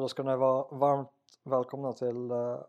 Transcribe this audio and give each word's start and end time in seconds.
Då 0.00 0.08
ska 0.08 0.22
ni 0.22 0.36
vara 0.36 0.76
varmt 0.76 1.08
välkomna 1.44 1.92
till 1.92 2.30
uh, 2.30 2.60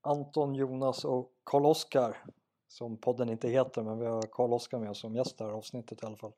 Anton, 0.00 0.54
Jonas 0.54 1.04
och 1.04 1.32
Karl-Oskar 1.44 2.24
som 2.68 2.96
podden 2.96 3.28
inte 3.28 3.48
heter 3.48 3.82
men 3.82 3.98
vi 3.98 4.06
har 4.06 4.22
Karl-Oskar 4.22 4.78
med 4.78 4.90
oss 4.90 5.00
som 5.00 5.16
gäst 5.16 5.40
här 5.40 5.48
avsnittet 5.48 6.02
i 6.02 6.06
alla 6.06 6.16
fall. 6.16 6.32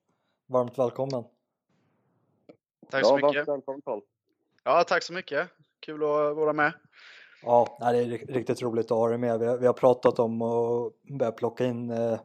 Varmt 0.46 0.78
välkommen! 0.78 1.24
Tack 2.90 3.06
så 3.06 3.18
ja, 3.20 3.26
mycket! 3.26 3.48
Välkommen, 3.48 3.82
Carl. 3.84 4.00
Ja, 4.64 4.84
tack 4.84 5.02
så 5.02 5.12
mycket! 5.12 5.48
Kul 5.80 6.02
att 6.02 6.36
vara 6.36 6.52
med! 6.52 6.72
Ja, 7.42 7.76
det 7.80 7.98
är 7.98 8.06
riktigt 8.08 8.62
roligt 8.62 8.90
att 8.90 8.98
ha 8.98 9.08
dig 9.08 9.18
med. 9.18 9.38
Vi 9.38 9.46
har, 9.46 9.58
vi 9.58 9.66
har 9.66 9.74
pratat 9.74 10.18
om 10.18 10.42
att 10.42 10.92
börja 11.18 11.32
plocka 11.32 11.64
in 11.64 11.90
eh, 11.90 12.20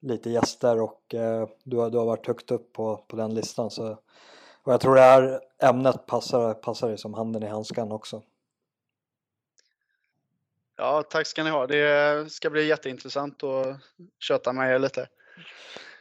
lite 0.00 0.30
gäster 0.30 0.80
och 0.80 1.14
eh, 1.14 1.48
du, 1.64 1.76
har, 1.76 1.90
du 1.90 1.98
har 1.98 2.06
varit 2.06 2.26
högt 2.26 2.50
upp 2.50 2.72
på, 2.72 2.96
på 2.96 3.16
den 3.16 3.34
listan. 3.34 3.70
Så, 3.70 3.98
och 4.66 4.72
jag 4.72 4.80
tror 4.80 4.94
det 4.94 5.00
här 5.00 5.40
ämnet 5.62 6.06
passar, 6.06 6.54
passar 6.54 6.88
dig 6.88 6.98
som 6.98 7.14
handen 7.14 7.42
i 7.42 7.46
handskan 7.46 7.92
också. 7.92 8.22
Ja, 10.76 11.02
tack 11.02 11.26
ska 11.26 11.44
ni 11.44 11.50
ha. 11.50 11.66
Det 11.66 12.32
ska 12.32 12.50
bli 12.50 12.66
jätteintressant 12.66 13.42
att 13.42 13.76
köta 14.18 14.52
med 14.52 14.74
er 14.74 14.78
lite. 14.78 15.08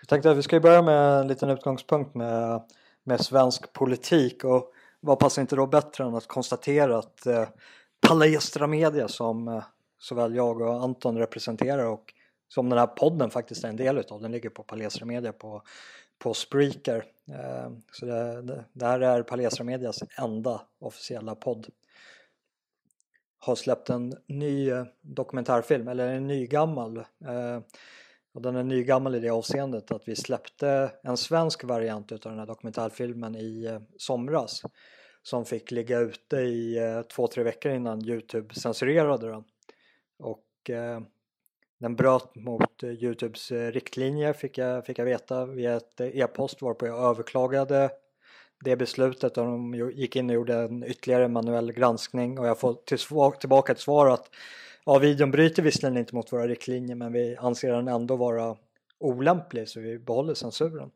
Jag 0.01 0.07
tänkte 0.07 0.31
att 0.31 0.37
vi 0.37 0.41
ska 0.41 0.59
börja 0.59 0.81
med 0.81 1.19
en 1.19 1.27
liten 1.27 1.49
utgångspunkt 1.49 2.15
med, 2.15 2.61
med 3.03 3.21
svensk 3.21 3.73
politik 3.73 4.43
och 4.43 4.71
vad 4.99 5.19
passar 5.19 5.41
inte 5.41 5.55
då 5.55 5.67
bättre 5.67 6.03
än 6.03 6.15
att 6.15 6.27
konstatera 6.27 6.97
att 6.97 7.25
eh, 7.25 7.47
Palestra 8.07 8.67
Media 8.67 9.07
som 9.07 9.47
eh, 9.47 9.63
såväl 9.99 10.35
jag 10.35 10.61
och 10.61 10.83
Anton 10.83 11.17
representerar 11.17 11.85
och 11.85 12.13
som 12.47 12.69
den 12.69 12.79
här 12.79 12.87
podden 12.87 13.29
faktiskt 13.29 13.63
är 13.63 13.69
en 13.69 13.75
del 13.75 13.97
utav. 13.97 14.21
Den 14.21 14.31
ligger 14.31 14.49
på 14.49 14.63
Palestra 14.63 15.05
Media 15.05 15.33
på, 15.33 15.61
på 16.19 16.33
Spreaker. 16.33 17.05
Eh, 17.27 17.71
så 17.91 18.05
det, 18.05 18.41
det, 18.41 18.65
det 18.73 18.85
här 18.85 18.99
är 18.99 19.23
Palestra 19.23 19.63
Medias 19.63 20.03
enda 20.17 20.61
officiella 20.79 21.35
podd. 21.35 21.67
Har 23.39 23.55
släppt 23.55 23.89
en 23.89 24.13
ny 24.27 24.69
eh, 24.69 24.85
dokumentärfilm, 25.01 25.87
eller 25.87 26.07
en 26.07 26.27
ny 26.27 26.47
gammal. 26.47 26.97
Eh, 26.97 27.59
och 28.33 28.41
den 28.41 28.55
är 28.55 28.63
nygammal 28.63 29.15
i 29.15 29.19
det 29.19 29.29
avseendet 29.29 29.91
att 29.91 30.07
vi 30.07 30.15
släppte 30.15 30.91
en 31.03 31.17
svensk 31.17 31.63
variant 31.63 32.11
utav 32.11 32.31
den 32.31 32.39
här 32.39 32.47
dokumentärfilmen 32.47 33.35
i 33.35 33.79
somras 33.97 34.61
som 35.23 35.45
fick 35.45 35.71
ligga 35.71 35.99
ute 35.99 36.37
i 36.37 36.77
två, 37.15 37.27
tre 37.27 37.43
veckor 37.43 37.71
innan 37.71 38.05
Youtube 38.05 38.55
censurerade 38.55 39.27
den. 39.27 39.43
Och 40.19 40.71
den 41.77 41.95
bröt 41.95 42.35
mot 42.35 42.83
eh, 42.83 42.89
Youtubes 42.89 43.51
eh, 43.51 43.71
riktlinjer 43.71 44.33
fick 44.33 44.57
jag, 44.57 44.85
fick 44.85 44.99
jag 44.99 45.05
veta 45.05 45.45
via 45.45 45.75
ett 45.75 45.99
eh, 45.99 46.07
e-post 46.07 46.61
varpå 46.61 46.87
jag 46.87 47.09
överklagade 47.09 47.89
det 48.63 48.75
beslutet 48.75 49.37
och 49.37 49.45
de 49.45 49.73
gick 49.73 50.15
in 50.15 50.29
och 50.29 50.35
gjorde 50.35 50.55
en 50.55 50.83
ytterligare 50.83 51.27
manuell 51.27 51.71
granskning 51.71 52.39
och 52.39 52.47
jag 52.47 52.59
får 52.59 52.73
till 52.73 52.97
tillbaka 53.39 53.71
ett 53.71 53.79
svar 53.79 54.07
att 54.07 54.29
ja, 54.85 54.99
videon 54.99 55.31
bryter 55.31 55.63
visserligen 55.63 55.97
inte 55.97 56.15
mot 56.15 56.33
våra 56.33 56.47
riktlinjer 56.47 56.95
men 56.95 57.13
vi 57.13 57.35
anser 57.35 57.71
den 57.71 57.87
ändå 57.87 58.15
vara 58.15 58.57
olämplig 58.99 59.69
så 59.69 59.79
vi 59.79 59.99
behåller 59.99 60.33
censuren. 60.33 60.91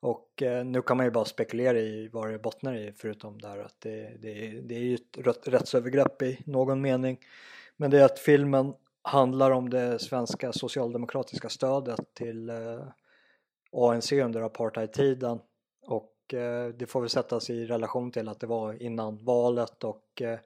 Och 0.00 0.42
eh, 0.42 0.64
nu 0.64 0.82
kan 0.82 0.96
man 0.96 1.06
ju 1.06 1.10
bara 1.10 1.24
spekulera 1.24 1.78
i 1.78 2.08
vad 2.12 2.32
det 2.32 2.38
bottnar 2.38 2.74
i 2.74 2.92
förutom 2.96 3.40
där 3.40 3.58
att 3.58 3.80
det, 3.80 4.16
det, 4.20 4.60
det 4.60 4.74
är 4.74 4.80
ju 4.80 4.94
ett 4.94 5.46
rättsövergrepp 5.46 6.22
i 6.22 6.38
någon 6.44 6.80
mening. 6.80 7.18
Men 7.76 7.90
det 7.90 8.00
är 8.00 8.04
att 8.04 8.18
filmen 8.18 8.74
handlar 9.08 9.50
om 9.50 9.70
det 9.70 9.98
svenska 9.98 10.52
socialdemokratiska 10.52 11.48
stödet 11.48 12.14
till 12.14 12.50
eh, 12.50 12.82
ANC 13.72 14.12
under 14.12 14.42
apartheidtiden 14.42 15.40
och 15.86 16.34
eh, 16.34 16.68
det 16.68 16.86
får 16.86 17.00
väl 17.00 17.10
sättas 17.10 17.50
i 17.50 17.66
relation 17.66 18.10
till 18.10 18.28
att 18.28 18.40
det 18.40 18.46
var 18.46 18.82
innan 18.82 19.24
valet 19.24 19.84
och 19.84 20.22
eh, 20.22 20.38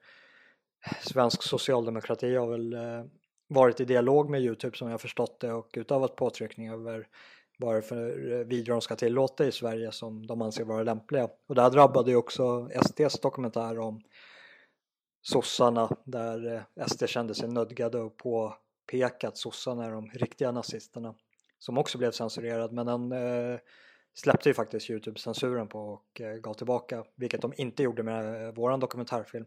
svensk 1.00 1.42
socialdemokrati 1.42 2.34
har 2.34 2.46
väl 2.46 2.72
eh, 2.72 3.04
varit 3.48 3.80
i 3.80 3.84
dialog 3.84 4.30
med 4.30 4.42
Youtube 4.42 4.76
som 4.76 4.90
jag 4.90 5.00
förstått 5.00 5.40
det 5.40 5.52
och 5.52 5.68
utövat 5.72 6.16
påtryckning 6.16 6.68
över 6.68 7.06
vad 7.58 7.74
det 7.74 7.82
för 7.82 8.32
eh, 8.32 8.46
videor 8.46 8.74
de 8.74 8.80
ska 8.80 8.96
tillåta 8.96 9.46
i 9.46 9.52
Sverige 9.52 9.92
som 9.92 10.26
de 10.26 10.42
anser 10.42 10.64
vara 10.64 10.82
lämpliga. 10.82 11.28
Och 11.48 11.54
det 11.54 11.62
här 11.62 11.70
drabbade 11.70 12.10
ju 12.10 12.16
också 12.16 12.68
SDs 12.84 13.20
dokumentär 13.20 13.78
om 13.78 14.02
sossarna 15.22 15.96
där 16.04 16.54
eh, 16.54 16.86
SD 16.86 17.06
kände 17.06 17.34
sig 17.34 17.48
nödgade 17.48 18.06
att 18.06 18.16
på 18.16 18.54
att 19.24 19.36
sossarna 19.36 19.84
är 19.84 19.90
de 19.90 20.10
riktiga 20.10 20.52
nazisterna 20.52 21.14
som 21.58 21.78
också 21.78 21.98
blev 21.98 22.10
censurerad 22.10 22.72
men 22.72 22.86
den 22.86 23.12
eh, 23.12 23.58
släppte 24.14 24.48
ju 24.48 24.54
faktiskt 24.54 24.90
Youtube-censuren 24.90 25.68
på 25.68 25.80
och 25.80 26.20
eh, 26.20 26.34
gav 26.34 26.54
tillbaka 26.54 27.04
vilket 27.14 27.42
de 27.42 27.52
inte 27.56 27.82
gjorde 27.82 28.02
med 28.02 28.46
eh, 28.46 28.54
våran 28.54 28.80
dokumentärfilm. 28.80 29.46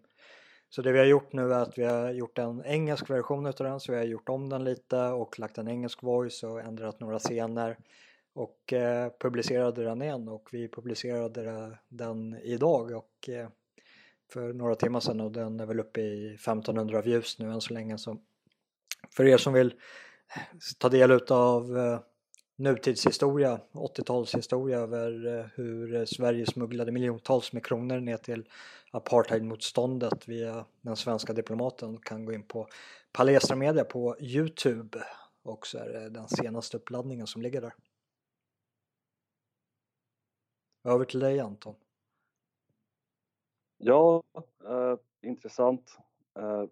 Så 0.70 0.82
det 0.82 0.92
vi 0.92 1.00
har 1.00 1.06
gjort 1.06 1.34
nu 1.34 1.54
är 1.54 1.60
att 1.60 1.78
vi 1.78 1.84
har 1.84 2.12
gjort 2.12 2.38
en 2.38 2.66
engelsk 2.66 3.10
version 3.10 3.46
utav 3.46 3.68
den 3.68 3.80
så 3.80 3.92
vi 3.92 3.98
har 3.98 4.06
gjort 4.06 4.30
om 4.30 4.50
den 4.50 4.64
lite 4.64 5.00
och 5.00 5.40
lagt 5.40 5.58
en 5.58 5.68
engelsk 5.68 6.04
voice 6.04 6.44
och 6.44 6.62
ändrat 6.62 7.00
några 7.00 7.20
scener 7.20 7.78
och 8.34 8.74
eh, 8.74 9.12
publicerade 9.20 9.84
den 9.84 10.02
igen 10.02 10.28
och 10.28 10.50
vi 10.52 10.68
publicerade 10.68 11.78
den 11.90 12.36
idag 12.44 12.92
och 12.92 13.30
eh, 13.30 13.48
för 14.34 14.54
några 14.54 14.76
timmar 14.76 15.00
sedan 15.00 15.22
och 15.22 15.32
den 15.32 15.60
är 15.60 15.66
väl 15.66 15.80
uppe 15.80 16.02
i 16.02 16.34
1500 16.34 17.02
views 17.02 17.40
nu 17.40 17.52
än 17.52 17.62
så 17.62 17.74
länge. 17.74 17.98
Så 17.98 18.18
för 19.16 19.26
er 19.26 19.38
som 19.38 19.54
vill 19.54 19.74
eh, 20.36 20.42
ta 20.80 20.90
del 20.90 21.12
av 21.32 21.78
eh, 21.78 22.00
nutidshistoria, 22.56 23.60
80-talshistoria 23.72 24.78
över 24.78 25.40
eh, 25.40 25.46
hur 25.56 26.06
Sverige 26.06 26.46
smugglade 26.46 26.92
miljontals 26.92 27.54
med 27.54 27.66
kronor 27.66 28.00
ner 28.00 28.18
till 28.18 28.50
apartheidmotståndet 28.92 30.28
via 30.28 30.66
den 30.82 30.96
svenska 30.96 31.34
diplomaten 31.34 31.98
kan 31.98 32.26
gå 32.26 32.34
in 32.34 32.44
på 32.44 32.68
Palestra 33.12 33.56
Media 33.56 33.84
på 33.84 34.16
Youtube 34.20 35.04
och 35.44 35.68
så 35.68 35.78
är 35.78 35.90
det 35.90 36.10
den 36.10 36.28
senaste 36.28 36.78
uppladdningen 36.78 37.28
som 37.28 37.42
ligger 37.42 37.62
där. 37.62 37.74
Över 40.84 41.06
till 41.06 41.20
dig 41.20 41.40
Anton. 41.40 41.76
Ja, 43.78 44.24
eh, 44.66 44.96
intressant. 45.22 45.98
Eh, 46.36 46.64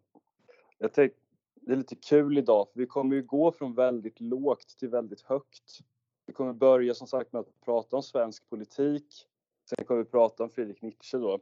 jag 0.77 0.93
tänkte, 0.93 1.22
det 1.65 1.71
är 1.71 1.77
lite 1.77 1.95
kul 1.95 2.37
idag 2.37 2.67
för 2.69 2.79
vi 2.79 2.87
kommer 2.87 3.15
ju 3.15 3.23
gå 3.23 3.51
från 3.51 3.73
väldigt 3.73 4.19
lågt 4.19 4.77
till 4.79 4.89
väldigt 4.89 5.21
högt. 5.21 5.79
Vi 6.25 6.33
kommer 6.33 6.53
börja 6.53 6.93
som 6.93 7.07
sagt 7.07 7.33
med 7.33 7.39
att 7.39 7.61
prata 7.65 7.95
om 7.95 8.03
svensk 8.03 8.49
politik. 8.49 9.27
Sen 9.69 9.85
kommer 9.85 10.03
vi 10.03 10.09
prata 10.09 10.43
om 10.43 10.49
Friedrich 10.49 10.81
Nietzsche 10.81 11.17
då. 11.17 11.39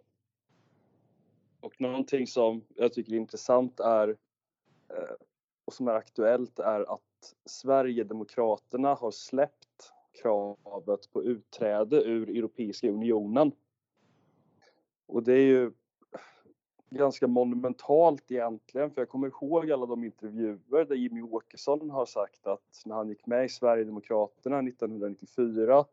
Och 1.59 1.81
någonting 1.81 2.27
som 2.27 2.65
jag 2.75 2.93
tycker 2.93 3.13
är 3.13 3.17
intressant 3.17 3.79
är 3.79 4.09
eh, 4.89 5.15
och 5.65 5.73
som 5.73 5.87
är 5.87 5.93
aktuellt 5.93 6.59
är 6.59 6.93
att 6.93 7.35
Sverigedemokraterna 7.45 8.93
har 8.93 9.11
släppt 9.11 9.93
kravet 10.21 11.11
på 11.11 11.23
utträde 11.23 12.03
ur 12.03 12.29
Europeiska 12.29 12.89
unionen. 12.89 13.51
Och 15.05 15.23
det 15.23 15.33
är 15.33 15.45
ju 15.45 15.71
ganska 16.91 17.27
monumentalt 17.27 18.31
egentligen, 18.31 18.91
för 18.91 19.01
jag 19.01 19.09
kommer 19.09 19.27
ihåg 19.27 19.71
alla 19.71 19.85
de 19.85 20.03
intervjuer 20.03 20.85
där 20.85 20.95
Jimmy 20.95 21.21
Åkesson 21.21 21.89
har 21.89 22.05
sagt 22.05 22.47
att 22.47 22.81
när 22.85 22.95
han 22.95 23.09
gick 23.09 23.25
med 23.25 23.45
i 23.45 23.49
Sverigedemokraterna 23.49 24.59
1994 24.59 25.85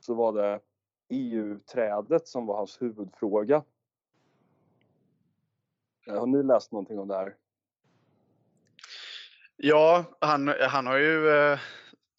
så 0.00 0.14
var 0.14 0.32
det 0.32 0.60
EU-trädet 1.08 2.28
som 2.28 2.46
var 2.46 2.56
hans 2.56 2.82
huvudfråga. 2.82 3.64
Eh, 6.06 6.18
har 6.18 6.26
ni 6.26 6.42
läst 6.42 6.72
någonting 6.72 6.98
om 6.98 7.08
det 7.08 7.16
här? 7.16 7.36
Ja, 9.56 10.04
han, 10.20 10.48
han 10.48 10.86
har 10.86 10.96
ju 10.96 11.28
eh, 11.28 11.58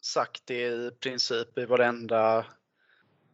sagt 0.00 0.42
det 0.46 0.66
i 0.66 0.90
princip 1.00 1.58
i 1.58 1.64
varenda 1.64 2.46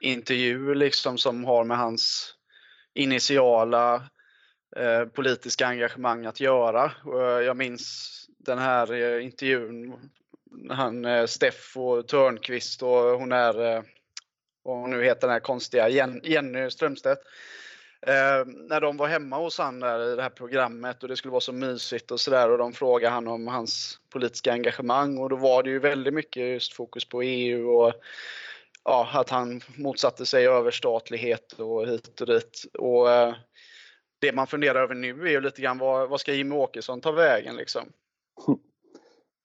intervju 0.00 0.74
liksom 0.74 1.18
som 1.18 1.44
har 1.44 1.64
med 1.64 1.78
hans 1.78 2.34
initiala 2.94 4.10
eh, 4.76 5.04
politiska 5.04 5.66
engagemang 5.66 6.26
att 6.26 6.40
göra. 6.40 6.92
Eh, 7.06 7.44
jag 7.46 7.56
minns 7.56 8.10
den 8.38 8.58
här 8.58 8.92
eh, 8.92 9.24
intervjun, 9.24 9.94
han 10.70 11.04
eh, 11.04 11.26
Steffo 11.26 12.02
Törnqvist 12.02 12.82
och 12.82 12.90
hon 12.90 13.32
är, 13.32 13.54
vad 14.62 14.76
hon 14.76 14.90
nu 14.90 15.04
heter 15.04 15.20
den 15.20 15.30
här 15.30 15.40
konstiga, 15.40 15.88
Jenny 16.22 16.70
Strömstedt. 16.70 17.22
Eh, 18.06 18.46
när 18.46 18.80
de 18.80 18.96
var 18.96 19.08
hemma 19.08 19.36
hos 19.36 19.58
han 19.58 19.80
där 19.80 20.12
i 20.12 20.16
det 20.16 20.22
här 20.22 20.30
programmet 20.30 21.02
och 21.02 21.08
det 21.08 21.16
skulle 21.16 21.32
vara 21.32 21.40
så 21.40 21.52
mysigt 21.52 22.10
och 22.10 22.20
sådär 22.20 22.50
och 22.50 22.58
de 22.58 22.72
frågade 22.72 23.14
han 23.14 23.28
om 23.28 23.46
hans 23.46 23.98
politiska 24.12 24.52
engagemang 24.52 25.18
och 25.18 25.28
då 25.28 25.36
var 25.36 25.62
det 25.62 25.70
ju 25.70 25.78
väldigt 25.78 26.14
mycket 26.14 26.42
just 26.42 26.72
fokus 26.72 27.04
på 27.04 27.22
EU 27.22 27.68
och 27.68 27.94
ja, 28.84 29.08
att 29.12 29.30
han 29.30 29.60
motsatte 29.76 30.26
sig 30.26 30.46
överstatlighet 30.46 31.52
och 31.52 31.86
hit 31.86 32.20
och 32.20 32.26
dit. 32.26 32.64
Och, 32.78 33.10
eh, 33.10 33.34
det 34.20 34.32
man 34.32 34.46
funderar 34.46 34.82
över 34.82 34.94
nu 34.94 35.26
är 35.26 35.30
ju 35.30 35.40
lite 35.40 35.62
grann 35.62 35.78
vad, 35.78 36.08
vad 36.08 36.20
ska 36.20 36.32
Jimmie 36.32 36.58
Åkesson 36.58 37.00
ta 37.00 37.12
vägen 37.12 37.56
liksom? 37.56 37.92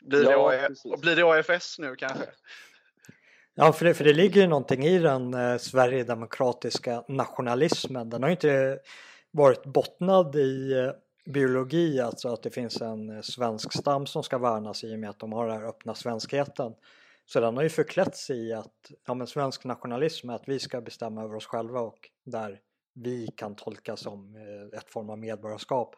Blir, 0.01 0.23
ja, 0.23 0.51
det, 0.51 0.97
blir 0.97 1.15
det 1.15 1.23
AFS 1.23 1.79
nu 1.79 1.95
kanske? 1.95 2.25
Ja, 3.57 3.73
för 3.73 3.85
det, 3.85 3.93
för 3.93 4.03
det 4.03 4.13
ligger 4.13 4.41
ju 4.41 4.47
någonting 4.47 4.85
i 4.85 4.99
den 4.99 5.33
eh, 5.33 5.57
sverigedemokratiska 5.57 7.03
nationalismen. 7.07 8.09
Den 8.09 8.23
har 8.23 8.29
ju 8.29 8.35
inte 8.35 8.79
varit 9.31 9.65
bottnad 9.65 10.35
i 10.35 10.71
eh, 10.73 10.91
biologi, 11.33 11.99
alltså 12.01 12.33
att 12.33 12.43
det 12.43 12.49
finns 12.49 12.81
en 12.81 13.09
eh, 13.09 13.21
svensk 13.21 13.73
stam 13.73 14.05
som 14.05 14.23
ska 14.23 14.37
värnas 14.37 14.83
i 14.83 14.95
och 14.95 14.99
med 14.99 15.09
att 15.09 15.19
de 15.19 15.33
har 15.33 15.47
den 15.47 15.61
här 15.61 15.67
öppna 15.67 15.95
svenskheten. 15.95 16.73
Så 17.25 17.39
den 17.39 17.55
har 17.55 17.63
ju 17.63 17.69
förklätts 17.69 18.29
i 18.29 18.53
att 18.53 18.91
ja, 19.07 19.13
men 19.13 19.27
svensk 19.27 19.63
nationalism 19.63 20.29
är 20.29 20.33
att 20.33 20.47
vi 20.47 20.59
ska 20.59 20.81
bestämma 20.81 21.23
över 21.23 21.35
oss 21.35 21.45
själva 21.45 21.79
och 21.79 22.09
där 22.25 22.59
vi 22.95 23.27
kan 23.27 23.55
tolka 23.55 23.97
som 23.97 24.35
eh, 24.35 24.79
ett 24.79 24.89
form 24.89 25.09
av 25.09 25.17
medborgarskap. 25.17 25.95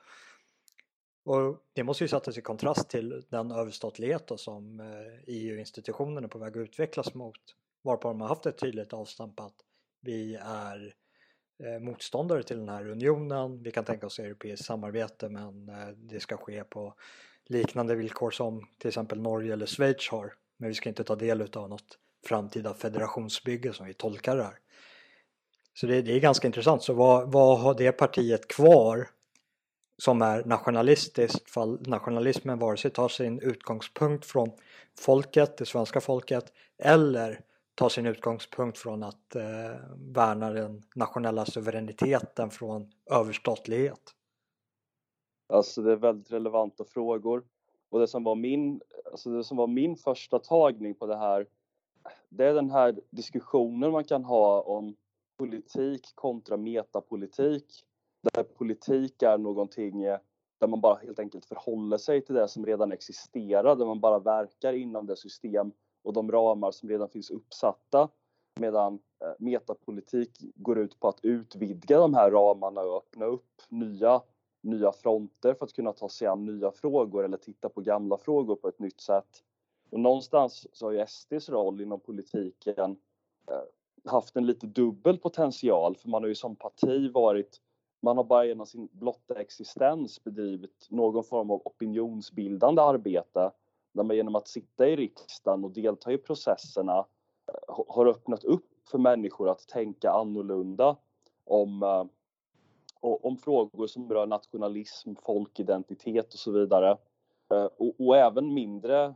Och 1.26 1.58
det 1.74 1.84
måste 1.84 2.04
ju 2.04 2.08
sättas 2.08 2.38
i 2.38 2.42
kontrast 2.42 2.90
till 2.90 3.24
den 3.30 3.52
överstatlighet 3.52 4.32
som 4.36 4.80
eh, 4.80 4.88
e 4.88 5.24
EU-institutionen 5.28 6.24
är 6.24 6.28
på 6.28 6.40
väg 6.40 6.58
att 6.58 6.62
utvecklas 6.62 7.14
mot. 7.14 7.40
Varpå 7.82 8.08
de 8.08 8.22
har 8.22 8.28
haft 8.28 8.46
ett 8.46 8.58
tydligt 8.58 8.94
avstamp 8.94 9.40
att 9.40 9.56
vi 10.02 10.36
är 10.42 10.94
eh, 11.64 11.80
motståndare 11.80 12.44
till 12.44 12.58
den 12.58 12.70
här 12.70 12.90
unionen. 12.90 13.64
Vi 13.64 13.72
kan 13.72 13.86
tänka 13.86 14.06
oss 14.06 14.20
europeiskt 14.20 14.66
samarbete 14.66 15.30
men 15.30 15.72
det 15.96 16.20
ska 16.20 16.38
ske 16.38 16.64
på 16.64 16.94
liknande 17.46 17.96
villkor 17.96 18.32
som 18.32 18.68
till 18.78 18.88
exempel 18.88 19.22
Norge 19.22 19.54
eller 19.54 19.66
Schweiz 19.66 20.10
har. 20.10 20.34
Men 20.58 20.70
vi 20.70 20.76
ska 20.76 20.90
inte 20.90 21.04
ta 21.04 21.16
del 21.16 21.42
av 21.42 21.70
något 21.70 22.00
framtida 22.26 22.74
federationsbygge 22.74 23.74
som 23.74 23.86
vi 23.86 23.94
tolkar 23.94 24.38
det 24.38 24.44
här. 24.44 24.60
Så 25.80 25.88
det, 25.88 26.02
det 26.02 26.16
är 26.16 26.20
ganska 26.20 26.48
intressant. 26.48 26.84
Så 26.84 26.94
vad, 26.94 27.32
vad 27.32 27.60
har 27.60 27.74
det 27.74 27.92
partiet 27.92 28.48
kvar 28.48 29.08
som 29.98 30.22
är 30.22 30.44
nationalistiskt 30.44 31.50
fall 31.50 31.80
nationalismen 31.88 32.60
vare 32.60 32.78
sig 32.78 32.92
tar 32.92 33.08
sin 33.08 33.40
utgångspunkt 33.40 34.26
från 34.26 34.52
folket, 35.00 35.58
det 35.58 35.66
svenska 35.66 36.02
folket 36.02 36.54
eller 36.78 37.42
tar 37.76 37.90
sin 37.90 38.06
utgångspunkt 38.06 38.78
från 38.78 39.04
att 39.04 39.36
eh, 39.36 39.44
värna 39.96 40.50
den 40.50 40.84
nationella 40.96 41.46
suveräniteten 41.46 42.50
från 42.50 42.92
överstatlighet? 43.12 44.02
Alltså 45.54 45.82
det 45.82 45.92
är 45.92 45.96
väldigt 45.96 46.32
relevanta 46.32 46.86
frågor. 46.86 47.44
Och 47.90 48.00
det 48.00 48.08
som 48.08 48.24
var 48.24 48.36
min, 48.36 48.82
alltså 49.12 49.30
det 49.30 49.44
som 49.44 49.58
var 49.58 49.68
min 49.68 49.96
första 49.96 50.40
tagning 50.40 50.96
på 50.96 51.06
det 51.06 51.18
här, 51.18 51.48
det 52.30 52.46
är 52.46 52.54
den 52.54 52.72
här 52.72 52.96
diskussionen 53.10 53.92
man 53.92 54.04
kan 54.04 54.24
ha 54.24 54.62
om 54.62 54.96
politik 55.38 56.12
kontra 56.16 56.58
metapolitik. 56.58 57.84
Där 58.34 58.44
politik 58.44 59.24
är 59.24 59.38
någonting 59.38 60.04
eh, 60.04 60.20
där 60.60 60.68
man 60.68 60.82
bara 60.82 60.96
helt 60.96 61.20
enkelt 61.20 61.46
förhåller 61.46 61.98
sig 61.98 62.26
till 62.26 62.36
det 62.36 62.48
som 62.48 62.66
redan 62.66 62.92
existerar, 62.92 63.76
där 63.76 63.86
man 63.86 64.00
bara 64.00 64.20
verkar 64.20 64.74
inom 64.74 65.06
det 65.06 65.18
system 65.18 65.72
och 66.04 66.14
de 66.14 66.32
ramar 66.32 66.72
som 66.72 66.90
redan 66.90 67.10
finns 67.10 67.32
uppsatta 67.32 68.10
medan 68.60 68.94
eh, 68.94 69.34
metapolitik 69.40 70.32
går 70.56 70.80
ut 70.80 71.00
på 71.00 71.08
att 71.08 71.20
utvidga 71.24 72.00
de 72.00 72.14
här 72.14 72.32
ramarna 72.32 72.82
och 72.82 72.98
öppna 72.98 73.26
upp 73.26 73.62
nya, 73.70 74.22
nya 74.62 74.92
fronter 74.92 75.54
för 75.54 75.66
att 75.66 75.74
kunna 75.74 75.94
ta 75.94 76.10
sig 76.10 76.28
an 76.28 76.46
nya 76.46 76.72
frågor 76.72 77.26
eller 77.26 77.38
titta 77.38 77.70
på 77.70 77.82
gamla 77.82 78.18
frågor 78.18 78.56
på 78.56 78.68
ett 78.68 78.80
nytt 78.80 79.02
sätt. 79.02 79.44
Och 79.90 80.00
någonstans 80.00 80.68
så 80.74 80.86
har 80.86 80.92
ju 80.92 81.06
SDs 81.08 81.50
roll 81.50 81.82
inom 81.82 82.00
politiken 82.00 82.92
eh, 83.52 83.62
haft 84.08 84.36
en 84.36 84.46
lite 84.46 84.68
dubbel 84.68 85.18
potential 85.18 85.96
för 85.96 86.10
man 86.10 86.24
har 86.24 86.28
ju 86.28 86.36
som 86.36 86.56
parti 86.56 87.12
varit 87.14 87.62
man 88.02 88.18
har 88.18 88.24
bara 88.24 88.46
genom 88.46 88.66
sin 88.66 88.90
blotta 88.92 89.42
existens 89.42 90.24
bedrivit 90.24 90.88
någon 90.90 91.24
form 91.24 91.52
av 91.52 91.62
opinionsbildande 91.66 92.82
arbete 92.82 93.52
där 93.94 94.04
man 94.04 94.16
genom 94.16 94.36
att 94.36 94.48
sitta 94.48 94.88
i 94.88 94.96
riksdagen 94.96 95.64
och 95.64 95.72
delta 95.72 96.12
i 96.12 96.18
processerna 96.18 96.98
eh, 97.48 97.86
har 97.88 98.06
öppnat 98.06 98.44
upp 98.44 98.70
för 98.92 98.98
människor 98.98 99.50
att 99.50 99.68
tänka 99.68 100.12
annorlunda 100.12 100.96
om, 101.46 101.84
eh, 101.84 102.06
om 103.00 103.38
frågor 103.38 103.88
som 103.88 104.10
rör 104.10 104.26
nationalism, 104.26 105.16
folkidentitet 105.16 106.34
och 106.34 106.40
så 106.40 106.52
vidare. 106.52 106.98
Eh, 107.52 107.66
och, 107.66 107.96
och 108.00 108.18
även 108.18 108.54
mindre 108.54 109.16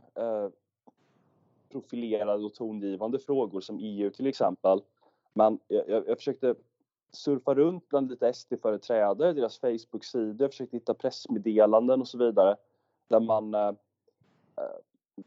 profilerade 1.72 2.44
och 2.44 2.54
tongivande 2.54 3.18
frågor 3.18 3.60
som 3.60 3.78
EU 3.80 4.10
till 4.10 4.26
exempel. 4.26 4.82
Men 5.34 5.58
jag, 5.68 5.88
jag 5.88 6.18
försökte 6.18 6.54
surfa 7.12 7.54
runt 7.54 7.88
bland 7.88 8.10
lite 8.10 8.32
SD-företrädare, 8.32 9.32
deras 9.32 9.58
Facebook-sidor, 9.58 10.48
försökte 10.48 10.76
hitta 10.76 10.94
pressmeddelanden 10.94 12.00
och 12.00 12.08
så 12.08 12.18
vidare 12.18 12.56
där 13.08 13.20
man 13.20 13.54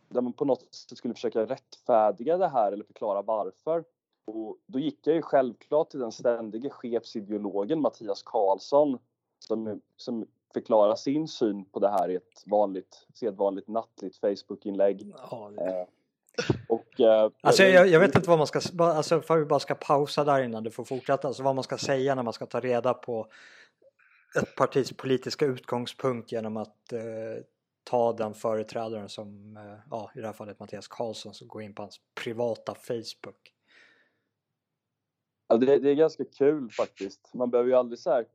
där 0.09 0.21
man 0.21 0.33
på 0.33 0.45
något 0.45 0.73
sätt 0.73 0.97
skulle 0.97 1.13
försöka 1.13 1.45
rättfärdiga 1.45 2.37
det 2.37 2.47
här 2.47 2.71
eller 2.71 2.83
förklara 2.83 3.21
varför. 3.21 3.83
Och 4.25 4.57
då 4.65 4.79
gick 4.79 5.07
jag 5.07 5.15
ju 5.15 5.21
självklart 5.21 5.89
till 5.89 5.99
den 5.99 6.11
ständige 6.11 6.69
chefsideologen 6.69 7.81
Mattias 7.81 8.23
Karlsson 8.23 8.99
som, 9.39 9.81
som 9.95 10.25
förklarar 10.53 10.95
sin 10.95 11.27
syn 11.27 11.65
på 11.65 11.79
det 11.79 11.89
här 11.89 12.09
i 12.09 12.15
ett 12.15 12.43
vanligt, 12.45 13.07
sedvanligt 13.13 13.67
nattligt 13.67 14.17
Facebook-inlägg. 14.17 15.13
Ja, 15.31 15.51
det... 15.55 15.87
och, 16.67 16.99
eh, 16.99 17.31
alltså, 17.41 17.63
jag, 17.63 17.87
jag, 17.87 17.99
vet 17.99 18.15
inte 18.15 18.29
vad 18.29 18.37
man 18.37 18.47
ska, 18.47 18.59
alltså 18.79 19.21
för 19.21 19.37
vi 19.37 19.45
bara 19.45 19.59
ska 19.59 19.75
pausa 19.75 20.23
där 20.23 20.43
innan 20.43 20.63
du 20.63 20.71
får 20.71 20.85
fortsätta, 20.85 21.27
alltså 21.27 21.43
vad 21.43 21.55
man 21.55 21.63
ska 21.63 21.77
säga 21.77 22.15
när 22.15 22.23
man 22.23 22.33
ska 22.33 22.45
ta 22.45 22.59
reda 22.59 22.93
på 22.93 23.27
ett 24.37 24.55
partis 24.55 24.97
politiska 24.97 25.45
utgångspunkt 25.45 26.31
genom 26.31 26.57
att 26.57 26.93
eh, 26.93 27.43
ta 27.83 28.13
den 28.13 28.33
företrädaren 28.33 29.09
som, 29.09 29.57
eh, 29.57 29.79
ja 29.91 30.11
i 30.15 30.19
det 30.19 30.25
här 30.25 30.33
fallet 30.33 30.59
Mattias 30.59 30.87
Karlsson, 30.87 31.33
som 31.33 31.47
går 31.47 31.61
in 31.61 31.73
på 31.73 31.81
hans 31.81 31.99
privata 32.23 32.75
Facebook. 32.75 33.53
Ja, 35.47 35.57
det, 35.57 35.79
det, 35.79 35.89
är 35.89 35.95
ganska 35.95 36.25
kul 36.25 36.71
faktiskt. 36.71 37.33
Man 37.33 37.49
behöver 37.49 37.69
ju 37.69 37.75
aldrig 37.75 37.99
så 37.99 38.09
här, 38.09 38.25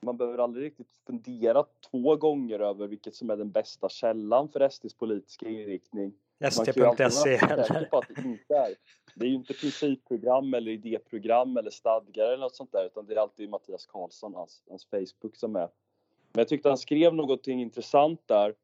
man 0.00 0.16
behöver 0.16 0.38
aldrig 0.38 0.64
riktigt 0.64 0.92
fundera 1.06 1.64
två 1.90 2.16
gånger 2.16 2.60
över 2.60 2.86
vilket 2.86 3.14
som 3.14 3.30
är 3.30 3.36
den 3.36 3.50
bästa 3.50 3.88
källan 3.88 4.48
för 4.48 4.68
SDs 4.68 4.94
politiska 4.94 5.48
inriktning. 5.48 6.12
ST.se 6.40 7.34
eller? 7.34 7.84
På 7.84 7.98
att 7.98 8.08
det, 8.08 8.22
inte 8.22 8.54
är. 8.54 8.74
det 9.14 9.24
är 9.24 9.28
ju 9.28 9.34
inte 9.34 9.54
principprogram 9.54 10.54
eller 10.54 10.70
idéprogram 10.70 11.56
eller 11.56 11.70
stadgar 11.70 12.24
eller 12.24 12.36
något 12.36 12.56
sånt 12.56 12.72
där 12.72 12.86
utan 12.86 13.06
det 13.06 13.14
är 13.14 13.18
alltid 13.18 13.50
Mattias 13.50 13.86
Karlsson, 13.86 14.34
hans, 14.34 14.62
hans 14.68 14.86
Facebook 14.86 15.36
som 15.36 15.56
är. 15.56 15.68
Men 16.32 16.40
jag 16.40 16.48
tyckte 16.48 16.68
han 16.68 16.78
skrev 16.78 17.14
någonting 17.14 17.60
intressant 17.60 18.20
där 18.26 18.54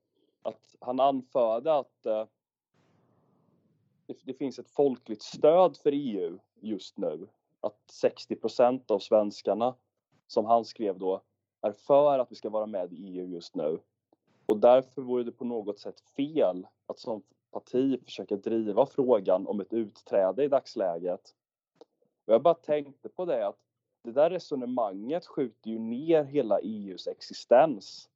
att 0.42 0.76
han 0.80 1.00
anförde 1.00 1.74
att 1.74 2.06
eh, 2.06 2.24
det, 4.06 4.16
det, 4.22 4.34
finns 4.34 4.58
ett 4.58 4.70
folkligt 4.70 5.22
stöd 5.22 5.76
för 5.76 5.92
EU 5.92 6.38
just 6.60 6.98
nu. 6.98 7.26
Att 7.60 7.78
60% 8.02 8.92
av 8.92 8.98
svenskarna, 8.98 9.74
som 10.26 10.44
han 10.44 10.64
skrev 10.64 10.98
då, 10.98 11.22
är 11.60 11.72
för 11.72 12.18
att 12.18 12.32
vi 12.32 12.36
ska 12.36 12.48
vara 12.48 12.66
med 12.66 12.92
i 12.92 12.96
EU 12.96 13.26
just 13.26 13.54
nu. 13.54 13.78
Och 14.46 14.58
därför 14.58 15.02
vore 15.02 15.24
det 15.24 15.32
på 15.32 15.44
något 15.44 15.78
sätt 15.78 16.00
fel 16.00 16.66
att 16.86 16.98
som 16.98 17.22
parti 17.60 18.04
försöker 18.04 18.36
driva 18.36 18.86
frågan 18.86 19.46
om 19.46 19.60
ett 19.60 19.72
utträde 19.72 20.44
i 20.44 20.48
dagsläget. 20.48 21.34
Och 22.24 22.34
jag 22.34 22.42
bara 22.42 22.54
tänkte 22.54 23.08
på 23.08 23.24
det 23.24 23.46
att 23.46 23.58
det 24.02 24.12
där 24.12 24.30
resonemanget 24.30 25.26
skjuter 25.26 25.70
ju 25.70 25.78
ner 25.78 26.24
hela 26.24 26.60
EUs 26.60 27.06
existens. 27.06 28.08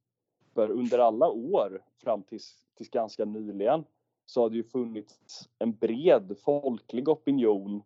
För 0.53 0.71
under 0.71 0.99
alla 0.99 1.29
år 1.29 1.83
fram 1.97 2.23
tills, 2.23 2.65
tills 2.75 2.89
ganska 2.89 3.25
nyligen 3.25 3.83
så 4.25 4.41
har 4.41 4.49
det 4.49 4.55
ju 4.55 4.63
funnits 4.63 5.49
en 5.59 5.73
bred 5.73 6.35
folklig 6.43 7.09
opinion 7.09 7.83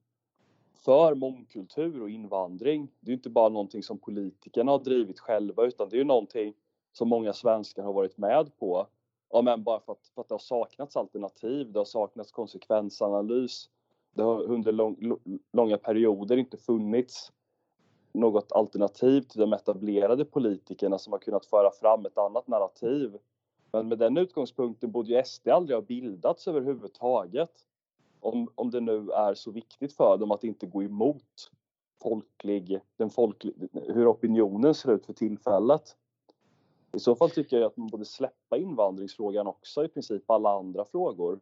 för 0.73 1.15
mångkultur 1.15 2.01
och 2.01 2.09
invandring. 2.09 2.91
Det 2.99 3.11
är 3.11 3.15
inte 3.15 3.29
bara 3.29 3.49
någonting 3.49 3.83
som 3.83 3.97
politikerna 3.99 4.71
har 4.71 4.79
drivit 4.79 5.19
själva 5.19 5.65
utan 5.65 5.89
det 5.89 5.95
är 5.95 5.99
ju 5.99 6.03
någonting 6.03 6.53
som 6.91 7.09
många 7.09 7.33
svenskar 7.33 7.83
har 7.83 7.93
varit 7.93 8.17
med 8.17 8.57
på. 8.59 8.87
Ja, 9.29 9.41
men 9.41 9.63
bara 9.63 9.79
för 9.79 9.91
att, 9.91 10.07
för 10.15 10.21
att 10.21 10.27
det 10.27 10.33
har 10.33 10.39
saknats 10.39 10.97
alternativ, 10.97 11.71
det 11.71 11.79
har 11.79 11.85
saknats 11.85 12.31
konsekvensanalys. 12.31 13.69
Det 14.13 14.23
har 14.23 14.41
under 14.41 14.71
lång, 14.71 15.17
långa 15.53 15.77
perioder 15.77 16.37
inte 16.37 16.57
funnits 16.57 17.31
något 18.13 18.51
alternativ 18.51 19.21
till 19.21 19.39
de 19.39 19.53
etablerade 19.53 20.25
politikerna 20.25 20.97
som 20.97 21.13
har 21.13 21.19
kunnat 21.19 21.45
föra 21.45 21.71
fram 21.71 22.05
ett 22.05 22.17
annat 22.17 22.47
narrativ. 22.47 23.17
Men 23.71 23.87
med 23.87 23.97
den 23.97 24.17
utgångspunkten 24.17 24.91
borde 24.91 25.09
ju 25.13 25.23
SD 25.25 25.47
aldrig 25.47 25.77
ha 25.77 25.81
bildats 25.81 26.47
överhuvudtaget. 26.47 27.51
Om, 28.19 28.49
om 28.55 28.71
det 28.71 28.79
nu 28.81 29.11
är 29.11 29.33
så 29.33 29.51
viktigt 29.51 29.93
för 29.93 30.17
dem 30.17 30.31
att 30.31 30.43
inte 30.43 30.65
gå 30.65 30.83
emot 30.83 31.51
folklig, 32.01 32.79
den 32.97 33.09
folklig, 33.09 33.53
hur 33.73 34.11
opinionen 34.11 34.73
ser 34.73 34.91
ut 34.91 35.05
för 35.05 35.13
tillfället. 35.13 35.97
I 36.95 36.99
så 36.99 37.15
fall 37.15 37.29
tycker 37.29 37.57
jag 37.57 37.65
att 37.65 37.77
man 37.77 37.87
borde 37.87 38.05
släppa 38.05 38.57
invandringsfrågan 38.57 39.47
också 39.47 39.85
i 39.85 39.87
princip 39.87 40.29
alla 40.29 40.49
andra 40.49 40.85
frågor. 40.85 41.39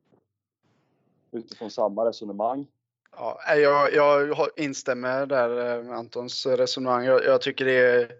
Utifrån 1.31 1.71
samma 1.71 2.05
resonemang. 2.05 2.67
Ja, 3.15 3.55
jag, 3.55 3.93
jag 3.93 4.49
instämmer 4.55 5.25
där 5.25 5.83
med 5.83 5.97
Antons 5.97 6.45
resonemang. 6.45 7.05
Jag, 7.05 7.25
jag 7.25 7.41
tycker 7.41 7.65
det 7.65 7.71
är, 7.71 8.11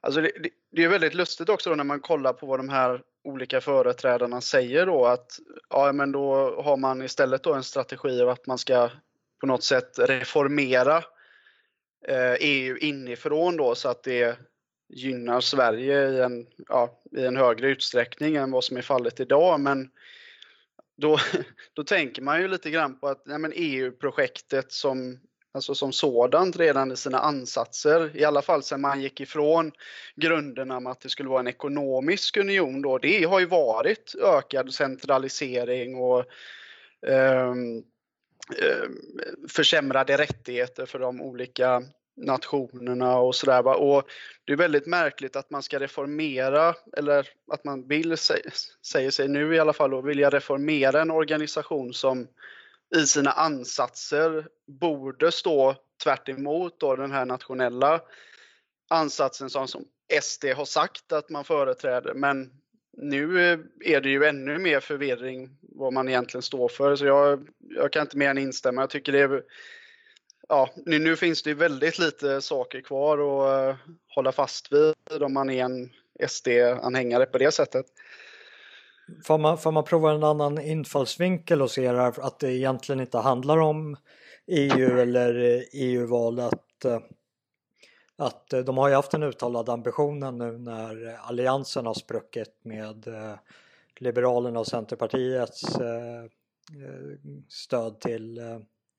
alltså 0.00 0.20
det, 0.20 0.30
det, 0.70 0.84
är 0.84 0.88
väldigt 0.88 1.14
lustigt 1.14 1.48
också 1.48 1.74
när 1.74 1.84
man 1.84 2.00
kollar 2.00 2.32
på 2.32 2.46
vad 2.46 2.58
de 2.58 2.68
här 2.68 3.02
olika 3.24 3.60
företrädarna 3.60 4.40
säger 4.40 4.86
då 4.86 5.06
att 5.06 5.38
ja, 5.70 5.92
men 5.92 6.12
då 6.12 6.34
har 6.62 6.76
man 6.76 7.02
istället 7.02 7.42
då 7.42 7.54
en 7.54 7.62
strategi 7.62 8.22
av 8.22 8.28
att 8.28 8.46
man 8.46 8.58
ska 8.58 8.90
på 9.40 9.46
något 9.46 9.62
sätt 9.62 9.98
reformera 9.98 10.96
eh, 12.08 12.34
EU 12.40 12.76
inifrån 12.76 13.56
då 13.56 13.74
så 13.74 13.88
att 13.88 14.02
det 14.02 14.38
gynnar 14.92 15.40
Sverige 15.40 16.08
i 16.08 16.20
en, 16.20 16.46
ja, 16.68 17.02
i 17.16 17.24
en 17.24 17.36
högre 17.36 17.68
utsträckning 17.68 18.36
än 18.36 18.50
vad 18.50 18.64
som 18.64 18.76
är 18.76 18.82
fallet 18.82 19.20
idag. 19.20 19.60
Men 19.60 19.90
då, 20.96 21.18
då 21.74 21.84
tänker 21.84 22.22
man 22.22 22.40
ju 22.40 22.48
lite 22.48 22.70
grann 22.70 23.00
på 23.00 23.08
att 23.08 23.24
EU-projektet 23.54 24.64
e 24.64 24.68
som, 24.68 25.20
alltså 25.54 25.74
som 25.74 25.92
sådant 25.92 26.56
redan 26.56 26.92
i 26.92 26.96
sina 26.96 27.18
ansatser, 27.18 28.16
i 28.16 28.24
alla 28.24 28.42
fall 28.42 28.62
sedan 28.62 28.80
man 28.80 29.00
gick 29.00 29.20
ifrån 29.20 29.72
grunderna 30.16 30.80
med 30.80 30.92
att 30.92 31.00
det 31.00 31.08
skulle 31.08 31.28
vara 31.28 31.40
en 31.40 31.48
ekonomisk 31.48 32.36
union 32.36 32.82
då, 32.82 32.98
det 32.98 33.24
har 33.24 33.40
ju 33.40 33.46
varit 33.46 34.14
ökad 34.22 34.74
centralisering 34.74 35.96
och 35.96 36.24
eh, 37.06 37.54
försämrade 39.48 40.16
rättigheter 40.16 40.86
för 40.86 40.98
de 40.98 41.20
olika 41.20 41.82
nationerna 42.16 43.18
och 43.18 43.34
sådär. 43.34 43.80
Och 43.80 44.02
det 44.44 44.52
är 44.52 44.56
väldigt 44.56 44.86
märkligt 44.86 45.36
att 45.36 45.50
man 45.50 45.62
ska 45.62 45.80
reformera, 45.80 46.74
eller 46.96 47.28
att 47.52 47.64
man 47.64 47.88
vill, 47.88 48.16
säger 48.16 49.10
sig 49.10 49.28
nu 49.28 49.54
i 49.54 49.58
alla 49.58 49.72
fall, 49.72 49.94
och 49.94 50.08
vilja 50.08 50.30
reformera 50.30 51.00
en 51.00 51.10
organisation 51.10 51.94
som 51.94 52.28
i 52.96 53.06
sina 53.06 53.30
ansatser 53.30 54.48
borde 54.66 55.32
stå 55.32 55.74
tvärt 56.04 56.28
emot 56.28 56.80
då 56.80 56.96
den 56.96 57.12
här 57.12 57.24
nationella 57.24 58.00
ansatsen 58.90 59.50
som, 59.50 59.68
som 59.68 59.84
SD 60.22 60.44
har 60.56 60.64
sagt 60.64 61.12
att 61.12 61.30
man 61.30 61.44
företräder. 61.44 62.14
Men 62.14 62.50
nu 62.96 63.40
är 63.84 64.00
det 64.00 64.08
ju 64.08 64.24
ännu 64.24 64.58
mer 64.58 64.80
förvirring 64.80 65.50
vad 65.62 65.92
man 65.92 66.08
egentligen 66.08 66.42
står 66.42 66.68
för. 66.68 66.96
Så 66.96 67.06
jag, 67.06 67.48
jag 67.58 67.92
kan 67.92 68.02
inte 68.02 68.16
mer 68.16 68.30
än 68.30 68.38
instämma. 68.38 68.82
Jag 68.82 68.90
tycker 68.90 69.12
det 69.12 69.20
är 69.20 69.42
ja, 70.50 70.70
nu, 70.76 70.98
nu, 70.98 71.16
finns 71.16 71.42
det 71.42 71.50
ju 71.50 71.56
väldigt 71.56 71.98
lite 71.98 72.40
saker 72.40 72.80
kvar 72.80 73.18
att 73.18 73.68
uh, 73.68 73.76
hålla 74.14 74.32
fast 74.32 74.72
vid 74.72 75.22
om 75.22 75.32
man 75.32 75.50
är 75.50 75.64
en 75.64 75.90
SD-anhängare 76.28 77.26
på 77.26 77.38
det 77.38 77.50
sättet. 77.50 77.86
Får 79.24 79.38
man, 79.38 79.58
får 79.58 79.72
man 79.72 79.84
prova 79.84 80.12
en 80.12 80.24
annan 80.24 80.60
infallsvinkel 80.60 81.62
och 81.62 81.70
se 81.70 81.88
att 81.88 82.38
det 82.38 82.52
egentligen 82.52 83.00
inte 83.00 83.18
handlar 83.18 83.58
om 83.58 83.96
EU 84.46 84.98
eller 84.98 85.34
eh, 85.34 85.60
e 85.60 85.64
EU-valet? 85.72 86.84
Att 88.16 88.52
eh, 88.52 88.60
de 88.60 88.78
har 88.78 88.88
ju 88.88 88.94
haft 88.94 89.14
en 89.14 89.22
uttalad 89.22 89.68
ambitionen 89.68 90.38
nu 90.38 90.58
när 90.58 91.16
alliansen 91.20 91.86
har 91.86 91.94
spruckit 91.94 92.54
med 92.62 93.04
Liberalerna 93.98 94.60
och 94.60 94.66
Centerpartiets 94.66 95.62
stöd 97.48 98.00
till 98.00 98.40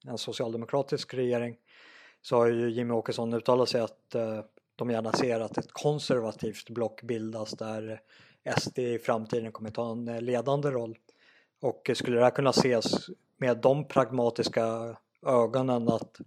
en 0.07 0.17
socialdemokratisk 0.17 1.13
regering 1.13 1.57
så 2.21 2.35
har 2.35 2.47
ju 2.47 2.69
Jimmy 2.69 2.93
Åkesson 2.93 3.33
uttalat 3.33 3.69
sig 3.69 3.81
att 3.81 4.15
eh, 4.15 4.39
de 4.75 4.89
gärna 4.89 5.11
ser 5.11 5.39
att 5.39 5.57
ett 5.57 5.71
konservativt 5.71 6.69
block 6.69 7.01
bildas 7.01 7.51
där 7.51 8.01
SD 8.57 8.79
i 8.79 8.99
framtiden 8.99 9.51
kommer 9.51 9.69
ta 9.71 9.91
en 9.91 10.07
eh, 10.07 10.21
ledande 10.21 10.69
roll. 10.69 10.97
Och 11.61 11.89
eh, 11.89 11.93
skulle 11.93 12.17
det 12.17 12.23
här 12.23 12.31
kunna 12.31 12.49
ses 12.49 13.09
med 13.37 13.57
de 13.57 13.87
pragmatiska 13.87 14.95
ögonen 15.25 15.89
att 15.89 16.17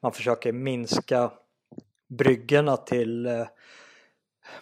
man 0.00 0.12
försöker 0.12 0.52
minska 0.52 1.32
bryggorna 2.08 2.76
till 2.76 3.28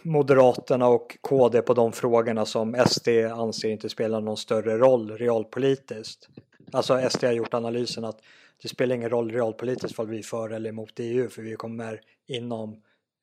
Moderaterna 0.02 0.88
och 0.88 1.18
KD 1.20 1.62
på 1.62 1.74
de 1.74 1.92
frågorna 1.92 2.46
som 2.46 2.84
SD 2.86 3.08
anser 3.32 3.68
inte 3.68 3.88
spelar 3.88 4.20
någon 4.20 4.36
större 4.36 4.78
roll 4.78 5.18
realpolitiskt. 5.18 6.28
Alltså 6.72 7.10
SD 7.10 7.24
har 7.24 7.32
gjort 7.32 7.54
analysen 7.54 8.04
att 8.04 8.22
det 8.62 8.68
spelar 8.68 8.96
ingen 8.96 9.10
roll 9.10 9.30
realpolitiskt 9.30 9.98
vad 9.98 10.08
vi 10.08 10.18
är 10.18 10.22
för 10.22 10.50
eller 10.50 10.70
emot 10.70 10.92
EU 10.96 11.28
för 11.28 11.42
vi 11.42 11.56
kommer 11.56 12.00
inom 12.26 12.72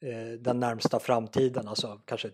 eh, 0.01 0.39
den 0.39 0.59
närmsta 0.59 0.99
framtiden, 0.99 1.67
alltså 1.67 2.01
kanske 2.05 2.29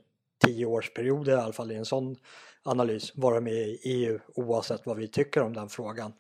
tioårsperiod 0.46 1.28
i 1.28 1.32
alla 1.32 1.54
fall 1.54 1.72
i 1.72 1.76
en 1.76 1.86
sån 1.86 2.16
analys, 2.64 3.16
vara 3.16 3.42
med 3.42 3.54
i 3.54 3.80
EU 3.84 4.20
oavsett 4.36 4.86
vad 4.86 4.98
vi 4.98 5.08
tycker 5.08 5.42
om 5.42 5.54
den 5.54 5.70
frågan. 5.70 6.14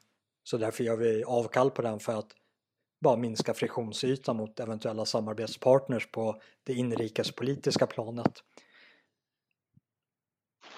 Så 0.44 0.58
därför 0.58 0.84
gör 0.84 0.98
vi 0.98 1.24
avkall 1.24 1.72
på 1.72 1.82
den 1.82 2.00
för 2.00 2.14
att 2.14 2.36
bara 3.02 3.18
minska 3.18 3.54
friktionsytan 3.54 4.38
mot 4.38 4.60
eventuella 4.60 5.06
samarbetspartners 5.06 6.12
på 6.12 6.42
det 6.64 6.74
inrikespolitiska 6.74 7.88
planet. 7.88 8.44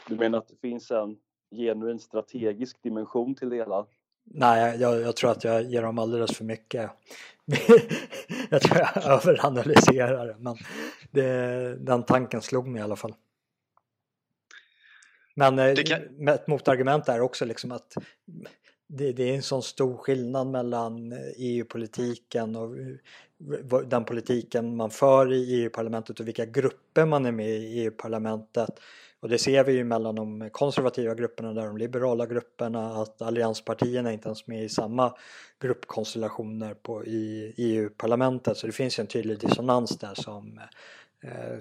Du 0.08 0.16
menar 0.16 0.38
att 0.38 0.48
det 0.48 0.58
finns 0.62 0.92
en 0.92 1.18
genuin 1.52 2.00
strategisk 2.00 2.84
dimension 2.84 3.36
till 3.36 3.50
det 3.50 3.56
hela? 3.56 3.88
Nej, 4.32 4.78
jag, 4.80 5.02
jag, 5.02 5.16
tror 5.16 5.32
att 5.32 5.44
jag 5.44 5.64
ger 5.64 5.82
dem 5.82 6.00
alldeles 6.00 6.38
för 6.38 6.44
mycket. 6.44 6.92
jag 8.50 8.62
tror 8.62 8.78
jag 8.78 9.06
överanalyserar 9.06 10.28
det, 10.28 10.36
men 10.40 10.58
det, 11.12 11.76
den 11.80 12.04
tanken 12.04 12.42
slog 12.42 12.68
mig 12.68 12.80
i 12.80 12.84
alla 12.84 12.96
fall. 12.96 13.16
Men 15.36 15.60
eh, 15.60 15.76
kan... 15.76 16.28
ett 16.28 16.48
motargument 16.48 17.10
är 17.10 17.22
också 17.22 17.46
liksom 17.46 17.72
att 17.72 17.94
det, 18.88 19.12
det, 19.12 19.24
är 19.24 19.36
en 19.36 19.44
sån 19.44 19.64
stor 19.64 19.98
skillnad 19.98 20.48
mellan 20.48 21.14
EU-politiken 21.38 22.56
och 22.56 22.76
den 23.86 24.06
politiken 24.06 24.76
man 24.76 24.90
för 24.90 25.34
i 25.34 25.62
EU-parlamentet 25.62 26.20
och 26.20 26.28
vilka 26.28 26.46
grupper 26.46 27.06
man 27.06 27.26
är 27.26 27.32
med 27.32 27.50
i 27.50 27.80
EU-parlamentet. 27.80 28.80
Och 29.20 29.30
det 29.30 29.38
ser 29.38 29.64
vi 29.64 29.74
ju 29.74 29.84
mellan 29.84 30.16
de 30.16 30.50
konservativa 30.50 31.16
grupperna 31.16 31.54
där 31.54 31.66
de 31.66 31.78
liberala 31.78 32.26
grupperna 32.26 33.02
att 33.02 33.22
allianspartierna 33.22 34.14
inte 34.14 34.30
ens 34.30 34.48
med 34.48 34.64
i 34.64 34.70
samma 34.70 35.14
gruppkonstellationer 35.62 36.74
på, 36.74 37.06
i 37.06 37.54
EU-parlamentet. 37.58 38.58
Så 38.58 38.68
det 38.68 38.74
finns 38.74 39.00
ju 39.00 39.02
en 39.02 39.08
tydlig 39.08 39.40
dissonans 39.40 39.98
där 39.98 40.14
som, 40.14 40.60
eh, 41.24 41.60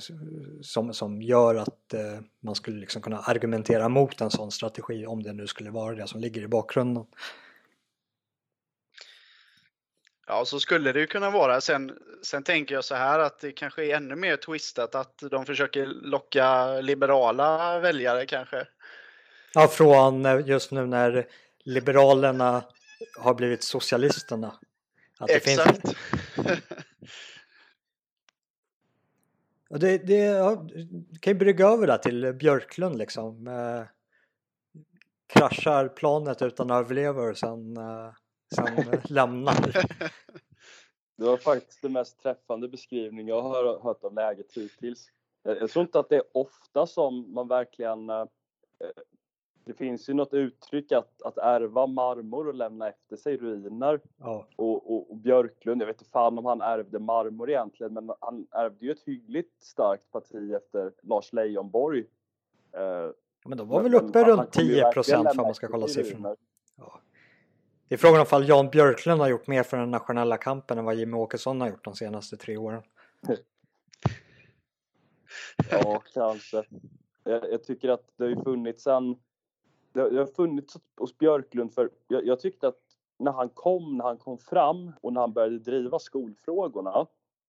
som, 0.61 0.95
som 0.95 1.23
gör 1.23 1.55
att 1.55 1.95
eh, 1.95 2.21
man 2.41 2.55
skulle 2.55 2.81
liksom 2.81 3.03
kunna 3.03 3.19
argumentera 3.19 3.89
mot 3.89 4.21
en 4.21 4.31
sån 4.31 4.51
strategi 4.51 5.07
om 5.07 5.23
det 5.23 5.33
nu 5.33 5.47
skulle 5.47 5.71
vara 5.71 5.95
det 5.95 6.07
som 6.07 6.21
ligger 6.21 6.43
i 6.43 6.49
bakgrunden. 6.49 7.05
Ja, 10.27 10.45
så 10.45 10.61
skulle 10.61 10.93
det 10.93 11.01
ju 11.01 11.07
kunna 11.07 11.31
vara. 11.31 11.61
Sen, 11.61 11.99
sen 12.23 12.43
tänker 12.43 12.75
jag 12.75 12.85
så 12.85 12.95
här 12.95 13.19
att 13.19 13.39
det 13.39 13.53
kanske 13.53 13.85
är 13.87 13.97
ännu 13.97 14.17
mer 14.17 14.37
twistat 14.37 14.95
att 14.95 15.23
de 15.31 15.47
försöker 15.47 15.87
locka 15.87 16.67
liberala 16.81 17.79
väljare 17.79 18.27
kanske. 18.27 18.67
Ja, 19.55 19.69
från 19.69 20.27
eh, 20.27 20.41
just 20.47 20.71
nu 20.71 20.87
när 20.87 21.27
Liberalerna 21.65 22.65
har 23.19 23.35
blivit 23.35 23.63
Socialisterna. 23.63 24.55
Att 25.19 25.29
det 25.29 25.35
Exakt. 25.35 25.83
Finns... 26.35 26.61
det, 29.69 29.99
det 29.99 30.15
ja, 30.15 30.67
kan 31.21 31.33
ju 31.33 31.39
brygga 31.39 31.67
över 31.67 31.87
det 31.87 31.99
till 31.99 32.33
Björklund 32.33 32.99
liksom. 32.99 33.47
Eh, 33.47 33.83
kraschar 35.27 35.89
planet 35.89 36.43
utan 36.43 36.71
överlevare 36.71 37.31
och 37.31 37.39
sen 37.39 37.77
eh, 37.77 38.13
sen 38.55 39.01
lämnar. 39.05 39.55
Det 41.17 41.25
var 41.25 41.37
faktiskt 41.37 41.83
den 41.83 41.93
mest 41.93 42.23
träffande 42.23 42.69
beskrivning 42.69 43.29
jag 43.29 43.43
har 43.43 43.83
hört 43.83 44.05
av 44.05 44.15
läget 44.15 44.53
hittills. 44.53 45.07
Jag 45.43 45.71
tror 45.71 45.85
inte 45.85 45.99
att 45.99 46.09
det 46.09 46.17
är 46.17 46.25
ofta 46.33 46.87
som 46.87 47.35
man 47.35 47.49
verkligen... 47.49 48.11
Eh, 48.11 48.27
det 49.65 49.75
finns 49.75 50.09
ju 50.09 50.15
något 50.15 50.35
uttryck 50.35 50.93
att, 50.93 51.23
att 51.23 51.39
ärva 51.39 51.87
marmor 51.87 52.49
och 52.49 52.55
lämna 52.55 52.89
efter 52.89 53.17
sig 53.17 53.37
ruiner. 53.37 54.01
Ja. 54.17 54.47
Och, 54.57 54.91
och, 54.91 55.11
och, 55.11 55.17
Björklund, 55.17 55.83
jag 55.83 55.87
vet 55.87 56.01
inte 56.01 56.11
fan 56.11 56.39
om 56.39 56.45
han 56.45 56.61
ärvde 56.61 56.99
marmor 56.99 57.51
egentligen, 57.51 57.95
men 57.95 58.11
han 58.21 58.47
ärvde 58.51 58.87
ju 58.87 58.93
ett 58.93 59.03
hyggligt 59.07 59.63
starkt 59.63 60.11
parti 60.13 60.53
efter 60.53 60.93
Lars 61.03 61.33
Leijonborg. 61.33 62.05
Men 63.45 63.59
de 63.59 63.69
var 63.69 63.83
väl 63.83 63.95
uppe 63.95 64.25
runt 64.25 64.53
10 64.53 64.93
procent 64.93 65.29
för 65.35 65.43
man 65.43 65.55
ska 65.55 65.69
kolla 65.69 65.89
siffrorna. 65.89 66.37
Ja. 66.77 67.01
Det 67.89 67.95
är 67.95 67.99
frågan 67.99 68.27
om 68.33 68.45
Jan 68.45 68.71
Björklund 68.71 69.21
har 69.21 69.29
gjort 69.29 69.47
mer 69.47 69.63
för 69.63 69.77
den 69.77 69.91
nationella 69.91 70.37
kampen 70.37 70.79
än 70.79 70.85
vad 70.85 70.95
Jimmy 70.95 71.17
Åkesson 71.17 71.61
har 71.61 71.69
gjort 71.69 71.85
de 71.85 71.95
senaste 71.95 72.37
tre 72.37 72.57
åren. 72.57 72.83
Ja, 75.71 76.03
kanske. 76.15 76.65
Jag, 77.25 77.53
jag, 77.53 77.65
tycker 77.65 77.89
att 77.89 78.13
det 78.17 78.25
har 78.25 78.45
funnits 78.45 78.87
en... 78.87 79.17
Det 79.93 80.01
har 80.01 80.27
funnits 80.27 80.77
hos 80.97 81.19
Björklund 81.19 81.75
för 81.75 81.91
jag, 82.09 82.27
jag, 82.27 82.41
tyckte 82.41 82.69
att 82.69 82.81
när 83.19 83.33
han 83.33 83.49
kom, 83.49 83.97
när 83.97 84.05
han 84.05 84.17
kom 84.17 84.39
fram 84.39 84.93
och 85.01 85.13
när 85.13 85.21
han 85.21 85.33
började 85.33 85.59
driva 85.59 85.99
skolfrågorna. 85.99 87.07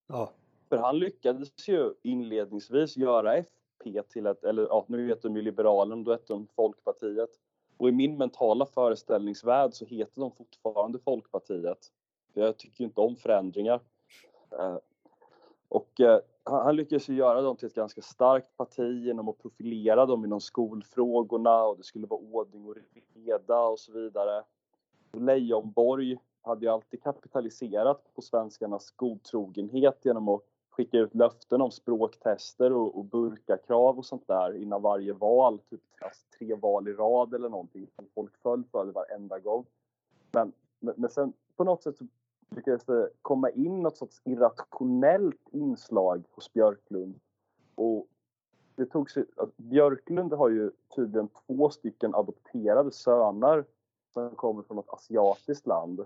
Ja. 0.07 0.31
För 0.69 0.77
han 0.77 0.99
lyckades 0.99 1.69
ju 1.69 1.93
inledningsvis 2.01 2.97
göra 2.97 3.35
FP 3.35 4.03
till 4.09 4.25
ett, 4.25 4.43
eller 4.43 4.63
ja, 4.63 4.85
nu 4.87 5.07
heter 5.07 5.29
de 5.29 5.35
ju 5.35 5.41
Liberalen, 5.41 6.03
då 6.03 6.11
hette 6.11 6.33
de 6.33 6.47
Folkpartiet 6.55 7.29
och 7.77 7.89
i 7.89 7.91
min 7.91 8.17
mentala 8.17 8.65
föreställningsvärld 8.65 9.73
så 9.73 9.85
heter 9.85 10.21
de 10.21 10.31
fortfarande 10.31 10.99
Folkpartiet. 10.99 11.91
För 12.33 12.41
jag 12.41 12.57
tycker 12.57 12.83
inte 12.83 13.01
om 13.01 13.15
förändringar. 13.15 13.81
Eh, 14.51 14.77
och 15.69 16.01
eh, 16.01 16.19
han 16.43 16.75
lyckades 16.75 17.09
ju 17.09 17.15
göra 17.15 17.41
dem 17.41 17.55
till 17.57 17.67
ett 17.67 17.75
ganska 17.75 18.01
starkt 18.01 18.57
parti 18.57 19.05
genom 19.05 19.27
att 19.27 19.37
profilera 19.37 20.05
dem 20.05 20.25
inom 20.25 20.41
skolfrågorna 20.41 21.63
och 21.63 21.77
det 21.77 21.83
skulle 21.83 22.07
vara 22.07 22.21
ordning 22.21 22.65
och 22.65 22.75
reda 23.13 23.59
och 23.59 23.79
så 23.79 23.91
vidare. 23.91 24.43
Leijonborg 25.13 26.17
hade 26.41 26.65
ju 26.65 26.71
alltid 26.71 27.03
kapitaliserat 27.03 28.13
på 28.15 28.21
svenskarnas 28.21 28.91
godtrogenhet 28.91 29.99
genom 30.05 30.29
att 30.29 30.41
skicka 30.77 30.97
ut 30.97 31.15
löften 31.15 31.61
om 31.61 31.71
språktester 31.71 32.73
och, 32.73 32.97
och 32.97 33.05
burkakrav 33.05 33.97
och 33.97 34.05
sånt 34.05 34.27
där 34.27 34.61
innan 34.61 34.81
varje 34.81 35.13
val, 35.13 35.59
typ 35.69 35.81
alltså, 36.01 36.21
tre 36.37 36.55
val 36.55 36.87
i 36.87 36.93
rad 36.93 37.33
eller 37.33 37.49
någonting 37.49 37.87
som 37.95 38.05
folk 38.15 38.37
föll 38.37 38.63
för 38.71 38.85
det 38.85 38.91
varenda 38.91 39.39
gång. 39.39 39.65
Men, 40.31 40.51
men, 40.79 40.93
men 40.97 41.09
sen 41.09 41.33
på 41.55 41.63
något 41.63 41.83
sätt 41.83 41.97
så 41.97 42.05
lyckades 42.55 42.85
det 42.85 43.09
komma 43.21 43.49
in 43.49 43.81
något 43.81 43.97
sorts 43.97 44.21
irrationellt 44.23 45.49
inslag 45.51 46.23
hos 46.31 46.53
Björklund. 46.53 47.19
Och 47.75 48.07
det 48.75 48.85
tog 48.85 49.11
sig, 49.11 49.25
Björklund 49.55 50.33
har 50.33 50.49
ju 50.49 50.71
tydligen 50.95 51.29
två 51.47 51.69
stycken 51.69 52.15
adopterade 52.15 52.91
söner 52.91 53.65
som 54.13 54.35
kommer 54.35 54.63
från 54.63 54.79
ett 54.79 54.89
asiatiskt 54.89 55.67
land. 55.67 56.05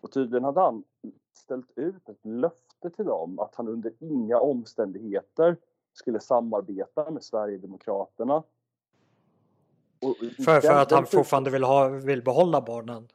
Och 0.00 0.12
tydligen 0.12 0.44
hade 0.44 0.60
han 0.60 0.84
ställt 1.32 1.78
ut 1.78 2.08
ett 2.08 2.24
löfte 2.26 2.90
till 2.90 3.04
dem 3.04 3.38
att 3.38 3.54
han 3.54 3.68
under 3.68 3.92
inga 3.98 4.38
omständigheter 4.38 5.56
skulle 5.92 6.20
samarbeta 6.20 7.10
med 7.10 7.24
Sverigedemokraterna. 7.24 8.42
Och 10.00 10.16
för, 10.44 10.60
för 10.60 10.82
att 10.82 10.90
han 10.90 11.06
fortfarande 11.06 11.50
vill, 11.50 11.64
ha, 11.64 11.88
vill 11.88 12.22
behålla 12.22 12.60
barnen? 12.60 13.08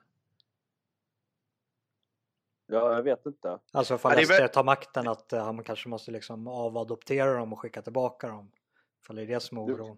Ja, 2.68 2.94
jag 2.96 3.04
vet 3.04 3.26
inte. 3.26 3.60
Alltså 3.72 3.98
för 3.98 4.10
att 4.10 4.30
ja, 4.30 4.48
tar 4.48 4.64
makten 4.64 5.08
att 5.08 5.34
uh, 5.34 5.40
han 5.40 5.64
kanske 5.64 5.90
måste 5.90 6.12
liksom 6.12 6.48
avadoptera 6.48 7.34
dem 7.34 7.54
och 7.54 7.60
skicka 7.60 7.82
tillbaka 7.82 8.28
dem. 8.28 8.52
För 9.02 9.14
det 9.14 9.22
är 9.22 9.28
det 9.28 9.40
som 9.40 9.58
är 9.58 9.62
oron. 9.62 9.98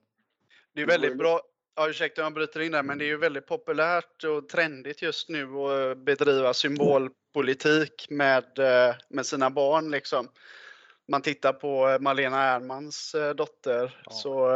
Det 0.74 0.82
är 0.82 0.88
väldigt 0.88 1.18
bra. 1.18 1.42
Ja, 1.78 1.90
ursäkta 1.90 2.22
om 2.22 2.26
jag 2.26 2.34
bryter 2.34 2.60
in 2.60 2.72
där, 2.72 2.84
men 2.84 2.98
det 2.98 3.06
är 3.06 3.08
ju 3.08 3.18
väldigt 3.18 3.48
populärt 3.48 4.24
och 4.24 4.50
trendigt 4.50 5.02
just 5.02 5.30
nu 5.30 5.58
att 5.58 5.98
bedriva 5.98 6.54
symbolpolitik 6.54 8.08
med, 8.10 8.60
eh, 8.60 8.96
med 9.10 9.26
sina 9.26 9.50
barn 9.50 9.92
liksom. 9.92 10.30
Man 11.08 11.22
tittar 11.22 11.54
på 11.54 11.98
Malena 12.02 12.44
Ernmans 12.44 13.16
eh, 13.16 13.36
dotter 13.36 14.02
ja. 14.06 14.12
så 14.12 14.48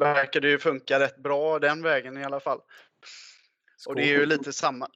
verkar 0.00 0.40
det 0.40 0.48
ju 0.48 0.58
funka 0.58 1.00
rätt 1.00 1.16
bra 1.16 1.58
den 1.58 1.82
vägen 1.82 2.18
i 2.18 2.24
alla 2.24 2.40
fall. 2.40 2.60
Skål. 3.76 3.90
Och 3.90 3.96
det 3.96 4.02
är 4.02 4.18
ju 4.18 4.26
lite 4.26 4.52
samma. 4.52 4.88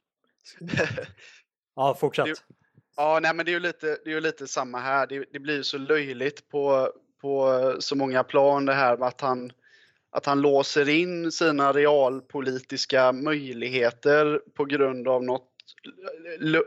Ja, 1.75 1.95
fortsätt. 1.99 2.25
Det, 2.25 2.35
ja, 2.95 3.19
nej, 3.21 3.33
men 3.35 3.45
det 3.45 3.51
är 3.51 3.53
ju 3.53 3.59
lite, 3.59 3.97
det 4.05 4.13
är 4.13 4.21
lite 4.21 4.47
samma 4.47 4.79
här. 4.79 5.07
Det, 5.07 5.25
det 5.31 5.39
blir 5.39 5.63
så 5.63 5.77
löjligt 5.77 6.49
på, 6.49 6.93
på 7.21 7.75
så 7.79 7.95
många 7.95 8.23
plan 8.23 8.65
det 8.65 8.73
här 8.73 8.97
med 8.97 9.07
att 9.07 9.21
han, 9.21 9.51
att 10.17 10.25
han 10.25 10.41
låser 10.41 10.89
in 10.89 11.31
sina 11.31 11.73
realpolitiska 11.73 13.11
möjligheter 13.11 14.41
på 14.53 14.65
grund 14.65 15.07
av 15.07 15.23
något 15.23 15.51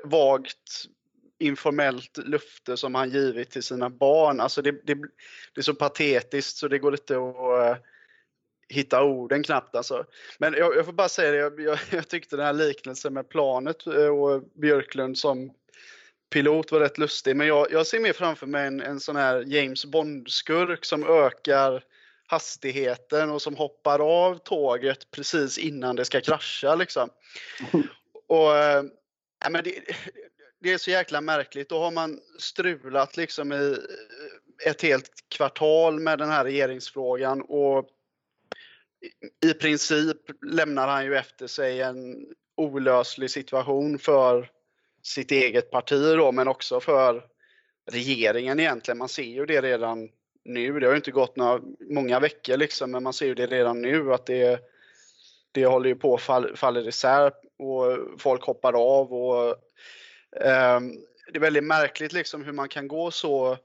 vagt 0.04 0.84
informellt 1.38 2.18
löfte 2.18 2.76
som 2.76 2.94
han 2.94 3.10
givit 3.10 3.50
till 3.50 3.62
sina 3.62 3.90
barn. 3.90 4.40
Alltså 4.40 4.62
det, 4.62 4.70
det, 4.70 4.94
det 5.54 5.60
är 5.60 5.62
så 5.62 5.74
patetiskt 5.74 6.56
så 6.56 6.68
det 6.68 6.78
går 6.78 6.92
inte 6.92 7.16
att 7.16 7.76
eh, 7.76 7.84
hitta 8.68 9.02
orden 9.02 9.42
knappt 9.42 9.76
alltså. 9.76 10.04
Men 10.38 10.54
jag, 10.54 10.76
jag 10.76 10.86
får 10.86 10.92
bara 10.92 11.08
säga 11.08 11.30
det, 11.30 11.36
jag, 11.36 11.60
jag, 11.60 11.78
jag, 11.90 12.08
tyckte 12.08 12.36
den 12.36 12.46
här 12.46 12.52
liknelsen 12.52 13.14
med 13.14 13.28
planet 13.28 13.86
eh, 13.86 14.06
och 14.06 14.42
Björklund 14.54 15.18
som 15.18 15.52
pilot 16.32 16.72
var 16.72 16.80
rätt 16.80 16.98
lustig. 16.98 17.36
Men 17.36 17.46
jag, 17.46 17.66
jag 17.72 17.86
ser 17.86 18.00
mer 18.00 18.12
framför 18.12 18.46
mig 18.46 18.66
en, 18.66 18.80
en 18.80 19.00
sån 19.00 19.16
här 19.16 19.44
James 19.46 19.84
Bond-skurk 19.84 20.84
som 20.84 21.04
ökar 21.04 21.84
hastigheten 22.30 23.30
och 23.30 23.42
som 23.42 23.56
hoppar 23.56 23.98
av 23.98 24.38
tåget 24.38 25.10
precis 25.10 25.58
innan 25.58 25.96
det 25.96 26.04
ska 26.04 26.20
krascha 26.20 26.74
liksom. 26.74 27.10
Och, 28.26 28.56
äh, 28.56 28.82
men 29.50 29.64
det, 29.64 29.74
det 30.60 30.72
är 30.72 30.78
så 30.78 30.90
jäkla 30.90 31.20
märkligt. 31.20 31.68
Då 31.68 31.78
har 31.78 31.90
man 31.90 32.20
strulat 32.38 33.16
liksom 33.16 33.52
i 33.52 33.76
ett 34.66 34.82
helt 34.82 35.10
kvartal 35.28 36.00
med 36.00 36.18
den 36.18 36.28
här 36.28 36.44
regeringsfrågan 36.44 37.42
och 37.42 37.88
i 39.46 39.54
princip 39.54 40.16
lämnar 40.46 40.88
han 40.88 41.04
ju 41.04 41.16
efter 41.16 41.46
sig 41.46 41.80
en 41.80 42.26
olöslig 42.56 43.30
situation 43.30 43.98
för 43.98 44.50
sitt 45.02 45.30
eget 45.30 45.70
parti 45.70 46.16
då, 46.16 46.32
men 46.32 46.48
också 46.48 46.80
för 46.80 47.24
regeringen 47.90 48.60
egentligen. 48.60 48.98
Man 48.98 49.08
ser 49.08 49.22
ju 49.22 49.46
det 49.46 49.60
redan 49.60 50.08
nu. 50.44 50.80
Det 50.80 50.86
har 50.86 50.92
ju 50.92 50.96
inte 50.96 51.10
gått 51.10 51.36
några, 51.36 51.60
många 51.80 52.20
veckor 52.20 52.56
liksom, 52.56 52.90
men 52.90 53.02
man 53.02 53.12
ser 53.12 53.26
ju 53.26 53.34
det 53.34 53.46
redan 53.46 53.82
nu 53.82 54.12
att 54.14 54.26
det, 54.26 54.60
det 55.52 55.66
håller 55.66 55.88
ju 55.88 55.94
på 55.94 56.14
att 56.14 56.22
fall, 56.22 56.56
falla 56.56 56.80
isär 56.80 57.32
och 57.58 57.98
folk 58.18 58.44
hoppar 58.44 58.72
av 58.72 59.12
och 59.12 59.48
eh, 60.36 60.80
det 61.32 61.38
är 61.38 61.40
väldigt 61.40 61.64
märkligt 61.64 62.12
liksom 62.12 62.44
hur 62.44 62.52
man 62.52 62.68
kan 62.68 62.88
gå 62.88 63.10
så 63.10 63.58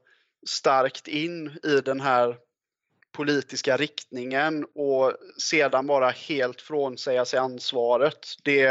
starkt 0.46 1.08
in 1.08 1.58
i 1.62 1.80
den 1.80 2.00
här 2.00 2.36
politiska 3.12 3.76
riktningen 3.76 4.66
och 4.74 5.12
sedan 5.38 5.86
bara 5.86 6.10
helt 6.10 6.60
frånsäga 6.60 7.24
sig 7.24 7.38
ansvaret. 7.38 8.18
Det, 8.42 8.66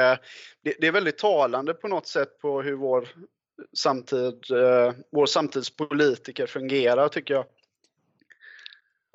det, 0.62 0.76
det, 0.80 0.88
är 0.88 0.91
väldigt 0.91 1.18
talande 1.18 1.74
på 1.74 1.88
något 1.88 2.08
sätt 2.08 2.39
på 2.39 2.62
hur 2.62 2.76
vår, 2.76 3.08
samtid, 3.78 4.52
eh, 4.52 4.94
vår 5.12 5.26
samtidspolitiker 5.26 6.48
fungerar 6.48 7.08
tycker 7.08 7.34
jag. 7.34 7.46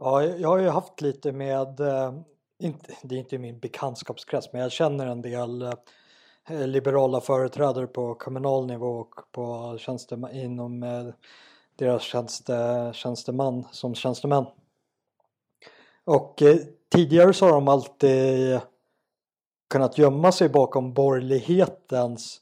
Ja, 0.02 0.24
jag 0.24 0.48
har 0.48 0.58
ju 0.58 0.68
haft 0.68 1.00
lite 1.00 1.32
med, 1.32 1.80
eh, 1.80 2.14
inte, 2.58 2.94
det 3.02 3.14
är 3.14 3.18
inte 3.18 3.38
min 3.38 3.58
bekantskapskrets, 3.58 4.52
men 4.52 4.62
jag 4.62 4.72
känner 4.72 5.06
en 5.06 5.22
del 5.22 5.62
eh, 5.62 6.66
liberala 6.66 7.20
företrädare 7.20 7.86
på 7.86 8.14
kommunal 8.14 8.66
nivå 8.66 8.86
och 8.86 9.14
på 9.32 9.76
tjänsteman, 9.78 10.30
inom 10.32 10.82
eh, 10.82 11.06
deras 11.76 12.02
tjänste, 12.02 12.90
tjänsteman 12.94 13.64
som 13.72 13.94
tjänstemän. 13.94 14.46
Och 16.04 16.42
eh, 16.42 16.56
tidigare 16.88 17.32
så 17.32 17.44
har 17.44 17.52
de 17.52 17.68
alltid 17.68 18.60
kunnat 19.70 19.98
gömma 19.98 20.32
sig 20.32 20.48
bakom 20.48 20.94
borgerlighetens 20.94 22.40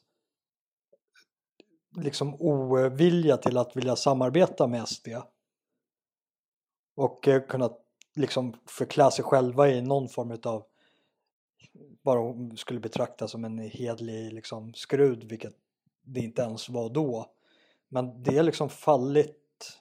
liksom 1.96 2.34
ovilja 2.34 3.36
till 3.36 3.58
att 3.58 3.76
vilja 3.76 3.96
samarbeta 3.96 4.66
med 4.66 4.88
SD. 4.88 5.08
Och 6.98 7.28
eh, 7.28 7.42
kunnat 7.42 7.80
liksom 8.14 8.56
förklä 8.66 9.10
sig 9.10 9.24
själva 9.24 9.68
i 9.68 9.82
någon 9.82 10.08
form 10.08 10.30
utav 10.30 10.64
vad 12.02 12.16
de 12.16 12.56
skulle 12.56 12.80
betrakta 12.80 13.28
som 13.28 13.44
en 13.44 13.58
hedlig 13.58 14.32
liksom 14.32 14.74
skrud, 14.74 15.24
vilket 15.24 15.54
det 16.02 16.20
inte 16.20 16.42
ens 16.42 16.68
var 16.68 16.90
då. 16.90 17.30
Men 17.88 18.22
det 18.22 18.36
är 18.36 18.42
liksom 18.42 18.68
fallit 18.68 19.78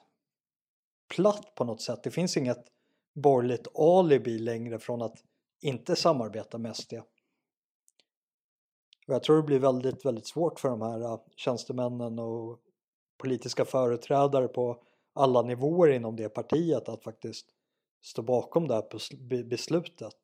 platt 1.14 1.54
på 1.54 1.64
något 1.64 1.82
sätt. 1.82 2.02
Det 2.02 2.10
finns 2.10 2.36
inget 2.36 2.64
borgerligt 3.14 3.78
alibi 3.78 4.38
längre 4.38 4.78
från 4.78 5.02
att 5.02 5.24
inte 5.60 5.96
samarbeta 5.96 6.58
med 6.58 6.76
SD. 6.76 6.92
Och 9.06 9.14
jag 9.14 9.22
tror 9.22 9.36
det 9.36 9.42
blir 9.42 9.58
väldigt, 9.58 10.04
väldigt 10.04 10.26
svårt 10.26 10.60
för 10.60 10.68
de 10.68 10.82
här 10.82 11.00
äh, 11.00 11.20
tjänstemännen 11.36 12.18
och 12.18 12.58
politiska 13.16 13.64
företrädare 13.64 14.48
på 14.48 14.82
alla 15.18 15.42
nivåer 15.42 15.88
inom 15.88 16.16
det 16.16 16.28
partiet 16.28 16.88
att 16.88 17.04
faktiskt 17.04 17.46
stå 18.02 18.22
bakom 18.22 18.68
det 18.68 18.74
här 18.74 19.44
beslutet. 19.44 20.14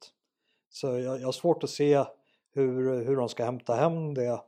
Så 0.71 0.87
jag, 0.87 1.21
jag 1.21 1.27
har 1.27 1.33
svårt 1.33 1.65
att 1.65 1.71
se 1.71 2.05
hur, 2.55 3.05
hur 3.05 3.17
de 3.17 3.29
ska 3.29 3.45
hämta 3.45 3.75
hem 3.75 4.15
det 4.15 4.41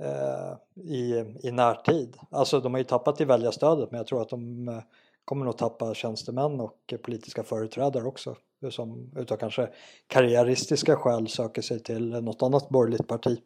eh, 0.00 0.56
i, 0.74 1.24
i 1.42 1.50
närtid. 1.50 2.16
Alltså 2.30 2.60
de 2.60 2.74
har 2.74 2.78
ju 2.78 2.84
tappat 2.84 3.20
i 3.20 3.24
väljarstödet 3.24 3.90
men 3.90 3.98
jag 3.98 4.06
tror 4.06 4.22
att 4.22 4.28
de 4.28 4.68
eh, 4.68 4.82
kommer 5.24 5.44
nog 5.44 5.58
tappa 5.58 5.94
tjänstemän 5.94 6.60
och 6.60 6.94
politiska 7.02 7.42
företrädare 7.42 8.04
också 8.04 8.36
som 8.70 9.12
utav 9.16 9.36
kanske 9.36 9.68
karriäristiska 10.06 10.96
skäl 10.96 11.28
söker 11.28 11.62
sig 11.62 11.80
till 11.80 12.10
något 12.10 12.42
annat 12.42 12.68
borgerligt 12.68 13.08
parti. 13.08 13.40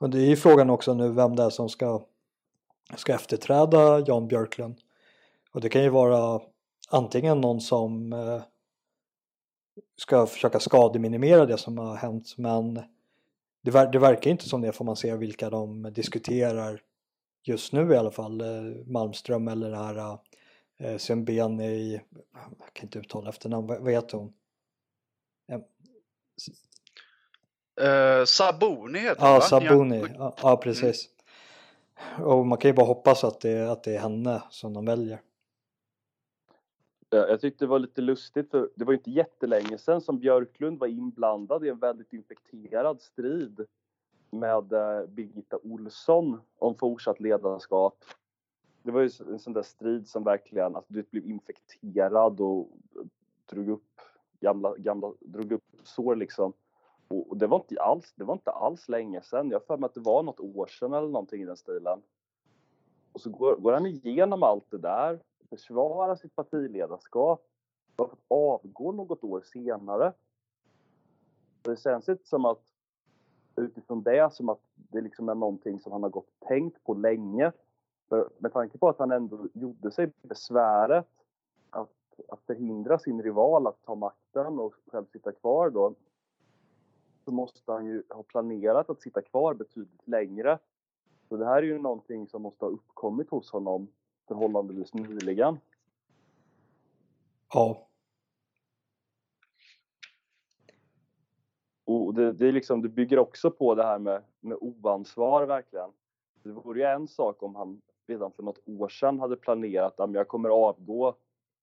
Och 0.00 0.10
det 0.10 0.18
är 0.18 0.26
ju 0.26 0.36
frågan 0.36 0.70
också 0.70 0.94
nu 0.94 1.12
vem 1.12 1.36
det 1.36 1.42
är 1.42 1.50
som 1.50 1.68
ska, 1.68 2.02
ska 2.96 3.14
efterträda 3.14 4.00
Jan 4.06 4.28
Björklund. 4.28 4.80
Och 5.52 5.60
det 5.60 5.68
kan 5.68 5.82
ju 5.82 5.88
vara 5.88 6.40
antingen 6.88 7.40
någon 7.40 7.60
som 7.60 8.12
eh, 8.12 8.42
ska 9.96 10.26
försöka 10.26 10.60
skademinimera 10.60 11.46
det 11.46 11.58
som 11.58 11.78
har 11.78 11.96
hänt 11.96 12.34
men 12.36 12.74
det, 13.62 13.70
ver 13.70 13.86
det 13.92 13.98
verkar 13.98 14.30
inte 14.30 14.48
som 14.48 14.60
det 14.60 14.72
får 14.72 14.84
man 14.84 14.96
se 14.96 15.16
vilka 15.16 15.50
de 15.50 15.82
diskuterar 15.82 16.82
just 17.42 17.72
nu 17.72 17.92
i 17.92 17.96
alla 17.96 18.10
fall. 18.10 18.40
Eh, 18.40 18.86
Malmström 18.86 19.48
eller 19.48 19.70
det 19.70 19.76
här 19.76 20.18
eh, 20.78 20.96
Semben 20.96 21.60
i, 21.60 22.00
jag 22.58 22.72
kan 22.72 22.86
inte 22.86 22.98
uttala 22.98 23.30
efternamn, 23.30 23.66
vad, 23.66 23.92
heter 23.92 24.18
hon? 24.18 24.32
Eh, 27.80 28.24
Sabuni 28.24 28.98
heter 28.98 29.20
hon 29.20 29.30
Ja, 29.30 29.40
Sabuni, 29.40 30.04
ja, 30.18 30.36
ja 30.42 30.56
precis. 30.56 31.06
Mm. 31.06 31.17
Och 32.24 32.46
man 32.46 32.58
kan 32.58 32.68
ju 32.68 32.74
bara 32.74 32.86
hoppas 32.86 33.24
att 33.24 33.40
det, 33.40 33.72
att 33.72 33.82
det 33.82 33.94
är 33.94 33.98
henne 33.98 34.42
som 34.50 34.74
de 34.74 34.84
väljer. 34.84 35.20
Jag 37.10 37.40
tyckte 37.40 37.64
det 37.64 37.68
var 37.68 37.78
lite 37.78 38.00
lustigt 38.00 38.50
för 38.50 38.70
det 38.74 38.84
var 38.84 38.92
inte 38.92 39.10
jättelänge 39.10 39.78
sedan 39.78 40.00
som 40.00 40.18
Björklund 40.18 40.78
var 40.78 40.86
inblandad 40.86 41.66
i 41.66 41.68
en 41.68 41.78
väldigt 41.78 42.12
infekterad 42.12 43.00
strid 43.00 43.66
med 44.30 44.72
eh, 44.72 45.06
Birgitta 45.06 45.58
Olsson 45.62 46.40
om 46.58 46.74
fortsatt 46.74 47.20
ledarskap. 47.20 48.04
det 48.82 48.90
var 48.90 49.00
ju 49.00 49.10
en 49.28 49.38
sån 49.38 49.52
där 49.52 49.62
strid 49.62 50.08
som 50.08 50.24
verkligen, 50.24 50.76
alltså 50.76 50.92
du 50.92 51.04
blev 51.10 51.26
infekterad 51.26 52.40
och 52.40 52.68
drog 53.50 53.68
upp 53.68 54.00
gamla, 54.40 54.76
gamla, 54.76 55.12
drog 55.20 55.52
upp 55.52 55.64
sår 55.82 56.16
liksom. 56.16 56.52
Och, 57.08 57.30
och 57.30 57.36
det 57.36 57.46
var 57.46 57.56
inte 57.58 57.82
alls, 57.82 58.12
det 58.16 58.24
var 58.24 58.34
inte 58.34 58.50
alls 58.50 58.88
länge 58.88 59.22
sedan. 59.22 59.50
Jag 59.50 59.58
har 59.58 59.66
för 59.66 59.76
mig 59.76 59.86
att 59.86 59.94
det 59.94 60.00
var 60.00 60.22
något 60.22 60.40
år 60.40 60.66
sedan 60.66 60.92
eller 60.92 61.08
någonting 61.08 61.42
i 61.42 61.46
den 61.46 61.56
stilen. 61.56 62.02
Och 63.12 63.20
så 63.20 63.30
går, 63.30 63.56
går 63.56 63.72
han 63.72 63.86
igenom 63.86 64.42
allt 64.42 64.70
det 64.70 64.78
där, 64.78 65.20
försvarar 65.50 66.16
sitt 66.16 66.36
partiledarskap, 66.36 67.46
har 67.96 68.04
att 68.04 68.18
avgå 68.28 68.92
något 68.92 69.24
år 69.24 69.40
senare. 69.40 70.12
Det 71.62 71.80
känns 71.80 72.08
inte 72.08 72.28
som 72.28 72.44
att 72.44 72.62
utifrån 73.56 74.02
det 74.02 74.32
som 74.32 74.48
att 74.48 74.60
det 74.74 75.00
liksom 75.00 75.28
är 75.28 75.34
någonting 75.34 75.80
som 75.80 75.92
han 75.92 76.02
har 76.02 76.10
gått 76.10 76.28
och 76.40 76.48
tänkt 76.48 76.84
på 76.84 76.94
länge. 76.94 77.52
För 78.08 78.30
med 78.38 78.52
tanke 78.52 78.78
på 78.78 78.88
att 78.88 78.98
han 78.98 79.12
ändå 79.12 79.48
gjorde 79.54 79.90
sig 79.90 80.12
besväret 80.22 81.08
att, 81.70 82.20
att 82.28 82.40
förhindra 82.46 82.98
sin 82.98 83.22
rival 83.22 83.66
att 83.66 83.82
ta 83.84 83.94
makten 83.94 84.58
och 84.58 84.74
själv 84.86 85.04
sitta 85.06 85.32
kvar 85.32 85.70
då 85.70 85.94
så 87.28 87.32
måste 87.32 87.72
han 87.72 87.86
ju 87.86 88.02
ha 88.08 88.22
planerat 88.22 88.90
att 88.90 89.02
sitta 89.02 89.22
kvar 89.22 89.54
betydligt 89.54 90.08
längre. 90.08 90.58
Så 91.28 91.36
det 91.36 91.44
här 91.44 91.56
är 91.56 91.62
ju 91.62 91.78
någonting 91.78 92.28
som 92.28 92.42
måste 92.42 92.64
ha 92.64 92.70
uppkommit 92.70 93.30
hos 93.30 93.50
honom 93.50 93.88
förhållandevis 94.28 94.94
nyligen. 94.94 95.58
Ja. 97.54 97.88
Och 101.84 102.14
det, 102.14 102.32
det, 102.32 102.48
är 102.48 102.52
liksom, 102.52 102.82
det 102.82 102.88
bygger 102.88 103.18
också 103.18 103.50
på 103.50 103.74
det 103.74 103.84
här 103.84 103.98
med, 103.98 104.22
med 104.40 104.58
oansvar 104.60 105.46
verkligen. 105.46 105.90
Det 106.42 106.50
vore 106.50 106.80
ju 106.80 106.86
en 106.86 107.08
sak 107.08 107.42
om 107.42 107.54
han 107.54 107.82
redan 108.06 108.32
för 108.32 108.42
något 108.42 108.68
år 108.68 108.88
sedan 108.88 109.20
hade 109.20 109.36
planerat 109.36 110.00
att 110.00 110.12
jag 110.12 110.28
kommer 110.28 110.48
avgå 110.48 111.08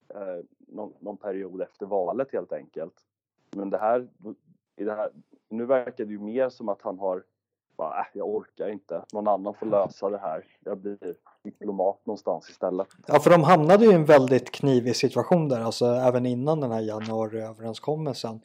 eh, 0.09 0.45
någon, 0.57 0.93
någon, 0.99 1.17
period 1.17 1.61
efter 1.61 1.85
valet 1.85 2.31
helt 2.31 2.51
enkelt. 2.51 3.05
Men 3.51 3.69
det 3.69 3.77
här, 3.77 4.07
i 4.77 4.83
det 4.83 4.95
här, 4.95 5.09
nu 5.49 5.65
verkar 5.65 6.05
det 6.05 6.11
ju 6.11 6.19
mer 6.19 6.49
som 6.49 6.69
att 6.69 6.81
han 6.81 6.99
har 6.99 7.23
bara, 7.77 7.99
äh, 7.99 8.05
jag 8.13 8.27
orkar 8.27 8.69
inte, 8.69 9.01
någon 9.13 9.27
annan 9.27 9.53
får 9.53 9.65
lösa 9.65 10.09
det 10.09 10.17
här. 10.17 10.45
Jag 10.59 10.77
blir 10.77 10.97
diplomat 11.43 12.05
någonstans 12.05 12.49
istället. 12.49 12.87
Ja, 13.07 13.19
för 13.19 13.29
de 13.29 13.43
hamnade 13.43 13.85
ju 13.85 13.91
i 13.91 13.95
en 13.95 14.05
väldigt 14.05 14.51
knivig 14.51 14.95
situation 14.95 15.49
där, 15.49 15.61
alltså 15.61 15.85
även 15.85 16.25
innan 16.25 16.59
den 16.59 16.71
här 16.71 16.81
januariöverenskommelsen. 16.81 18.41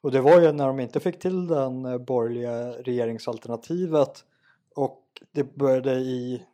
Och 0.00 0.10
det 0.10 0.20
var 0.20 0.40
ju 0.40 0.52
när 0.52 0.66
de 0.66 0.80
inte 0.80 1.00
fick 1.00 1.18
till 1.18 1.46
den 1.46 1.84
eh, 1.84 1.98
borgerliga 1.98 2.70
regeringsalternativet 2.70 4.24
och 4.74 5.02
det 5.32 5.56
började 5.56 5.92
i 5.92 6.46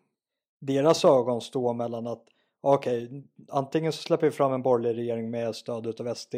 deras 0.58 1.04
ögon 1.04 1.40
stå 1.40 1.72
mellan 1.72 2.06
att 2.06 2.24
okej, 2.60 3.04
okay, 3.04 3.22
antingen 3.48 3.92
så 3.92 4.02
släpper 4.02 4.26
vi 4.26 4.30
fram 4.30 4.52
en 4.52 4.62
borgerlig 4.62 4.98
regering 5.02 5.30
med 5.30 5.54
stöd 5.54 5.86
utav 5.86 6.14
SD 6.14 6.34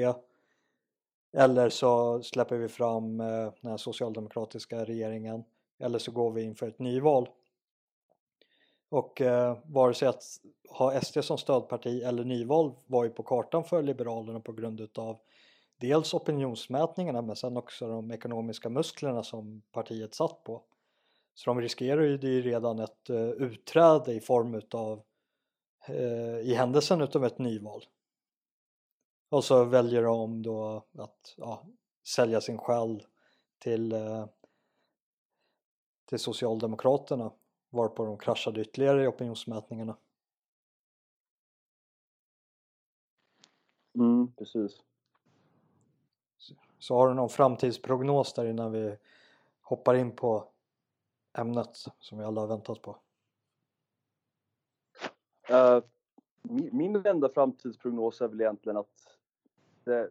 eller 1.32 1.68
så 1.68 2.22
släpper 2.22 2.56
vi 2.56 2.68
fram 2.68 3.20
eh, 3.20 3.26
den 3.60 3.70
här 3.70 3.76
socialdemokratiska 3.76 4.84
regeringen 4.84 5.44
eller 5.78 5.98
så 5.98 6.12
går 6.12 6.30
vi 6.30 6.42
in 6.42 6.54
för 6.54 6.68
ett 6.68 6.78
nyval. 6.78 7.28
Och 8.90 9.20
eh, 9.20 9.58
vare 9.64 9.94
sig 9.94 10.08
att 10.08 10.22
ha 10.70 11.00
SD 11.00 11.24
som 11.24 11.38
stödparti 11.38 12.02
eller 12.02 12.24
nyval 12.24 12.74
var 12.86 13.04
ju 13.04 13.10
på 13.10 13.22
kartan 13.22 13.64
för 13.64 13.82
Liberalerna 13.82 14.40
på 14.40 14.52
grund 14.52 14.80
utav 14.80 15.18
dels 15.80 16.14
opinionsmätningarna 16.14 17.22
men 17.22 17.36
sen 17.36 17.56
också 17.56 17.88
de 17.88 18.10
ekonomiska 18.10 18.68
musklerna 18.68 19.22
som 19.22 19.62
partiet 19.72 20.14
satt 20.14 20.44
på. 20.44 20.62
Så 21.34 21.50
de 21.50 21.60
riskerar 21.60 22.02
ju 22.02 22.42
redan 22.42 22.78
ett 22.78 23.10
uh, 23.10 23.30
utträde 23.30 24.12
i 24.12 24.20
form 24.20 24.54
utav 24.54 25.02
uh, 25.90 26.38
i 26.40 26.54
händelsen 26.54 27.00
utav 27.00 27.24
ett 27.24 27.38
nyval. 27.38 27.84
Och 29.28 29.44
så 29.44 29.64
väljer 29.64 30.02
de 30.02 30.42
då 30.42 30.86
att 30.98 31.34
ja, 31.36 31.66
sälja 32.06 32.40
sin 32.40 32.58
själ 32.58 33.06
till, 33.58 33.92
uh, 33.92 34.26
till 36.04 36.18
Socialdemokraterna 36.18 37.32
varpå 37.70 38.04
de 38.04 38.18
kraschade 38.18 38.60
ytterligare 38.60 39.04
i 39.04 39.06
opinionsmätningarna. 39.06 39.96
Mm, 43.94 44.32
precis. 44.32 44.82
Så 46.78 46.94
har 46.94 47.08
du 47.08 47.14
någon 47.14 47.28
framtidsprognos 47.28 48.34
där 48.34 48.46
innan 48.46 48.72
vi 48.72 48.96
hoppar 49.60 49.94
in 49.94 50.16
på 50.16 50.48
ämnet 51.38 51.76
som 51.98 52.18
vi 52.18 52.24
alla 52.24 52.40
har 52.40 52.48
väntat 52.48 52.82
på? 52.82 52.98
Uh, 55.50 55.82
min, 56.42 56.76
min 56.76 57.06
enda 57.06 57.28
framtidsprognos 57.28 58.20
är 58.20 58.28
väl 58.28 58.40
egentligen 58.40 58.76
att 58.76 59.17
det, 59.88 60.10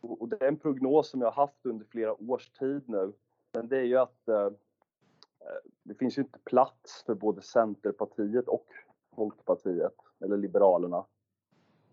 och 0.00 0.28
det 0.28 0.42
är 0.42 0.48
en 0.48 0.56
prognos 0.56 1.10
som 1.10 1.20
jag 1.20 1.30
har 1.30 1.46
haft 1.46 1.66
under 1.66 1.84
flera 1.84 2.14
års 2.30 2.50
tid 2.50 2.82
nu, 2.86 3.12
men 3.52 3.68
det 3.68 3.78
är 3.78 3.84
ju 3.84 3.96
att 3.96 4.28
eh, 4.28 4.46
eh, 4.46 5.60
det 5.82 5.94
finns 5.94 6.18
ju 6.18 6.22
inte 6.22 6.38
plats 6.38 7.02
för 7.06 7.14
både 7.14 7.42
Centerpartiet 7.42 8.48
och 8.48 8.66
Folkpartiet, 9.16 9.96
eller 10.20 10.36
Liberalerna. 10.36 11.04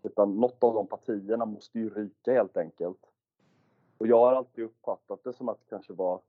Utan 0.02 0.36
något 0.36 0.64
av 0.64 0.74
de 0.74 0.86
partierna 0.86 1.46
måste 1.46 1.78
ju 1.78 1.90
ryka 1.90 2.32
helt 2.32 2.56
enkelt. 2.56 2.98
Och 3.98 4.06
jag 4.06 4.18
har 4.18 4.32
alltid 4.32 4.64
uppfattat 4.64 5.24
det 5.24 5.32
som 5.32 5.48
att 5.48 5.58
det 5.58 5.66
kanske 5.70 5.92
var 5.92 6.20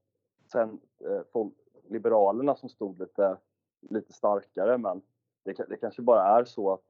sen, 0.52 0.80
eh, 1.06 1.48
Liberalerna 1.88 2.56
som 2.56 2.70
stod 2.70 3.00
lite, 3.00 3.38
lite 3.82 4.14
starkare 4.14 4.78
men 4.78 5.02
det, 5.44 5.70
det 5.70 5.78
kanske 5.78 6.02
bara 6.02 6.40
är 6.40 6.46
så 6.46 6.74
att 6.74 6.84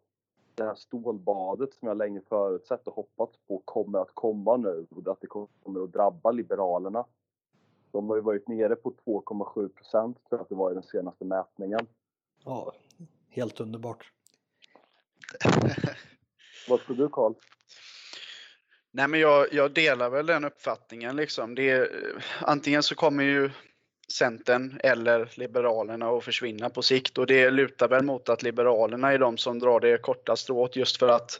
det 0.56 0.63
här 0.63 0.76
stålbadet 0.76 1.74
som 1.74 1.88
jag 1.88 1.98
länge 1.98 2.22
förutsett 2.30 2.88
och 2.88 2.96
hoppats 2.96 3.38
på 3.48 3.62
kommer 3.66 4.00
att 4.00 4.12
komma 4.13 4.58
nu 4.58 4.88
och 4.89 5.12
att 5.12 5.22
det 5.22 5.28
kommer 5.28 5.84
att 5.84 5.94
drabba 5.94 6.32
Liberalerna. 6.32 7.06
De 7.92 8.10
har 8.10 8.16
ju 8.16 8.22
varit 8.22 8.48
nere 8.48 8.76
på 8.76 8.94
2,7 9.06 9.70
procent 9.70 10.18
tror 10.18 10.39
jag 10.39 10.42
att 10.42 10.50
det 10.50 10.56
var 10.56 10.72
i 10.72 10.74
den 10.74 10.84
senaste 10.84 11.26
mätningen. 11.26 11.88
Ja, 12.44 12.74
helt 13.30 13.60
underbart. 13.60 14.12
Vad 16.70 16.80
tror 16.80 16.96
du 16.96 17.10
Karl? 17.10 17.34
Nej 18.92 19.08
men 19.08 19.20
jag, 19.20 19.54
jag, 19.54 19.74
delar 19.74 20.10
väl 20.10 20.26
den 20.26 20.46
uppfattningen 20.46 21.16
liksom. 21.16 21.56
Det 21.56 21.70
är, 21.70 21.89
antingen 22.42 22.84
så 22.84 22.96
kommer 22.96 23.24
ju 23.24 23.52
Centern 24.13 24.80
eller 24.84 25.30
Liberalerna 25.34 26.10
att 26.10 26.23
försvinna 26.23 26.69
på 26.69 26.82
sikt 26.82 27.17
och 27.17 27.28
det 27.28 27.49
lutar 27.49 27.88
väl 27.88 28.04
mot 28.04 28.30
att 28.30 28.43
Liberalerna 28.43 29.12
är 29.12 29.19
de 29.19 29.38
som 29.38 29.60
drar 29.60 29.80
det 29.80 29.97
korta 29.97 30.36
strået 30.36 30.76
just 30.76 30.97
för 30.97 31.08
att 31.08 31.39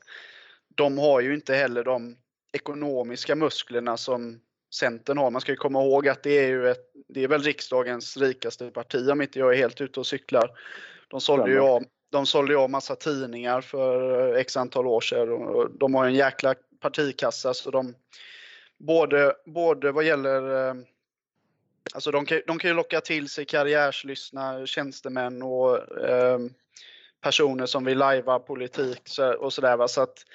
de 0.76 0.98
har 0.98 1.22
ju 1.22 1.34
inte 1.34 1.56
heller 1.56 1.84
de 1.84 2.18
ekonomiska 2.54 3.36
musklerna 3.36 3.98
som 3.98 4.40
Centern 4.76 5.18
har. 5.18 5.32
Man 5.32 5.42
ska 5.42 5.52
ju 5.52 5.56
komma 5.56 5.84
ihåg 5.84 6.08
att 6.08 6.24
det 6.24 6.32
är 6.32 6.48
ju 6.48 6.70
ett, 6.70 6.92
det 7.08 7.24
är 7.24 7.28
väl 7.28 7.44
riksdagens 7.44 8.18
rikaste 8.18 8.72
parti 8.72 9.10
om 9.10 9.22
inte 9.22 9.40
jag 9.40 9.54
är 9.54 9.58
helt 9.58 9.82
ute 9.82 10.00
och 10.00 10.08
cyklar. 10.08 10.52
De 11.08 11.22
sålde 11.22 11.52
ju 11.52 11.60
av, 11.60 11.84
de 12.12 12.26
sålde 12.26 12.54
ju 12.54 12.60
av 12.60 12.70
massa 12.70 12.96
tidningar 12.96 13.62
för 13.62 14.34
x 14.36 14.58
antal 14.58 14.88
år 14.88 15.02
sedan 15.02 15.32
och 15.32 15.72
de 15.80 15.94
har 15.94 16.06
en 16.06 16.16
jäkla 16.16 16.56
partikassa 16.80 17.54
så 17.54 17.72
de 17.72 17.96
både, 18.80 19.34
både 19.46 19.92
vad 19.92 20.04
gäller 20.04 20.68
eh, 20.68 20.74
Alltså 21.94 22.12
de 22.12 22.26
kan, 22.26 22.42
de 22.48 22.60
kan 22.60 22.70
ju 22.70 22.76
locka 22.76 23.02
till 23.02 23.30
sig 23.30 23.46
karriärslystna 23.46 24.66
tjänstemän 24.66 25.42
och 25.42 26.00
eh, 26.08 26.40
personer 27.22 27.66
som 27.66 27.86
vill 27.86 27.98
lajva 27.98 28.40
politik 28.40 29.02
och 29.40 29.54
sådär. 29.54 29.88
Så 29.88 30.02
att 30.02 30.26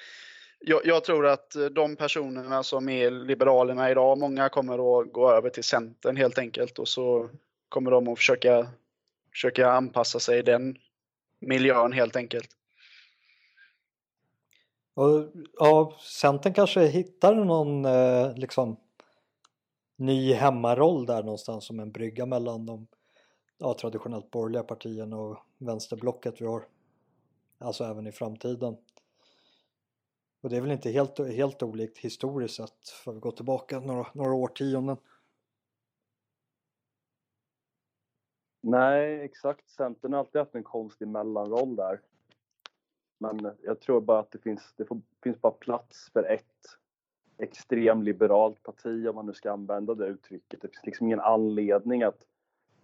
jag, 0.59 0.85
jag, 0.85 1.03
tror 1.03 1.27
att 1.27 1.55
de 1.71 1.95
personerna 1.95 2.63
som 2.63 2.89
är 2.89 3.11
Liberalerna 3.11 3.91
idag, 3.91 4.17
många 4.17 4.49
kommer 4.49 5.01
att 5.01 5.13
gå 5.13 5.31
över 5.31 5.49
till 5.49 5.63
Centern 5.63 6.15
helt 6.15 6.37
enkelt 6.37 6.79
och 6.79 6.87
så 6.87 7.29
kommer 7.69 7.91
de 7.91 8.07
att 8.07 8.17
försöka, 8.17 8.67
försöka 9.31 9.71
anpassa 9.71 10.19
sig 10.19 10.39
i 10.39 10.41
den 10.41 10.75
miljön 11.39 11.91
helt 11.91 12.15
enkelt. 12.15 12.49
Och, 14.95 15.31
ja, 15.53 15.97
Centern 16.01 16.53
kanske 16.53 16.85
hittar 16.85 17.35
någon 17.35 17.85
eh, 17.85 18.35
liksom 18.35 18.79
ny 19.99 20.33
hemmaroll 20.33 21.05
där 21.05 21.23
någonstans 21.23 21.65
som 21.65 21.79
en 21.79 21.91
brygga 21.91 22.25
mellan 22.25 22.65
de 22.65 22.87
ja, 23.57 23.73
traditionellt 23.73 24.31
borgerliga 24.31 24.63
partierna 24.63 25.17
och 25.17 25.37
vänsterblocket 25.57 26.41
vi 26.41 26.45
har. 26.45 26.67
Alltså 27.57 27.83
även 27.83 28.07
i 28.07 28.11
framtiden. 28.11 28.77
Och 30.41 30.49
det 30.49 30.57
är 30.57 30.61
väl 30.61 30.71
inte 30.71 30.89
helt, 30.89 31.19
helt 31.19 31.63
olikt 31.63 31.97
historiskt 31.97 32.55
sett 32.55 32.89
för 32.89 33.13
vi 33.13 33.19
går 33.19 33.31
tillbaka 33.31 33.79
några, 33.79 34.07
några 34.13 34.33
årtionden. 34.33 34.97
Nej, 38.61 39.21
exakt. 39.21 39.69
Centern 39.69 40.13
har 40.13 40.19
alltid 40.19 40.39
haft 40.39 40.55
en 40.55 40.63
konstig 40.63 41.07
mellanroll 41.07 41.75
där. 41.75 42.01
Men 43.17 43.51
jag 43.61 43.79
tror 43.79 44.01
bara 44.01 44.19
att 44.19 44.31
det 44.31 44.39
finns, 44.39 44.73
det 44.77 44.85
får, 44.85 45.01
finns 45.23 45.41
bara 45.41 45.51
plats 45.51 46.09
för 46.13 46.23
ett 46.23 46.77
extremliberalt 47.39 48.63
parti 48.63 49.07
om 49.07 49.15
man 49.15 49.25
nu 49.25 49.33
ska 49.33 49.51
använda 49.51 49.95
det 49.95 50.05
uttrycket. 50.05 50.61
Det 50.61 50.67
finns 50.67 50.85
liksom 50.85 51.07
ingen 51.07 51.19
anledning 51.19 52.03
att 52.03 52.25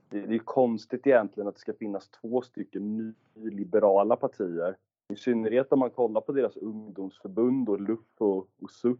det, 0.09 0.21
det 0.21 0.35
är 0.35 0.39
konstigt 0.39 1.07
egentligen 1.07 1.47
att 1.47 1.55
det 1.55 1.61
ska 1.61 1.73
finnas 1.73 2.09
två 2.09 2.41
stycken 2.41 3.15
nyliberala 3.33 4.15
partier. 4.15 4.77
I 5.13 5.15
synnerhet 5.15 5.71
om 5.71 5.79
man 5.79 5.89
kollar 5.89 6.21
på 6.21 6.31
deras 6.31 6.57
ungdomsförbund 6.57 7.69
och 7.69 7.81
LUF 7.81 7.99
och, 8.17 8.37
och 8.37 8.71
SUF 8.71 8.99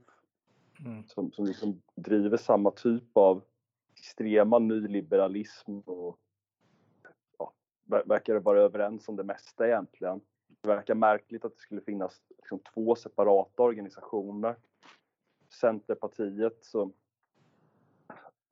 mm. 0.85 1.03
som, 1.07 1.31
som 1.31 1.45
liksom 1.45 1.81
driver 1.95 2.37
samma 2.37 2.71
typ 2.71 3.17
av 3.17 3.41
extrema 3.95 4.59
nyliberalism 4.59 5.79
och 5.79 6.19
ja, 7.37 7.53
verkar 7.85 8.39
vara 8.39 8.61
överens 8.61 9.09
om 9.09 9.15
det 9.15 9.23
mesta 9.23 9.67
egentligen. 9.67 10.21
Det 10.61 10.67
verkar 10.67 10.95
märkligt 10.95 11.45
att 11.45 11.53
det 11.55 11.61
skulle 11.61 11.81
finnas 11.81 12.21
liksom 12.37 12.59
två 12.73 12.95
separata 12.95 13.63
organisationer. 13.63 14.55
Centerpartiet 15.59 16.57
så 16.61 16.91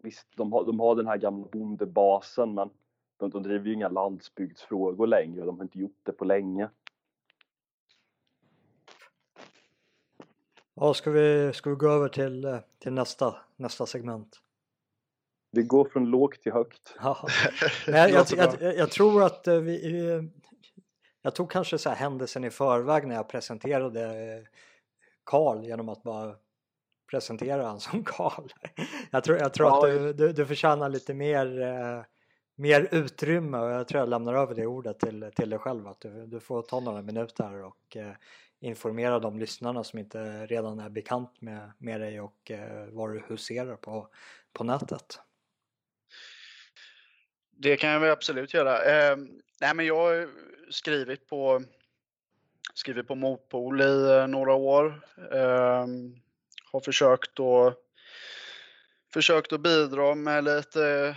visst, 0.03 0.27
de 0.35 0.53
har, 0.53 0.65
de 0.65 0.79
har 0.79 0.95
den 0.95 1.07
här 1.07 1.17
gamla 1.17 1.47
bondebasen 1.51 2.53
men 2.53 2.69
de, 3.17 3.29
de 3.29 3.43
driver 3.43 3.65
ju 3.65 3.73
inga 3.73 3.89
landsbygdsfrågor 3.89 5.07
längre 5.07 5.39
och 5.39 5.45
de 5.45 5.57
har 5.57 5.63
inte 5.63 5.79
gjort 5.79 5.99
det 6.03 6.11
på 6.11 6.25
länge. 6.25 6.69
Ja, 10.73 10.93
ska 10.93 11.11
vi, 11.11 11.53
ska 11.53 11.69
vi 11.69 11.75
gå 11.75 11.89
över 11.89 12.09
till, 12.09 12.45
eh, 12.45 12.59
till 12.79 12.93
nästa, 12.93 13.35
nästa 13.55 13.85
segment? 13.85 14.39
Vi 15.51 15.63
går 15.63 15.85
från 15.85 16.05
lågt 16.05 16.41
till 16.41 16.51
högt. 16.51 16.95
Ja. 16.99 17.27
Nej, 17.87 18.11
jag, 18.13 18.25
jag, 18.37 18.55
jag, 18.61 18.77
jag, 18.77 18.91
tror 18.91 19.23
att 19.23 19.47
eh, 19.47 19.59
vi... 19.59 20.31
Jag 21.21 21.35
tog 21.35 21.51
kanske 21.51 21.77
så 21.77 21.89
här 21.89 21.95
händelsen 21.95 22.43
i 22.43 22.49
förväg 22.49 23.07
när 23.07 23.15
jag 23.15 23.29
presenterade 23.29 24.45
Karl 25.23 25.63
genom 25.63 25.89
att 25.89 26.03
bara 26.03 26.35
presentera 27.13 27.61
honom 27.61 27.79
som 27.79 28.03
Karl. 28.05 28.49
Jag 29.11 29.23
tror, 29.23 29.37
jag 29.37 29.53
tror 29.53 29.69
ja, 29.69 29.77
att 29.77 29.91
du, 29.91 30.13
du, 30.13 30.33
du 30.33 30.45
förtjänar 30.45 30.89
lite 30.89 31.13
mer, 31.13 31.61
eh, 31.61 32.03
mer 32.55 32.87
utrymme 32.91 33.57
och 33.57 33.71
jag 33.71 33.87
tror 33.87 33.99
jag 33.99 34.09
lämnar 34.09 34.33
över 34.33 34.55
det 34.55 34.65
ordet 34.65 34.99
till, 34.99 35.31
till 35.35 35.49
dig 35.49 35.59
själv. 35.59 35.87
Att 35.87 36.01
du, 36.01 36.25
du 36.25 36.39
får 36.39 36.61
ta 36.61 36.79
några 36.79 37.01
minuter 37.01 37.63
och 37.63 37.97
eh, 37.97 38.11
informera 38.59 39.19
de 39.19 39.39
lyssnarna 39.39 39.83
som 39.83 39.99
inte 39.99 40.45
redan 40.45 40.79
är 40.79 40.89
bekant 40.89 41.41
med, 41.41 41.71
med 41.77 42.01
dig 42.01 42.21
och 42.21 42.51
eh, 42.51 42.87
vad 42.91 43.13
du 43.13 43.23
huserar 43.27 43.75
på, 43.75 44.07
på 44.53 44.63
nätet. 44.63 45.19
Det 47.51 47.75
kan 47.75 47.89
jag 47.89 47.99
väl 47.99 48.11
absolut 48.11 48.53
göra. 48.53 48.83
Eh, 48.83 49.17
nej 49.61 49.75
men 49.75 49.85
jag 49.85 49.95
har 49.95 50.29
skrivit 50.69 51.27
på 51.27 51.63
skrivit 52.73 53.07
på 53.07 53.15
Motpol 53.15 53.81
i 53.81 54.17
eh, 54.17 54.27
några 54.27 54.53
år. 54.53 55.01
Eh, 55.31 55.87
har 56.73 56.79
försökt 56.79 57.39
att 57.39 57.77
försökt 59.13 59.53
att 59.53 59.61
bidra 59.61 60.15
med 60.15 60.43
lite, 60.43 61.15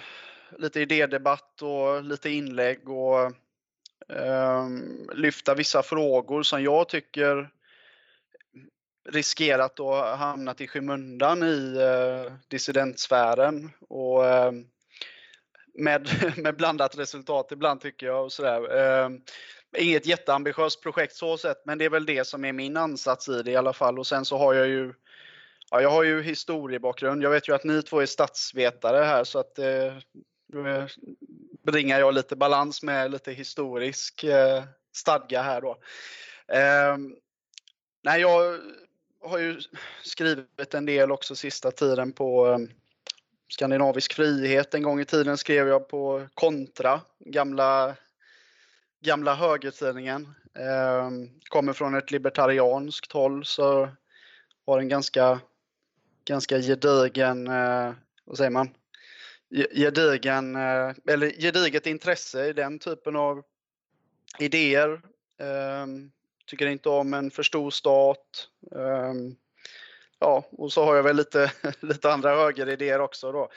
lite 0.58 0.80
idédebatt 0.80 1.62
och 1.62 2.04
lite 2.04 2.30
inlägg 2.30 2.88
och 2.88 3.32
um, 4.08 5.10
lyfta 5.14 5.54
vissa 5.54 5.82
frågor 5.82 6.42
som 6.42 6.62
jag 6.62 6.88
tycker 6.88 7.50
riskerat 9.08 9.80
att 9.80 9.86
hamna 9.86 10.16
hamnat 10.16 10.60
i 10.60 10.68
skymundan 10.68 11.42
i 11.42 11.76
eh, 11.80 12.26
uh, 12.26 12.32
dissidentsfären. 12.48 13.70
Och, 13.88 14.22
uh, 14.22 14.52
med, 15.74 16.08
med 16.36 16.56
blandat 16.56 16.98
resultat 16.98 17.52
ibland 17.52 17.80
tycker 17.80 18.06
jag. 18.06 18.24
Och 18.24 18.32
sådär. 18.32 18.60
Uh, 19.04 19.10
inget 19.78 20.06
jätteambitiöst 20.06 20.82
projekt 20.82 21.14
så 21.14 21.38
sett, 21.38 21.66
men 21.66 21.78
det 21.78 21.84
är 21.84 21.90
väl 21.90 22.06
det 22.06 22.26
som 22.26 22.44
är 22.44 22.52
min 22.52 22.76
ansats 22.76 23.28
i 23.28 23.42
det 23.42 23.50
i 23.50 23.56
alla 23.56 23.72
fall. 23.72 23.98
Och 23.98 24.06
sen 24.06 24.24
så 24.24 24.38
har 24.38 24.54
jag 24.54 24.68
ju 24.68 24.94
Ja, 25.70 25.82
jag 25.82 25.90
har 25.90 26.02
ju 26.02 26.22
historiebakgrund. 26.22 27.22
Jag 27.22 27.30
vet 27.30 27.48
ju 27.48 27.54
att 27.54 27.64
ni 27.64 27.82
två 27.82 28.00
är 28.00 28.06
statsvetare 28.06 29.04
här 29.04 29.24
så 29.24 29.38
att 29.38 29.58
eh, 29.58 29.86
eh 29.86 30.86
bringar 31.62 32.00
jag 32.00 32.14
lite 32.14 32.36
balans 32.36 32.82
med 32.82 33.10
lite 33.10 33.32
historisk 33.32 34.24
eh, 34.24 34.64
stadga 34.92 35.42
här 35.42 35.60
då. 35.60 35.78
Eh, 36.48 36.96
nej, 38.02 38.20
jag 38.20 38.60
har 39.22 39.38
ju 39.38 39.60
skrivit 40.02 40.74
en 40.74 40.86
del 40.86 41.12
också 41.12 41.36
sista 41.36 41.70
tiden 41.70 42.12
på 42.12 42.46
eh, 42.46 42.58
Skandinavisk 43.48 44.12
frihet. 44.12 44.74
En 44.74 44.82
gång 44.82 45.00
i 45.00 45.04
tiden 45.04 45.38
skrev 45.38 45.68
jag 45.68 45.88
på 45.88 46.28
Kontra, 46.34 47.00
gamla, 47.18 47.96
gamla 49.00 49.34
högertidningen. 49.34 50.34
Eh, 50.58 51.10
kommer 51.48 51.72
från 51.72 51.94
ett 51.94 52.10
libertarianskt 52.10 53.12
håll 53.12 53.44
så 53.44 53.88
har 54.66 54.78
en 54.78 54.88
ganska 54.88 55.40
ganska 56.26 56.58
gedigen, 56.58 57.46
eh, 57.46 57.92
vad 58.24 58.36
säger 58.36 58.50
man, 58.50 58.68
gedigen, 59.74 60.56
eh, 60.56 60.92
eller 61.08 61.40
gediget 61.40 61.86
intresse 61.86 62.46
i 62.46 62.52
den 62.52 62.78
typen 62.78 63.16
av 63.16 63.42
idéer. 64.38 64.92
Eh, 65.40 65.86
tycker 66.46 66.66
inte 66.66 66.88
om 66.88 67.14
en 67.14 67.30
för 67.30 67.42
stor 67.42 67.70
stat. 67.70 68.48
Eh, 68.74 69.14
ja, 70.18 70.44
och 70.50 70.72
så 70.72 70.84
har 70.84 70.96
jag 70.96 71.02
väl 71.02 71.16
lite, 71.16 71.52
lite 71.80 72.12
andra 72.12 72.36
högeridéer 72.36 73.00
också 73.00 73.32
då. 73.32 73.48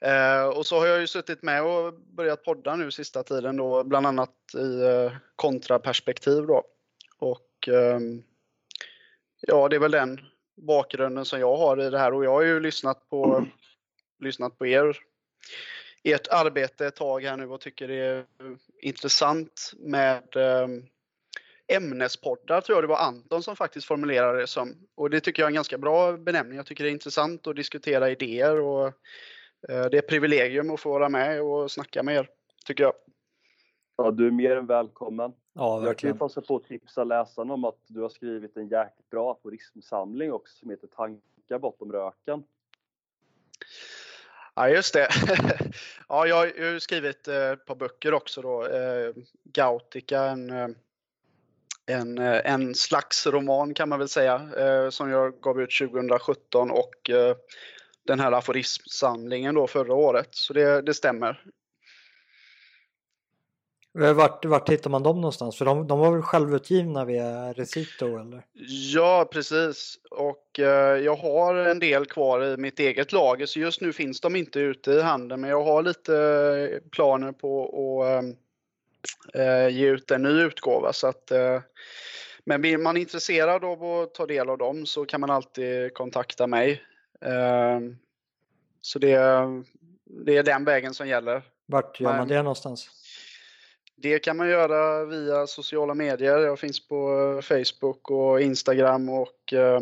Eh, 0.00 0.44
och 0.44 0.66
så 0.66 0.78
har 0.78 0.86
jag 0.86 1.00
ju 1.00 1.06
suttit 1.06 1.42
med 1.42 1.62
och 1.62 1.94
börjat 1.94 2.44
podda 2.44 2.76
nu 2.76 2.90
sista 2.90 3.22
tiden 3.22 3.56
då, 3.56 3.84
bland 3.84 4.06
annat 4.06 4.34
i 4.54 4.82
eh, 4.82 5.12
kontraperspektiv 5.36 6.46
då. 6.46 6.64
Och 7.18 7.68
eh, 7.68 8.00
ja, 9.40 9.68
det 9.68 9.76
är 9.76 9.80
väl 9.80 9.90
den 9.90 10.20
bakgrunden 10.66 11.24
som 11.24 11.40
jag 11.40 11.56
har 11.56 11.80
i 11.80 11.90
det 11.90 11.98
här 11.98 12.14
och 12.14 12.24
jag 12.24 12.30
har 12.30 12.42
ju 12.42 12.60
lyssnat 12.60 13.08
på, 13.08 13.46
lyssnat 14.18 14.58
på 14.58 14.66
er, 14.66 14.98
ert 16.02 16.28
arbete 16.28 16.86
ett 16.86 16.96
tag 16.96 17.22
här 17.22 17.36
nu 17.36 17.46
och 17.46 17.60
tycker 17.60 17.88
det 17.88 17.94
är 17.94 18.24
intressant 18.80 19.72
med 19.78 20.36
ehm, 20.36 20.82
ämnespoddar 21.68 22.60
tror 22.60 22.76
jag 22.76 22.84
det 22.84 22.88
var 22.88 22.98
Anton 22.98 23.42
som 23.42 23.56
faktiskt 23.56 23.86
formulerade 23.86 24.40
det 24.40 24.46
som. 24.46 24.74
Och 24.94 25.10
det 25.10 25.20
tycker 25.20 25.42
jag 25.42 25.46
är 25.46 25.50
en 25.50 25.54
ganska 25.54 25.78
bra 25.78 26.16
benämning. 26.16 26.56
Jag 26.56 26.66
tycker 26.66 26.84
det 26.84 26.90
är 26.90 26.92
intressant 26.92 27.46
att 27.46 27.56
diskutera 27.56 28.10
idéer 28.10 28.60
och 28.60 28.86
eh, 28.86 28.92
det 29.68 29.94
är 29.94 29.94
ett 29.94 30.08
privilegium 30.08 30.70
att 30.70 30.80
få 30.80 30.90
vara 30.90 31.08
med 31.08 31.42
och 31.42 31.70
snacka 31.70 32.02
med 32.02 32.16
er, 32.16 32.28
tycker 32.66 32.84
jag. 32.84 32.94
Ja, 33.96 34.10
du 34.10 34.26
är 34.26 34.30
mer 34.30 34.56
än 34.56 34.66
välkommen. 34.66 35.32
Ja. 35.54 35.86
Jag 35.86 35.98
kan 35.98 36.10
ju 36.10 36.16
passa 36.16 36.40
på 36.40 36.56
att 36.56 36.64
tipsa 36.64 37.04
läsarna 37.04 37.54
om 37.54 37.64
att 37.64 37.78
du 37.86 38.00
har 38.00 38.08
skrivit 38.08 38.56
en 38.56 38.68
jäkligt 38.68 39.10
bra 39.10 39.32
aforismsamling 39.32 40.32
också 40.32 40.56
som 40.56 40.70
heter 40.70 40.86
Tankar 40.86 41.58
bortom 41.58 41.92
röken. 41.92 42.44
Ja, 44.54 44.68
just 44.68 44.94
det. 44.94 45.08
ja, 46.08 46.26
jag 46.26 46.36
har 46.36 46.46
ju 46.46 46.80
skrivit 46.80 47.28
eh, 47.28 47.50
ett 47.50 47.66
par 47.66 47.74
böcker 47.74 48.14
också 48.14 48.42
då. 48.42 48.66
Eh, 48.66 49.14
Gautica, 49.44 50.22
en, 50.22 50.50
eh, 50.50 50.68
en, 51.86 52.18
en 52.18 52.74
slags 52.74 53.26
roman 53.26 53.74
kan 53.74 53.88
man 53.88 53.98
väl 53.98 54.08
säga, 54.08 54.50
som 54.90 55.10
jag 55.10 55.40
gav 55.40 55.60
ut 55.60 55.78
2017 55.78 56.70
och 56.70 57.10
den 58.06 58.20
här 58.20 58.32
aforismsamlingen 58.32 59.54
då 59.54 59.66
förra 59.66 59.94
året. 59.94 60.28
Så 60.30 60.52
det, 60.52 60.82
det 60.82 60.94
stämmer. 60.94 61.44
Eh, 64.00 64.12
vart, 64.12 64.44
vart 64.44 64.68
hittar 64.68 64.90
man 64.90 65.02
dem 65.02 65.16
någonstans? 65.16 65.58
För 65.58 65.64
de, 65.64 65.86
de 65.86 65.98
var 65.98 66.12
väl 66.12 66.22
självutgivna 66.22 67.04
via 67.04 67.52
Recito 67.52 68.18
eller? 68.18 68.44
Ja 68.94 69.28
precis 69.32 69.98
och 70.10 70.58
eh, 70.58 70.98
jag 70.98 71.16
har 71.16 71.54
en 71.54 71.78
del 71.78 72.06
kvar 72.06 72.44
i 72.44 72.56
mitt 72.56 72.78
eget 72.78 73.12
lager 73.12 73.46
så 73.46 73.58
just 73.58 73.80
nu 73.80 73.92
finns 73.92 74.20
de 74.20 74.36
inte 74.36 74.60
ute 74.60 74.90
i 74.90 75.02
handeln 75.02 75.40
men 75.40 75.50
jag 75.50 75.64
har 75.64 75.82
lite 75.82 76.16
eh, 76.16 76.90
planer 76.90 77.32
på 77.32 78.02
att 78.02 78.24
eh, 79.34 79.46
eh, 79.46 79.68
ge 79.68 79.86
ut 79.86 80.10
en 80.10 80.22
ny 80.22 80.42
utgåva 80.42 80.92
så 80.92 81.06
att 81.06 81.30
eh, 81.30 81.60
men 82.44 82.60
blir 82.60 82.78
man 82.78 82.96
intresserad 82.96 83.64
av 83.64 83.84
att 83.84 84.14
ta 84.14 84.26
del 84.26 84.50
av 84.50 84.58
dem 84.58 84.86
så 84.86 85.04
kan 85.04 85.20
man 85.20 85.30
alltid 85.30 85.94
kontakta 85.94 86.46
mig. 86.46 86.82
Så 88.80 88.98
det, 88.98 89.16
det 90.04 90.36
är 90.36 90.42
den 90.42 90.64
vägen 90.64 90.94
som 90.94 91.08
gäller. 91.08 91.42
Vart 91.66 92.00
gör 92.00 92.16
man 92.16 92.28
det 92.28 92.42
någonstans? 92.42 93.01
Det 93.96 94.18
kan 94.18 94.36
man 94.36 94.48
göra 94.48 95.04
via 95.04 95.46
sociala 95.46 95.94
medier. 95.94 96.38
Jag 96.38 96.58
finns 96.58 96.88
på 96.88 97.12
eh, 97.36 97.40
Facebook 97.42 98.10
och 98.10 98.40
Instagram 98.40 99.08
och 99.08 99.52
eh, 99.52 99.80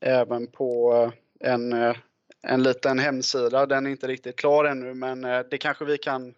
även 0.00 0.46
på 0.46 0.94
eh, 1.40 1.52
en, 1.52 1.72
eh, 1.72 1.96
en 2.42 2.62
liten 2.62 2.98
hemsida. 2.98 3.66
Den 3.66 3.86
är 3.86 3.90
inte 3.90 4.08
riktigt 4.08 4.36
klar 4.36 4.64
ännu 4.64 4.94
men 4.94 5.20
det 5.50 5.58
kanske 5.58 5.84
vi 5.84 5.98
kan 5.98 6.34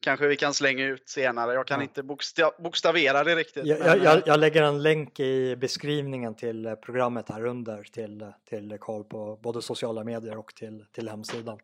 kanske 0.00 0.26
vi 0.26 0.36
kan 0.36 0.54
slänga 0.54 0.84
ut 0.84 1.08
senare. 1.08 1.54
Jag 1.54 1.66
kan 1.66 1.78
ja. 1.78 1.82
inte 1.82 2.02
boksta 2.02 2.50
bokstavera 2.58 3.24
det 3.24 3.36
riktigt. 3.36 3.66
Jag, 3.66 3.78
men, 3.78 4.02
jag, 4.02 4.22
jag, 4.26 4.40
lägger 4.40 4.62
en 4.62 4.82
länk 4.82 5.20
i 5.20 5.56
beskrivningen 5.56 6.34
till 6.34 6.76
programmet 6.82 7.28
här 7.28 7.46
under 7.46 7.82
till, 7.82 8.32
till 8.48 8.78
Karl 8.80 9.04
på 9.04 9.38
både 9.42 9.62
sociala 9.62 10.04
medier 10.04 10.38
och 10.38 10.54
till, 10.54 10.84
till 10.92 11.08
hemsidan. 11.08 11.58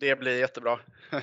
Det 0.00 0.16
blir 0.16 0.38
jättebra. 0.38 0.78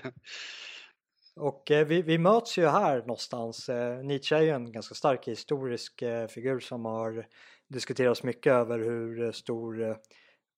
Och 1.42 1.72
eh, 1.72 1.88
vi, 1.88 2.02
vi 2.02 2.18
möts 2.18 2.58
ju 2.58 2.68
här 2.68 3.00
någonstans. 3.00 3.70
Eh, 3.70 4.04
Nietzsche 4.04 4.36
är 4.36 4.42
ju 4.42 4.50
en 4.50 4.72
ganska 4.72 4.96
stark 4.96 5.28
historisk 5.28 6.02
eh, 6.02 6.28
figur 6.28 6.60
som 6.60 6.86
har 6.86 7.28
diskuterats 7.68 8.24
mycket 8.24 8.54
över 8.54 8.80
hur 8.80 9.24
eh, 9.24 9.32
stor 9.32 9.90
eh, 9.90 9.96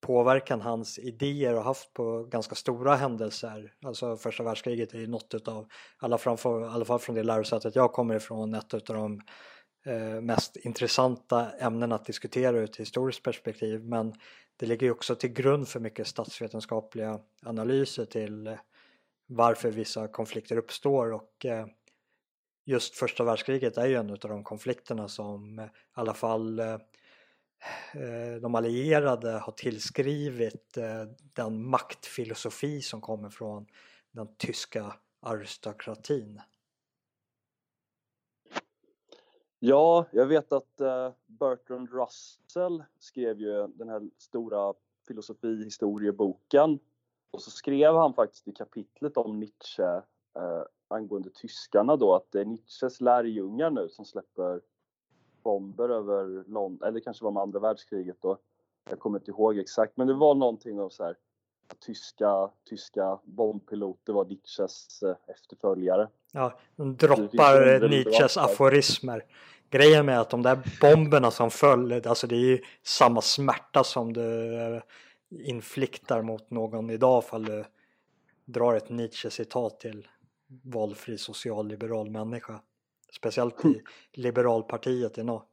påverkan 0.02 0.62
hans 0.62 1.00
idéer 1.00 1.54
har 1.54 1.64
haft 1.64 1.94
på 1.94 2.24
ganska 2.24 2.56
stora 2.56 2.96
händelser. 2.96 3.74
Alltså 3.86 4.18
första 4.18 4.44
världskriget 4.44 4.94
är 4.94 5.00
ju 5.00 5.08
något 5.08 5.34
utav, 5.34 5.68
alla, 5.98 6.18
framför, 6.18 6.62
i 6.62 6.68
alla 6.68 6.86
fall 6.86 7.00
från 7.00 7.16
det 7.16 7.24
lärosätet 7.24 7.76
jag 7.76 7.92
kommer 7.92 8.16
ifrån, 8.16 8.54
ett 8.54 8.74
utav 8.74 8.96
de 8.96 9.22
eh, 9.86 10.22
mest 10.22 10.56
intressanta 10.56 11.52
ämnen 11.60 11.92
att 11.92 12.06
diskutera 12.06 12.58
ur 12.58 12.64
ett 12.64 12.76
historiskt 12.76 13.24
perspektiv. 13.24 13.84
Men 13.84 14.14
det 14.58 14.66
ligger 14.66 14.88
ju 14.88 14.92
också 14.92 15.16
till 15.16 15.34
grund 15.34 15.68
för 15.68 15.80
mycket 15.80 16.08
statsvetenskapliga 16.08 17.20
analyser 17.46 18.06
till 18.06 18.48
eh, 18.48 18.54
varför 19.28 19.72
vissa 19.72 20.08
konflikter 20.08 20.58
uppstår 20.58 21.14
och 21.14 21.46
eh, 21.46 21.66
just 22.66 22.96
första 22.96 23.24
världskriget 23.24 23.78
är 23.78 23.88
ju 23.88 23.96
en 23.96 24.10
av 24.10 24.18
de 24.18 24.44
konflikterna 24.44 25.08
som 25.08 25.60
i 25.60 25.70
alla 25.94 26.14
fall 26.14 26.60
eh, 26.60 26.74
eh, 27.94 28.36
de 28.42 28.56
allierade 28.56 29.32
har 29.32 29.52
tillskrivit 29.52 30.78
den 31.34 31.70
maktfilosofi 31.70 32.82
som 32.82 33.02
kommer 33.02 33.30
från 33.30 33.68
den 34.12 34.36
tyska 34.36 34.96
aristokratin. 35.20 36.42
Ja, 39.60 40.06
jag 40.12 40.26
vet 40.26 40.52
att 40.52 40.76
Bertrand 41.26 41.90
Russell 41.90 42.84
skrev 43.00 43.40
ju 43.40 43.68
den 43.68 43.90
här 43.90 44.02
stora 44.18 44.74
filosofihistorieboken 45.08 46.80
och 47.34 47.42
så 47.42 47.52
skrev 47.52 47.96
han 47.96 48.14
faktiskt 48.14 48.48
i 48.48 48.52
kapitlet 48.52 49.18
om 49.18 49.40
Nietzsche 49.40 49.84
eh, 50.36 50.64
angående 50.88 51.30
tyskarna 51.30 51.96
då 51.96 52.16
att 52.16 52.32
det 52.32 52.42
är 52.42 52.46
Nietzsches 52.46 53.02
lärjungar 53.02 53.70
nu 53.70 53.90
som 53.90 54.06
släpper 54.06 54.62
bomber 55.44 55.90
över 55.90 56.44
London, 56.48 56.88
eller 56.88 57.00
kanske 57.00 57.24
var 57.24 57.32
med 57.32 57.44
andra 57.44 57.60
världskriget 57.60 58.18
då. 58.22 58.38
Jag 58.90 59.00
kommer 59.00 59.20
inte 59.20 59.32
ihåg 59.32 59.58
exakt, 59.58 59.98
men 59.98 60.08
det 60.08 60.14
var 60.14 60.36
någonting 60.36 60.80
av 60.80 60.90
så 60.90 61.04
här 61.04 61.16
tyska, 61.86 62.50
tyska 62.70 63.20
bombpiloter 63.24 64.14
var 64.14 64.26
Nietzsches 64.26 65.04
eh, 65.04 65.16
efterföljare. 65.28 66.08
Ja, 66.32 66.60
de 66.76 66.96
droppar 66.96 67.90
Nietzsches 67.90 68.38
aforismer. 68.38 69.24
Grejen 69.70 70.06
med 70.06 70.20
att 70.20 70.30
de 70.30 70.42
där 70.42 70.60
bomberna 70.82 71.32
som 71.32 71.52
föll, 71.52 72.08
alltså 72.08 72.28
det 72.28 72.36
är 72.36 72.40
ju 72.40 72.62
samma 72.84 73.22
smärta 73.22 73.84
som 73.84 74.14
du 74.14 74.82
infliktar 75.42 76.22
mot 76.22 76.50
någon 76.50 76.90
idag 76.90 77.26
fall 77.26 77.46
du 77.46 77.66
drar 78.46 78.76
ett 78.76 78.90
Nietzsche-citat 78.90 79.80
till 79.80 80.08
valfri 80.48 81.18
socialliberal 81.18 82.10
människa. 82.10 82.62
Speciellt 83.12 83.66
i 83.66 83.82
liberalpartiet 84.14 85.18
i 85.18 85.24
norr. 85.24 85.44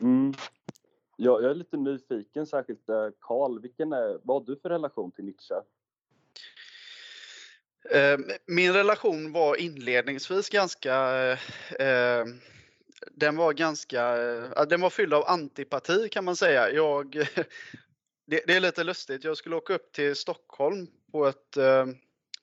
Mm. 0.00 0.32
Ja, 1.16 1.40
jag 1.40 1.50
är 1.50 1.54
lite 1.54 1.76
nyfiken, 1.76 2.46
särskilt 2.46 2.88
eh, 2.88 3.08
Karl. 3.20 3.60
Vilken 3.60 3.92
är, 3.92 4.18
vad 4.22 4.42
har 4.42 4.46
du 4.46 4.60
för 4.60 4.68
relation 4.68 5.10
till 5.10 5.24
Nietzsche? 5.24 5.54
Eh, 7.90 8.18
min 8.46 8.72
relation 8.72 9.32
var 9.32 9.56
inledningsvis 9.56 10.48
ganska 10.48 11.26
eh, 11.78 12.24
den 13.10 13.36
var 13.36 13.52
ganska, 13.52 14.16
den 14.64 14.80
var 14.80 14.90
fylld 14.90 15.14
av 15.14 15.24
antipati 15.26 16.08
kan 16.08 16.24
man 16.24 16.36
säga. 16.36 16.70
Jag, 16.70 17.12
det, 18.26 18.42
det, 18.46 18.56
är 18.56 18.60
lite 18.60 18.84
lustigt, 18.84 19.24
jag 19.24 19.36
skulle 19.36 19.56
åka 19.56 19.74
upp 19.74 19.92
till 19.92 20.16
Stockholm 20.16 20.86
på, 21.12 21.26
ett, 21.26 21.56
eh, 21.56 21.86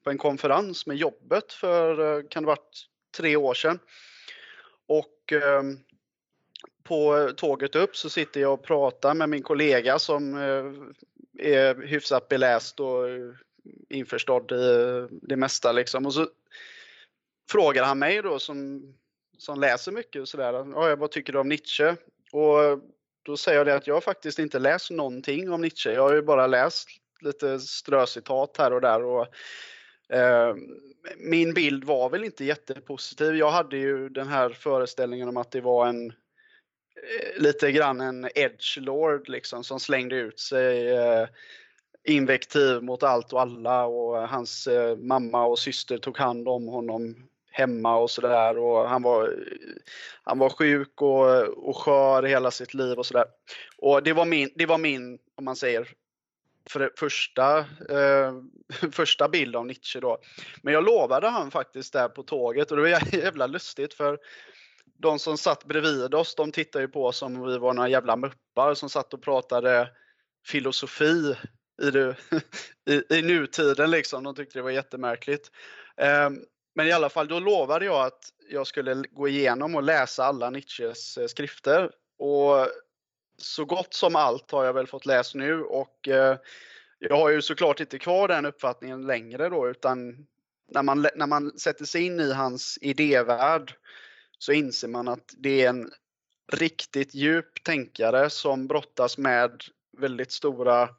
på 0.03 0.09
en 0.09 0.17
konferens 0.17 0.85
med 0.85 0.97
jobbet 0.97 1.53
för, 1.53 2.17
eh, 2.17 2.27
kan 2.29 2.43
det 2.43 2.47
varit 2.47 2.87
tre 3.17 3.35
år 3.35 3.53
sedan. 3.53 3.79
Och 4.87 5.33
ehm, 5.33 5.79
på 6.83 7.31
tåget 7.37 7.75
upp 7.75 7.95
så 7.95 8.09
sitter 8.09 8.41
jag 8.41 8.53
och 8.53 8.63
pratar 8.63 9.13
med 9.13 9.29
min 9.29 9.43
kollega 9.43 9.99
som 9.99 10.37
eh, 10.37 10.73
är 11.47 11.87
hyfsat 11.87 12.27
beläst 12.27 12.79
och 12.79 13.03
införstådd 13.89 14.51
i 14.51 15.07
det 15.21 15.35
mesta 15.35 15.71
liksom. 15.71 16.05
Och 16.05 16.13
så 16.13 16.27
frågar 17.51 17.83
han 17.83 17.99
mig 17.99 18.21
då 18.21 18.39
som, 18.39 18.83
som 19.37 19.59
läser 19.59 19.91
mycket 19.91 20.21
och 20.21 20.29
sådär. 20.29 20.53
Ja, 20.53 20.95
vad 20.95 21.11
tycker 21.11 21.33
du 21.33 21.39
om 21.39 21.49
Nietzsche? 21.49 21.95
Och 22.31 22.81
då 23.23 23.37
säger 23.37 23.57
jag 23.57 23.67
det 23.67 23.75
att 23.75 23.87
jag 23.87 24.03
faktiskt 24.03 24.39
inte 24.39 24.59
läst 24.59 24.91
någonting 24.91 25.51
om 25.51 25.61
Nietzsche. 25.61 25.91
Jag 25.91 26.01
har 26.01 26.13
ju 26.13 26.21
bara 26.21 26.47
läst 26.47 26.89
lite 27.21 27.59
ströcitat 27.59 28.57
här 28.57 28.73
och 28.73 28.81
där 28.81 29.03
och 29.03 29.27
Eh, 30.09 30.55
min 31.17 31.53
bild 31.53 31.83
var 31.83 32.09
väl 32.09 32.23
inte 32.23 32.45
jättepositiv. 32.45 33.35
Jag 33.35 33.51
hade 33.51 33.77
ju 33.77 34.09
den 34.09 34.27
här 34.27 34.49
föreställningen 34.49 35.29
om 35.29 35.37
att 35.37 35.51
det 35.51 35.61
var 35.61 35.87
en 35.87 36.09
eh, 36.09 37.41
lite 37.41 37.71
grann 37.71 38.01
en 38.01 38.29
edgelord 38.35 39.29
liksom 39.29 39.63
som 39.63 39.79
slängde 39.79 40.15
ut 40.15 40.39
sig 40.39 40.89
eh, 40.89 41.27
invektiv 42.03 42.83
mot 42.83 43.03
allt 43.03 43.33
och 43.33 43.41
alla 43.41 43.85
och 43.85 44.29
hans 44.29 44.67
eh, 44.67 44.97
mamma 44.97 45.45
och 45.45 45.59
syster 45.59 45.97
tog 45.97 46.17
hand 46.17 46.47
om 46.47 46.67
honom 46.67 47.29
hemma 47.55 47.97
och 47.97 48.11
sådär 48.11 48.57
och 48.57 48.89
han 48.89 49.01
var, 49.01 49.33
han 50.23 50.39
var 50.39 50.49
sjuk 50.49 51.01
och, 51.01 51.39
och 51.69 51.77
skör 51.77 52.23
hela 52.23 52.51
sitt 52.51 52.73
liv 52.73 52.97
och 52.97 53.05
sådär. 53.05 53.25
Och 53.77 54.03
det 54.03 54.13
var 54.13 54.25
min, 54.25 54.49
det 54.55 54.65
var 54.65 54.77
min, 54.77 55.19
om 55.35 55.45
man 55.45 55.55
säger, 55.55 55.87
för 56.69 56.91
första, 56.97 57.59
eh, 57.89 58.33
första 58.91 59.29
bild 59.29 59.55
av 59.55 59.65
Nietzsche 59.65 59.99
då. 59.99 60.17
Men 60.61 60.73
jag 60.73 60.85
lovade 60.85 61.27
han 61.27 61.51
faktiskt 61.51 61.93
där 61.93 62.07
på 62.07 62.23
tåget 62.23 62.71
och 62.71 62.77
det 62.77 62.83
var 62.83 62.89
jävla 63.15 63.47
lustigt 63.47 63.93
för 63.93 64.19
de 64.97 65.19
som 65.19 65.37
satt 65.37 65.65
bredvid 65.65 66.13
oss, 66.13 66.35
de 66.35 66.51
tittade 66.51 66.83
ju 66.83 66.87
på 66.87 67.05
oss 67.05 67.17
som 67.17 67.41
om 67.41 67.47
vi 67.47 67.57
var 67.57 67.73
några 67.73 67.89
jävla 67.89 68.15
muppar 68.15 68.73
som 68.73 68.89
satt 68.89 69.13
och 69.13 69.21
pratade 69.21 69.89
filosofi 70.47 71.35
i, 71.81 71.91
det, 71.91 72.15
i, 72.89 73.17
i 73.17 73.21
nutiden 73.21 73.91
liksom. 73.91 74.23
De 74.23 74.35
tyckte 74.35 74.59
det 74.59 74.63
var 74.63 74.71
jättemärkligt. 74.71 75.51
Eh, 75.97 76.29
men 76.75 76.87
i 76.87 76.91
alla 76.91 77.09
fall, 77.09 77.27
då 77.27 77.39
lovade 77.39 77.85
jag 77.85 78.05
att 78.05 78.33
jag 78.49 78.67
skulle 78.67 79.03
gå 79.11 79.27
igenom 79.27 79.75
och 79.75 79.83
läsa 79.83 80.25
alla 80.25 80.49
Nietzsches 80.49 81.17
eh, 81.17 81.27
skrifter. 81.27 81.91
Och 82.17 82.67
så 83.37 83.65
gott 83.65 83.93
som 83.93 84.15
allt 84.15 84.51
har 84.51 84.65
jag 84.65 84.73
väl 84.73 84.87
fått 84.87 85.05
läst 85.05 85.35
nu 85.35 85.63
och 85.63 86.07
eh, 86.07 86.37
jag 86.99 87.15
har 87.15 87.29
ju 87.29 87.41
såklart 87.41 87.79
inte 87.79 87.99
kvar 87.99 88.27
den 88.27 88.45
uppfattningen 88.45 89.07
längre 89.07 89.49
då 89.49 89.69
utan 89.69 90.27
när 90.71 90.83
man, 90.83 91.07
när 91.15 91.27
man 91.27 91.59
sätter 91.59 91.85
sig 91.85 92.05
in 92.05 92.19
i 92.19 92.33
hans 92.33 92.77
idévärld 92.81 93.75
så 94.39 94.51
inser 94.51 94.87
man 94.87 95.07
att 95.07 95.33
det 95.37 95.61
är 95.61 95.69
en 95.69 95.91
riktigt 96.51 97.15
djup 97.15 97.63
tänkare 97.63 98.29
som 98.29 98.67
brottas 98.67 99.17
med 99.17 99.63
väldigt 99.97 100.31
stora 100.31 100.89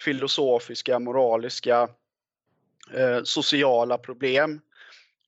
filosofiska, 0.00 0.98
moraliska, 0.98 1.88
eh, 2.94 3.22
sociala 3.22 3.98
problem. 3.98 4.60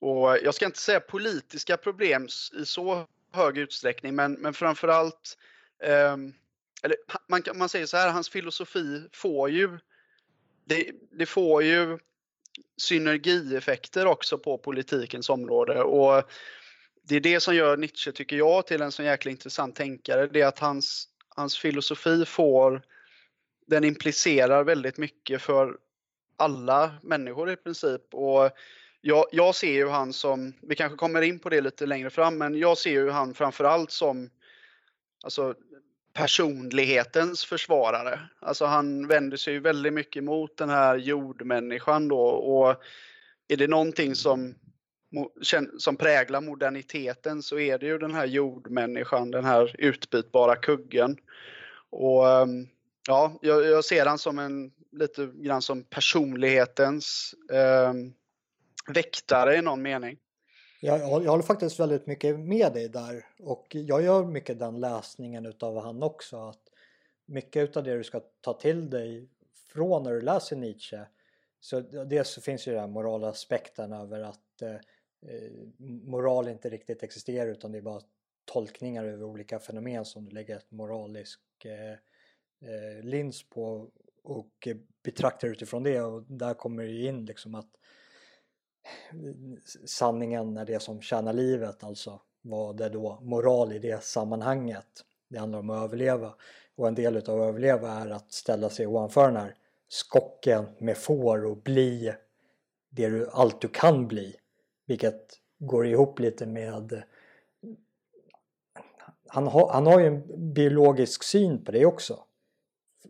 Och 0.00 0.38
jag 0.42 0.54
ska 0.54 0.66
inte 0.66 0.78
säga 0.78 1.00
politiska 1.00 1.76
problem 1.76 2.28
i 2.60 2.66
så 2.66 3.06
hög 3.32 3.58
utsträckning 3.58 4.14
men, 4.14 4.32
men 4.32 4.54
framförallt 4.54 5.36
Um, 5.84 6.34
eller 6.82 6.96
man, 7.28 7.42
man 7.54 7.68
säger 7.68 7.86
så 7.86 7.96
här, 7.96 8.12
hans 8.12 8.28
filosofi 8.28 9.08
får 9.12 9.50
ju 9.50 9.78
det, 10.64 10.90
det, 11.10 11.26
får 11.26 11.62
ju 11.62 11.98
synergieffekter 12.76 14.06
också 14.06 14.38
på 14.38 14.58
politikens 14.58 15.30
område 15.30 15.82
och 15.82 16.30
det 17.02 17.16
är 17.16 17.20
det 17.20 17.40
som 17.40 17.54
gör 17.54 17.76
Nietzsche, 17.76 18.12
tycker 18.12 18.36
jag, 18.36 18.66
till 18.66 18.82
en 18.82 18.92
så 18.92 19.02
jäkla 19.02 19.30
intressant 19.30 19.76
tänkare. 19.76 20.26
Det 20.26 20.40
är 20.40 20.46
att 20.46 20.58
hans, 20.58 21.08
hans 21.28 21.58
filosofi 21.58 22.24
får, 22.24 22.82
den 23.66 23.84
implicerar 23.84 24.64
väldigt 24.64 24.98
mycket 24.98 25.42
för 25.42 25.76
alla 26.36 26.94
människor 27.02 27.50
i 27.50 27.56
princip. 27.56 28.14
Och 28.14 28.50
jag, 29.00 29.24
jag 29.32 29.54
ser 29.54 29.72
ju 29.72 29.88
han 29.88 30.12
som, 30.12 30.52
vi 30.62 30.74
kanske 30.74 30.96
kommer 30.96 31.22
in 31.22 31.38
på 31.38 31.48
det 31.48 31.60
lite 31.60 31.86
längre 31.86 32.10
fram, 32.10 32.38
men 32.38 32.58
jag 32.58 32.78
ser 32.78 32.90
ju 32.90 33.10
han 33.10 33.34
framförallt 33.34 33.90
som 33.90 34.30
alltså, 35.24 35.54
personlighetens 36.12 37.44
försvarare. 37.44 38.20
Alltså 38.40 38.64
han 38.64 39.06
vänder 39.06 39.36
sig 39.36 39.54
ju 39.54 39.60
väldigt 39.60 39.92
mycket 39.92 40.24
mot 40.24 40.56
den 40.56 40.70
här 40.70 40.96
jordmänniskan 40.96 42.08
då 42.08 42.20
och 42.20 42.82
är 43.48 43.56
det 43.56 43.68
någonting 43.68 44.14
som, 44.14 44.54
som 45.78 45.96
präglar 45.96 46.40
moderniteten 46.40 47.42
så 47.42 47.58
är 47.58 47.78
det 47.78 47.86
ju 47.86 47.98
den 47.98 48.14
här 48.14 48.26
jordmänniskan, 48.26 49.30
den 49.30 49.44
här 49.44 49.74
utbytbara 49.78 50.56
kuggen. 50.56 51.16
Och 51.90 52.28
ehm, 52.28 52.68
ja, 53.08 53.38
jag, 53.42 53.64
jag 53.64 53.84
ser 53.84 54.06
han 54.06 54.18
som 54.18 54.38
en 54.38 54.72
lite 54.92 55.30
grann 55.34 55.62
som 55.62 55.84
personlighetens 55.84 57.34
eh, 57.52 57.92
väktare 58.94 59.56
i 59.56 59.62
någon 59.62 59.82
mening. 59.82 60.18
Jag, 60.80 61.00
jag 61.00 61.30
håller 61.30 61.42
faktiskt 61.42 61.80
väldigt 61.80 62.06
mycket 62.06 62.40
med 62.40 62.72
dig 62.72 62.88
där 62.88 63.26
och 63.38 63.66
jag 63.70 64.02
gör 64.02 64.24
mycket 64.24 64.58
den 64.58 64.80
läsningen 64.80 65.46
utav 65.46 65.82
han 65.82 66.02
också 66.02 66.36
att 66.36 66.62
mycket 67.26 67.68
utav 67.68 67.84
det 67.84 67.96
du 67.96 68.04
ska 68.04 68.20
ta 68.40 68.52
till 68.52 68.90
dig 68.90 69.28
från 69.72 70.02
när 70.02 70.12
du 70.12 70.20
läser 70.20 70.56
Nietzsche 70.56 71.06
så 71.60 71.80
dels 71.80 72.28
så 72.28 72.40
finns 72.40 72.68
ju 72.68 72.72
den 72.72 72.90
moralaspekten 72.90 73.92
över 73.92 74.20
att 74.20 74.62
eh, 74.62 74.74
eh, 75.30 75.50
moral 76.04 76.48
inte 76.48 76.70
riktigt 76.70 77.02
existerar 77.02 77.50
utan 77.50 77.72
det 77.72 77.78
är 77.78 77.82
bara 77.82 78.00
tolkningar 78.44 79.04
över 79.04 79.24
olika 79.24 79.58
fenomen 79.58 80.04
som 80.04 80.24
du 80.24 80.30
lägger 80.30 80.56
ett 80.56 80.70
moralisk 80.70 81.40
eh, 81.64 81.92
eh, 82.70 83.04
lins 83.04 83.48
på 83.48 83.90
och 84.22 84.68
betraktar 85.02 85.48
utifrån 85.48 85.82
det 85.82 86.00
och 86.00 86.22
där 86.22 86.54
kommer 86.54 86.82
det 86.82 87.04
in 87.04 87.24
liksom 87.24 87.54
att 87.54 87.70
sanningen 89.86 90.56
är 90.56 90.64
det 90.64 90.82
som 90.82 91.00
tjänar 91.00 91.32
livet, 91.32 91.84
alltså 91.84 92.20
vad 92.42 92.80
är 92.80 92.90
då 92.90 93.18
moral 93.22 93.72
i 93.72 93.78
det 93.78 94.04
sammanhanget? 94.04 95.04
Det 95.28 95.38
handlar 95.38 95.58
om 95.58 95.70
att 95.70 95.84
överleva 95.84 96.34
och 96.76 96.88
en 96.88 96.94
del 96.94 97.16
av 97.16 97.22
att 97.22 97.28
överleva 97.28 97.90
är 97.90 98.10
att 98.10 98.32
ställa 98.32 98.70
sig 98.70 98.86
ovanför 98.86 99.26
den 99.26 99.36
här 99.36 99.54
skocken 99.88 100.66
med 100.78 100.96
får 100.96 101.44
och 101.44 101.56
bli 101.56 102.14
det 102.90 103.08
du, 103.08 103.28
allt 103.32 103.60
du 103.60 103.68
kan 103.68 104.08
bli. 104.08 104.36
Vilket 104.86 105.40
går 105.58 105.86
ihop 105.86 106.18
lite 106.18 106.46
med 106.46 107.02
han 109.28 109.46
har, 109.46 109.72
han 109.72 109.86
har 109.86 110.00
ju 110.00 110.06
en 110.06 110.52
biologisk 110.54 111.22
syn 111.22 111.64
på 111.64 111.72
det 111.72 111.86
också. 111.86 112.24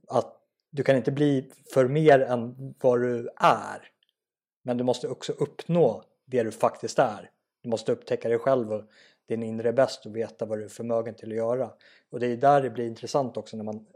Att 0.09 0.35
du 0.71 0.83
kan 0.83 0.97
inte 0.97 1.13
bli 1.13 1.51
för 1.75 1.89
mer 1.89 2.21
än 2.21 2.75
vad 2.81 3.01
du 3.01 3.29
är. 3.37 3.91
Men 4.69 4.77
du 4.77 4.85
måste 4.85 5.09
också 5.09 5.33
uppnå 5.33 6.03
det 6.25 6.43
du 6.43 6.51
faktiskt 6.51 6.99
är. 6.99 7.31
Du 7.63 7.69
måste 7.69 7.93
upptäcka 7.93 8.29
dig 8.29 8.39
själv 8.39 8.73
och 8.73 8.85
din 9.27 9.43
inre 9.43 9.73
bäst 9.73 10.07
och 10.07 10.17
veta 10.17 10.47
vad 10.47 10.59
du 10.59 10.65
är 10.65 10.69
förmögen 10.69 11.15
till 11.15 11.31
att 11.31 11.37
göra. 11.37 11.71
Och 12.11 12.21
det 12.21 12.27
är 12.27 12.37
där 12.37 12.63
det 12.63 12.71
blir 12.71 12.87
intressant 12.87 13.37
också 13.37 13.57
när 13.57 13.65
man 13.65 13.87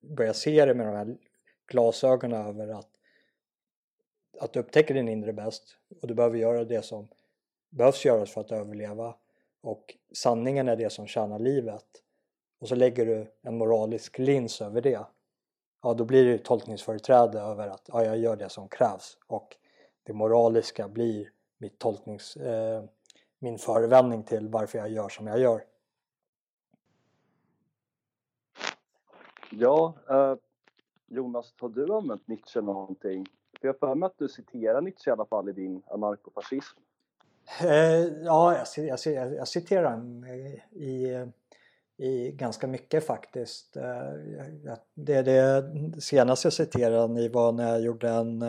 börjar 0.00 0.32
se 0.32 0.64
det 0.64 0.74
med 0.74 0.86
de 0.86 0.96
här 0.96 1.16
glasögonen 1.66 2.46
över 2.46 2.68
att, 2.68 2.88
att 4.40 4.56
upptäcker 4.56 4.94
din 4.94 5.08
inre 5.08 5.32
bäst. 5.32 5.76
Och 6.02 6.08
du 6.08 6.14
behöver 6.14 6.38
göra 6.38 6.64
det 6.64 6.84
som 6.84 7.08
behövs 7.70 8.04
göras 8.04 8.30
för 8.30 8.40
att 8.40 8.52
överleva. 8.52 9.14
Och 9.60 9.96
sanningen 10.12 10.68
är 10.68 10.76
det 10.76 10.90
som 10.90 11.06
tjänar 11.06 11.38
livet. 11.38 11.86
Och 12.60 12.68
så 12.68 12.74
lägger 12.74 13.06
du 13.06 13.26
en 13.42 13.58
moralisk 13.58 14.18
lins 14.18 14.62
över 14.62 14.80
det. 14.80 15.06
Ja 15.82 15.94
då 15.94 16.04
blir 16.04 16.24
det 16.24 16.38
tolkningsföreträde 16.38 17.40
över 17.40 17.68
att 17.68 17.84
ja, 17.92 18.04
jag 18.04 18.18
gör 18.18 18.36
det 18.36 18.48
som 18.48 18.68
krävs. 18.68 19.18
Och 19.26 19.56
det 20.02 20.12
moraliska 20.12 20.88
blir 20.88 21.30
mitt 21.58 21.78
tolknings, 21.78 22.36
eh, 22.36 22.84
min 23.38 23.58
förevändning 23.58 24.22
till 24.22 24.48
varför 24.48 24.78
jag 24.78 24.90
gör 24.90 25.08
som 25.08 25.26
jag 25.26 25.38
gör. 25.38 25.64
Ja, 29.50 29.94
eh, 30.10 30.34
Jonas, 31.06 31.54
har 31.60 31.68
du 31.68 31.94
använt 31.94 32.28
Nietzsche 32.28 32.60
någonting? 32.60 33.26
För 33.60 33.68
jag 33.68 33.78
för 33.78 33.94
mig 33.94 34.06
att 34.06 34.18
du 34.18 34.28
citerar 34.28 34.80
Nietzsche 34.80 35.10
i 35.10 35.12
alla 35.12 35.24
fall 35.24 35.48
i 35.48 35.52
din 35.52 35.82
anarkofascism. 35.86 36.78
Eh, 37.60 38.24
ja, 38.24 38.66
jag, 38.76 38.86
jag, 38.86 39.34
jag, 39.34 39.48
citerar 39.48 39.90
honom 39.90 40.24
i, 40.24 41.32
i 41.96 42.32
ganska 42.32 42.66
mycket 42.66 43.06
faktiskt. 43.06 43.76
Eh, 43.76 44.74
det, 44.94 45.22
det 45.22 45.64
senaste 46.00 46.46
jag 46.46 46.52
citerade 46.52 47.28
var 47.28 47.52
när 47.52 47.68
jag 47.68 47.80
gjorde 47.80 48.08
en, 48.08 48.42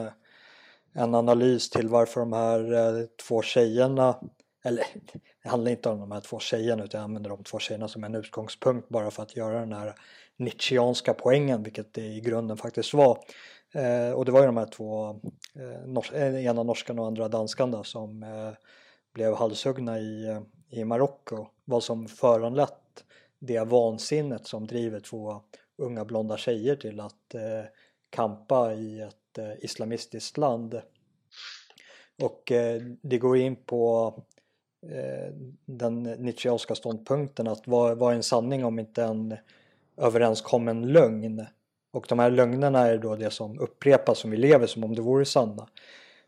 en 0.94 1.16
analys 1.16 1.70
till 1.70 1.88
varför 1.88 2.20
de 2.20 2.34
här 2.34 2.74
eh, 2.74 3.06
två 3.28 3.42
tjejerna 3.42 4.20
eller 4.66 4.86
det 5.44 5.50
handlar 5.50 5.72
inte 5.72 5.90
om 5.90 6.00
de 6.00 6.12
här 6.12 6.22
två 6.22 6.40
tjejerna 6.40 6.84
utan 6.84 7.00
jag 7.00 7.06
använder 7.06 7.30
de 7.30 7.44
två 7.44 7.60
tjejerna 7.60 7.88
som 7.88 8.04
en 8.04 8.16
utgångspunkt 8.16 8.90
bara 8.90 9.12
för 9.12 9.24
att 9.24 9.36
göra 9.36 9.60
den 9.60 9.74
här 9.74 9.96
Nietzscheanska 10.38 11.14
poängen 11.14 11.64
vilket 11.64 11.94
det 11.94 12.06
i 12.06 12.22
grunden 12.22 12.58
faktiskt 12.58 12.94
var. 12.94 13.18
Eh, 13.74 14.12
och 14.12 14.26
det 14.26 14.32
var 14.32 14.40
ju 14.40 14.46
de 14.46 14.58
här 14.58 14.66
två, 14.66 15.10
eh, 15.56 15.88
nors 15.88 16.12
ena 16.14 16.64
norskan 16.64 17.00
och 17.00 17.08
andra 17.08 17.28
danskan 17.28 17.72
då, 17.72 17.84
som 17.84 18.26
blev 19.14 19.36
halshuggna 19.36 20.00
i, 20.00 20.42
i 20.70 20.84
Marocko. 20.84 21.48
Vad 21.66 21.84
som 21.84 22.08
föranlett 22.08 23.04
det 23.46 23.60
vansinnet 23.60 24.48
som 24.48 24.68
driver 24.68 25.00
två 25.00 25.42
unga 25.78 26.06
blonda 26.06 26.38
tjejer 26.38 26.76
till 26.76 27.00
att 27.00 27.34
eh, 27.34 27.66
kampa 28.10 28.74
i 28.74 29.02
ett 29.02 29.16
eh, 29.38 29.52
islamistiskt 29.60 30.38
land. 30.38 30.82
Och 32.22 32.52
eh, 32.52 32.82
det 33.02 33.18
går 33.18 33.38
in 33.38 33.56
på 33.56 34.14
eh, 34.92 35.34
den 35.66 36.04
Nietzscheanska 36.04 36.76
ståndpunkten 36.76 37.48
att 37.48 37.68
vad, 37.68 37.98
vad 37.98 38.12
är 38.12 38.16
en 38.16 38.24
sanning 38.24 38.66
om 38.66 38.80
inte 38.80 39.04
en 39.04 39.38
överenskommen 39.98 40.88
lögn? 40.88 41.46
Och 41.92 42.06
de 42.10 42.20
här 42.20 42.32
lögnerna 42.32 42.80
är 42.80 42.98
då 42.98 43.16
det 43.16 43.30
som 43.30 43.60
upprepas 43.60 44.20
som 44.20 44.32
vi 44.32 44.38
lever 44.38 44.68
som 44.68 44.84
om 44.84 44.96
det 44.96 45.02
vore 45.02 45.26
sanna. 45.26 45.68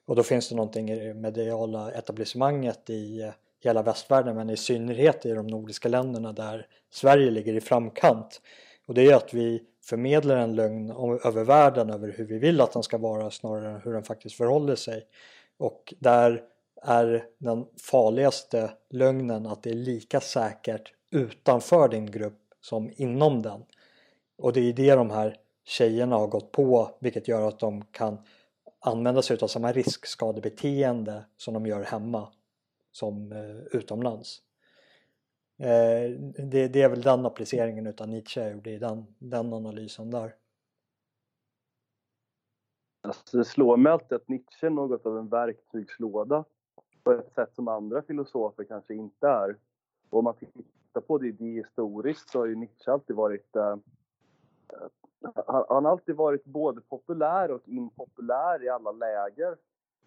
Och 0.06 0.16
då 0.16 0.24
finns 0.24 0.50
det 0.50 0.56
någonting 0.56 0.90
i 0.92 1.00
det 1.00 1.14
mediala 1.14 1.92
etablissemanget 1.92 2.90
i 2.90 3.22
eh, 3.22 3.30
hela 3.64 3.84
västvärlden 3.84 4.36
men 4.36 4.50
i 4.50 4.58
synnerhet 4.58 5.26
i 5.26 5.32
de 5.32 5.48
nordiska 5.48 5.90
länderna 5.90 6.34
där 6.34 6.68
Sverige 6.90 7.32
ligger 7.32 7.54
i 7.54 7.62
framkant. 7.62 8.42
Och 8.88 8.94
det 8.94 9.12
är 9.12 9.16
att 9.16 9.34
vi 9.34 9.64
förmedlar 9.86 10.38
en 10.38 10.56
lögn 10.56 10.92
över 11.24 11.44
världen 11.44 11.90
över 11.90 12.14
hur 12.18 12.26
vi 12.26 12.38
vill 12.38 12.62
att 12.62 12.72
den 12.72 12.84
ska 12.84 12.98
vara 12.98 13.32
snarare 13.32 13.72
än 13.72 13.82
hur 13.82 13.94
den 13.94 14.04
faktiskt 14.04 14.36
förhåller 14.36 14.76
sig. 14.76 15.08
Och 15.58 15.94
där 16.00 16.44
är 16.82 17.26
den 17.38 17.66
farligaste 17.92 18.72
lögnen 18.90 19.46
att 19.46 19.64
det 19.64 19.70
är 19.70 19.74
lika 19.74 20.20
säkert 20.20 20.94
utanför 21.12 21.88
din 21.88 22.12
grupp 22.12 22.40
som 22.62 22.92
inom 22.96 23.42
den. 23.42 23.64
Och 24.38 24.54
det 24.54 24.70
är 24.70 24.74
det 24.74 24.96
de 24.96 25.10
här 25.10 25.38
tjejerna 25.66 26.16
har 26.16 26.28
gått 26.28 26.52
på 26.52 26.98
vilket 27.00 27.28
gör 27.28 27.48
att 27.48 27.60
de 27.60 27.86
kan 27.86 28.18
använda 28.80 29.22
sig 29.22 29.38
av 29.42 29.48
samma 29.48 29.72
riskskadebeteende 29.72 31.26
som 31.38 31.54
de 31.54 31.66
gör 31.66 31.84
hemma 31.84 32.28
som 32.92 33.32
eh, 33.32 33.78
utomlands. 33.80 34.42
Eh, 35.58 36.12
det, 36.50 36.68
det, 36.68 36.82
är 36.82 36.90
väl 36.90 37.02
den 37.02 37.26
appliceringen 37.26 37.88
utan 37.88 38.10
Nietzsche 38.10 38.42
jag 38.42 38.52
gjorde 38.52 38.70
i 38.70 38.78
den, 38.78 39.06
den 39.20 39.54
analysen 39.54 40.12
där. 40.12 40.36
Alltså 43.02 43.38
det 43.38 43.46
slår 43.46 43.78
mig 43.78 43.92
alltid 43.92 44.16
att 44.16 44.28
Nietzsche 44.28 44.68
är 44.68 44.72
något 44.72 45.06
av 45.06 45.18
en 45.18 45.30
verktygslåda 45.30 46.46
på 47.04 47.12
ett 47.12 47.34
sätt 47.34 47.56
som 47.56 47.68
andra 47.68 48.02
filosofer 48.02 48.64
kanske 48.64 48.94
inte 48.94 49.28
är. 49.28 49.58
Och 50.10 50.20
om 50.20 50.24
man 50.24 50.36
tittar 50.36 51.02
på 51.02 51.18
det 51.18 51.36
historiskt 51.40 52.30
så 52.30 52.40
har 52.40 52.46
ju 52.46 52.56
Nietzsche 52.56 52.92
alltid 52.92 53.16
varit 53.16 53.56
eh, 53.56 53.72
eh 53.72 53.78
han 55.48 55.86
har 55.86 55.92
alltid 55.92 56.16
varit 56.16 56.46
både 56.46 56.82
populär 56.82 57.52
och 57.52 57.62
impopulär 57.66 58.64
i 58.64 58.70
alla 58.70 58.92
läger. 58.92 59.58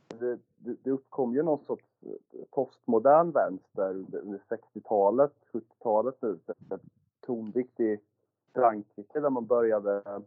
Det, 0.09 0.39
det, 0.57 0.77
det 0.83 0.91
uppkom 0.91 1.35
ju 1.35 1.43
någon 1.43 1.65
sorts 1.65 1.85
eh, 2.03 2.45
postmodern 2.51 3.31
vänster 3.31 3.91
under 3.91 4.41
60-talet, 4.49 5.33
70-talet 5.53 6.23
nu, 6.23 6.39
tonvikt 7.21 7.81
i 7.81 8.01
Frankrike 8.55 9.21
där 9.21 9.31
man 9.31 9.47
började 9.47 10.23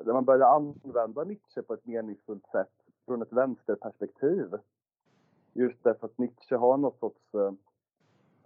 där 0.00 0.12
man 0.12 0.24
började 0.24 0.46
använda 0.46 1.24
Nietzsche 1.24 1.62
på 1.62 1.74
ett 1.74 1.86
meningsfullt 1.86 2.46
sätt 2.46 2.72
från 3.06 3.22
ett 3.22 3.32
vänsterperspektiv. 3.32 4.54
Just 5.52 5.82
därför 5.82 6.06
att 6.06 6.18
Nietzsche 6.18 6.56
har 6.56 6.76
något 6.76 6.98
sorts, 6.98 7.34
eh, 7.34 7.52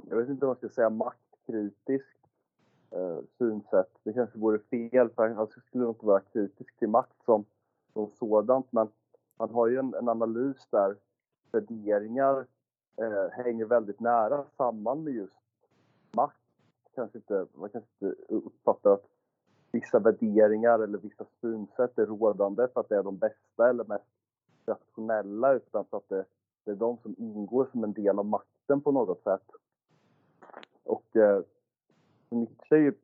jag 0.08 0.16
vet 0.16 0.28
inte 0.28 0.46
vad 0.46 0.48
man 0.48 0.56
ska 0.56 0.68
säga, 0.68 0.90
maktkritiskt 0.90 2.26
eh, 2.90 3.18
synsätt. 3.38 3.98
Det 4.02 4.12
kanske 4.12 4.38
vore 4.38 4.58
fel, 4.58 5.10
för 5.10 5.28
han 5.28 5.46
skulle 5.46 5.84
nog 5.84 5.94
inte 5.94 6.06
vara 6.06 6.20
kritisk 6.20 6.78
till 6.78 6.88
makt 6.88 7.24
som, 7.24 7.44
som 7.92 8.10
sådant, 8.10 8.72
men 8.72 8.88
man 9.40 9.50
har 9.50 9.66
ju 9.66 9.78
en, 9.78 9.94
en 9.94 10.08
analys 10.08 10.66
där 10.70 10.96
värderingar 11.52 12.46
eh, 12.96 13.30
hänger 13.30 13.64
väldigt 13.64 14.00
nära 14.00 14.44
samman 14.56 15.04
med 15.04 15.12
just 15.12 15.38
makt. 16.12 16.36
Kanske 16.94 17.18
inte, 17.18 17.46
man 17.54 17.70
kanske 17.70 17.90
inte 18.00 18.16
uppfattar 18.28 18.92
att 18.92 19.06
vissa 19.72 19.98
värderingar 19.98 20.78
eller 20.78 20.98
vissa 20.98 21.24
synsätt 21.40 21.98
är 21.98 22.06
rådande 22.06 22.68
för 22.68 22.80
att 22.80 22.88
det 22.88 22.96
är 22.96 23.02
de 23.02 23.18
bästa 23.18 23.70
eller 23.70 23.84
mest 23.84 24.04
rationella 24.66 25.52
utan 25.52 25.84
för 25.84 25.96
att 25.96 26.08
det, 26.08 26.24
det 26.64 26.70
är 26.70 26.76
de 26.76 26.98
som 27.02 27.14
ingår 27.18 27.68
som 27.72 27.84
en 27.84 27.92
del 27.92 28.18
av 28.18 28.26
makten 28.26 28.80
på 28.80 28.92
något 28.92 29.22
sätt. 29.22 29.50
Och 30.84 31.16
eh, 31.16 31.42
Nietzsche 32.30 32.76
är 32.76 32.80
ju 32.80 32.94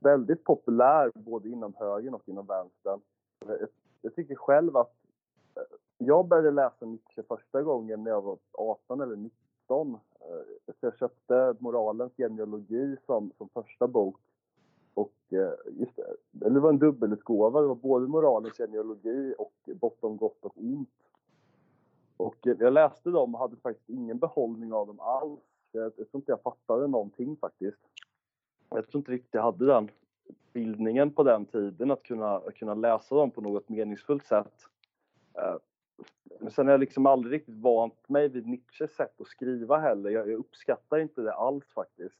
väldigt 0.00 0.44
populär 0.44 1.12
både 1.14 1.48
inom 1.48 1.74
högern 1.74 2.14
och 2.14 2.28
inom 2.28 2.46
vänstern. 2.46 3.00
Jag, 3.46 3.68
jag 4.02 4.14
tycker 4.14 4.34
själv 4.34 4.76
att 4.76 4.92
jag 5.98 6.28
började 6.28 6.50
läsa 6.50 6.86
Nietzsche 6.86 7.22
första 7.22 7.62
gången 7.62 8.04
när 8.04 8.10
jag 8.10 8.22
var 8.22 8.38
18 8.52 9.00
eller 9.00 9.16
19. 9.16 9.94
Eh, 10.20 10.74
så 10.80 10.86
jag 10.86 10.96
köpte 10.98 11.54
Moralens 11.58 12.16
genealogi 12.16 12.96
som, 13.06 13.32
som 13.38 13.48
första 13.48 13.88
bok. 13.88 14.16
Och 14.94 15.14
eh, 15.28 15.52
just 15.80 15.96
det, 15.96 16.50
det 16.50 16.60
var 16.60 16.68
en 16.68 16.78
dubbelutgåva. 16.78 17.60
Det 17.60 17.66
var 17.66 17.74
både 17.74 18.06
Moralens 18.08 18.56
genealogi 18.56 19.34
och 19.38 19.54
Bortom 19.74 20.16
gott 20.16 20.44
och 20.44 20.54
ont. 20.56 20.88
Och 22.16 22.46
eh, 22.46 22.56
jag 22.58 22.72
läste 22.72 23.10
dem 23.10 23.34
och 23.34 23.40
hade 23.40 23.56
faktiskt 23.56 23.88
ingen 23.88 24.18
behållning 24.18 24.72
av 24.72 24.86
dem 24.86 25.00
alls. 25.00 25.40
Jag, 25.72 25.84
jag 25.84 25.94
tror 25.94 26.08
inte 26.12 26.32
jag 26.32 26.42
fattade 26.42 26.86
någonting 26.86 27.36
faktiskt 27.36 27.78
jag 28.68 28.88
tror 28.88 29.00
inte 29.00 29.12
riktigt 29.12 29.34
jag 29.34 29.42
hade 29.42 29.66
den 29.66 29.90
bildningen 30.52 31.10
på 31.10 31.22
den 31.22 31.46
tiden 31.46 31.90
att 31.90 32.02
kunna, 32.02 32.36
att 32.36 32.54
kunna 32.54 32.74
läsa 32.74 33.14
dem 33.14 33.30
på 33.30 33.40
något 33.40 33.68
meningsfullt 33.68 34.26
sätt. 34.26 34.68
Eh, 35.38 35.56
men 36.40 36.50
sen 36.50 36.66
har 36.66 36.72
jag 36.72 36.80
liksom 36.80 37.06
aldrig 37.06 37.34
riktigt 37.34 37.54
vant 37.54 38.08
mig 38.08 38.28
vid 38.28 38.46
Nietzsches 38.46 38.94
sätt 38.94 39.20
att 39.20 39.26
skriva 39.26 39.78
heller. 39.78 40.10
Jag, 40.10 40.30
jag 40.30 40.38
uppskattar 40.38 40.98
inte 40.98 41.20
det 41.20 41.32
alls 41.32 41.64
faktiskt. 41.74 42.18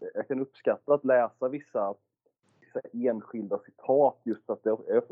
Eh, 0.00 0.08
jag 0.14 0.28
kan 0.28 0.40
uppskatta 0.40 0.94
att 0.94 1.04
läsa 1.04 1.48
vissa, 1.48 1.94
vissa 2.60 2.80
enskilda 2.92 3.58
citat 3.58 4.20
just 4.24 4.50
att 4.50 4.62
det 4.62 4.70
är 4.70 5.02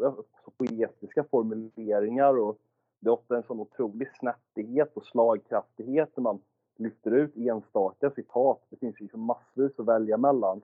så 0.44 0.50
poetiska 0.56 1.24
formuleringar 1.24 2.38
och 2.38 2.58
det 3.00 3.08
är 3.08 3.12
ofta 3.12 3.36
en 3.36 3.42
sån 3.42 3.60
otrolig 3.60 4.08
snärtighet 4.18 4.96
och 4.96 5.04
slagkraftighet 5.04 6.16
när 6.16 6.22
man 6.22 6.40
lyfter 6.76 7.10
ut 7.10 7.36
enstaka 7.36 8.10
citat. 8.10 8.62
Det 8.70 8.76
finns 8.76 9.00
ju 9.00 9.04
liksom 9.04 9.20
massvis 9.20 9.78
att 9.78 9.86
välja 9.86 10.16
mellan. 10.16 10.62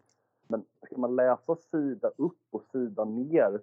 Men 0.49 0.64
ska 0.87 0.97
man 0.97 1.16
läsa 1.16 1.57
sida 1.57 2.11
upp 2.16 2.47
och 2.51 2.62
sida 2.72 3.05
ner 3.05 3.61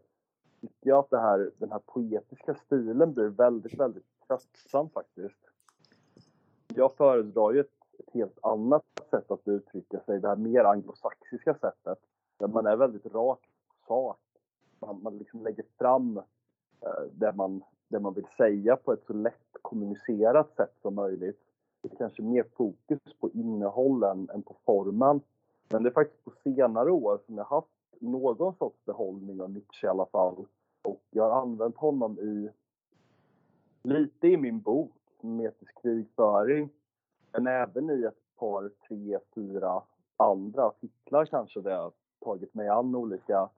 tycker 0.61 0.89
jag 0.89 0.99
att 0.99 1.09
det 1.09 1.19
här, 1.19 1.51
den 1.57 1.71
här 1.71 1.81
poetiska 1.85 2.55
stilen 2.55 3.13
blir 3.13 3.27
väldigt, 3.27 3.79
väldigt 3.79 4.05
tröttsam 4.27 4.89
faktiskt. 4.89 5.39
Jag 6.75 6.95
föredrar 6.95 7.51
ju 7.51 7.59
ett, 7.59 7.71
ett 7.99 8.13
helt 8.13 8.39
annat 8.41 8.83
sätt 9.09 9.31
att 9.31 9.47
uttrycka 9.47 9.99
sig, 9.99 10.19
det 10.19 10.27
här 10.27 10.35
mer 10.35 10.63
anglosaxiska 10.63 11.53
sättet. 11.53 11.99
Där 12.37 12.47
man 12.47 12.65
är 12.65 12.75
väldigt 12.75 13.05
rak 13.05 13.39
på 13.67 13.75
sak. 13.87 14.19
Man, 14.79 15.03
man 15.03 15.17
liksom 15.17 15.43
lägger 15.43 15.65
fram 15.77 16.17
eh, 16.81 17.03
det, 17.11 17.33
man, 17.33 17.63
det 17.87 17.99
man 17.99 18.13
vill 18.13 18.27
säga 18.37 18.75
på 18.75 18.93
ett 18.93 19.03
så 19.07 19.13
lätt 19.13 19.57
kommunicerat 19.61 20.55
sätt 20.55 20.73
som 20.81 20.95
möjligt. 20.95 21.39
Det 21.81 21.93
är 21.93 21.97
kanske 21.97 22.21
mer 22.21 22.45
fokus 22.57 22.99
på 23.19 23.29
innehållen 23.29 24.29
än 24.33 24.41
på 24.41 24.55
formen. 24.65 25.21
Men 25.69 25.83
det 25.83 25.89
är 25.89 25.93
faktiskt 25.93 26.23
på 26.23 26.31
senare 26.43 26.91
år 26.91 27.19
som 27.25 27.37
jag 27.37 27.45
haft 27.45 27.67
någon 28.01 28.55
sorts 28.55 28.85
behållning 28.85 29.41
av 29.41 29.49
Nietzsche 29.49 29.87
i 29.87 29.89
alla 29.89 30.05
fall. 30.05 30.45
Och 30.81 31.03
jag 31.09 31.29
har 31.29 31.41
använt 31.41 31.77
honom 31.77 32.19
i 32.19 32.49
lite 33.83 34.27
i 34.27 34.37
min 34.37 34.61
bok 34.61 34.91
Metisk 35.21 35.81
krigföring. 35.81 36.69
Men 37.31 37.47
även 37.47 37.89
i 37.89 38.03
ett 38.03 38.37
par, 38.39 38.71
tre, 38.87 39.19
fyra 39.35 39.83
andra 40.17 40.65
artiklar 40.65 41.25
kanske 41.25 41.61
där 41.61 41.71
jag 41.71 41.93
tagit 42.25 42.53
mig 42.53 42.67
an 42.67 42.95
olika, 42.95 43.49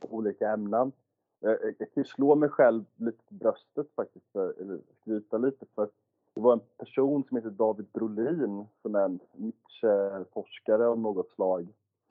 olika 0.00 0.50
ämnen. 0.50 0.92
Jag, 1.40 1.74
jag 1.78 1.92
kan 1.92 2.04
slå 2.04 2.34
mig 2.34 2.48
själv 2.48 2.84
lite 2.96 3.24
på 3.28 3.34
bröstet 3.34 3.86
faktiskt, 3.96 4.26
för, 4.32 4.60
eller 4.60 4.80
skryta 5.00 5.38
lite 5.38 5.66
för 5.74 5.88
det 6.36 6.42
var 6.42 6.52
en 6.52 6.60
person 6.76 7.24
som 7.24 7.36
heter 7.36 7.50
David 7.50 7.86
Brolin 7.92 8.66
som 8.82 8.94
är 8.94 9.04
en 9.04 9.20
Nietzsche-forskare 9.32 10.86
av 10.86 10.98
något 10.98 11.30
slag 11.30 11.68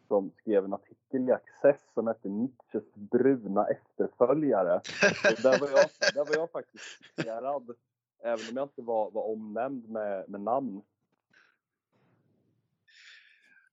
som 0.08 0.32
skrev 0.42 0.66
en 0.66 0.74
artikel 0.74 1.30
i 1.30 1.32
Access 1.32 1.82
som 1.94 2.08
hette 2.08 2.30
Nietzsches 2.30 2.94
bruna 2.94 3.68
efterföljare. 3.68 4.76
Och 4.76 5.42
där, 5.42 5.60
var 5.60 5.70
jag, 5.70 5.90
där 6.14 6.26
var 6.26 6.36
jag 6.36 6.52
faktiskt 6.52 6.84
citerad, 7.16 7.76
även 8.24 8.50
om 8.50 8.56
jag 8.56 8.66
inte 8.66 8.82
var, 8.82 9.12
var 9.12 9.24
omnämnd 9.24 9.90
med, 9.90 10.30
med 10.30 10.42
namn. 10.42 10.82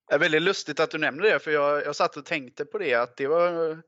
Det 0.08 0.14
är 0.14 0.18
väldigt 0.18 0.42
lustigt 0.42 0.80
att 0.80 0.90
du 0.90 0.98
nämner 0.98 1.22
det, 1.22 1.38
för 1.38 1.50
jag, 1.50 1.84
jag 1.84 1.96
satt 1.96 2.16
och 2.16 2.24
tänkte 2.24 2.64
på 2.64 2.78
det, 2.78 2.94
att 2.94 3.16
det 3.16 3.26
var 3.26 3.82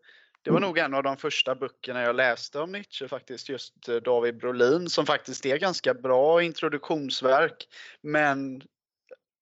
det 0.45 0.51
var 0.51 0.61
nog 0.61 0.79
en 0.79 0.95
av 0.95 1.03
de 1.03 1.17
första 1.17 1.55
böckerna 1.55 2.03
jag 2.03 2.17
läste 2.17 2.61
om 2.61 2.73
Nietzsche 2.73 3.09
faktiskt, 3.09 3.49
just 3.49 3.89
eh, 3.89 3.97
David 3.97 4.37
Brolin 4.37 4.89
som 4.89 5.07
faktiskt 5.07 5.47
är 5.47 5.57
ganska 5.57 5.95
bra 5.95 6.43
introduktionsverk. 6.43 7.69
Men 8.01 8.63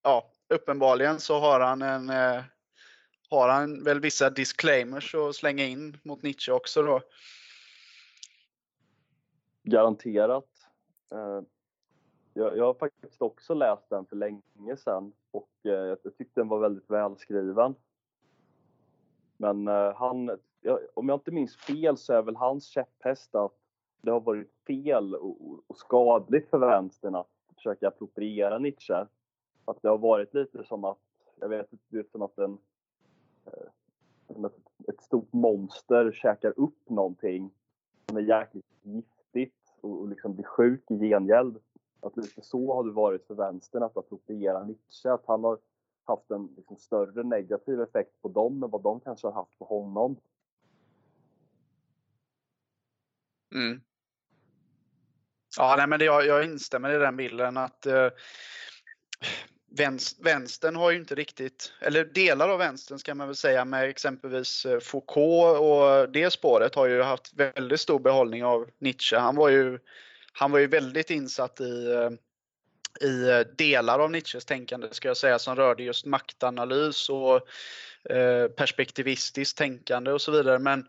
ja, 0.02 0.30
uppenbarligen 0.48 1.20
så 1.20 1.38
har 1.38 1.60
han 1.60 1.82
en 1.82 2.10
eh, 2.10 2.44
har 3.32 3.48
han 3.48 3.84
väl 3.84 4.00
vissa 4.00 4.30
disclaimers 4.30 5.14
att 5.14 5.34
slänga 5.34 5.64
in 5.64 5.96
mot 6.02 6.22
Nietzsche 6.22 6.52
också 6.52 6.82
då. 6.82 7.00
Garanterat. 9.62 10.48
Eh, 11.12 11.40
jag, 12.34 12.56
jag 12.56 12.64
har 12.64 12.74
faktiskt 12.74 13.22
också 13.22 13.54
läst 13.54 13.90
den 13.90 14.06
för 14.06 14.16
länge 14.16 14.76
sedan 14.76 15.12
och 15.30 15.50
eh, 15.64 15.70
jag 15.72 16.02
tyckte 16.02 16.40
den 16.40 16.48
var 16.48 16.58
väldigt 16.58 16.90
välskriven. 16.90 17.74
Men 19.36 19.68
eh, 19.68 19.94
han 19.94 20.38
om 20.94 21.08
jag 21.08 21.16
inte 21.16 21.30
minns 21.30 21.56
fel 21.56 21.96
så 21.96 22.12
är 22.12 22.22
väl 22.22 22.36
hans 22.36 22.66
käpphäst 22.66 23.34
att 23.34 23.52
det 24.00 24.10
har 24.10 24.20
varit 24.20 24.52
fel 24.66 25.14
och, 25.14 25.76
skadligt 25.76 26.50
för 26.50 26.58
vänstern 26.58 27.14
att 27.14 27.30
försöka 27.54 27.88
appropriera 27.88 28.58
Nietzsche. 28.58 29.06
Att 29.64 29.82
det 29.82 29.88
har 29.88 29.98
varit 29.98 30.34
lite 30.34 30.64
som 30.64 30.84
att, 30.84 30.98
jag 31.40 31.48
vet 31.48 31.72
inte, 31.72 32.10
som 32.10 32.22
att 32.22 32.38
en, 32.38 32.58
Eh, 33.46 33.52
som 34.34 34.44
ett, 34.44 34.56
ett 34.88 35.02
stort 35.02 35.32
monster 35.32 36.12
käkar 36.12 36.54
upp 36.56 36.90
någonting 36.90 37.50
som 38.08 38.16
är 38.16 38.20
jäkligt 38.20 38.66
giftigt 38.82 39.74
och, 39.80 40.00
och 40.00 40.08
liksom 40.08 40.34
blir 40.34 40.44
sjuk 40.44 40.90
i 40.90 40.98
gengäld. 40.98 41.58
Att 42.00 42.16
lite 42.16 42.42
så 42.42 42.74
har 42.74 42.84
det 42.84 42.92
varit 42.92 43.26
för 43.26 43.34
vänstern 43.34 43.82
att 43.82 43.96
appropriera 43.96 44.64
Nietzsche. 44.64 45.10
Att 45.10 45.26
han 45.26 45.44
har 45.44 45.58
haft 46.04 46.30
en 46.30 46.54
liksom, 46.56 46.76
större 46.76 47.22
negativ 47.22 47.80
effekt 47.80 48.22
på 48.22 48.28
dem 48.28 48.62
än 48.62 48.70
vad 48.70 48.82
de 48.82 49.00
kanske 49.00 49.26
har 49.26 49.34
haft 49.34 49.58
på 49.58 49.64
honom. 49.64 50.16
Mm. 53.54 53.80
Ja, 55.58 55.74
nej, 55.78 55.88
men 55.88 55.98
det, 55.98 56.04
jag, 56.04 56.26
jag 56.26 56.44
instämmer 56.44 56.90
i 56.90 56.98
den 56.98 57.16
bilden 57.16 57.56
att 57.56 57.86
eh, 57.86 58.08
vänstern 60.18 60.76
har 60.76 60.90
ju 60.90 60.96
inte 60.96 61.14
riktigt, 61.14 61.72
eller 61.80 62.04
delar 62.04 62.48
av 62.48 62.58
vänstern 62.58 62.98
ska 62.98 63.14
man 63.14 63.26
väl 63.26 63.36
säga 63.36 63.64
med 63.64 63.88
exempelvis 63.88 64.66
eh, 64.66 64.80
Foucault 64.80 65.60
och 65.60 66.12
det 66.12 66.30
spåret 66.30 66.74
har 66.74 66.86
ju 66.86 67.02
haft 67.02 67.32
väldigt 67.34 67.80
stor 67.80 67.98
behållning 67.98 68.44
av 68.44 68.70
Nietzsche. 68.78 69.16
Han 69.16 69.36
var 69.36 69.48
ju, 69.48 69.78
han 70.32 70.50
var 70.50 70.58
ju 70.58 70.66
väldigt 70.66 71.10
insatt 71.10 71.60
i 71.60 71.92
eh, 71.92 72.10
i 73.00 73.28
eh, 73.28 73.40
delar 73.56 73.98
av 73.98 74.10
Nietzsches 74.10 74.44
tänkande 74.44 74.88
ska 74.90 75.08
jag 75.08 75.16
säga 75.16 75.38
som 75.38 75.56
rörde 75.56 75.82
just 75.82 76.06
maktanalys 76.06 77.08
och 77.08 77.40
perspektivistiskt 78.56 79.58
tänkande 79.58 80.12
och 80.12 80.22
så 80.22 80.32
vidare. 80.32 80.58
Men 80.58 80.88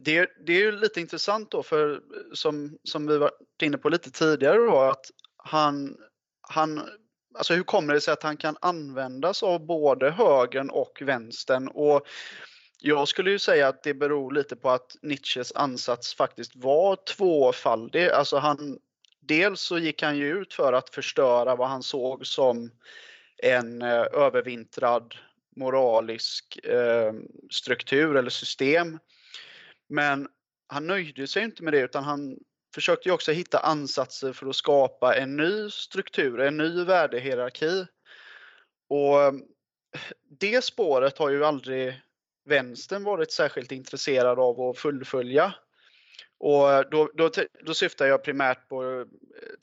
det, 0.00 0.30
det 0.46 0.52
är 0.52 0.58
ju 0.58 0.72
lite 0.72 1.00
intressant 1.00 1.50
då 1.50 1.62
för 1.62 2.00
som, 2.32 2.78
som 2.84 3.06
vi 3.06 3.18
var 3.18 3.30
inne 3.62 3.78
på 3.78 3.88
lite 3.88 4.10
tidigare 4.10 4.56
då 4.56 4.80
att 4.80 5.10
han, 5.36 5.96
han 6.40 6.82
Alltså 7.38 7.54
hur 7.54 7.62
kommer 7.62 7.94
det 7.94 8.00
sig 8.00 8.12
att 8.12 8.22
han 8.22 8.36
kan 8.36 8.56
användas 8.60 9.42
av 9.42 9.66
både 9.66 10.10
högern 10.10 10.70
och 10.70 11.02
vänstern? 11.02 11.68
Och 11.68 12.06
jag 12.78 13.08
skulle 13.08 13.30
ju 13.30 13.38
säga 13.38 13.68
att 13.68 13.82
det 13.82 13.94
beror 13.94 14.32
lite 14.32 14.56
på 14.56 14.70
att 14.70 14.96
Nietzsches 15.02 15.52
ansats 15.52 16.14
faktiskt 16.14 16.52
var 16.56 16.96
tvåfaldig. 16.96 18.08
Alltså 18.08 18.36
han, 18.36 18.78
dels 19.20 19.60
så 19.60 19.78
gick 19.78 20.02
han 20.02 20.16
ju 20.16 20.38
ut 20.38 20.54
för 20.54 20.72
att 20.72 20.90
förstöra 20.90 21.56
vad 21.56 21.68
han 21.68 21.82
såg 21.82 22.26
som 22.26 22.70
en 23.42 23.82
eh, 23.82 24.06
övervintrad 24.12 25.14
moralisk 25.56 26.58
eh, 26.64 27.12
struktur 27.50 28.16
eller 28.16 28.30
system 28.30 28.98
men 29.88 30.28
han 30.66 30.86
nöjde 30.86 31.26
sig 31.26 31.44
inte 31.44 31.62
med 31.62 31.72
det 31.72 31.80
utan 31.80 32.04
han 32.04 32.38
försökte 32.74 33.10
också 33.10 33.32
hitta 33.32 33.58
ansatser 33.58 34.32
för 34.32 34.46
att 34.46 34.56
skapa 34.56 35.16
en 35.16 35.36
ny 35.36 35.70
struktur, 35.70 36.40
en 36.40 36.56
ny 36.56 36.84
värdehierarki. 36.84 37.86
Och 38.88 39.22
eh, 39.22 39.32
det 40.40 40.64
spåret 40.64 41.18
har 41.18 41.30
ju 41.30 41.44
aldrig 41.44 42.00
vänstern 42.44 43.04
varit 43.04 43.32
särskilt 43.32 43.72
intresserad 43.72 44.38
av 44.38 44.60
att 44.60 44.78
fullfölja. 44.78 45.54
Och 46.38 46.72
eh, 46.72 46.84
då, 46.90 47.10
då, 47.14 47.30
då 47.66 47.74
syftar 47.74 48.06
jag 48.06 48.24
primärt 48.24 48.68
på 48.68 48.84
eh, 48.84 49.06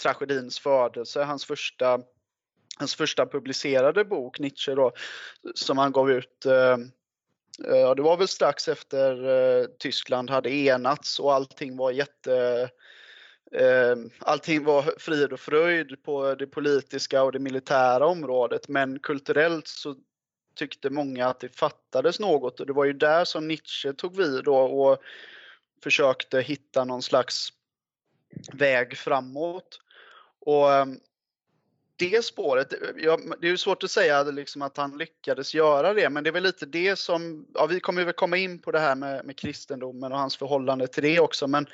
tragedins 0.02 0.60
födelse, 0.60 1.24
hans 1.24 1.46
första, 1.46 2.00
hans 2.80 2.96
första 2.96 3.26
publicerade 3.26 4.06
bok, 4.06 4.40
Nietzsche, 4.40 4.76
då, 4.76 4.92
som 5.56 5.78
han 5.78 5.92
gav 5.92 6.12
ut 6.12 6.46
eh, 6.46 6.78
ja, 7.58 7.96
det 7.96 8.02
var 8.02 8.18
väl 8.18 8.28
strax 8.28 8.68
efter 8.68 9.30
eh, 9.30 9.66
Tyskland 9.80 10.30
hade 10.30 10.50
enats 10.50 11.20
och 11.20 11.34
allting 11.34 11.78
var 11.78 11.92
jätte 11.92 12.70
Ehm, 13.52 14.10
allting 14.20 14.64
var 14.64 14.94
frid 14.98 15.34
och 15.34 15.40
fröjd 15.40 16.04
på 16.04 16.36
det 16.36 16.48
politiska 16.48 17.24
och 17.24 17.32
det 17.32 17.40
militära 17.40 18.06
området 18.06 18.68
men 18.68 19.00
kulturellt 19.00 19.68
så 19.68 19.96
tyckte 20.56 20.90
många 20.90 21.28
att 21.28 21.40
det 21.40 21.56
fattades 21.56 22.20
något 22.20 22.60
och 22.60 22.66
det 22.66 22.74
var 22.74 22.86
ju 22.86 22.94
där 22.94 23.26
som 23.26 23.48
Nietzsche 23.48 23.94
tog 23.94 24.18
vid 24.18 24.44
då 24.44 24.58
och 24.58 25.04
försökte 25.84 26.42
hitta 26.42 26.84
någon 26.84 27.02
slags 27.02 27.50
väg 28.54 28.98
framåt. 28.98 29.80
Och 30.40 30.74
ehm, 30.74 31.00
det 31.96 32.26
spåret, 32.26 32.74
ja, 32.98 33.20
det 33.42 33.48
är 33.48 33.52
ju 33.52 33.58
svårt 33.58 33.84
att 33.84 33.92
säga 33.92 34.24
liksom 34.24 34.62
att 34.62 34.78
han 34.78 34.98
lyckades 34.98 35.54
göra 35.54 35.94
det, 35.94 36.10
men 36.10 36.24
det 36.24 36.30
är 36.30 36.32
väl 36.32 36.44
lite 36.44 36.66
det 36.66 36.96
som, 36.96 37.48
ja 37.54 37.66
vi 37.66 37.80
kommer 37.80 38.04
väl 38.04 38.14
komma 38.14 38.38
in 38.38 38.60
på 38.60 38.72
det 38.72 38.80
här 38.80 38.96
med, 38.96 39.26
med 39.26 39.38
kristendomen 39.38 40.12
och 40.12 40.18
hans 40.18 40.38
förhållande 40.38 40.88
till 40.88 41.04
det 41.04 41.20
också, 41.20 41.48
men 41.48 41.68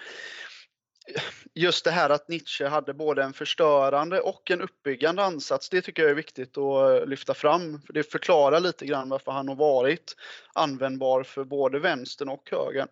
just 1.54 1.86
det 1.86 1.92
här 1.92 2.10
att 2.10 2.28
Nietzsche 2.28 2.68
hade 2.68 2.94
både 2.94 3.24
en 3.24 3.34
förstörande 3.34 4.22
och 4.22 4.52
en 4.52 4.62
uppbyggande 4.62 5.24
ansats, 5.24 5.70
det 5.70 5.82
tycker 5.82 6.02
jag 6.04 6.12
är 6.12 6.16
viktigt 6.16 6.58
att 6.58 7.02
eh, 7.02 7.06
lyfta 7.06 7.34
fram. 7.34 7.82
För 7.82 7.94
det 7.94 8.04
förklarar 8.04 8.60
lite 8.60 8.86
grann 8.86 9.10
varför 9.10 9.32
han 9.32 9.48
har 9.48 9.56
varit 9.56 10.16
användbar 10.54 11.24
för 11.24 11.44
både 11.44 11.80
vänstern 11.80 12.30
och 12.30 12.50
högern. 12.52 12.88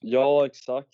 Ja, 0.00 0.46
exakt. 0.46 0.88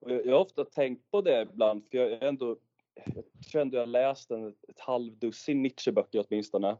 Jag 0.00 0.32
har 0.32 0.40
ofta 0.40 0.64
tänkt 0.64 1.10
på 1.10 1.20
det 1.20 1.42
ibland, 1.42 1.84
för 1.90 1.98
jag, 1.98 2.22
ändå, 2.22 2.56
jag 2.94 3.46
tror 3.50 3.62
ändå 3.62 3.76
jag 3.76 3.88
läst 3.88 4.30
en, 4.30 4.48
ett 4.48 4.80
halvdussin 4.80 5.62
Nietzsche-böcker 5.62 6.24
åtminstone. 6.28 6.76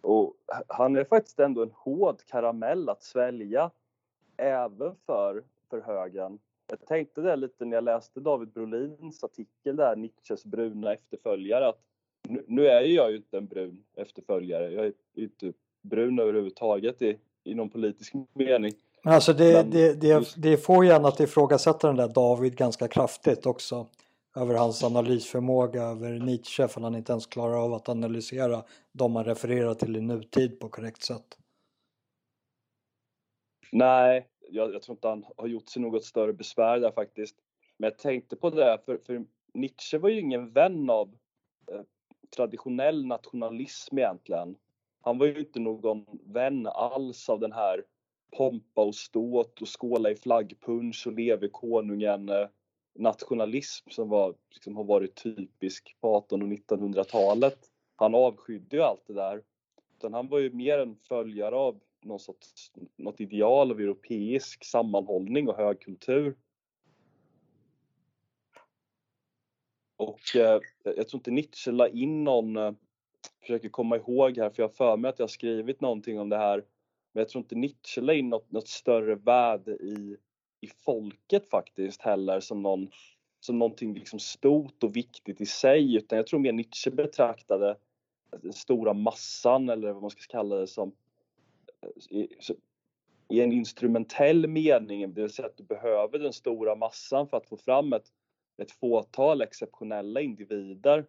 Och 0.00 0.36
han 0.68 0.96
är 0.96 1.04
faktiskt 1.04 1.40
ändå 1.40 1.62
en 1.62 1.72
hård 1.74 2.20
karamell 2.26 2.88
att 2.88 3.02
svälja, 3.02 3.70
även 4.36 4.96
för, 5.06 5.44
för 5.72 5.80
högern. 5.80 6.38
Jag 6.70 6.86
tänkte 6.86 7.20
det 7.20 7.36
lite 7.36 7.64
när 7.64 7.76
jag 7.76 7.84
läste 7.84 8.20
David 8.20 8.48
Brolins 8.48 9.24
artikel 9.24 9.76
där, 9.76 9.96
Nietzsches 9.96 10.44
bruna 10.44 10.92
efterföljare, 10.92 11.68
att 11.68 11.80
nu, 12.28 12.44
nu 12.46 12.66
är 12.66 12.80
jag 12.80 13.10
ju 13.10 13.16
inte 13.16 13.36
en 13.36 13.46
brun 13.46 13.84
efterföljare. 13.96 14.70
Jag 14.70 14.86
är 14.86 14.92
ju 15.14 15.24
inte 15.24 15.52
brun 15.82 16.18
överhuvudtaget 16.18 17.02
i, 17.02 17.18
i 17.44 17.54
någon 17.54 17.70
politisk 17.70 18.12
mening. 18.34 18.72
Men 19.02 19.14
alltså 19.14 19.32
det, 19.32 19.52
Men 19.52 19.70
det, 19.70 20.00
det, 20.00 20.06
just... 20.06 20.42
det 20.42 20.56
får 20.56 20.84
gärna 20.84 21.08
att 21.08 21.20
ifrågasätta 21.20 21.86
den 21.86 21.96
där 21.96 22.08
David 22.08 22.56
ganska 22.56 22.88
kraftigt 22.88 23.46
också. 23.46 23.86
Över 24.36 24.54
hans 24.54 24.84
analysförmåga 24.84 25.82
över 25.82 26.10
Nietzsche 26.10 26.68
för 26.68 26.80
han 26.80 26.94
inte 26.94 27.12
ens 27.12 27.26
klarar 27.26 27.64
av 27.64 27.74
att 27.74 27.88
analysera 27.88 28.62
de 28.92 29.12
man 29.12 29.24
refererar 29.24 29.74
till 29.74 29.96
i 29.96 30.00
nutid 30.00 30.60
på 30.60 30.68
korrekt 30.68 31.02
sätt. 31.02 31.38
Nej, 33.72 34.28
jag, 34.52 34.74
jag 34.74 34.82
tror 34.82 34.96
inte 34.96 35.08
han 35.08 35.24
har 35.36 35.46
gjort 35.46 35.68
sig 35.68 35.82
något 35.82 36.04
större 36.04 36.32
besvär 36.32 36.80
där 36.80 36.90
faktiskt. 36.90 37.36
Men 37.76 37.90
jag 37.90 37.98
tänkte 37.98 38.36
på 38.36 38.50
det, 38.50 38.78
för, 38.86 38.98
för 38.98 39.24
Nietzsche 39.54 39.98
var 39.98 40.08
ju 40.08 40.20
ingen 40.20 40.50
vän 40.52 40.90
av 40.90 41.16
eh, 41.72 41.80
traditionell 42.36 43.06
nationalism 43.06 43.98
egentligen. 43.98 44.56
Han 45.00 45.18
var 45.18 45.26
ju 45.26 45.38
inte 45.38 45.60
någon 45.60 46.06
vän 46.24 46.66
alls 46.66 47.28
av 47.28 47.40
den 47.40 47.52
här 47.52 47.84
pompa 48.36 48.82
och 48.84 48.94
ståt 48.94 49.62
och 49.62 49.80
skåla 49.80 50.10
i 50.10 50.14
flaggpunsch 50.14 51.06
och 51.06 51.12
leve 51.12 51.48
konungen 51.48 52.28
eh, 52.28 52.48
nationalism 52.94 53.90
som 53.90 54.08
var, 54.08 54.34
liksom, 54.50 54.76
har 54.76 54.84
varit 54.84 55.14
typisk 55.14 55.96
på 56.00 56.18
1800 56.18 56.56
och 56.76 56.78
1900-talet. 56.78 57.58
Han 57.96 58.14
avskydde 58.14 58.76
ju 58.76 58.82
allt 58.82 59.06
det 59.06 59.14
där. 59.14 59.42
Utan 59.96 60.14
han 60.14 60.28
var 60.28 60.38
ju 60.38 60.50
mer 60.50 60.78
en 60.78 60.96
följare 60.96 61.54
av 61.54 61.80
någon 62.04 62.20
sorts, 62.20 62.72
något 62.96 63.20
ideal 63.20 63.70
av 63.70 63.80
europeisk 63.80 64.64
sammanhållning 64.64 65.48
och 65.48 65.56
högkultur. 65.56 66.36
Och 69.96 70.36
eh, 70.36 70.60
jag 70.84 71.08
tror 71.08 71.18
inte 71.18 71.30
Nietzsche 71.30 71.70
la 71.70 71.88
in 71.88 72.24
någon, 72.24 72.56
eh, 72.56 72.72
försöker 73.40 73.68
komma 73.68 73.96
ihåg 73.96 74.38
här 74.38 74.50
för 74.50 74.62
jag 74.62 74.68
har 74.68 74.74
för 74.74 74.96
mig 74.96 75.08
att 75.08 75.18
jag 75.18 75.24
har 75.24 75.28
skrivit 75.28 75.80
någonting 75.80 76.20
om 76.20 76.28
det 76.28 76.36
här. 76.36 76.64
Men 77.12 77.20
jag 77.20 77.28
tror 77.28 77.42
inte 77.42 77.54
Nietzsche 77.54 78.00
la 78.00 78.12
in 78.12 78.28
något, 78.28 78.52
något 78.52 78.68
större 78.68 79.14
värde 79.14 79.72
i, 79.72 80.16
i 80.60 80.66
folket 80.66 81.48
faktiskt 81.48 82.02
heller 82.02 82.40
som, 82.40 82.62
någon, 82.62 82.90
som 83.40 83.58
någonting 83.58 83.94
liksom 83.94 84.18
stort 84.18 84.82
och 84.82 84.96
viktigt 84.96 85.40
i 85.40 85.46
sig 85.46 85.96
utan 85.96 86.16
jag 86.16 86.26
tror 86.26 86.40
mer 86.40 86.52
Nietzsche 86.52 86.90
betraktade 86.90 87.70
eh, 87.70 88.38
den 88.42 88.52
stora 88.52 88.92
massan 88.92 89.68
eller 89.68 89.92
vad 89.92 90.02
man 90.02 90.10
ska 90.10 90.22
kalla 90.28 90.56
det 90.56 90.66
som 90.66 90.92
i, 93.28 93.40
en 93.40 93.52
instrumentell 93.52 94.46
mening, 94.46 95.14
det 95.14 95.20
vill 95.20 95.30
säga 95.30 95.48
att 95.48 95.56
du 95.56 95.64
behöver 95.64 96.18
den 96.18 96.32
stora 96.32 96.74
massan 96.74 97.28
för 97.28 97.36
att 97.36 97.48
få 97.48 97.56
fram 97.56 97.92
ett 97.92 98.12
ett 98.58 98.72
fåtal 98.72 99.40
exceptionella 99.42 100.20
individer. 100.20 101.06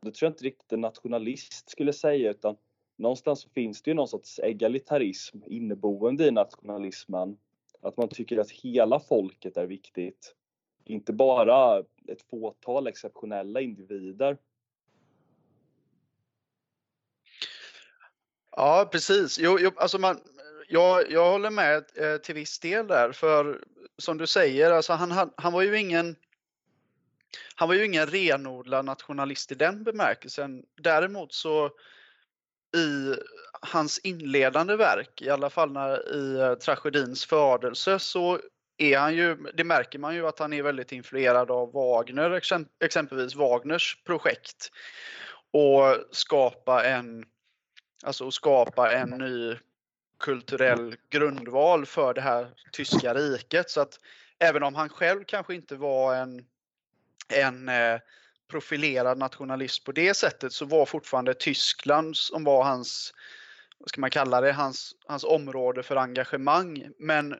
Det 0.00 0.10
tror 0.10 0.26
jag 0.26 0.32
inte 0.32 0.44
riktigt 0.44 0.72
en 0.72 0.80
nationalist 0.80 1.70
skulle 1.70 1.92
säga 1.92 2.30
utan 2.30 2.56
någonstans 2.96 3.44
finns 3.54 3.82
det 3.82 3.90
ju 3.90 3.94
någon 3.94 4.08
sorts 4.08 4.38
egalitarism 4.38 5.38
inneboende 5.46 6.26
i 6.26 6.30
nationalismen. 6.30 7.36
Att 7.80 7.96
man 7.96 8.08
tycker 8.08 8.38
att 8.38 8.50
hela 8.50 9.00
folket 9.00 9.56
är 9.56 9.66
viktigt. 9.66 10.34
Inte 10.84 11.12
bara 11.12 11.78
ett 12.08 12.22
fåtal 12.30 12.86
exceptionella 12.86 13.60
individer. 13.60 14.38
Ja, 18.50 18.88
precis. 18.92 19.38
Jo, 19.38 19.58
jo, 19.60 19.70
alltså 19.76 19.98
man, 19.98 20.20
jag, 20.68 21.10
jag 21.10 21.30
håller 21.30 21.50
med 21.50 21.84
eh, 21.94 22.16
till 22.16 22.34
viss 22.34 22.58
del 22.58 22.86
där, 22.86 23.12
för 23.12 23.64
som 23.98 24.18
du 24.18 24.26
säger, 24.26 24.70
alltså 24.70 24.92
han, 24.92 25.30
han 25.36 25.52
var 25.52 25.62
ju 25.62 25.78
ingen 25.78 26.16
han 27.54 27.68
var 27.68 27.74
ju 27.74 27.84
ingen 27.84 28.06
renodlad 28.06 28.84
nationalist 28.84 29.52
i 29.52 29.54
den 29.54 29.84
bemärkelsen. 29.84 30.62
Däremot 30.82 31.32
så 31.32 31.70
i 32.76 33.14
hans 33.60 33.98
inledande 33.98 34.76
verk, 34.76 35.22
i 35.22 35.30
alla 35.30 35.50
fall 35.50 35.72
när, 35.72 36.14
i 36.14 36.40
eh, 36.40 36.54
tragedins 36.54 37.24
födelse, 37.24 37.98
så 37.98 38.40
är 38.78 38.98
han 38.98 39.14
ju, 39.14 39.36
det 39.54 39.64
märker 39.64 39.98
man 39.98 40.14
ju 40.14 40.26
att 40.26 40.38
han 40.38 40.52
är 40.52 40.62
väldigt 40.62 40.92
influerad 40.92 41.50
av 41.50 41.72
Wagner, 41.72 42.40
exempelvis 42.80 43.34
Wagners 43.34 44.02
projekt. 44.04 44.72
Och 45.50 45.96
skapa 46.10 46.84
en, 46.84 47.24
alltså 48.02 48.28
att 48.28 48.34
skapa 48.34 48.92
en 48.92 49.10
ny 49.10 49.56
kulturell 50.20 50.96
grundval 51.10 51.86
för 51.86 52.14
det 52.14 52.20
här 52.20 52.48
tyska 52.72 53.14
riket. 53.14 53.70
Så 53.70 53.80
att 53.80 54.00
även 54.38 54.62
om 54.62 54.74
han 54.74 54.88
själv 54.88 55.24
kanske 55.24 55.54
inte 55.54 55.76
var 55.76 56.14
en 56.14 56.46
en 57.28 57.68
eh, 57.68 57.98
profilerad 58.50 59.18
nationalist 59.18 59.84
på 59.84 59.92
det 59.92 60.14
sättet 60.14 60.52
så 60.52 60.64
var 60.64 60.86
fortfarande 60.86 61.34
Tyskland 61.34 62.16
som 62.16 62.44
var 62.44 62.64
hans, 62.64 63.14
vad 63.78 63.88
ska 63.88 64.00
man 64.00 64.10
kalla 64.10 64.40
det, 64.40 64.52
hans, 64.52 64.94
hans 65.06 65.24
område 65.24 65.82
för 65.82 65.96
engagemang. 65.96 66.88
Men 66.98 67.34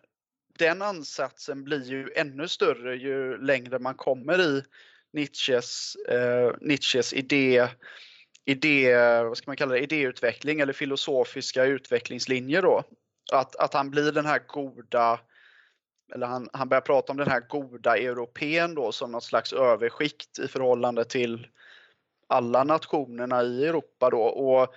den 0.58 0.82
ansatsen 0.82 1.64
blir 1.64 1.84
ju 1.84 2.12
ännu 2.16 2.48
större 2.48 2.96
ju 2.96 3.38
längre 3.38 3.78
man 3.78 3.94
kommer 3.94 4.40
i 4.40 4.62
Nietzsches, 5.12 5.96
eh, 6.08 6.52
Nietzsches 6.60 7.12
idé, 7.12 7.68
idé, 8.48 8.94
vad 9.22 9.36
ska 9.36 9.50
man 9.50 9.56
kalla 9.56 9.74
det, 9.74 9.80
idéutveckling 9.80 10.60
eller 10.60 10.72
filosofiska 10.72 11.64
utvecklingslinjer 11.64 12.62
då. 12.62 12.82
Att, 13.32 13.56
att 13.56 13.74
han 13.74 13.90
blir 13.90 14.12
den 14.12 14.26
här 14.26 14.42
goda 14.46 15.20
eller 16.14 16.26
han, 16.26 16.48
han 16.52 16.68
börjar 16.68 16.80
prata 16.80 17.12
om 17.12 17.16
den 17.16 17.30
här 17.30 17.40
goda 17.48 17.96
europeen 17.96 18.74
då 18.74 18.92
som 18.92 19.12
något 19.12 19.24
slags 19.24 19.52
överskikt 19.52 20.38
i 20.38 20.48
förhållande 20.48 21.04
till 21.04 21.46
alla 22.26 22.64
nationerna 22.64 23.42
i 23.42 23.66
Europa 23.66 24.10
då. 24.10 24.22
Och 24.22 24.74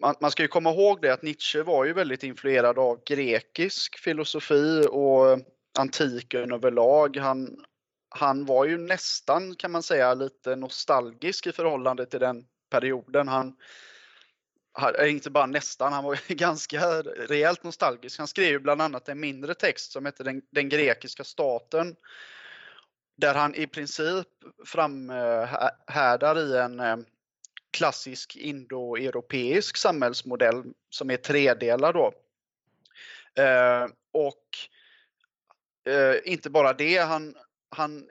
man, 0.00 0.14
man, 0.20 0.30
ska 0.30 0.42
ju 0.42 0.48
komma 0.48 0.70
ihåg 0.70 1.02
det 1.02 1.12
att 1.12 1.22
Nietzsche 1.22 1.62
var 1.62 1.84
ju 1.84 1.92
väldigt 1.92 2.22
influerad 2.22 2.78
av 2.78 3.04
grekisk 3.04 3.98
filosofi 3.98 4.86
och 4.90 5.38
antiken 5.78 6.52
överlag. 6.52 7.16
Han, 7.16 7.64
han 8.08 8.44
var 8.44 8.64
ju 8.64 8.78
nästan 8.78 9.54
kan 9.56 9.70
man 9.70 9.82
säga 9.82 10.14
lite 10.14 10.56
nostalgisk 10.56 11.46
i 11.46 11.52
förhållande 11.52 12.06
till 12.06 12.20
den 12.20 12.44
perioden. 12.70 13.28
Han, 13.28 13.56
eh, 14.98 15.10
inte 15.10 15.30
bara 15.30 15.46
nästan, 15.46 15.92
han 15.92 16.04
var 16.04 16.18
ganska 16.34 17.02
rejält 17.02 17.62
nostalgisk. 17.62 18.18
Han 18.18 18.28
skrev 18.28 18.48
ju 18.48 18.58
bland 18.58 18.82
annat 18.82 19.08
en 19.08 19.20
mindre 19.20 19.54
text 19.54 19.92
som 19.92 20.06
heter 20.06 20.24
Den, 20.24 20.42
den 20.50 20.68
grekiska 20.68 21.24
staten. 21.24 21.96
Där 23.16 23.34
han 23.34 23.54
i 23.54 23.66
princip 23.66 24.28
framhärdar 24.66 26.38
i 26.38 26.56
en 26.56 26.80
eh, 26.80 26.96
klassisk 27.70 28.36
indoeuropeisk 28.36 29.76
samhällsmodell 29.76 30.64
som 30.90 31.10
är 31.10 31.16
tredelad 31.16 31.94
då. 31.94 32.12
Eh, 33.42 33.86
och 34.12 34.44
inte 36.24 36.50
bara 36.50 36.72
det, 36.72 36.98
han, 36.98 37.34
han 37.70 38.08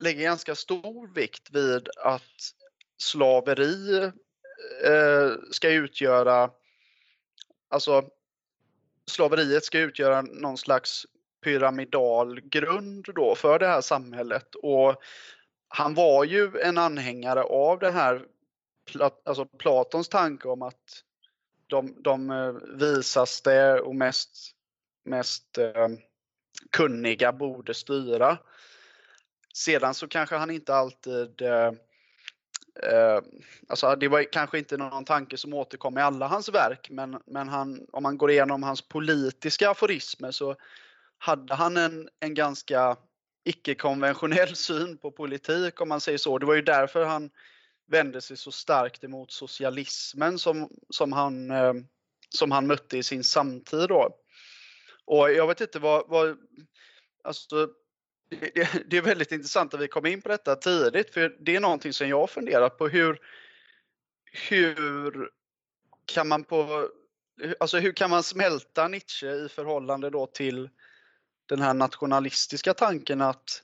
lägger 0.00 0.22
ganska 0.22 0.54
stor 0.54 1.14
vikt 1.14 1.50
vid 1.50 1.88
att 1.96 2.54
slaveri 2.98 4.02
eh, 4.84 5.32
ska 5.50 5.70
utgöra, 5.70 6.50
alltså 7.68 8.04
slaveriet 9.06 9.64
ska 9.64 9.78
utgöra 9.78 10.22
någon 10.22 10.58
slags 10.58 11.06
pyramidal 11.44 12.40
grund 12.40 13.06
då 13.14 13.34
för 13.34 13.58
det 13.58 13.66
här 13.66 13.80
samhället. 13.80 14.54
Och 14.54 15.02
han 15.68 15.94
var 15.94 16.24
ju 16.24 16.60
en 16.60 16.78
anhängare 16.78 17.42
av 17.42 17.78
det 17.78 17.90
här, 17.90 18.26
alltså 19.24 19.46
Platons 19.46 20.08
tanke 20.08 20.48
om 20.48 20.62
att 20.62 21.04
de, 21.66 22.02
de 22.02 22.30
eh, 22.30 22.52
visaste 22.78 23.80
och 23.80 23.94
mest, 23.94 24.50
mest 25.04 25.58
eh, 25.58 25.88
kunniga 26.70 27.32
borde 27.32 27.74
styra. 27.74 28.38
Sedan 29.54 29.94
så 29.94 30.08
kanske 30.08 30.36
han 30.36 30.50
inte 30.50 30.74
alltid 30.74 31.42
eh, 31.42 31.72
Eh, 32.82 33.20
alltså 33.68 33.96
det 33.96 34.08
var 34.08 34.32
kanske 34.32 34.58
inte 34.58 34.76
någon 34.76 35.04
tanke 35.04 35.36
som 35.36 35.54
återkom 35.54 35.98
i 35.98 36.00
alla 36.00 36.26
hans 36.26 36.48
verk, 36.48 36.90
men, 36.90 37.22
men 37.26 37.48
han, 37.48 37.86
om 37.92 38.02
man 38.02 38.18
går 38.18 38.30
igenom 38.30 38.62
hans 38.62 38.82
politiska 38.82 39.70
aforismer 39.70 40.30
så 40.30 40.56
hade 41.18 41.54
han 41.54 41.76
en, 41.76 42.08
en 42.20 42.34
ganska 42.34 42.96
icke-konventionell 43.44 44.56
syn 44.56 44.98
på 44.98 45.10
politik 45.10 45.80
om 45.80 45.88
man 45.88 46.00
säger 46.00 46.18
så. 46.18 46.38
Det 46.38 46.46
var 46.46 46.54
ju 46.54 46.62
därför 46.62 47.04
han 47.04 47.30
vände 47.86 48.20
sig 48.20 48.36
så 48.36 48.52
starkt 48.52 49.04
emot 49.04 49.32
socialismen 49.32 50.38
som, 50.38 50.68
som, 50.90 51.12
han, 51.12 51.50
eh, 51.50 51.74
som 52.28 52.50
han 52.50 52.66
mötte 52.66 52.98
i 52.98 53.02
sin 53.02 53.24
samtid. 53.24 53.88
Då. 53.88 54.16
Och 55.04 55.32
jag 55.32 55.46
vet 55.46 55.60
inte 55.60 55.78
vad, 55.78 56.08
vad 56.08 56.38
alltså, 57.24 57.68
det, 58.28 58.82
det, 58.86 58.96
är 58.96 59.02
väldigt 59.02 59.32
intressant 59.32 59.74
att 59.74 59.80
vi 59.80 59.88
kom 59.88 60.06
in 60.06 60.22
på 60.22 60.28
detta 60.28 60.56
tidigt 60.56 61.14
för 61.14 61.36
det 61.40 61.56
är 61.56 61.60
någonting 61.60 61.92
som 61.92 62.08
jag 62.08 62.20
har 62.20 62.26
funderat 62.26 62.78
på 62.78 62.88
hur, 62.88 63.18
hur 64.48 65.30
kan 66.04 66.28
man 66.28 66.44
på, 66.44 66.88
alltså 67.60 67.78
hur 67.78 67.92
kan 67.92 68.10
man 68.10 68.22
smälta 68.22 68.88
Nietzsche 68.88 69.26
i 69.26 69.48
förhållande 69.48 70.10
då 70.10 70.26
till 70.26 70.70
den 71.46 71.60
här 71.60 71.74
nationalistiska 71.74 72.74
tanken 72.74 73.20
att 73.20 73.62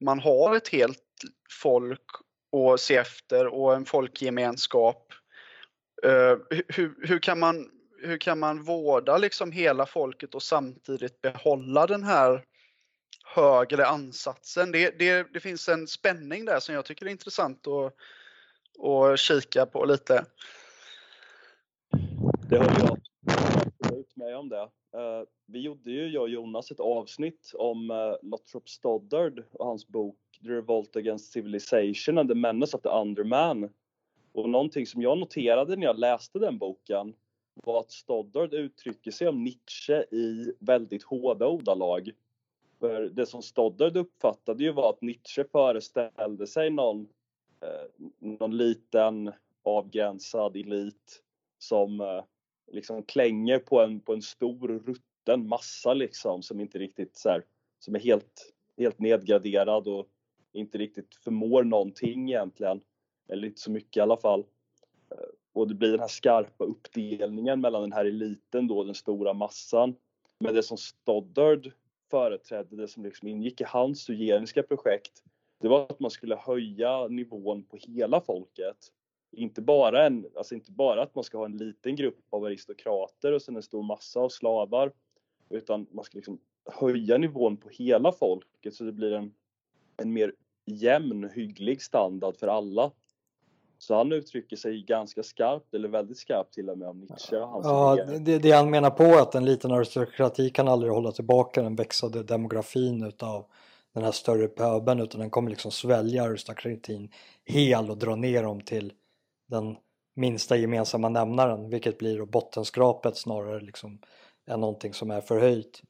man 0.00 0.18
har 0.18 0.56
ett 0.56 0.68
helt 0.68 1.02
folk 1.50 2.02
att 2.52 2.80
se 2.80 2.96
efter 2.96 3.46
och 3.46 3.74
en 3.74 3.84
folkgemenskap. 3.84 5.12
Eh, 6.02 6.10
uh, 6.10 6.38
hur, 6.68 7.06
hur, 7.06 7.18
kan 7.18 7.38
man, 7.38 7.70
hur 8.02 8.18
kan 8.18 8.38
man 8.38 8.62
vårda 8.62 9.18
liksom 9.18 9.52
hela 9.52 9.86
folket 9.86 10.34
och 10.34 10.42
samtidigt 10.42 11.22
behålla 11.22 11.86
den 11.86 12.04
här 12.04 12.44
högre 13.34 13.86
ansatsen? 13.86 14.72
Det, 14.72 14.98
det, 14.98 15.32
det 15.32 15.40
finns 15.40 15.68
en 15.68 15.86
spänning 15.86 16.44
där 16.44 16.60
som 16.60 16.74
jag 16.74 16.84
tycker 16.84 17.06
är 17.06 17.10
intressant 17.10 17.66
att, 17.66 17.94
att 18.84 19.18
kika 19.18 19.66
på 19.66 19.84
lite. 19.84 20.24
Det 22.50 22.58
håller 22.58 22.80
jag 22.80 22.98
absolut 23.80 24.16
med 24.16 24.36
om 24.36 24.48
det. 24.48 24.62
Eh, 24.96 25.22
vi 25.46 25.60
gjorde 25.60 25.90
ju, 25.90 26.08
jag 26.08 26.22
och 26.22 26.28
Jonas, 26.28 26.70
ett 26.70 26.80
avsnitt 26.80 27.52
om 27.54 27.90
eh, 27.90 28.16
Lothrop 28.22 28.68
Stoddard 28.68 29.42
och 29.52 29.66
hans 29.66 29.88
bok 29.88 30.16
The 30.42 30.48
Revolt 30.48 30.96
Against 30.96 31.32
Civilization 31.32 32.18
and 32.18 32.28
the 32.28 32.34
Menace 32.34 32.76
of 32.76 32.82
the 32.82 32.88
Underman. 32.88 33.70
Och 34.32 34.48
någonting 34.48 34.86
som 34.86 35.02
jag 35.02 35.18
noterade 35.18 35.76
när 35.76 35.86
jag 35.86 35.98
läste 35.98 36.38
den 36.38 36.58
boken 36.58 37.14
var 37.54 37.80
att 37.80 37.90
Stoddard 37.90 38.54
uttrycker 38.54 39.10
sig 39.10 39.28
om 39.28 39.44
Nietzsche 39.44 40.04
i 40.10 40.52
väldigt 40.60 41.02
hårda 41.02 41.46
ordalag. 41.46 42.10
För 42.80 43.02
det 43.02 43.26
som 43.26 43.42
Stoddard 43.42 43.96
uppfattade 43.96 44.64
ju 44.64 44.72
var 44.72 44.90
att 44.90 45.02
Nietzsche 45.02 45.44
föreställde 45.44 46.46
sig 46.46 46.70
någon, 46.70 47.08
eh, 47.60 48.04
någon 48.18 48.56
liten 48.56 49.32
avgränsad 49.62 50.56
elit 50.56 51.22
som 51.58 52.00
eh, 52.00 52.24
liksom 52.72 53.02
klänger 53.02 53.58
på 53.58 53.80
en, 53.82 54.00
på 54.00 54.12
en 54.12 54.22
stor 54.22 54.68
rutten 54.68 55.48
massa 55.48 55.94
liksom 55.94 56.42
som 56.42 56.60
inte 56.60 56.78
riktigt 56.78 57.16
så 57.16 57.28
här, 57.28 57.44
som 57.78 57.94
är 57.94 58.00
helt, 58.00 58.54
helt 58.76 58.98
nedgraderad 58.98 59.88
och 59.88 60.06
inte 60.52 60.78
riktigt 60.78 61.14
förmår 61.14 61.64
någonting 61.64 62.28
egentligen. 62.28 62.80
Eller 63.28 63.48
inte 63.48 63.60
så 63.60 63.70
mycket 63.70 63.96
i 63.96 64.00
alla 64.00 64.16
fall. 64.16 64.40
Eh, 65.10 65.28
och 65.52 65.68
det 65.68 65.74
blir 65.74 65.90
den 65.90 66.00
här 66.00 66.08
skarpa 66.08 66.64
uppdelningen 66.64 67.60
mellan 67.60 67.82
den 67.82 67.92
här 67.92 68.04
eliten 68.04 68.66
då, 68.66 68.84
den 68.84 68.94
stora 68.94 69.32
massan. 69.34 69.94
Men 70.38 70.54
det 70.54 70.62
som 70.62 70.76
Stoddard 70.76 71.72
företrädde, 72.10 72.76
det 72.76 72.88
som 72.88 73.04
liksom 73.04 73.28
ingick 73.28 73.60
i 73.60 73.64
hans 73.64 74.10
hygieniska 74.10 74.62
projekt, 74.62 75.22
det 75.60 75.68
var 75.68 75.82
att 75.82 76.00
man 76.00 76.10
skulle 76.10 76.36
höja 76.36 77.08
nivån 77.08 77.62
på 77.62 77.76
hela 77.76 78.20
folket. 78.20 78.92
Inte 79.32 79.62
bara, 79.62 80.06
en, 80.06 80.26
alltså 80.36 80.54
inte 80.54 80.72
bara 80.72 81.02
att 81.02 81.14
man 81.14 81.24
ska 81.24 81.38
ha 81.38 81.44
en 81.44 81.56
liten 81.56 81.96
grupp 81.96 82.18
av 82.30 82.44
aristokrater 82.44 83.32
och 83.32 83.42
sen 83.42 83.56
en 83.56 83.62
stor 83.62 83.82
massa 83.82 84.20
av 84.20 84.28
slavar, 84.28 84.92
utan 85.50 85.86
man 85.90 86.04
ska 86.04 86.16
liksom 86.16 86.38
höja 86.64 87.18
nivån 87.18 87.56
på 87.56 87.68
hela 87.68 88.12
folket 88.12 88.74
så 88.74 88.84
det 88.84 88.92
blir 88.92 89.12
en, 89.12 89.34
en 89.96 90.12
mer 90.12 90.32
jämn, 90.66 91.30
hygglig 91.34 91.82
standard 91.82 92.36
för 92.36 92.48
alla. 92.48 92.92
Så 93.78 93.94
han 93.94 94.12
uttrycker 94.12 94.56
sig 94.56 94.82
ganska 94.82 95.22
skarpt, 95.22 95.74
eller 95.74 95.88
väldigt 95.88 96.18
skarpt 96.18 96.54
till 96.54 96.70
och 96.70 96.78
med 96.78 96.88
om 96.88 96.98
Nietzsche. 97.00 97.36
ja, 97.36 97.96
det, 98.20 98.38
det 98.38 98.50
han 98.50 98.70
menar 98.70 98.90
på 98.90 99.04
är 99.04 99.22
att 99.22 99.34
en 99.34 99.44
liten 99.44 99.70
aristokrati 99.70 100.50
kan 100.50 100.68
aldrig 100.68 100.92
hålla 100.92 101.12
tillbaka 101.12 101.62
den 101.62 101.76
växande 101.76 102.22
demografin 102.22 103.04
utav 103.04 103.46
den 103.94 104.04
här 104.04 104.12
större 104.12 104.48
pöbeln 104.48 105.00
utan 105.00 105.20
den 105.20 105.30
kommer 105.30 105.50
liksom 105.50 105.70
svälja 105.70 106.24
aristokratin 106.24 107.10
hel 107.44 107.90
och 107.90 107.98
dra 107.98 108.16
ner 108.16 108.42
dem 108.42 108.60
till 108.60 108.92
den 109.48 109.76
minsta 110.16 110.56
gemensamma 110.56 111.08
nämnaren 111.08 111.70
vilket 111.70 111.98
blir 111.98 112.18
då 112.18 112.26
bottenskrapet 112.26 113.16
snarare 113.16 113.60
liksom 113.60 113.98
än 114.46 114.60
någonting 114.60 114.94
som 114.94 115.10
är 115.10 115.20
förhöjt. 115.20 115.82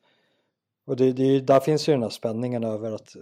Och 0.86 0.96
det, 0.96 1.12
det, 1.12 1.40
där 1.40 1.60
finns 1.60 1.88
ju 1.88 1.92
den 1.92 2.02
här 2.02 2.10
spänningen 2.10 2.64
över 2.64 2.92
att 2.92 3.16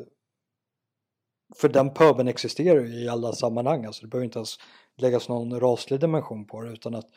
för 1.56 1.68
den 1.68 1.94
puben 1.94 2.28
existerar 2.28 2.80
ju 2.80 3.04
i 3.04 3.08
alla 3.08 3.32
sammanhang, 3.32 3.84
alltså 3.84 4.02
det 4.02 4.08
behöver 4.08 4.24
inte 4.24 4.38
ens 4.38 4.56
läggas 4.96 5.28
någon 5.28 5.60
raslig 5.60 6.00
dimension 6.00 6.46
på 6.46 6.60
det 6.60 6.72
utan 6.72 6.94
att 6.94 7.08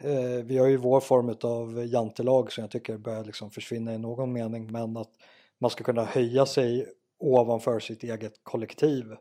eh, 0.00 0.44
vi 0.44 0.58
har 0.58 0.66
ju 0.66 0.76
vår 0.76 1.00
form 1.00 1.36
av 1.42 1.86
jantelag 1.86 2.52
som 2.52 2.62
jag 2.62 2.70
tycker 2.70 2.98
börjar 2.98 3.24
liksom 3.24 3.50
försvinna 3.50 3.94
i 3.94 3.98
någon 3.98 4.32
mening 4.32 4.72
men 4.72 4.96
att 4.96 5.12
man 5.58 5.70
ska 5.70 5.84
kunna 5.84 6.04
höja 6.04 6.46
sig 6.46 6.86
ovanför 7.18 7.80
sitt 7.80 8.02
eget 8.02 8.40
kollektiv. 8.42 9.16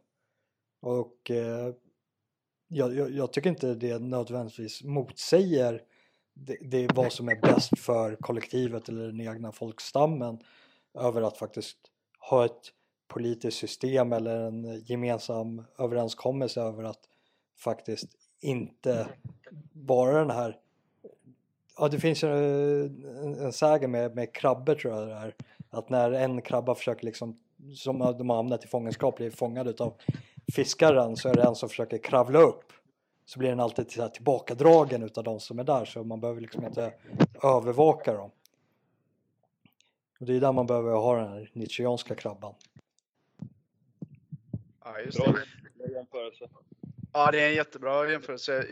Och 0.81 1.31
eh, 1.31 1.73
jag, 2.67 2.95
jag, 2.95 3.11
jag, 3.11 3.33
tycker 3.33 3.49
inte 3.49 3.73
det 3.73 3.99
nödvändigtvis 3.99 4.83
motsäger 4.83 5.81
det, 6.33 6.57
det 6.61 6.93
vad 6.95 7.13
som 7.13 7.29
är 7.29 7.35
bäst 7.35 7.79
för 7.79 8.15
kollektivet 8.15 8.89
eller 8.89 9.05
den 9.05 9.21
egna 9.21 9.51
folkstammen 9.51 10.39
över 10.99 11.21
att 11.21 11.37
faktiskt 11.37 11.77
ha 12.19 12.45
ett 12.45 12.71
politiskt 13.07 13.57
system 13.57 14.13
eller 14.13 14.39
en 14.39 14.79
gemensam 14.79 15.65
överenskommelse 15.79 16.61
över 16.61 16.83
att 16.83 16.99
faktiskt 17.57 18.09
inte 18.39 19.07
vara 19.73 20.19
den 20.19 20.29
här 20.29 20.59
Ja 21.77 21.87
det 21.87 21.99
finns 21.99 22.23
ju 22.23 22.27
en, 22.27 23.39
en 23.39 23.53
sägen 23.53 23.91
med, 23.91 24.15
med 24.15 24.33
krabbor 24.33 24.75
tror 24.75 24.93
jag 24.93 25.07
det 25.07 25.13
är 25.13 25.35
att 25.69 25.89
när 25.89 26.11
en 26.11 26.41
krabba 26.41 26.75
försöker 26.75 27.05
liksom 27.05 27.39
som 27.75 27.99
de 27.99 28.29
har 28.29 28.35
hamnat 28.35 28.63
i 28.63 28.67
fångenskap 28.67 29.15
blir 29.15 29.31
fångad 29.31 29.67
utav 29.67 29.93
fiskaren 30.55 31.15
så 31.15 31.29
är 31.29 31.33
det 31.33 31.43
en 31.43 31.55
som 31.55 31.69
försöker 31.69 31.97
kravla 31.97 32.39
upp 32.39 32.73
så 33.25 33.39
blir 33.39 33.49
den 33.49 33.59
alltid 33.59 34.13
tillbakadragen 34.13 35.03
utav 35.03 35.23
de 35.23 35.39
som 35.39 35.59
är 35.59 35.63
där 35.63 35.85
så 35.85 36.03
man 36.03 36.21
behöver 36.21 36.41
liksom 36.41 36.65
inte 36.65 36.93
övervaka 37.43 38.13
dem. 38.13 38.31
Och 40.19 40.25
det 40.25 40.35
är 40.35 40.39
där 40.39 40.51
man 40.51 40.67
behöver 40.67 40.91
ha 40.91 41.15
den 41.15 41.29
här 41.29 41.49
nietzscheanska 41.53 42.15
krabban. 42.15 42.53
Ja, 44.85 44.99
just 44.99 45.17
Bra 45.17 45.33
det. 45.33 45.93
jämförelse. 45.93 46.49
Ja, 47.13 47.31
det 47.31 47.41
är 47.41 47.47
en 47.47 47.55
jättebra 47.55 48.11
jämförelse. 48.11 48.65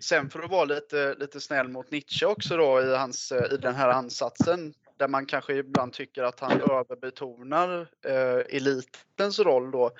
Sen 0.00 0.30
för 0.30 0.42
att 0.42 0.50
vara 0.50 0.64
lite, 0.64 1.14
lite 1.14 1.40
snäll 1.40 1.68
mot 1.68 1.90
Nietzsche 1.90 2.26
också 2.26 2.56
då 2.56 2.82
i, 2.82 2.96
hans, 2.96 3.32
i 3.32 3.56
den 3.56 3.74
här 3.74 3.88
ansatsen 3.88 4.74
där 4.96 5.08
man 5.08 5.26
kanske 5.26 5.54
ibland 5.54 5.92
tycker 5.92 6.22
att 6.22 6.40
han 6.40 6.60
överbetonar 6.60 7.88
eh, 8.04 8.56
elitens 8.56 9.38
roll 9.38 9.70
då 9.70 9.90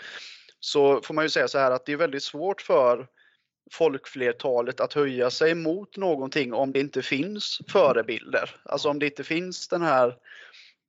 så 0.60 1.00
får 1.02 1.14
man 1.14 1.24
ju 1.24 1.28
säga 1.28 1.48
så 1.48 1.58
här 1.58 1.70
att 1.70 1.86
det 1.86 1.92
är 1.92 1.96
väldigt 1.96 2.22
svårt 2.22 2.60
för 2.62 3.06
folkflertalet 3.72 4.80
att 4.80 4.92
höja 4.92 5.30
sig 5.30 5.54
mot 5.54 5.96
någonting 5.96 6.52
om 6.52 6.72
det 6.72 6.80
inte 6.80 7.02
finns 7.02 7.60
förebilder. 7.68 8.50
Alltså 8.64 8.88
om 8.88 8.98
det 8.98 9.06
inte 9.06 9.24
finns 9.24 9.68
den 9.68 9.82
här 9.82 10.16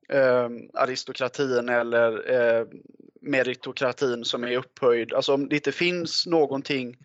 eh, 0.10 0.50
aristokratin 0.74 1.70
eller 1.70 2.32
eh, 2.32 2.66
meritokratin 3.22 4.26
som 4.26 4.44
är 4.44 4.58
upphöjd. 4.58 5.14
Alltså 5.14 5.34
om 5.34 5.50
det 5.50 5.56
inte 5.56 5.72
finns 5.72 6.26
någonting 6.26 6.98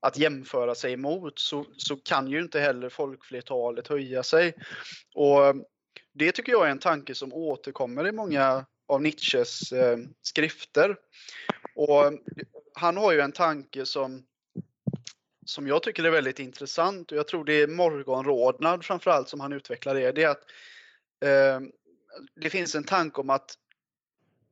att 0.00 0.18
jämföra 0.18 0.74
sig 0.74 0.92
emot 0.92 1.38
så, 1.38 1.66
så 1.76 1.96
kan 1.96 2.28
ju 2.28 2.40
inte 2.40 2.60
heller 2.60 2.88
folkflertalet 2.88 3.88
höja 3.88 4.22
sig. 4.22 4.54
Och 5.14 5.46
ehm, 5.46 5.64
det 6.12 6.32
tycker 6.32 6.52
jag 6.52 6.66
är 6.66 6.70
en 6.70 6.78
tanke 6.78 7.14
som 7.14 7.32
återkommer 7.32 8.08
i 8.08 8.12
många 8.12 8.66
av 8.88 9.02
Nietzsches 9.02 9.72
eh, 9.72 9.98
skrifter. 10.22 10.96
Och 11.74 12.06
ehm, 12.06 12.18
han 12.74 12.96
har 12.96 13.12
ju 13.12 13.20
en 13.20 13.32
tanke 13.32 13.86
som, 13.86 14.22
som 15.46 15.66
jag 15.66 15.82
tycker 15.82 16.04
är 16.04 16.10
väldigt 16.10 16.38
intressant 16.38 17.12
och 17.12 17.18
jag 17.18 17.28
tror 17.28 17.44
det 17.44 17.62
är 17.62 17.66
morgonrodnad 17.66 18.84
framförallt 18.84 19.28
som 19.28 19.40
han 19.40 19.52
utvecklar 19.52 19.94
det. 19.94 20.12
Det 20.12 20.22
är 20.22 20.28
att 20.28 20.44
eh, 21.24 21.60
det 22.34 22.50
finns 22.50 22.74
en 22.74 22.84
tanke 22.84 23.20
om 23.20 23.30
att 23.30 23.54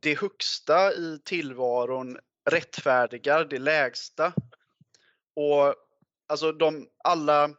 det 0.01 0.21
högsta 0.21 0.93
i 0.93 1.21
tillvaron 1.25 2.19
rättfärdigar 2.51 3.45
det 3.45 3.59
lägsta. 3.59 4.33
Och 5.37 5.75
alltså 6.27 6.53
de, 6.53 6.89
alla, 7.05 7.51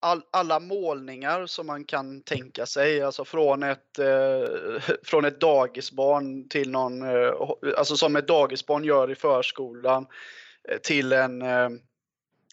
all, 0.00 0.22
alla 0.30 0.60
målningar 0.60 1.46
som 1.46 1.66
man 1.66 1.84
kan 1.84 2.22
tänka 2.22 2.66
sig, 2.66 3.02
alltså 3.02 3.24
från 3.24 3.62
ett, 3.62 3.98
eh, 3.98 4.44
från 5.02 5.24
ett 5.24 5.40
dagisbarn 5.40 6.48
till 6.48 6.70
någon, 6.70 7.02
eh, 7.02 7.32
alltså 7.78 7.96
som 7.96 8.16
ett 8.16 8.28
dagisbarn 8.28 8.84
gör 8.84 9.10
i 9.10 9.14
förskolan, 9.14 10.06
eh, 10.68 10.78
till 10.78 11.12
en, 11.12 11.42
eh, 11.42 11.68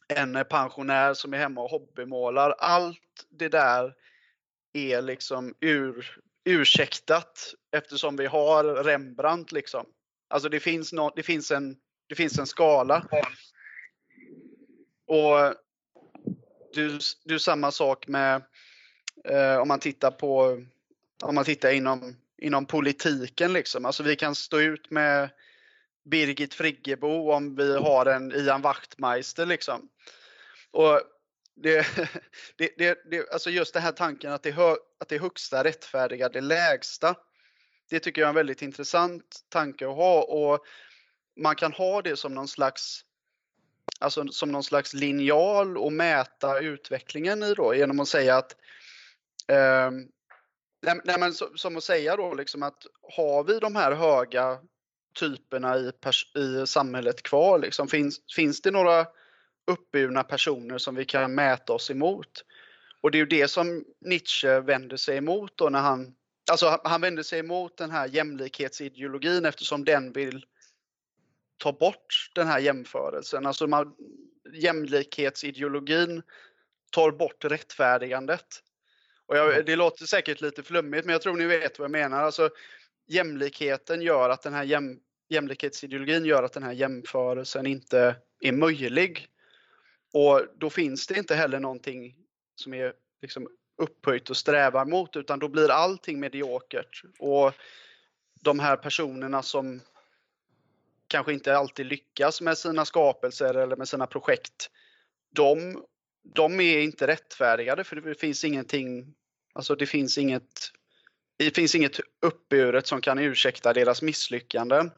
en 0.08 0.46
pensionär 0.50 1.14
som 1.14 1.34
är 1.34 1.38
hemma 1.38 1.62
och 1.62 1.72
hobbymålar. 1.72 2.56
Allt 2.58 3.26
det 3.30 3.50
där 3.50 3.94
är 4.74 5.02
liksom 5.02 5.56
ur, 5.60 6.20
ursäktat 6.50 7.54
eftersom 7.72 8.16
vi 8.16 8.26
har 8.26 8.64
Rembrandt 8.64 9.52
liksom. 9.52 9.86
Alltså 10.28 10.50
det 10.50 10.60
finns, 10.60 10.94
no, 10.94 11.12
det 11.16 11.24
finns, 11.24 11.52
en, 11.52 11.78
det 12.08 12.16
finns 12.16 12.40
en 12.40 12.48
skala. 12.48 13.06
Och 15.08 15.56
du, 16.74 17.00
du 17.26 17.40
samma 17.40 17.72
sak 17.72 18.08
med 18.08 18.44
eh, 19.26 19.58
om 19.58 19.68
man 19.68 19.80
tittar 19.80 20.12
på 20.12 20.62
om 21.24 21.36
man 21.36 21.46
tittar 21.46 21.72
inom, 21.72 22.16
inom 22.38 22.66
politiken 22.66 23.54
liksom. 23.54 23.86
Alltså 23.86 24.04
vi 24.04 24.16
kan 24.16 24.36
stå 24.36 24.60
ut 24.60 24.92
med 24.92 25.30
Birgit 26.06 26.54
Friggebo 26.54 27.32
om 27.32 27.56
vi 27.56 27.78
har 27.78 28.06
en 28.06 28.32
Ian 28.32 28.62
Wachtmeister 28.62 29.46
liksom. 29.46 29.90
Och 30.72 31.02
det, 31.62 31.88
det, 32.58 32.74
det, 32.78 33.00
det, 33.12 33.30
alltså 33.32 33.50
just 33.50 33.74
den 33.74 33.84
här 33.84 33.92
tanken 33.92 34.32
att 34.32 34.44
det, 34.44 34.52
hö, 34.52 34.76
att 35.00 35.10
det 35.10 35.18
högsta 35.18 35.64
rättfärdiga 35.64 36.30
det 36.30 36.42
lägsta. 36.42 37.16
Det 37.90 38.00
tycker 38.00 38.22
jag 38.22 38.28
är 38.28 38.30
en 38.30 38.36
väldigt 38.36 38.62
intressant 38.62 39.40
tanke 39.50 39.88
att 39.88 39.96
ha 39.96 40.24
och 40.24 40.66
man 41.38 41.56
kan 41.56 41.74
ha 41.74 42.02
det 42.02 42.16
som 42.16 42.34
någon 42.34 42.48
slags 42.48 43.06
alltså 44.00 44.28
som 44.28 44.52
någon 44.52 44.64
slags 44.64 44.94
linjal 44.94 45.78
och 45.78 45.94
mäta 45.94 46.60
utvecklingen 46.60 47.44
i 47.44 47.54
då 47.54 47.76
genom 47.76 48.00
att 48.00 48.08
säga 48.08 48.38
att 48.38 48.56
eh, 49.48 49.92
nej, 50.82 51.20
men 51.20 51.34
som 51.34 51.78
att 51.78 51.84
säga 51.84 52.16
då 52.16 52.34
liksom 52.34 52.64
att 52.64 52.86
har 53.18 53.44
vi 53.44 53.60
de 53.60 53.76
här 53.76 53.92
höga 53.92 54.60
typerna 55.20 55.78
i, 55.78 55.92
i 56.40 56.68
samhället 56.68 57.24
kvar 57.24 57.60
liksom, 57.60 57.88
finns, 57.88 58.20
finns 58.36 58.62
det 58.62 58.72
några 58.72 59.08
uppburna 59.70 60.24
personer 60.24 60.78
som 60.78 60.96
vi 60.96 61.06
kan 61.06 61.36
mäta 61.36 61.74
oss 61.74 61.92
emot. 61.92 62.46
Och 63.02 63.12
det 63.12 63.18
är 63.18 63.20
ju 63.20 63.26
det 63.26 63.48
som 63.48 63.86
Nietzsche 64.02 64.60
vänder 64.60 64.98
sig 64.98 65.18
emot 65.18 65.58
då 65.58 65.70
när 65.70 65.80
han, 65.80 66.16
alltså 66.52 66.82
han 66.84 67.02
vänder 67.02 67.24
sig 67.24 67.40
emot 67.40 67.78
den 67.78 67.92
här 67.92 68.08
jämlikhetsideologin 68.08 69.46
eftersom 69.46 69.86
den 69.86 70.12
vill 70.12 70.46
ta 71.58 71.72
bort 71.72 72.32
den 72.36 72.48
här 72.48 72.60
jämförelsen. 72.60 73.46
Alltså 73.46 73.68
man, 73.68 73.96
jämlikhetsideologin 74.54 76.22
tar 76.92 77.12
bort 77.12 77.46
rättfärdigandet. 77.46 78.46
Och 79.26 79.38
jag, 79.38 79.66
det 79.66 79.76
låter 79.76 80.06
säkert 80.06 80.42
lite 80.42 80.64
flummigt 80.64 81.06
men 81.06 81.14
jag 81.14 81.22
tror 81.22 81.38
ni 81.38 81.46
vet 81.46 81.80
vad 81.80 81.86
jag 81.86 81.92
menar. 81.92 82.24
Alltså, 82.24 82.50
jämlikheten 83.08 84.02
gör 84.02 84.30
att 84.30 84.42
den 84.42 84.54
här 84.54 84.64
jäm, 84.64 85.00
jämlikhetsideologin 85.30 86.26
gör 86.26 86.44
att 86.44 86.54
den 86.54 86.64
här 86.64 86.74
jämförelsen 86.74 87.66
inte 87.66 88.16
är 88.40 88.52
möjlig. 88.52 89.28
Och 90.14 90.42
då 90.58 90.70
finns 90.70 91.08
det 91.08 91.18
inte 91.18 91.36
heller 91.36 91.60
någonting 91.60 92.16
som 92.56 92.74
är 92.74 92.94
liksom 93.22 93.48
upphöjt 93.78 94.30
och 94.30 94.38
strävar 94.38 94.86
mot 94.86 95.16
utan 95.16 95.40
då 95.40 95.48
blir 95.48 95.72
allting 95.72 96.20
mediokert. 96.20 97.04
Och 97.20 97.54
de 98.42 98.60
här 98.60 98.76
personerna 98.76 99.42
som 99.42 99.82
kanske 101.08 101.34
inte 101.34 101.58
alltid 101.58 101.86
lyckas 101.86 102.42
med 102.42 102.58
sina 102.58 102.86
skapelser 102.86 103.54
eller 103.54 103.76
med 103.76 103.88
sina 103.88 104.08
projekt, 104.08 104.70
de, 105.36 105.84
de 106.24 106.60
är 106.60 106.80
inte 106.80 107.08
rättfärdigade 107.08 107.84
för 107.84 107.96
det 107.96 108.16
finns 108.16 108.44
ingenting, 108.44 109.14
alltså 109.54 109.76
det 109.76 109.86
finns 109.86 110.18
inget, 110.18 110.72
det 111.38 111.56
finns 111.56 111.76
inget 111.76 112.00
uppburet 112.22 112.88
som 112.88 113.02
kan 113.02 113.20
ursäkta 113.20 113.74
deras 113.74 114.02
misslyckanden. 114.02 114.92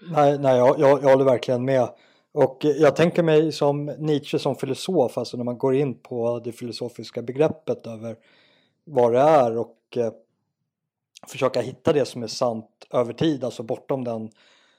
Nej, 0.00 0.38
nej 0.38 0.56
jag, 0.56 0.80
jag, 0.80 1.02
jag 1.02 1.08
håller 1.10 1.24
verkligen 1.24 1.64
med. 1.64 1.88
Och 2.34 2.58
jag 2.64 2.96
tänker 2.96 3.22
mig 3.22 3.52
som 3.52 3.86
Nietzsche 3.86 4.38
som 4.38 4.56
filosof, 4.56 5.18
alltså 5.18 5.36
när 5.36 5.44
man 5.44 5.58
går 5.58 5.74
in 5.74 5.94
på 5.94 6.40
det 6.44 6.52
filosofiska 6.52 7.22
begreppet 7.22 7.86
över 7.86 8.16
vad 8.84 9.12
det 9.12 9.20
är 9.20 9.58
och 9.58 9.78
eh, 9.96 10.12
försöka 11.26 11.60
hitta 11.60 11.92
det 11.92 12.04
som 12.04 12.22
är 12.22 12.26
sant 12.26 12.86
över 12.90 13.12
tid, 13.12 13.44
alltså 13.44 13.62
bortom 13.62 14.04
den 14.04 14.30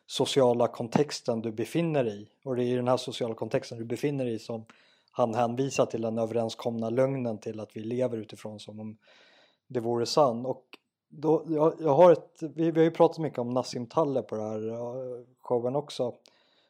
sociala 0.07 0.67
kontexten 0.67 1.41
du 1.41 1.51
befinner 1.51 2.03
dig 2.03 2.21
i. 2.21 2.27
Och 2.43 2.55
det 2.55 2.63
är 2.63 2.65
i 2.65 2.75
den 2.75 2.87
här 2.87 2.97
sociala 2.97 3.35
kontexten 3.35 3.77
du 3.77 3.85
befinner 3.85 4.25
dig 4.25 4.33
i 4.33 4.39
som 4.39 4.65
han 5.11 5.33
hänvisar 5.33 5.85
till 5.85 6.01
den 6.01 6.17
överenskomna 6.17 6.89
lögnen 6.89 7.37
till 7.37 7.59
att 7.59 7.69
vi 7.73 7.79
lever 7.79 8.17
utifrån 8.17 8.59
som 8.59 8.79
om 8.79 8.97
det 9.67 9.79
vore 9.79 10.05
sann. 10.05 10.45
Och 10.45 10.63
då, 11.09 11.43
jag, 11.47 11.73
jag 11.79 11.95
har 11.95 12.11
ett, 12.11 12.37
vi, 12.41 12.71
vi 12.71 12.79
har 12.79 12.85
ju 12.85 12.91
pratat 12.91 13.17
mycket 13.17 13.39
om 13.39 13.49
Nassim 13.49 13.85
Talle 13.87 14.21
på 14.21 14.35
den 14.35 14.45
här 14.45 14.69
eh, 14.69 15.25
showen 15.41 15.75
också. 15.75 16.13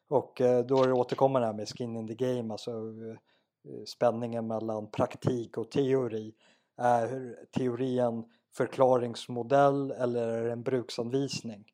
Och 0.08 0.41
eh, 0.41 0.66
då 0.66 0.84
är 0.84 0.88
det 0.88 0.93
återkommande 0.93 1.47
här 1.47 1.53
med 1.53 1.70
skin 1.70 1.95
in 1.95 2.08
the 2.08 2.16
game, 2.16 2.53
alltså 2.53 2.72
eh, 2.72 3.10
eh, 3.74 3.84
spänningen 3.86 4.47
mellan 4.47 4.91
praktik 4.91 5.58
och 5.58 5.72
teori. 5.72 6.34
Är 6.78 7.36
teorin 7.51 8.24
förklaringsmodell 8.53 9.91
eller 9.91 10.28
är 10.28 10.43
det 10.45 10.51
en 10.51 10.64
bruksanvisning? 10.64 11.66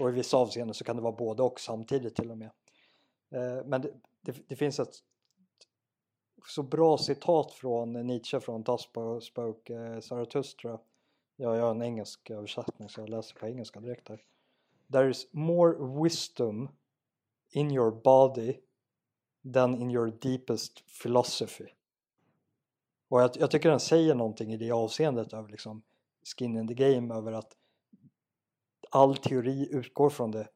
Och 0.00 0.08
i 0.08 0.12
vissa 0.12 0.36
avseenden 0.36 0.74
så 0.74 0.84
kan 0.84 0.96
det 0.96 1.02
vara 1.02 1.16
både 1.16 1.42
och 1.42 1.60
samtidigt 1.60 2.16
till 2.16 2.30
och 2.30 2.38
med. 2.38 2.50
Men 3.64 3.80
det, 3.80 3.90
det, 4.22 4.48
det 4.48 4.56
finns 4.56 4.80
ett 4.80 4.94
så 6.46 6.62
bra 6.62 6.98
citat 6.98 7.52
från 7.52 7.92
Nietzsche 7.92 8.40
från 8.40 8.62
Das 8.62 8.88
Spoke 9.20 10.00
Zarathustra. 10.02 10.78
Jag 11.36 11.56
gör 11.56 11.70
en 11.70 11.82
engelsk 11.82 12.30
översättning 12.30 12.88
så 12.88 13.00
jag 13.00 13.08
läser 13.08 13.34
på 13.34 13.46
engelska 13.46 13.80
direkt 13.80 14.08
här. 14.08 14.22
There 14.92 15.10
is 15.10 15.28
more 15.32 16.02
wisdom 16.02 16.68
in 17.50 17.70
your 17.70 17.90
body 17.90 18.56
than 19.52 19.74
in 19.74 19.90
your 19.90 20.10
deepest 20.20 20.84
philosophy. 21.02 21.66
Och 23.08 23.20
jag, 23.20 23.30
jag, 23.34 23.50
tycker 23.50 23.70
den 23.70 23.80
säger 23.80 24.14
någonting 24.14 24.52
i 24.52 24.56
det 24.56 24.70
avseendet 24.70 25.32
över 25.32 25.48
liksom 25.48 25.82
skin 26.36 26.56
in 26.56 26.68
the 26.68 26.74
game 26.74 27.14
över 27.14 27.32
att 27.32 27.56
all 28.90 29.16
teori 29.16 29.68
utgår 29.70 30.10
från 30.10 30.30
det 30.30 30.48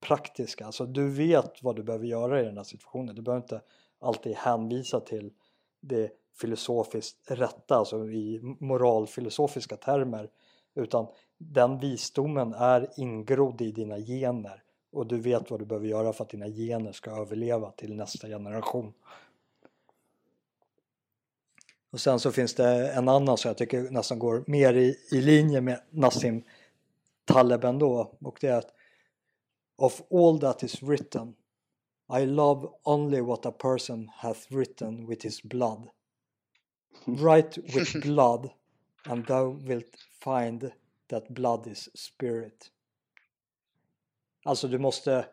praktiska. 0.00 0.66
Alltså 0.66 0.86
du 0.86 1.10
vet 1.10 1.62
vad 1.62 1.76
du 1.76 1.82
behöver 1.82 2.06
göra 2.06 2.40
i 2.40 2.44
den 2.44 2.56
här 2.56 2.64
situationen. 2.64 3.14
Du 3.14 3.22
behöver 3.22 3.42
inte 3.42 3.62
alltid 3.98 4.36
hänvisa 4.36 5.00
till 5.00 5.32
det 5.80 6.12
filosofiskt 6.40 7.30
rätta, 7.30 7.76
alltså 7.76 8.10
i 8.10 8.40
moralfilosofiska 8.60 9.76
termer. 9.76 10.30
Utan 10.74 11.06
den 11.38 11.78
visdomen 11.78 12.54
är 12.54 12.88
ingrodd 12.96 13.60
i 13.60 13.72
dina 13.72 13.98
gener 13.98 14.62
och 14.92 15.06
du 15.06 15.20
vet 15.20 15.50
vad 15.50 15.60
du 15.60 15.64
behöver 15.64 15.86
göra 15.86 16.12
för 16.12 16.24
att 16.24 16.30
dina 16.30 16.48
gener 16.48 16.92
ska 16.92 17.10
överleva 17.10 17.70
till 17.70 17.94
nästa 17.96 18.28
generation. 18.28 18.92
Och 21.90 22.00
sen 22.00 22.20
så 22.20 22.32
finns 22.32 22.54
det 22.54 22.92
en 22.92 23.08
annan 23.08 23.36
som 23.36 23.48
jag 23.48 23.58
tycker 23.58 23.90
nästan 23.90 24.18
går 24.18 24.44
mer 24.46 24.74
i, 24.74 24.96
i 25.10 25.20
linje 25.20 25.60
med 25.60 25.80
Nassim 25.90 26.42
Taleb 27.24 27.64
ändå 27.64 28.16
och 28.20 28.38
det 28.40 28.48
är 28.48 28.58
att 28.58 28.72
Of 29.76 30.02
all 30.12 30.40
that 30.40 30.62
is 30.62 30.82
written 30.82 31.34
I 32.08 32.26
love 32.26 32.68
only 32.82 33.20
what 33.20 33.46
a 33.46 33.52
person 33.52 34.10
hath 34.14 34.52
written 34.52 35.06
with 35.06 35.24
his 35.24 35.42
blood. 35.42 35.88
Write 37.04 37.60
with 37.60 38.00
blood 38.02 38.50
and 39.04 39.26
thou 39.26 39.50
wilt 39.50 39.96
find 40.24 40.72
that 41.08 41.28
blood 41.28 41.66
is 41.66 41.88
spirit. 41.94 42.70
Alltså 44.46 44.68
du 44.68 44.78
måste 44.78 45.26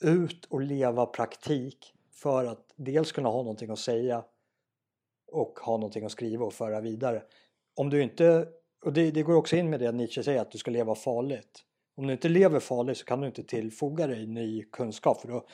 ut 0.00 0.44
och 0.44 0.60
leva 0.60 1.06
praktik 1.06 1.94
för 2.12 2.44
att 2.44 2.72
dels 2.76 3.12
kunna 3.12 3.28
ha 3.28 3.36
någonting 3.36 3.70
att 3.70 3.78
säga 3.78 4.24
och 5.32 5.58
ha 5.58 5.76
någonting 5.76 6.04
att 6.04 6.12
skriva 6.12 6.44
och 6.44 6.52
föra 6.52 6.80
vidare. 6.80 7.22
Om 7.76 7.90
du 7.90 8.02
inte, 8.02 8.48
och 8.84 8.92
det, 8.92 9.10
det 9.10 9.22
går 9.22 9.34
också 9.34 9.56
in 9.56 9.70
med 9.70 9.80
det 9.80 9.92
Nietzsche 9.92 10.22
säger 10.22 10.40
att 10.40 10.50
du 10.50 10.58
ska 10.58 10.70
leva 10.70 10.94
farligt. 10.94 11.64
Om 11.96 12.06
du 12.06 12.12
inte 12.12 12.28
lever 12.28 12.60
farligt 12.60 12.98
så 12.98 13.04
kan 13.04 13.20
du 13.20 13.26
inte 13.26 13.42
tillfoga 13.42 14.06
dig 14.06 14.26
ny 14.26 14.62
kunskap 14.62 15.20
för 15.20 15.28
då 15.28 15.46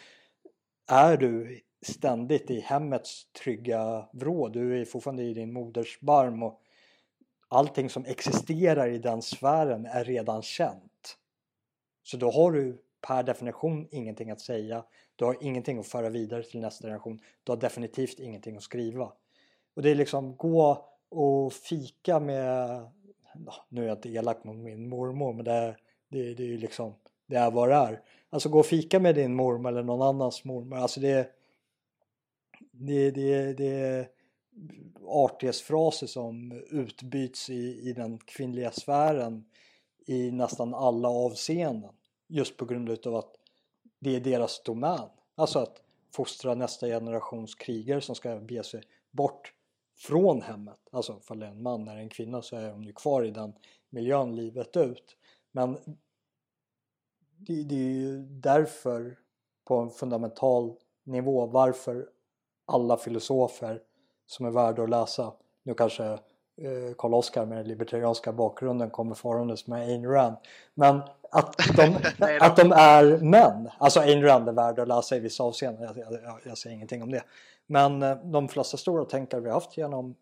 är 0.91 1.17
du 1.17 1.61
ständigt 1.83 2.51
i 2.51 2.61
hemmets 2.61 3.33
trygga 3.33 4.09
vrå. 4.13 4.49
Du 4.49 4.81
är 4.81 4.85
fortfarande 4.85 5.23
i 5.23 5.35
din 5.35 5.53
moders 5.53 6.01
barm 6.01 6.43
och 6.43 6.61
allting 7.49 7.91
som 7.91 8.05
existerar 8.05 8.89
i 8.89 8.99
den 8.99 9.23
sfären 9.23 9.87
är 9.87 10.05
redan 10.05 10.43
känt. 10.43 11.19
Så 12.05 12.17
då 12.17 12.31
har 12.31 12.53
du 12.53 12.79
per 13.01 13.23
definition 13.23 13.89
ingenting 13.91 14.31
att 14.31 14.41
säga. 14.41 14.85
Du 15.17 15.25
har 15.25 15.37
ingenting 15.41 15.79
att 15.79 15.87
föra 15.87 16.09
vidare 16.09 16.43
till 16.43 16.61
nästa 16.61 16.87
generation. 16.87 17.21
Du 17.45 17.53
har 17.53 17.57
definitivt 17.57 18.21
ingenting 18.21 18.57
att 18.57 18.63
skriva. 18.63 19.13
Och 19.75 19.83
det 19.83 19.91
är 19.91 19.95
liksom 19.95 20.37
gå 20.37 20.87
och 21.09 21.53
fika 21.53 22.21
med, 22.21 22.81
nu 23.69 23.83
är 23.83 23.87
jag 23.89 23.97
inte 23.99 24.09
elak 24.09 24.45
mot 24.45 24.57
min 24.57 24.89
mormor 24.89 25.33
men 25.33 25.45
det 25.45 25.53
är, 25.53 25.77
det, 26.09 26.35
det 26.35 26.55
är 26.55 26.59
liksom, 26.59 26.95
det 27.27 27.37
är 27.37 27.51
vad 27.51 27.69
det 27.69 27.75
är. 27.75 28.03
Alltså 28.31 28.49
gå 28.49 28.59
och 28.59 28.67
fika 28.67 29.01
med 29.01 29.15
din 29.15 29.35
mormor 29.35 29.69
eller 29.69 29.83
någon 29.83 30.03
annans 30.03 30.45
mormor. 30.45 30.77
Alltså 30.77 31.01
det, 31.01 31.31
det, 32.73 33.11
det, 33.11 33.53
det 33.53 33.67
är 33.67 34.09
artighetsfraser 35.07 36.07
som 36.07 36.63
utbyts 36.71 37.51
i, 37.51 37.89
i 37.89 37.93
den 37.93 38.19
kvinnliga 38.19 38.71
sfären 38.71 39.45
i 40.07 40.31
nästan 40.31 40.75
alla 40.75 41.09
avseenden. 41.09 41.93
Just 42.27 42.57
på 42.57 42.65
grund 42.65 43.07
av 43.07 43.15
att 43.17 43.35
det 43.99 44.17
är 44.17 44.21
deras 44.21 44.63
domän. 44.63 45.09
Alltså 45.35 45.59
att 45.59 45.83
fostra 46.15 46.55
nästa 46.55 46.87
generations 46.87 47.55
krigare 47.55 48.01
som 48.01 48.15
ska 48.15 48.37
bege 48.37 48.65
sig 48.65 48.83
bort 49.11 49.53
från 49.97 50.43
hemmet. 50.43 50.81
Alltså 50.91 51.19
ifall 51.23 51.39
det 51.39 51.47
är 51.47 51.51
en 51.51 51.63
man 51.63 51.89
eller 51.89 52.01
en 52.01 52.09
kvinna 52.09 52.43
så 52.43 52.57
är 52.57 52.71
de 52.71 52.85
ju 52.85 52.93
kvar 52.93 53.25
i 53.25 53.31
den 53.31 53.53
miljön 53.91 54.37
livet 54.37 54.77
ut. 54.77 55.17
Men 55.53 55.79
det, 57.39 57.63
det 57.63 57.75
är 57.75 57.93
ju 57.93 58.19
därför 58.25 59.19
på 59.65 59.77
en 59.77 59.91
fundamental 59.91 60.77
nivå 61.05 61.47
varför 61.47 62.09
alla 62.67 62.97
filosofer 62.97 63.83
som 64.27 64.47
är 64.47 64.51
värda 64.51 64.83
att 64.83 64.91
läsa, 64.91 65.33
nu 65.63 65.75
kanske 65.75 66.19
Karl 66.99 67.15
Oskar 67.15 67.47
med 67.47 67.59
den 67.59 67.69
libertarianska 67.69 68.33
bakgrunden 68.33 68.91
kommer 68.91 69.15
farandes 69.15 69.67
med 69.67 69.81
Ayn 69.81 70.07
Rand. 70.07 70.37
Men 70.75 71.01
att 71.31 71.57
de, 71.77 71.97
att 72.41 72.57
de 72.57 72.73
är 72.73 73.19
män, 73.19 73.71
alltså 73.79 74.01
Ayn 74.01 74.23
Rand 74.23 74.49
är 74.49 74.53
värd 74.53 74.79
att 74.79 74.89
läsa 74.89 75.17
i 75.17 75.21
vissa 75.21 75.43
avseenden, 75.45 75.83
jag, 75.97 76.13
jag, 76.23 76.41
jag 76.45 76.59
säger 76.59 76.77
ingenting 76.77 77.03
om 77.03 77.11
det. 77.11 77.25
Men 77.67 78.03
eh, 78.03 78.17
de 78.17 78.49
flesta 78.49 78.77
stora 78.77 79.05
tänkare 79.05 79.41
vi 79.41 79.51
haft 79.51 79.77
genom, 79.77 80.15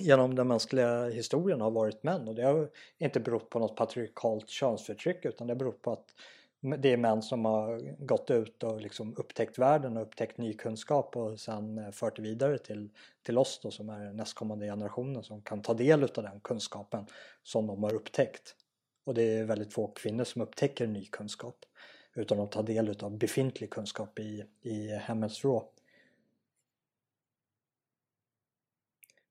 genom 0.00 0.34
den 0.34 0.48
mänskliga 0.48 1.04
historien 1.04 1.60
har 1.60 1.70
varit 1.70 2.02
män 2.02 2.28
och 2.28 2.34
det 2.34 2.42
har 2.42 2.68
inte 2.98 3.20
berott 3.20 3.50
på 3.50 3.58
något 3.58 3.76
patriarkalt 3.76 4.48
könsförtryck 4.48 5.24
utan 5.24 5.46
det 5.46 5.52
har 5.52 5.58
berott 5.58 5.82
på 5.82 5.92
att 5.92 6.14
det 6.60 6.92
är 6.92 6.96
män 6.96 7.22
som 7.22 7.44
har 7.44 7.94
gått 8.06 8.30
ut 8.30 8.62
och 8.62 8.80
liksom 8.80 9.14
upptäckt 9.16 9.58
världen 9.58 9.96
och 9.96 10.02
upptäckt 10.02 10.38
ny 10.38 10.52
kunskap 10.52 11.16
och 11.16 11.40
sen 11.40 11.78
eh, 11.78 11.90
fört 11.90 12.16
det 12.16 12.22
vidare 12.22 12.58
till, 12.58 12.88
till 13.22 13.38
oss 13.38 13.60
då 13.62 13.70
som 13.70 13.88
är 13.88 14.12
nästkommande 14.12 14.66
generationen 14.66 15.22
som 15.22 15.42
kan 15.42 15.62
ta 15.62 15.74
del 15.74 16.02
av 16.02 16.22
den 16.22 16.40
kunskapen 16.40 17.06
som 17.42 17.66
de 17.66 17.82
har 17.82 17.94
upptäckt. 17.94 18.54
Och 19.04 19.14
det 19.14 19.22
är 19.22 19.44
väldigt 19.44 19.72
få 19.72 19.88
kvinnor 19.88 20.24
som 20.24 20.42
upptäcker 20.42 20.86
ny 20.86 21.06
kunskap 21.06 21.56
utan 22.14 22.38
de 22.38 22.48
tar 22.48 22.62
del 22.62 23.04
av 23.04 23.18
befintlig 23.18 23.70
kunskap 23.70 24.18
i, 24.18 24.44
i 24.62 24.88
hemmets 24.88 25.44
vrå. 25.44 25.68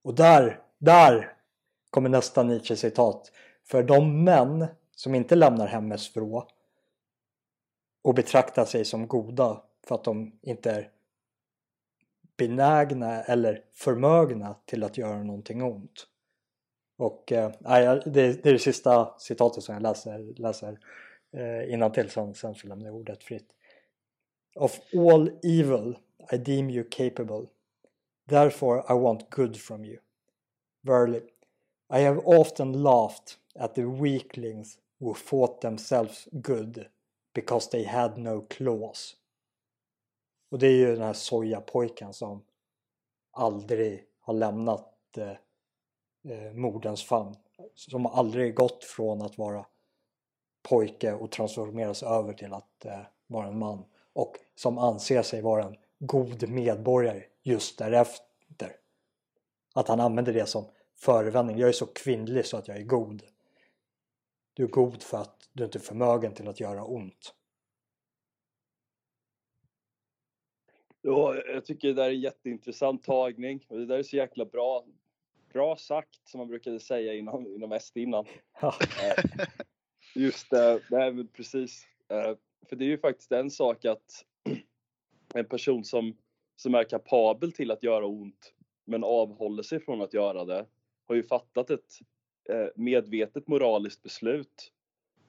Och 0.02 0.16
där, 0.16 0.62
där 0.78 1.34
kommer 1.90 2.10
nästa 2.10 2.44
Nietzsche-citat. 2.44 3.32
För 3.64 3.84
de 3.84 4.24
män 4.24 4.66
som 4.96 5.16
inte 5.16 5.36
lämnar 5.36 5.68
hemmets 5.68 6.16
vrå 6.16 6.48
och 8.06 8.14
betraktar 8.14 8.66
sig 8.66 8.86
som 8.86 9.08
goda 9.08 9.62
för 9.88 9.96
att 9.96 10.04
de 10.04 10.40
inte 10.42 10.72
är 10.72 10.90
benägna 12.38 13.24
eller 13.24 13.64
förmögna 13.74 14.56
till 14.66 14.84
att 14.84 14.98
göra 14.98 15.24
någonting 15.24 15.64
ont. 15.64 16.08
Och 16.98 17.32
eh, 17.32 17.52
det, 18.06 18.44
det 18.44 18.46
är 18.46 18.54
det 18.54 18.60
sista 18.60 19.14
citatet 19.20 19.64
som 19.64 19.74
jag 19.74 19.82
läser, 19.82 20.42
läser 20.42 20.80
eh, 21.32 21.74
innantill 21.74 22.10
sen, 22.10 22.36
sen 22.36 22.56
så 22.56 22.68
lämnar 22.68 22.86
jag 22.86 22.96
ordet 22.96 23.24
fritt. 23.24 23.48
Of 24.56 24.80
all 24.94 25.32
evil 25.44 25.98
I 26.32 26.38
deem 26.38 26.70
you 26.70 26.84
capable 26.90 27.46
Therefore 28.30 28.84
I 28.90 28.94
want 28.94 29.30
good 29.30 29.58
from 29.58 29.86
you. 29.86 29.98
Verily, 30.84 31.22
I 31.90 32.00
have 32.00 32.22
often 32.26 32.84
laughed 32.84 33.38
at 33.60 33.76
the 33.76 33.88
weaklings 33.88 34.78
who 35.00 35.14
thought 35.14 35.62
themselves 35.62 36.28
good 36.32 36.88
because 37.36 37.70
they 37.70 37.86
had 37.86 38.18
no 38.18 38.42
claws. 38.50 39.16
Och 40.52 40.60
det 40.60 40.68
är 40.68 40.72
ju 40.72 40.96
den 40.96 41.02
här 41.02 41.14
sojapojken 41.14 42.14
som 42.14 42.44
aldrig 43.32 44.06
har 44.20 44.34
lämnat 44.34 45.18
eh, 45.18 45.30
eh, 46.34 46.54
moderns 46.54 47.04
famn. 47.04 47.36
Som 47.76 48.06
aldrig 48.06 48.56
gått 48.56 48.84
från 48.84 49.22
att 49.22 49.38
vara 49.38 49.66
pojke 50.64 51.14
och 51.14 51.32
transformeras 51.32 52.04
över 52.04 52.34
till 52.34 52.54
att 52.54 52.86
eh, 52.86 53.02
vara 53.28 53.48
en 53.48 53.60
man. 53.60 53.86
Och 54.14 54.38
som 54.56 54.78
anser 54.78 55.22
sig 55.22 55.42
vara 55.42 55.64
en 55.64 55.78
god 56.00 56.50
medborgare 56.50 57.24
just 57.44 57.78
därefter. 57.78 58.76
Att 59.74 59.88
han 59.88 60.00
använder 60.00 60.34
det 60.34 60.46
som 60.46 60.66
förevändning. 60.96 61.58
Jag 61.58 61.70
är 61.70 61.74
så 61.74 61.86
kvinnlig 61.86 62.46
så 62.46 62.58
att 62.58 62.68
jag 62.68 62.78
är 62.78 62.84
god. 62.84 63.24
Du 64.54 64.64
är 64.64 64.68
god 64.68 65.04
för 65.04 65.18
att 65.18 65.35
du 65.56 65.66
inte 65.66 65.78
är 65.78 65.82
förmögen 65.82 66.34
till 66.34 66.48
att 66.48 66.60
göra 66.60 66.84
ont. 66.84 67.36
Ja, 71.02 71.36
jag 71.36 71.66
tycker 71.66 71.88
det 71.88 71.94
där 71.94 72.06
är 72.06 72.12
jätteintressant 72.12 73.04
tagning 73.04 73.66
och 73.70 73.78
det 73.78 73.86
där 73.86 74.00
är 74.00 74.04
så 74.04 74.16
jäkla 74.16 74.46
bra. 74.46 74.86
Bra 75.54 75.78
sagt 75.78 76.28
som 76.28 76.38
man 76.38 76.48
brukade 76.48 76.80
säga 76.80 77.14
inom, 77.14 77.48
inom 77.48 77.80
SD 77.80 77.98
innan. 77.98 78.26
Ja. 78.62 78.76
Eh, 79.04 79.46
just 80.16 80.50
det, 80.50 80.82
det 80.90 80.96
är 80.96 81.12
väl 81.12 81.28
precis. 81.28 81.88
Eh, 82.10 82.36
för 82.70 82.76
det 82.76 82.86
är 82.86 82.90
ju 82.90 82.98
faktiskt 82.98 83.32
en 83.32 83.52
sak 83.52 83.86
att 83.86 84.26
en 85.34 85.46
person 85.46 85.84
som, 85.84 86.18
som 86.56 86.76
är 86.76 86.84
kapabel 86.84 87.52
till 87.52 87.72
att 87.72 87.84
göra 87.84 88.06
ont 88.06 88.54
men 88.86 89.04
avhåller 89.04 89.64
sig 89.64 89.80
från 89.80 90.02
att 90.02 90.14
göra 90.14 90.46
det 90.46 90.66
har 91.06 91.16
ju 91.16 91.24
fattat 91.24 91.70
ett 91.70 92.00
eh, 92.50 92.68
medvetet 92.76 93.48
moraliskt 93.48 94.04
beslut. 94.04 94.72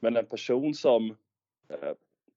Men 0.01 0.17
en 0.17 0.27
person 0.27 0.75
som, 0.75 1.17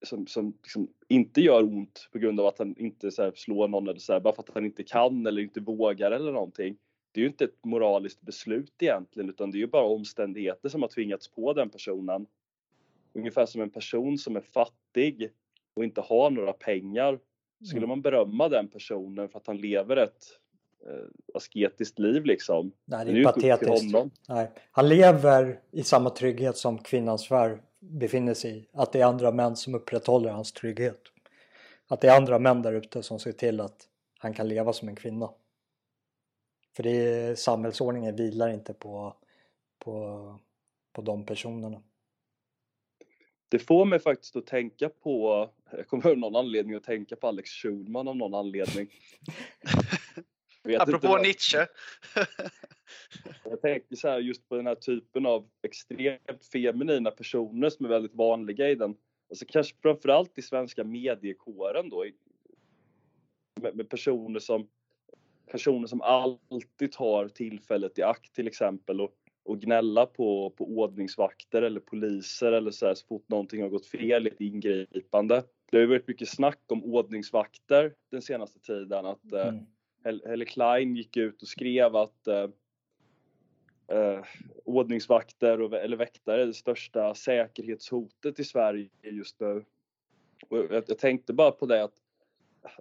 som, 0.02 0.26
som 0.26 0.54
liksom 0.62 0.88
inte 1.08 1.40
gör 1.40 1.62
ont 1.62 2.08
på 2.12 2.18
grund 2.18 2.40
av 2.40 2.46
att 2.46 2.58
han 2.58 2.76
inte 2.78 3.10
så 3.10 3.32
slår 3.34 3.68
någon 3.68 3.88
eller 3.88 3.98
så 3.98 4.12
här, 4.12 4.20
bara 4.20 4.34
för 4.34 4.42
att 4.42 4.54
han 4.54 4.64
inte 4.64 4.82
kan 4.82 5.26
eller 5.26 5.42
inte 5.42 5.60
vågar 5.60 6.10
eller 6.10 6.32
någonting. 6.32 6.76
Det 7.12 7.20
är 7.20 7.22
ju 7.22 7.28
inte 7.28 7.44
ett 7.44 7.64
moraliskt 7.64 8.20
beslut 8.20 8.82
egentligen 8.82 9.28
utan 9.28 9.50
det 9.50 9.58
är 9.58 9.60
ju 9.60 9.66
bara 9.66 9.84
omständigheter 9.84 10.68
som 10.68 10.82
har 10.82 10.88
tvingats 10.88 11.28
på 11.28 11.52
den 11.52 11.70
personen. 11.70 12.26
Ungefär 13.12 13.46
som 13.46 13.60
en 13.62 13.70
person 13.70 14.18
som 14.18 14.36
är 14.36 14.40
fattig 14.40 15.30
och 15.74 15.84
inte 15.84 16.00
har 16.00 16.30
några 16.30 16.52
pengar. 16.52 17.18
Skulle 17.64 17.78
mm. 17.78 17.88
man 17.88 18.02
berömma 18.02 18.48
den 18.48 18.68
personen 18.68 19.28
för 19.28 19.38
att 19.38 19.46
han 19.46 19.56
lever 19.56 19.96
ett 19.96 20.24
eh, 20.24 20.39
asketiskt 21.34 21.98
liv 21.98 22.24
liksom? 22.24 22.72
Nej, 22.84 23.04
det 23.04 23.10
är, 23.10 23.14
det 23.14 23.20
är 23.20 23.24
patetiskt. 23.24 23.96
Nej. 24.28 24.50
Han 24.70 24.88
lever 24.88 25.60
i 25.70 25.82
samma 25.82 26.10
trygghet 26.10 26.56
som 26.56 26.78
kvinnans 26.78 27.30
värld 27.30 27.60
befinner 27.80 28.34
sig 28.34 28.58
i. 28.58 28.68
Att 28.72 28.92
det 28.92 29.00
är 29.00 29.04
andra 29.04 29.32
män 29.32 29.56
som 29.56 29.74
upprätthåller 29.74 30.30
hans 30.30 30.52
trygghet. 30.52 31.00
Att 31.88 32.00
det 32.00 32.08
är 32.08 32.16
andra 32.16 32.38
män 32.38 32.62
där 32.62 32.72
ute 32.72 33.02
som 33.02 33.18
ser 33.18 33.32
till 33.32 33.60
att 33.60 33.88
han 34.18 34.34
kan 34.34 34.48
leva 34.48 34.72
som 34.72 34.88
en 34.88 34.96
kvinna. 34.96 35.30
För 36.76 36.82
det 36.82 36.90
är, 36.90 37.34
samhällsordningen 37.34 38.16
vilar 38.16 38.48
inte 38.48 38.74
på, 38.74 39.14
på, 39.78 40.38
på 40.92 41.02
de 41.02 41.26
personerna. 41.26 41.82
Det 43.48 43.58
får 43.58 43.84
mig 43.84 43.98
faktiskt 43.98 44.36
att 44.36 44.46
tänka 44.46 44.88
på, 44.88 45.50
jag 45.70 45.88
kommer 45.88 46.10
av 46.10 46.18
någon 46.18 46.36
anledning 46.36 46.74
att 46.74 46.84
tänka 46.84 47.16
på 47.16 47.26
Alex 47.26 47.50
Schulman 47.50 48.08
av 48.08 48.16
någon 48.16 48.34
anledning. 48.34 48.88
Apropå 50.78 51.18
Nietzsche. 51.18 51.66
jag 53.44 53.60
tänker 53.60 53.96
så 53.96 54.08
här 54.08 54.18
just 54.18 54.48
på 54.48 54.56
den 54.56 54.66
här 54.66 54.74
typen 54.74 55.26
av 55.26 55.48
extremt 55.62 56.44
feminina 56.52 57.10
personer 57.10 57.70
som 57.70 57.86
är 57.86 57.90
väldigt 57.90 58.14
vanliga 58.14 58.70
i 58.70 58.74
den, 58.74 58.96
alltså 59.30 59.44
kanske 59.48 59.76
framförallt 59.82 60.38
i 60.38 60.42
svenska 60.42 60.84
mediekåren 60.84 61.88
då, 61.88 62.04
med, 63.60 63.76
med 63.76 63.88
personer 63.88 64.40
som 64.40 64.68
personer 65.50 65.86
som 65.86 66.00
alltid 66.00 66.92
tar 66.92 67.28
tillfället 67.28 67.98
i 67.98 68.02
akt 68.02 68.34
till 68.34 68.46
exempel 68.46 69.00
och, 69.00 69.14
och 69.42 69.60
gnälla 69.60 70.06
på, 70.06 70.50
på 70.50 70.64
ordningsvakter 70.64 71.62
eller 71.62 71.80
poliser 71.80 72.52
eller 72.52 72.70
så, 72.70 72.86
här, 72.86 72.94
så 72.94 73.06
fort 73.06 73.28
någonting 73.28 73.62
har 73.62 73.68
gått 73.68 73.86
fel 73.86 74.26
i 74.26 74.30
ett 74.30 74.40
ingripande. 74.40 75.44
Det 75.70 75.76
har 75.76 75.80
ju 75.80 75.86
varit 75.86 76.08
mycket 76.08 76.28
snack 76.28 76.60
om 76.68 76.84
ordningsvakter 76.84 77.94
den 78.10 78.22
senaste 78.22 78.60
tiden. 78.60 79.06
Att 79.06 79.32
eh, 79.32 79.48
mm. 79.48 79.66
Helle 80.04 80.44
Klein 80.44 80.96
gick 80.96 81.16
ut 81.16 81.42
och 81.42 81.48
skrev 81.48 81.96
att 81.96 82.26
eh, 82.26 82.48
eh, 83.88 84.24
ordningsvakter 84.64 85.60
och, 85.60 85.74
eller 85.74 85.96
väktare 85.96 86.42
är 86.42 86.46
det 86.46 86.54
största 86.54 87.14
säkerhetshotet 87.14 88.40
i 88.40 88.44
Sverige 88.44 88.88
just 89.02 89.40
nu. 89.40 89.64
Och 90.48 90.58
jag, 90.58 90.84
jag 90.86 90.98
tänkte 90.98 91.32
bara 91.32 91.50
på 91.50 91.66
det 91.66 91.84
att 91.84 91.94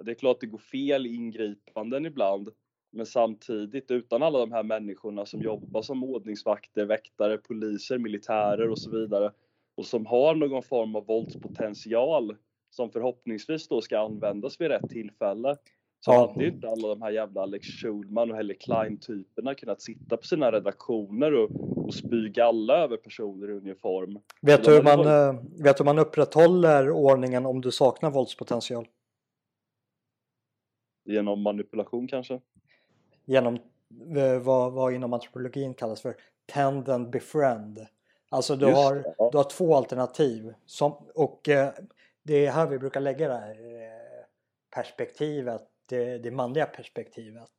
det 0.02 0.12
är 0.12 0.16
klart 0.16 0.40
det 0.40 0.48
går 0.48 0.58
fel 0.58 1.08
i 1.08 1.16
ingripanden 1.16 2.06
ibland. 2.06 2.50
Men 2.92 3.06
samtidigt 3.06 3.92
utan 3.92 4.24
alla 4.24 4.40
de 4.40 4.52
här 4.52 4.64
människorna 4.64 5.26
som 5.26 5.42
jobbar 5.42 5.82
som 5.82 6.04
ordningsvakter, 6.04 6.86
väktare, 6.86 7.38
poliser, 7.38 7.98
militärer 7.98 8.70
och 8.70 8.80
så 8.80 8.90
vidare 8.92 9.32
och 9.76 9.86
som 9.86 10.06
har 10.06 10.36
någon 10.36 10.64
form 10.64 10.96
av 10.96 11.06
våldspotential 11.06 12.36
som 12.70 12.92
förhoppningsvis 12.92 13.68
då 13.68 13.82
ska 13.82 14.00
användas 14.00 14.62
vid 14.62 14.68
rätt 14.68 14.90
tillfälle. 14.90 15.58
Så 16.00 16.12
ja. 16.12 16.28
hade 16.28 16.48
inte 16.48 16.68
alla 16.68 16.88
de 16.88 17.02
här 17.02 17.12
jävla 17.12 17.42
Alex 17.42 17.68
Schulman 17.68 18.32
och 18.32 18.38
Helle 18.38 18.54
Klein-typerna 18.54 19.56
kunnat 19.56 19.82
sitta 19.82 20.18
på 20.18 20.24
sina 20.24 20.52
redaktioner 20.52 21.34
och, 21.34 21.52
och 21.86 21.94
spy 21.94 22.30
galla 22.30 22.78
över 22.78 22.98
personer 22.98 23.50
i 23.50 23.52
uniform. 23.52 24.20
Vet 24.42 24.64
du, 24.64 24.72
hur 24.72 24.84
man, 24.84 24.98
varit... 24.98 25.36
Eh, 25.36 25.64
vet 25.64 25.80
hur 25.80 25.86
man 25.86 26.00
upprätthåller 26.00 26.90
ordningen 26.90 27.46
om 27.46 27.62
du 27.62 27.72
saknar 27.72 28.12
våldspotential? 28.12 28.88
Genom 31.06 31.42
manipulation 31.42 32.08
kanske? 32.08 32.42
Genom 33.26 33.56
eh, 34.18 34.40
vad, 34.42 34.74
vad 34.74 34.94
inom 34.94 35.14
antropologin 35.14 35.74
kallas 35.74 36.02
för 36.02 36.16
tend 36.54 36.90
and 36.90 37.10
befriend. 37.10 37.80
Alltså 38.30 38.56
du, 38.56 38.66
har, 38.66 39.14
ja. 39.18 39.30
du 39.32 39.38
har 39.38 39.50
två 39.50 39.76
alternativ. 39.76 40.54
Som, 40.66 40.94
och 41.16 41.50
eh, 41.50 41.70
det 42.24 42.46
är 42.46 42.52
här 42.52 42.68
vi 42.68 42.80
brukar 42.80 43.02
lägga 43.02 43.28
det 43.28 43.34
här 43.34 43.52
eh, 43.52 44.26
perspektivet, 44.76 45.68
det, 45.90 46.18
det 46.18 46.32
manliga 46.32 46.66
perspektivet. 46.66 47.52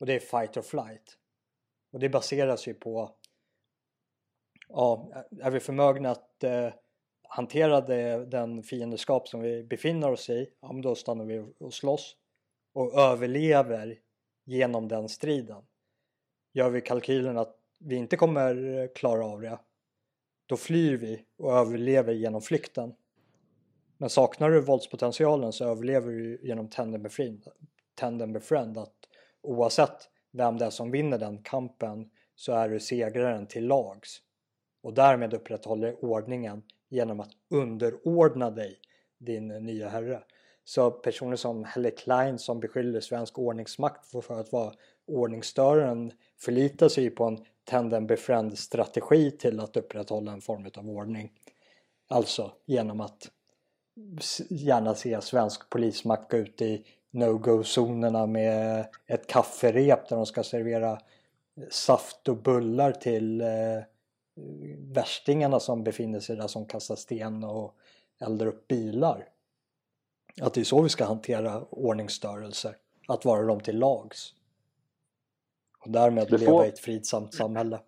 Och 0.00 0.06
det 0.06 0.14
är 0.14 0.20
fight 0.20 0.56
or 0.56 0.62
flight. 0.62 1.18
Och 1.92 2.00
det 2.00 2.08
baseras 2.08 2.68
ju 2.68 2.74
på 2.74 3.16
ja, 4.68 5.12
är 5.40 5.50
vi 5.50 5.60
förmögna 5.60 6.10
att 6.10 6.44
eh, 6.44 6.68
hantera 7.28 7.80
det, 7.80 8.26
den 8.26 8.62
fiendeskap 8.62 9.28
som 9.28 9.40
vi 9.40 9.64
befinner 9.64 10.12
oss 10.12 10.30
i, 10.30 10.48
ja, 10.60 10.72
då 10.82 10.94
stannar 10.94 11.24
vi 11.24 11.52
och 11.58 11.74
slåss 11.74 12.16
och 12.72 13.00
överlever 13.00 13.98
genom 14.44 14.88
den 14.88 15.08
striden. 15.08 15.62
Gör 16.52 16.70
vi 16.70 16.80
kalkylen 16.80 17.38
att 17.38 17.56
vi 17.78 17.96
inte 17.96 18.16
kommer 18.16 18.94
klara 18.94 19.26
av 19.26 19.40
det, 19.40 19.58
då 20.46 20.56
flyr 20.56 20.96
vi 20.96 21.24
och 21.38 21.52
överlever 21.52 22.12
genom 22.12 22.40
flykten. 22.40 22.94
Men 23.98 24.10
saknar 24.10 24.50
du 24.50 24.60
våldspotentialen 24.60 25.52
så 25.52 25.64
överlever 25.64 26.12
du 26.12 26.40
genom 26.42 26.68
Tandem 27.94 28.32
Befriend 28.32 28.78
att 28.78 28.94
oavsett 29.42 30.08
vem 30.32 30.58
det 30.58 30.64
är 30.64 30.70
som 30.70 30.90
vinner 30.90 31.18
den 31.18 31.42
kampen 31.42 32.10
så 32.34 32.52
är 32.52 32.68
du 32.68 32.80
segraren 32.80 33.46
till 33.46 33.66
lags 33.66 34.22
och 34.82 34.94
därmed 34.94 35.34
upprätthåller 35.34 36.04
ordningen 36.04 36.62
genom 36.88 37.20
att 37.20 37.30
underordna 37.50 38.50
dig 38.50 38.78
din 39.18 39.48
nya 39.48 39.88
herre. 39.88 40.22
Så 40.64 40.90
personer 40.90 41.36
som 41.36 41.64
Helle 41.64 41.90
Klein 41.90 42.38
som 42.38 42.60
beskyller 42.60 43.00
svensk 43.00 43.38
ordningsmakt 43.38 44.06
för 44.06 44.40
att 44.40 44.52
vara 44.52 44.72
ordningsstöraren 45.06 46.12
förlitar 46.38 46.88
sig 46.88 47.10
på 47.10 47.24
en 47.24 47.44
tandem 47.64 48.06
befriend 48.06 48.58
strategi 48.58 49.30
till 49.30 49.60
att 49.60 49.76
upprätthålla 49.76 50.32
en 50.32 50.40
form 50.40 50.70
av 50.76 50.90
ordning. 50.90 51.32
Alltså 52.08 52.52
genom 52.66 53.00
att 53.00 53.30
gärna 54.48 54.94
se 54.94 55.20
svensk 55.20 55.70
polismakt 55.70 56.30
gå 56.30 56.36
ut 56.36 56.62
i 56.62 56.84
no-go-zonerna 57.10 58.26
med 58.26 58.86
ett 59.06 59.26
kafferep 59.26 60.08
där 60.08 60.16
de 60.16 60.26
ska 60.26 60.42
servera 60.42 60.98
saft 61.70 62.28
och 62.28 62.36
bullar 62.36 62.92
till 62.92 63.40
eh, 63.40 63.48
värstingarna 64.78 65.60
som 65.60 65.84
befinner 65.84 66.20
sig 66.20 66.36
där 66.36 66.46
som 66.46 66.66
kastar 66.66 66.96
sten 66.96 67.44
och 67.44 67.76
eldar 68.18 68.46
upp 68.46 68.68
bilar. 68.68 69.28
Att 70.40 70.54
det 70.54 70.60
är 70.60 70.64
så 70.64 70.82
vi 70.82 70.88
ska 70.88 71.04
hantera 71.04 71.64
ordningsstörelser. 71.64 72.76
Att 73.08 73.24
vara 73.24 73.46
dem 73.46 73.60
till 73.60 73.78
lags. 73.78 74.34
Och 75.78 75.90
därmed 75.90 76.28
får, 76.28 76.38
leva 76.38 76.66
i 76.66 76.68
ett 76.68 76.78
fridsamt 76.78 77.34
samhälle. 77.34 77.80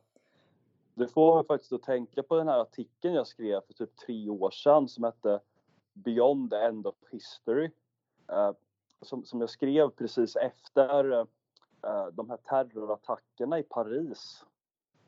Det 0.94 1.08
får 1.08 1.36
mig 1.36 1.46
faktiskt 1.46 1.72
att 1.72 1.82
tänka 1.82 2.22
på 2.22 2.36
den 2.36 2.48
här 2.48 2.60
artikeln 2.60 3.14
jag 3.14 3.26
skrev 3.26 3.60
för 3.66 3.74
typ 3.74 3.96
tre 3.96 4.28
år 4.28 4.50
sedan 4.50 4.88
som 4.88 5.04
hette 5.04 5.40
Beyond 6.04 6.50
the 6.50 6.56
End 6.56 6.86
of 6.86 6.94
History. 7.10 7.70
Uh, 8.32 8.52
som, 9.02 9.24
som 9.24 9.40
jag 9.40 9.50
skrev 9.50 9.90
precis 9.90 10.36
efter 10.36 11.12
uh, 11.12 11.26
de 12.12 12.30
här 12.30 12.36
terrorattackerna 12.36 13.58
i 13.58 13.62
Paris. 13.62 14.44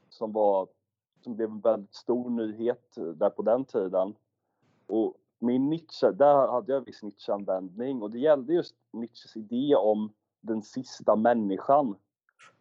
Som, 0.08 0.32
var, 0.32 0.68
som 1.20 1.36
blev 1.36 1.50
en 1.50 1.60
väldigt 1.60 1.94
stor 1.94 2.30
nyhet 2.30 2.96
eh, 2.96 3.04
där 3.04 3.30
på 3.30 3.42
den 3.42 3.64
tiden. 3.64 4.14
Och 4.86 5.14
min 5.38 5.70
Nietzsche, 5.70 6.10
där 6.12 6.48
hade 6.48 6.72
jag 6.72 6.80
viss 6.80 7.02
Nietzsche-användning 7.02 8.02
och 8.02 8.10
det 8.10 8.18
gällde 8.18 8.54
just 8.54 8.74
Nietzsches 8.90 9.36
idé 9.36 9.74
om 9.74 10.12
den 10.40 10.62
sista 10.62 11.16
människan. 11.16 11.96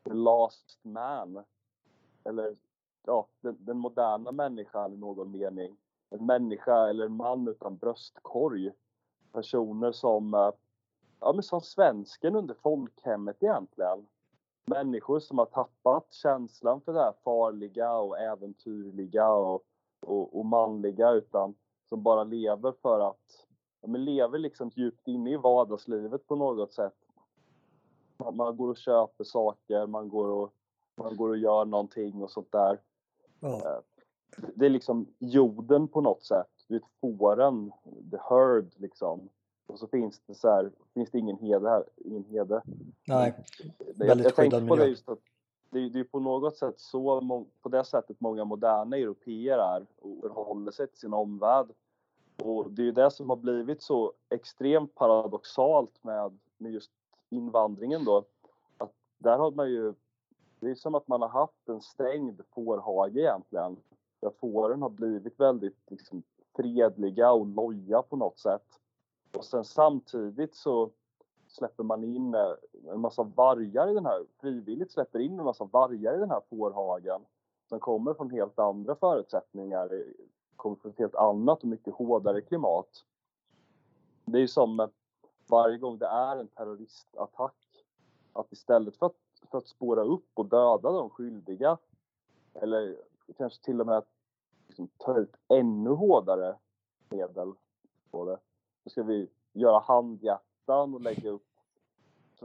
The 0.04 0.14
last 0.14 0.80
man. 0.82 1.44
Eller 2.24 2.56
ja, 3.06 3.28
den, 3.42 3.58
den 3.60 3.78
moderna 3.78 4.32
människan 4.32 4.94
i 4.94 4.98
någon 4.98 5.32
mening. 5.32 5.78
En 6.10 6.26
människa 6.26 6.90
eller 6.90 7.06
en 7.06 7.16
man 7.16 7.48
utan 7.48 7.78
bröstkorg. 7.78 8.72
Personer 9.32 9.92
som, 9.92 10.34
eh, 10.34 10.52
ja 11.20 11.34
men 11.34 11.44
som 11.44 11.62
svensken 11.62 12.36
under 12.36 12.54
folkhemmet 12.54 13.44
egentligen. 13.44 14.08
Människor 14.66 15.20
som 15.20 15.38
har 15.38 15.46
tappat 15.46 16.14
känslan 16.14 16.82
för 16.82 16.94
det 16.94 17.00
här 17.00 17.14
farliga 17.24 17.98
och 17.98 18.20
äventyrliga 18.20 19.30
och, 19.30 19.64
och, 20.00 20.40
och 20.40 20.46
manliga 20.46 21.12
utan 21.12 21.56
som 21.90 22.04
bara 22.04 22.24
lever 22.24 22.74
för 22.82 23.00
att, 23.00 23.48
ja, 23.82 23.88
men 23.88 24.06
lever 24.06 24.40
liksom 24.40 24.72
djupt 24.76 25.08
inne 25.08 25.32
i 25.32 25.38
vardagslivet 25.38 26.28
på 26.28 26.36
något 26.36 26.74
sätt. 26.74 26.96
Man, 28.18 28.36
man 28.36 28.58
går 28.58 28.70
och 28.70 28.78
köper 28.78 29.24
saker, 29.24 29.88
man 29.88 30.10
går 30.10 30.28
och, 30.28 30.54
man 30.96 31.18
går 31.18 31.30
och 31.30 31.38
gör 31.38 31.66
någonting 31.66 32.24
och 32.24 32.32
sånt 32.32 32.52
där. 32.52 32.82
Ja. 33.40 33.82
Det 34.38 34.66
är 34.66 34.70
liksom 34.70 35.08
jorden 35.20 35.88
på 35.88 36.02
något 36.02 36.24
sätt. 36.24 36.48
Du 36.68 36.74
vet 36.74 36.84
fåren, 37.02 37.72
the 38.12 38.18
herd 38.30 38.74
liksom. 38.78 39.30
Och 39.68 39.80
så 39.80 39.88
finns 39.88 40.22
det 40.26 40.36
så 40.36 40.50
här, 40.50 40.72
finns 40.94 41.12
det 41.12 41.20
ingen 41.20 41.38
hede 41.38 41.70
här, 41.70 41.84
ingen 41.98 42.24
hede. 42.24 42.62
Nej, 43.08 43.34
väldigt 43.78 44.08
jag, 44.08 44.20
jag 44.20 44.36
tänkte 44.36 44.68
på 44.68 44.76
det 44.76 44.88
just 44.88 45.10
att 45.10 45.20
det, 45.70 45.90
det 45.90 46.00
är 46.00 46.04
på 46.04 46.20
något 46.20 46.58
sätt 46.58 46.80
så, 46.80 47.22
på 47.62 47.70
det 47.70 47.84
sättet 47.84 48.22
många 48.22 48.46
moderna 48.46 48.98
europeer 48.98 49.58
är 49.58 49.86
och 50.00 50.18
förhåller 50.22 50.72
sig 50.72 50.88
till 50.88 51.00
sin 51.00 51.14
omvärld. 51.14 51.68
Och 52.44 52.72
det 52.72 52.82
är 52.82 52.86
ju 52.86 52.92
det 52.92 53.12
som 53.12 53.30
har 53.30 53.38
blivit 53.38 53.82
så 53.82 54.14
extremt 54.30 54.96
paradoxalt 54.96 56.04
med, 56.04 56.40
med 56.58 56.72
just 56.72 56.92
invandringen 57.30 58.06
då. 58.06 58.24
Att 58.78 58.94
där 59.18 59.38
har 59.38 59.52
man 59.52 59.70
ju, 59.70 59.94
det 60.60 60.70
är 60.70 60.76
som 60.76 60.96
att 60.96 61.08
man 61.08 61.22
har 61.22 61.30
haft 61.30 61.70
en 61.70 61.82
stängd 61.82 62.42
fårhage 62.54 63.18
egentligen. 63.18 63.78
Där 64.20 64.32
fåren 64.40 64.82
har 64.82 64.90
blivit 64.90 65.40
väldigt 65.40 65.92
liksom, 65.92 66.24
fredliga 66.56 67.32
och 67.32 67.48
loja 67.48 68.02
på 68.02 68.16
något 68.16 68.40
sätt. 68.40 68.80
Och 69.38 69.46
sen 69.46 69.66
samtidigt 69.66 70.56
så 70.56 70.90
släpper 71.48 71.84
man 71.84 72.04
in 72.04 72.36
eh, 72.36 72.54
en 72.88 73.00
massa 73.00 73.24
vargar 73.24 73.92
i 73.92 73.94
den 73.94 74.06
här, 74.06 74.26
frivilligt 74.42 74.92
släpper 74.92 75.20
in 75.20 75.40
en 75.40 75.46
massa 75.46 75.66
vargar 75.66 76.16
i 76.16 76.20
den 76.20 76.30
här 76.30 76.42
fårhagen 76.50 77.22
som 77.70 77.80
kommer 77.80 78.14
från 78.14 78.32
helt 78.32 78.60
andra 78.60 78.96
förutsättningar, 78.96 79.94
eh, 79.94 80.26
kommer 80.56 80.76
från 80.76 80.92
ett 80.92 81.00
helt 81.00 81.16
annat 81.16 81.62
och 81.62 81.70
mycket 81.70 81.94
hårdare 81.94 82.42
klimat. 82.42 83.06
Det 84.26 84.38
är 84.38 84.42
ju 84.42 84.48
som 84.48 84.90
varje 85.50 85.78
gång 85.78 85.98
det 85.98 86.08
är 86.08 86.38
en 86.38 86.48
terroristattack, 86.48 87.86
att 88.34 88.52
istället 88.52 88.98
för 88.98 89.06
att, 89.06 89.16
för 89.52 89.58
att 89.58 89.68
spåra 89.68 90.04
upp 90.04 90.30
och 90.34 90.46
döda 90.46 90.92
de 90.92 91.10
skyldiga, 91.10 91.78
eller 92.54 92.98
kanske 93.38 93.64
till 93.64 93.82
och 93.82 93.88
med 93.88 93.98
att 93.98 94.10
liksom, 94.68 94.90
ta 94.98 95.18
ut 95.18 95.36
ännu 95.48 95.90
hårdare 95.90 96.56
medel 97.10 97.54
på 98.12 98.26
det, 98.26 98.38
så 98.84 98.90
ska 98.90 99.04
vi 99.04 99.30
göra 99.54 99.80
handhjärtan 99.80 100.94
och 100.94 101.02
lägga 101.02 101.30
upp 101.30 101.46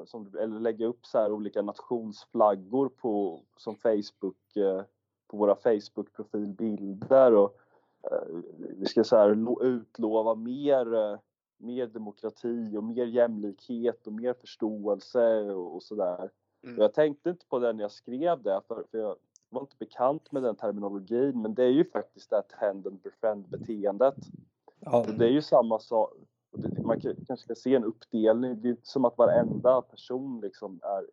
som, 0.05 0.31
eller 0.41 0.61
lägga 0.61 0.87
upp 0.87 1.07
så 1.07 1.19
här 1.19 1.33
olika 1.33 1.63
nationsflaggor 1.63 2.89
på, 2.89 3.43
som 3.57 3.77
Facebook, 3.77 4.57
eh, 4.57 4.83
på 5.27 5.37
våra 5.37 5.55
Facebook-profilbilder 5.55 7.33
och 7.33 7.57
eh, 8.11 8.43
vi 8.79 8.87
ska 8.87 9.05
så 9.05 9.17
här 9.17 9.65
utlova 9.65 10.35
mer, 10.35 10.95
eh, 10.95 11.19
mer 11.57 11.87
demokrati 11.87 12.77
och 12.77 12.85
mer 12.85 13.07
jämlikhet 13.07 14.07
och 14.07 14.13
mer 14.13 14.35
förståelse 14.35 15.53
och, 15.53 15.75
och 15.75 15.83
sådär. 15.83 16.31
Mm. 16.63 16.79
Jag 16.79 16.95
tänkte 16.95 17.31
inte 17.31 17.47
på 17.47 17.59
det 17.59 17.73
när 17.73 17.85
jag 17.85 17.93
skrev 17.93 18.43
det 18.43 18.61
för, 18.69 18.85
för 18.91 18.99
jag 18.99 19.17
var 19.55 19.61
inte 19.61 19.77
bekant 19.79 20.33
med 20.33 20.43
den 20.43 20.57
terminologin 20.57 21.43
men 21.43 21.55
det 21.55 21.65
är 21.65 21.71
ju 21.71 21.91
faktiskt 21.91 22.31
det 22.31 22.37
här 22.37 22.43
tend 22.61 22.87
and 22.87 22.99
befriend 23.03 23.49
beteendet. 23.49 24.17
Ja. 24.81 25.05
Det 25.19 25.25
är 25.25 25.31
ju 25.31 25.43
samma 25.43 25.79
sak, 25.79 26.11
man 26.85 27.01
kanske 27.01 27.37
ska 27.37 27.55
se 27.55 27.75
en 27.75 27.85
uppdelning. 27.85 28.61
Det 28.61 28.69
är 28.69 28.77
som 28.83 29.05
att 29.05 29.19
varenda 29.19 29.83
person 29.83 30.41
liksom 30.41 30.81
är, 30.83 31.07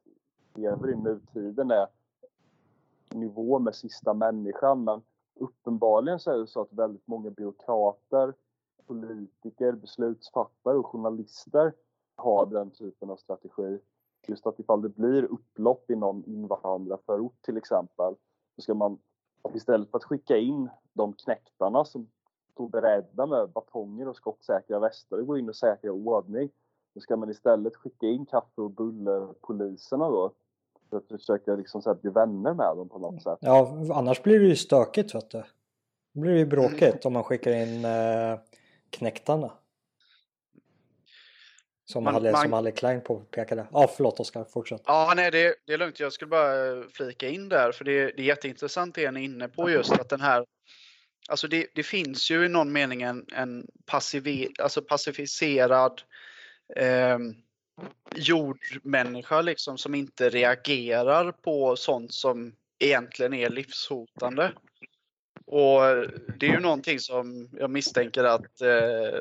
lever 0.56 0.90
i 0.90 0.96
nutiden 0.96 1.72
är 1.72 1.88
nivå 3.14 3.60
med 3.60 3.76
sista 3.76 4.14
människan. 4.14 4.84
Men 4.84 5.02
uppenbarligen 5.36 6.20
så 6.20 6.32
är 6.32 6.38
det 6.38 6.48
så 6.48 6.62
att 6.62 6.74
väldigt 6.74 7.08
många 7.08 7.30
byråkrater, 7.30 8.34
politiker, 8.86 9.72
beslutsfattare 9.72 10.78
och 10.78 10.86
journalister 10.86 11.74
har 12.16 12.46
den 12.46 12.72
typen 12.72 13.10
av 13.10 13.16
strategi. 13.16 13.80
Just 14.28 14.48
att 14.48 14.60
ifall 14.60 14.82
det 14.82 14.90
blir 14.90 15.24
upplopp 15.24 15.92
i 15.92 15.96
någon 15.96 16.24
invandrarförort 16.26 17.42
till 17.42 17.58
exempel, 17.58 18.16
så 18.56 18.62
ska 18.62 18.74
man 18.74 19.00
istället 19.54 19.92
för 19.92 19.98
att 19.98 20.04
skicka 20.04 20.38
in 20.38 20.70
de 20.94 21.14
knäktarna 21.14 21.86
som 21.86 22.08
stod 22.52 22.72
beredda 22.72 23.26
med 23.26 23.50
batonger 23.50 24.08
och 24.08 24.16
skottsäkra 24.16 24.80
västar 24.80 25.18
och 25.18 25.28
gå 25.28 25.38
in 25.38 25.50
och 25.50 25.56
säkra 25.56 25.92
ordning. 25.92 26.50
Då 26.94 27.02
ska 27.02 27.16
man 27.16 27.30
istället 27.30 27.76
skicka 27.76 28.06
in 28.06 28.26
kaffe 28.26 28.62
och 28.62 28.72
bullerpoliserna 28.72 30.10
då. 30.10 30.32
För 30.90 30.98
att 30.98 31.08
försöka 31.08 31.56
liksom 31.56 31.82
så 31.82 31.90
här, 31.90 31.98
bli 32.02 32.12
vänner 32.12 32.54
med 32.54 32.78
dem 32.78 32.90
på 32.90 33.00
något 33.00 33.24
sätt. 33.24 33.38
Ja, 33.42 33.78
annars 33.94 34.24
blir 34.24 34.40
det 34.40 34.46
ju 34.46 34.56
stökigt 34.56 35.16
vet 35.16 35.30
du. 35.30 35.44
Då 36.14 36.22
blir 36.22 36.32
det 36.32 36.40
ju 36.40 36.46
bråkigt 36.46 37.06
om 37.06 37.14
man 37.14 37.24
skickar 37.24 37.52
in 37.52 37.86
eh, 37.86 38.40
knäktarna. 38.90 39.52
Som, 41.86 42.04
man, 42.04 42.14
Halle, 42.14 42.32
man... 42.32 42.42
som 42.42 42.54
Halle 42.54 42.72
Klein 42.72 43.02
påpekade. 43.02 43.68
Ja, 43.72 43.92
förlåt 43.96 44.20
Oskar, 44.20 44.44
fortsätt. 44.44 44.82
Ja, 44.86 45.14
nej, 45.16 45.32
det, 45.32 45.56
det, 45.68 45.74
är 45.74 45.78
lugnt. 45.78 46.00
Jag 46.00 46.14
skulle 46.14 46.30
bara 46.30 46.84
flika 46.94 47.30
in 47.30 47.50
där, 47.50 47.72
för 47.72 47.86
det, 47.86 48.06
det 48.06 48.22
är 48.22 48.26
jätteintressant 48.26 48.96
det 48.96 49.12
ni 49.12 49.20
är 49.20 49.26
inne 49.26 49.48
på 49.48 49.70
just 49.70 49.92
att 49.92 50.10
den 50.10 50.22
här 50.22 50.46
Alltså 51.30 51.48
det, 51.48 51.68
det, 51.76 51.84
finns 51.84 52.32
ju 52.32 52.46
i 52.46 52.50
någon 52.50 52.72
mening 52.72 53.02
en, 53.02 53.26
en 53.34 53.68
passiv, 53.86 54.48
alltså 54.60 54.82
pacificerad 54.82 56.02
eh, 56.76 57.18
jordmänniska 58.16 59.42
liksom 59.42 59.78
som 59.78 59.96
inte 59.96 60.30
reagerar 60.30 61.32
på 61.32 61.76
sånt 61.76 62.14
som 62.14 62.56
egentligen 62.80 63.34
är 63.34 63.50
livshotande. 63.50 64.52
Och 65.46 65.82
det 66.40 66.48
är 66.48 66.52
ju 66.52 66.60
någonting 66.60 67.00
som 67.00 67.50
jag 67.54 67.70
misstänker 67.70 68.24
att 68.24 68.62
eh, 68.62 69.20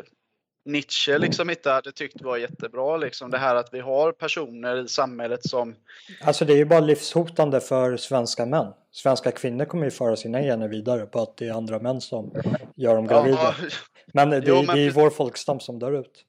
Nietzsche 0.65 1.19
liksom 1.19 1.51
inte 1.51 1.71
hade 1.71 1.93
tyckt 1.93 2.23
var 2.23 2.37
jättebra. 2.37 2.97
Liksom. 2.97 3.31
Det 3.31 3.39
här 3.39 3.55
att 3.55 3.69
vi 3.75 3.81
har 3.81 4.13
personer 4.13 4.85
i 4.85 4.89
samhället 4.89 5.49
som... 5.49 5.77
Alltså 6.25 6.45
det 6.45 6.53
är 6.53 6.57
ju 6.57 6.65
bara 6.65 6.81
livshotande 6.81 7.61
för 7.61 7.97
svenska 7.97 8.47
män. 8.47 8.67
Svenska 8.93 9.31
kvinnor 9.31 9.65
kommer 9.65 9.85
ju 9.85 9.91
föra 9.91 10.17
sina 10.17 10.41
gener 10.41 10.69
vidare 10.69 11.07
på 11.07 11.23
att 11.23 11.37
det 11.37 11.49
är 11.49 11.53
andra 11.53 11.79
män 11.79 12.01
som 12.01 12.33
gör 12.77 12.95
dem 12.95 13.07
gravida. 13.07 13.55
Ja, 13.59 13.71
men 14.13 14.31
det, 14.31 14.43
jo, 14.47 14.63
men... 14.63 14.77
det 14.77 14.83
är 14.83 14.91
vår 14.91 15.11
folkstam 15.11 15.61
som 15.61 15.79
dör 15.79 16.01
ut. 16.01 16.25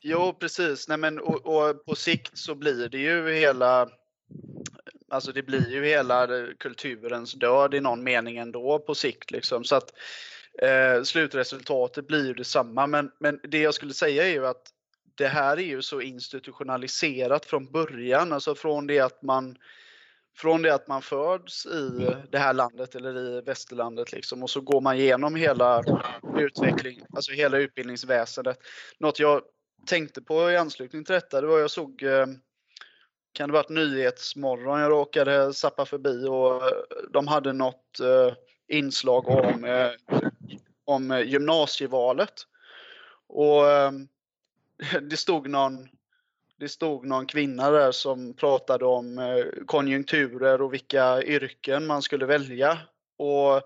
Jo, 0.00 0.36
precis. 0.40 0.88
Nej, 0.88 0.98
men, 0.98 1.18
och, 1.18 1.46
och, 1.46 1.84
på 1.84 1.94
sikt 1.94 2.38
så 2.38 2.54
blir 2.54 2.88
det 2.88 2.98
ju 2.98 3.34
hela 3.34 3.88
Alltså 5.10 5.32
det 5.32 5.42
blir 5.42 5.70
ju 5.70 5.84
hela 5.84 6.28
kulturens 6.58 7.32
död 7.32 7.74
i 7.74 7.80
någon 7.80 8.04
mening 8.04 8.36
ändå 8.36 8.78
på 8.78 8.94
sikt. 8.94 9.30
Liksom. 9.30 9.64
Så 9.64 9.76
att 9.76 9.92
eh, 10.62 11.02
slutresultatet 11.02 12.06
blir 12.06 12.26
ju 12.26 12.34
detsamma. 12.34 12.86
Men, 12.86 13.10
men 13.20 13.40
det 13.42 13.58
jag 13.58 13.74
skulle 13.74 13.94
säga 13.94 14.26
är 14.26 14.30
ju 14.30 14.46
att 14.46 14.62
det 15.14 15.28
här 15.28 15.56
är 15.56 15.62
ju 15.62 15.82
så 15.82 16.00
institutionaliserat 16.00 17.46
från 17.46 17.72
början. 17.72 18.32
Alltså 18.32 18.54
från 18.54 18.86
det 18.86 19.00
att 19.00 19.22
man 19.22 19.56
från 20.36 20.62
det 20.62 20.74
att 20.74 20.88
man 20.88 21.02
föds 21.02 21.66
i 21.66 22.10
det 22.30 22.38
här 22.38 22.54
landet 22.54 22.94
eller 22.94 23.38
i 23.38 23.40
västerlandet 23.40 24.12
liksom 24.12 24.42
och 24.42 24.50
så 24.50 24.60
går 24.60 24.80
man 24.80 24.96
igenom 24.96 25.34
hela 25.34 25.82
utveckling, 26.38 27.00
alltså 27.12 27.32
hela 27.32 27.58
utbildningsväsendet. 27.58 28.58
Något 28.98 29.18
jag 29.18 29.42
tänkte 29.86 30.22
på 30.22 30.50
i 30.50 30.56
anslutning 30.56 31.04
till 31.04 31.14
detta, 31.14 31.40
det 31.40 31.46
var 31.46 31.58
jag 31.58 31.70
såg 31.70 32.02
eh, 32.02 32.26
kan 33.32 33.48
det 33.48 33.52
varit 33.52 33.68
Nyhetsmorgon 33.68 34.80
jag 34.80 34.90
råkade 34.90 35.54
sappa 35.54 35.86
förbi 35.86 36.26
och 36.26 36.62
eh, 36.62 36.72
de 37.12 37.28
hade 37.28 37.52
något 37.52 38.00
eh, 38.00 38.34
inslag 38.68 39.28
om, 39.28 39.64
eh, 39.64 39.90
om 40.84 41.10
eh, 41.10 41.20
gymnasievalet. 41.20 42.34
Och 43.26 43.70
eh, 43.70 43.92
det 45.02 45.16
stod 45.16 45.50
någon 45.50 45.88
det 46.60 46.68
stod 46.68 47.06
någon 47.06 47.26
kvinna 47.26 47.70
där 47.70 47.92
som 47.92 48.34
pratade 48.34 48.84
om 48.84 49.18
eh, 49.18 49.64
konjunkturer 49.66 50.62
och 50.62 50.72
vilka 50.72 51.22
yrken 51.22 51.86
man 51.86 52.02
skulle 52.02 52.26
välja. 52.26 52.78
Och 53.16 53.62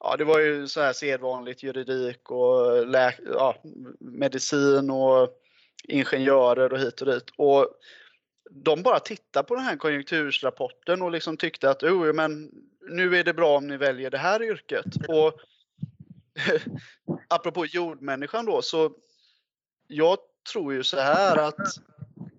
ja, 0.00 0.16
det 0.18 0.24
var 0.24 0.38
ju 0.38 0.68
så 0.68 0.80
här 0.80 0.92
sedvanligt 0.92 1.62
juridik 1.62 2.30
och 2.30 2.84
ja, 3.24 3.56
medicin 4.00 4.90
och 4.90 5.28
ingenjörer 5.84 6.72
och 6.72 6.78
hit 6.78 7.00
och 7.00 7.06
dit. 7.06 7.30
Och 7.36 7.68
de 8.50 8.82
bara 8.82 9.00
tittade 9.00 9.46
på 9.48 9.54
den 9.54 9.64
här 9.64 9.76
konjunktursrapporten 9.76 11.02
och 11.02 11.10
liksom 11.10 11.36
tyckte 11.36 11.70
att 11.70 11.82
oh, 11.82 12.12
men 12.12 12.50
nu 12.88 13.16
är 13.16 13.24
det 13.24 13.34
bra 13.34 13.56
om 13.56 13.66
ni 13.66 13.76
väljer 13.76 14.10
det 14.10 14.18
här 14.18 14.42
yrket. 14.42 14.86
Och 15.08 15.40
apropå 17.28 17.66
jordmänniskan 17.66 18.46
då, 18.46 18.62
så 18.62 18.92
jag 19.86 20.18
tror 20.52 20.74
ju 20.74 20.82
så 20.82 21.00
här 21.00 21.36
att 21.36 21.76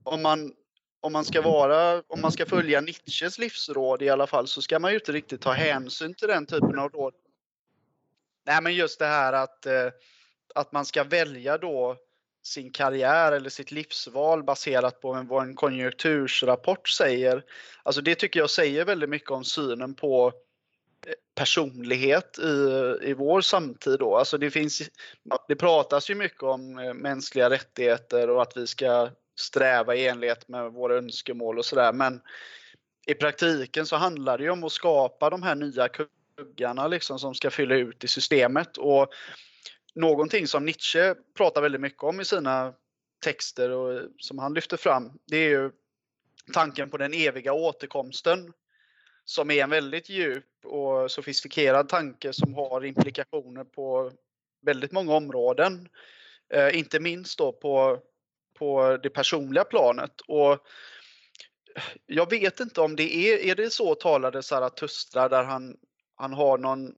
om 0.04 0.22
man, 0.22 0.54
om 1.00 1.14
man 1.14 1.26
ska 1.26 1.42
vara, 1.42 2.04
om 2.08 2.22
man 2.22 2.32
ska 2.32 2.46
följa 2.46 2.82
Nietzsches 2.82 3.40
livsråd 3.40 4.02
i 4.02 4.10
alla 4.10 4.28
fall 4.28 4.48
så 4.48 4.62
ska 4.62 4.80
man 4.80 4.92
ju 4.92 4.98
inte 4.98 5.12
riktigt 5.12 5.42
ta 5.42 5.52
hänsyn 5.52 6.14
till 6.14 6.28
den 6.28 6.46
typen 6.46 6.80
av 6.80 6.90
råd. 6.90 7.14
Nej 8.46 8.62
men 8.62 8.76
just 8.76 9.00
det 9.00 9.06
här 9.06 9.34
att, 9.34 9.66
eh, 9.66 9.88
att 10.56 10.72
man 10.72 10.86
ska 10.86 11.04
välja 11.04 11.58
då 11.58 11.98
sin 12.44 12.72
karriär 12.72 13.32
eller 13.32 13.50
sitt 13.50 13.72
livsval 13.72 14.44
baserat 14.44 15.02
på 15.02 15.26
vad 15.30 15.44
en 15.44 15.56
konjunktursrapport 15.56 16.90
säger. 16.90 17.44
Alltså 17.84 18.02
det 18.02 18.16
tycker 18.16 18.40
jag 18.40 18.50
säger 18.50 18.86
väldigt 18.86 19.10
mycket 19.10 19.32
om 19.32 19.44
synen 19.44 19.94
på 19.94 20.28
eh, 21.08 21.14
personlighet 21.36 22.40
i, 22.40 22.98
i 23.02 23.14
vår 23.14 23.42
samtid. 23.42 24.00
Då. 24.00 24.16
Alltså 24.16 24.38
det, 24.38 24.52
finns, 24.52 24.82
det 25.48 25.56
pratas 25.56 26.10
ju 26.10 26.16
mycket 26.16 26.44
om 26.44 26.80
eh, 26.80 26.94
mänskliga 26.94 27.50
rättigheter 27.50 28.30
och 28.30 28.42
att 28.42 28.58
vi 28.58 28.68
ska 28.68 29.10
sträva 29.40 29.96
i 29.96 30.08
enlighet 30.08 30.48
med 30.48 30.72
våra 30.72 30.96
önskemål 30.96 31.58
och 31.58 31.66
sådär. 31.66 31.94
Men 31.94 32.22
i 33.08 33.14
praktiken 33.14 33.86
så 33.86 33.96
handlar 33.96 34.38
det 34.38 34.44
ju 34.44 34.50
om 34.50 34.64
att 34.64 34.72
skapa 34.72 35.30
de 35.30 35.44
här 35.44 35.56
nya 35.56 35.88
kuggarna 36.38 36.88
liksom 36.88 37.20
som 37.20 37.34
ska 37.34 37.50
fylla 37.50 37.76
ut 37.76 38.04
i 38.04 38.08
systemet. 38.08 38.78
Och 38.78 39.14
någonting 39.96 40.48
som 40.48 40.66
Nietzsche 40.66 41.16
pratar 41.38 41.62
väldigt 41.62 41.82
mycket 41.82 42.04
om 42.04 42.22
i 42.22 42.26
sina 42.26 42.74
texter 43.24 43.70
och 43.70 44.02
som 44.18 44.40
han 44.40 44.54
lyfter 44.54 44.78
fram, 44.78 45.12
det 45.28 45.38
är 45.38 45.50
ju 45.50 45.72
tanken 46.54 46.90
på 46.90 46.98
den 46.98 47.14
eviga 47.14 47.54
återkomsten. 47.54 48.54
Som 49.26 49.52
är 49.52 49.64
en 49.64 49.70
väldigt 49.70 50.10
djup 50.10 50.46
och 50.64 51.12
sofistikerad 51.12 51.90
tanke 51.90 52.34
som 52.34 52.54
har 52.54 52.86
implikationer 52.86 53.64
på 53.64 54.12
väldigt 54.62 54.92
många 54.92 55.14
områden. 55.14 55.90
Eh, 56.54 56.78
inte 56.78 57.00
minst 57.00 57.38
då 57.38 57.52
på, 57.52 58.00
på 58.60 58.98
det 59.04 59.10
personliga 59.10 59.64
planet. 59.64 60.22
Och 60.22 60.68
jag 62.06 62.30
vet 62.30 62.60
inte 62.60 62.82
om 62.82 62.96
det 62.96 63.16
är, 63.16 63.38
är 63.38 63.56
det 63.56 63.70
så 63.70 63.96
talade 63.96 64.44
Zarathustra 64.44 65.30
där 65.30 65.44
han, 65.44 65.78
han 66.16 66.34
har 66.34 66.58
någon 66.58 66.96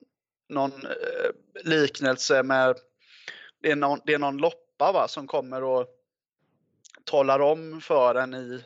någon 0.53 0.71
eh, 0.71 1.63
liknelse 1.63 2.43
med, 2.43 2.75
det 3.61 3.71
är 3.71 3.75
någon, 3.75 3.99
det 4.05 4.13
är 4.13 4.19
någon 4.19 4.37
loppa 4.37 4.91
va, 4.91 5.07
som 5.07 5.27
kommer 5.27 5.63
och 5.63 5.87
talar 7.03 7.39
om 7.39 7.81
för 7.81 8.15
en 8.15 8.33
i, 8.33 8.63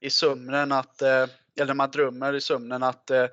i 0.00 0.10
sömnen 0.10 0.72
att, 0.72 1.02
eh, 1.02 1.26
eller 1.60 1.74
man 1.74 1.90
drömmer 1.90 2.34
i 2.34 2.40
sömnen 2.40 2.82
att 2.82 3.10
eh, 3.10 3.26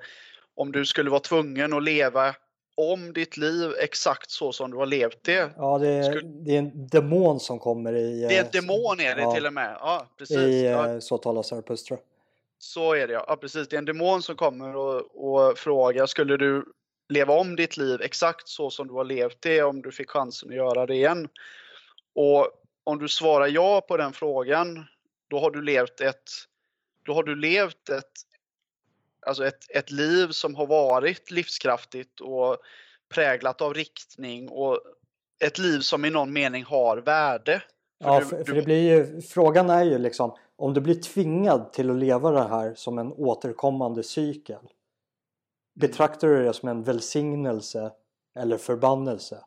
om 0.54 0.72
du 0.72 0.86
skulle 0.86 1.10
vara 1.10 1.20
tvungen 1.20 1.72
att 1.72 1.82
leva 1.82 2.34
om 2.76 3.12
ditt 3.12 3.36
liv 3.36 3.72
exakt 3.80 4.30
så 4.30 4.52
som 4.52 4.70
du 4.70 4.76
har 4.76 4.86
levt 4.86 5.24
det. 5.24 5.50
Ja, 5.56 5.78
det 5.78 5.88
är, 5.88 6.02
skulle... 6.02 6.20
det 6.22 6.54
är 6.54 6.58
en 6.58 6.88
demon 6.88 7.40
som 7.40 7.58
kommer 7.58 7.92
i... 7.92 8.26
Det 8.28 8.36
är 8.36 8.44
en 8.44 8.50
demon 8.52 9.00
är 9.00 9.14
det 9.14 9.22
ja, 9.22 9.34
till 9.34 9.46
och 9.46 9.52
med. 9.52 9.76
Ja, 9.80 10.06
precis. 10.18 10.36
I 10.36 10.66
ja. 10.66 11.00
Så 11.00 11.18
talar 11.18 11.42
Zarathustra. 11.42 11.96
Så 12.58 12.94
är 12.94 13.06
det 13.06 13.12
ja. 13.12 13.24
ja. 13.28 13.36
precis. 13.36 13.68
Det 13.68 13.76
är 13.76 13.78
en 13.78 13.84
demon 13.84 14.22
som 14.22 14.36
kommer 14.36 14.76
och, 14.76 15.02
och 15.14 15.58
frågar, 15.58 16.06
skulle 16.06 16.36
du 16.36 16.64
leva 17.08 17.34
om 17.34 17.56
ditt 17.56 17.76
liv 17.76 18.00
exakt 18.02 18.48
så 18.48 18.70
som 18.70 18.88
du 18.88 18.94
har 18.94 19.04
levt 19.04 19.42
det 19.42 19.62
om 19.62 19.82
du 19.82 19.92
fick 19.92 20.10
chansen 20.10 20.48
att 20.48 20.56
göra 20.56 20.86
det 20.86 20.94
igen. 20.94 21.28
Och 22.14 22.50
om 22.84 22.98
du 22.98 23.08
svarar 23.08 23.46
ja 23.46 23.80
på 23.80 23.96
den 23.96 24.12
frågan, 24.12 24.84
då 25.28 25.40
har 25.40 25.50
du 25.50 25.62
levt 25.62 26.00
ett, 26.00 26.30
då 27.02 27.14
har 27.14 27.22
du 27.22 27.36
levt 27.36 27.88
ett, 27.88 28.12
alltså 29.26 29.46
ett, 29.46 29.70
ett 29.70 29.90
liv 29.90 30.28
som 30.28 30.54
har 30.54 30.66
varit 30.66 31.30
livskraftigt 31.30 32.20
och 32.20 32.56
präglat 33.08 33.60
av 33.60 33.74
riktning 33.74 34.48
och 34.48 34.80
ett 35.44 35.58
liv 35.58 35.80
som 35.80 36.04
i 36.04 36.10
någon 36.10 36.32
mening 36.32 36.64
har 36.64 36.96
värde. 36.96 37.62
För 38.02 38.10
ja, 38.10 38.20
för, 38.20 38.44
för 38.44 38.54
det 38.54 38.62
blir 38.62 38.90
ju, 38.90 39.22
frågan 39.22 39.70
är 39.70 39.84
ju 39.84 39.98
liksom 39.98 40.36
om 40.56 40.74
du 40.74 40.80
blir 40.80 41.02
tvingad 41.02 41.72
till 41.72 41.90
att 41.90 41.96
leva 41.96 42.30
det 42.30 42.48
här 42.48 42.74
som 42.74 42.98
en 42.98 43.12
återkommande 43.12 44.02
cykel 44.02 44.60
Betraktar 45.80 46.28
du 46.28 46.44
det 46.44 46.52
som 46.52 46.68
en 46.68 46.82
välsignelse 46.82 47.92
eller 48.34 48.58
förbannelse? 48.58 49.44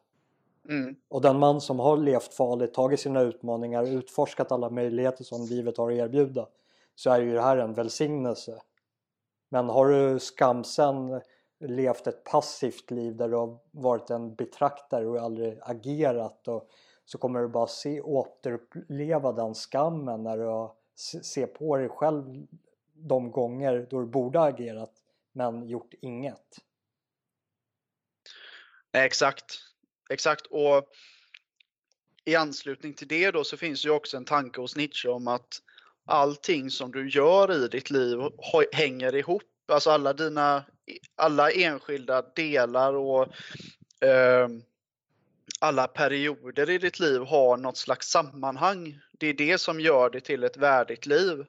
Mm. 0.70 0.96
Och 1.08 1.22
den 1.22 1.40
man 1.40 1.62
som 1.62 1.80
har 1.80 1.98
levt 1.98 2.34
farligt, 2.34 2.74
tagit 2.74 3.00
sina 3.00 3.22
utmaningar, 3.22 3.84
utforskat 3.84 4.52
alla 4.52 4.70
möjligheter 4.70 5.24
som 5.24 5.46
livet 5.46 5.78
har 5.78 5.92
att 5.92 5.98
erbjuda 5.98 6.48
så 6.96 7.10
är 7.10 7.22
ju 7.22 7.34
det 7.34 7.42
här 7.42 7.58
en 7.58 7.74
välsignelse. 7.74 8.62
Men 9.50 9.70
har 9.70 9.88
du 9.88 10.20
skamsen 10.20 11.22
levt 11.60 12.08
ett 12.08 12.24
passivt 12.24 12.92
liv 12.92 13.16
där 13.16 13.30
du 13.30 13.36
har 13.36 13.58
varit 13.72 14.10
en 14.10 14.36
betraktare 14.36 15.08
och 15.08 15.18
aldrig 15.18 15.60
agerat 15.62 16.48
och 16.48 16.70
så 17.06 17.18
kommer 17.18 17.40
du 17.42 17.48
bara 17.48 17.68
se, 17.68 18.02
återuppleva 18.02 19.32
den 19.32 19.54
skammen 19.54 20.24
när 20.24 20.38
du 20.38 20.70
ser 21.24 21.48
på 21.48 21.78
dig 21.78 21.90
själv 21.90 22.48
de 22.94 23.32
gånger 23.32 23.88
då 23.90 24.00
du 24.00 24.06
borde 24.06 24.40
ha 24.40 24.48
agerat 24.48 24.92
men 25.34 25.68
gjort 25.68 25.94
inget. 26.02 26.60
Exakt, 28.94 29.60
exakt. 30.10 30.46
Och 30.46 30.90
i 32.26 32.36
anslutning 32.36 32.94
till 32.94 33.08
det 33.08 33.32
då 33.32 33.44
så 33.44 33.58
finns 33.58 33.86
ju 33.86 33.90
också 33.90 34.18
en 34.18 34.26
tanke 34.26 34.62
hos 34.62 34.76
Nietzsche 34.76 35.10
om 35.10 35.28
att 35.28 35.62
allting 36.06 36.70
som 36.70 36.92
du 36.92 37.10
gör 37.10 37.66
i 37.66 37.68
ditt 37.68 37.90
liv 37.90 38.18
hänger 38.72 39.16
ihop. 39.16 39.44
Alltså 39.68 39.90
alla 39.90 40.14
dina, 40.14 40.66
alla 41.16 41.52
enskilda 41.52 42.22
delar 42.22 42.94
och 42.94 43.28
eh, 44.04 44.48
alla 45.60 45.88
perioder 45.88 46.70
i 46.70 46.78
ditt 46.78 47.00
liv 47.00 47.22
har 47.22 47.58
något 47.58 47.78
slags 47.78 48.08
sammanhang. 48.08 49.00
Det 49.12 49.28
är 49.28 49.34
det 49.34 49.58
som 49.58 49.80
gör 49.80 50.10
det 50.10 50.20
till 50.20 50.44
ett 50.44 50.58
värdigt 50.58 51.06
liv. 51.06 51.46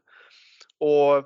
Och 0.79 1.25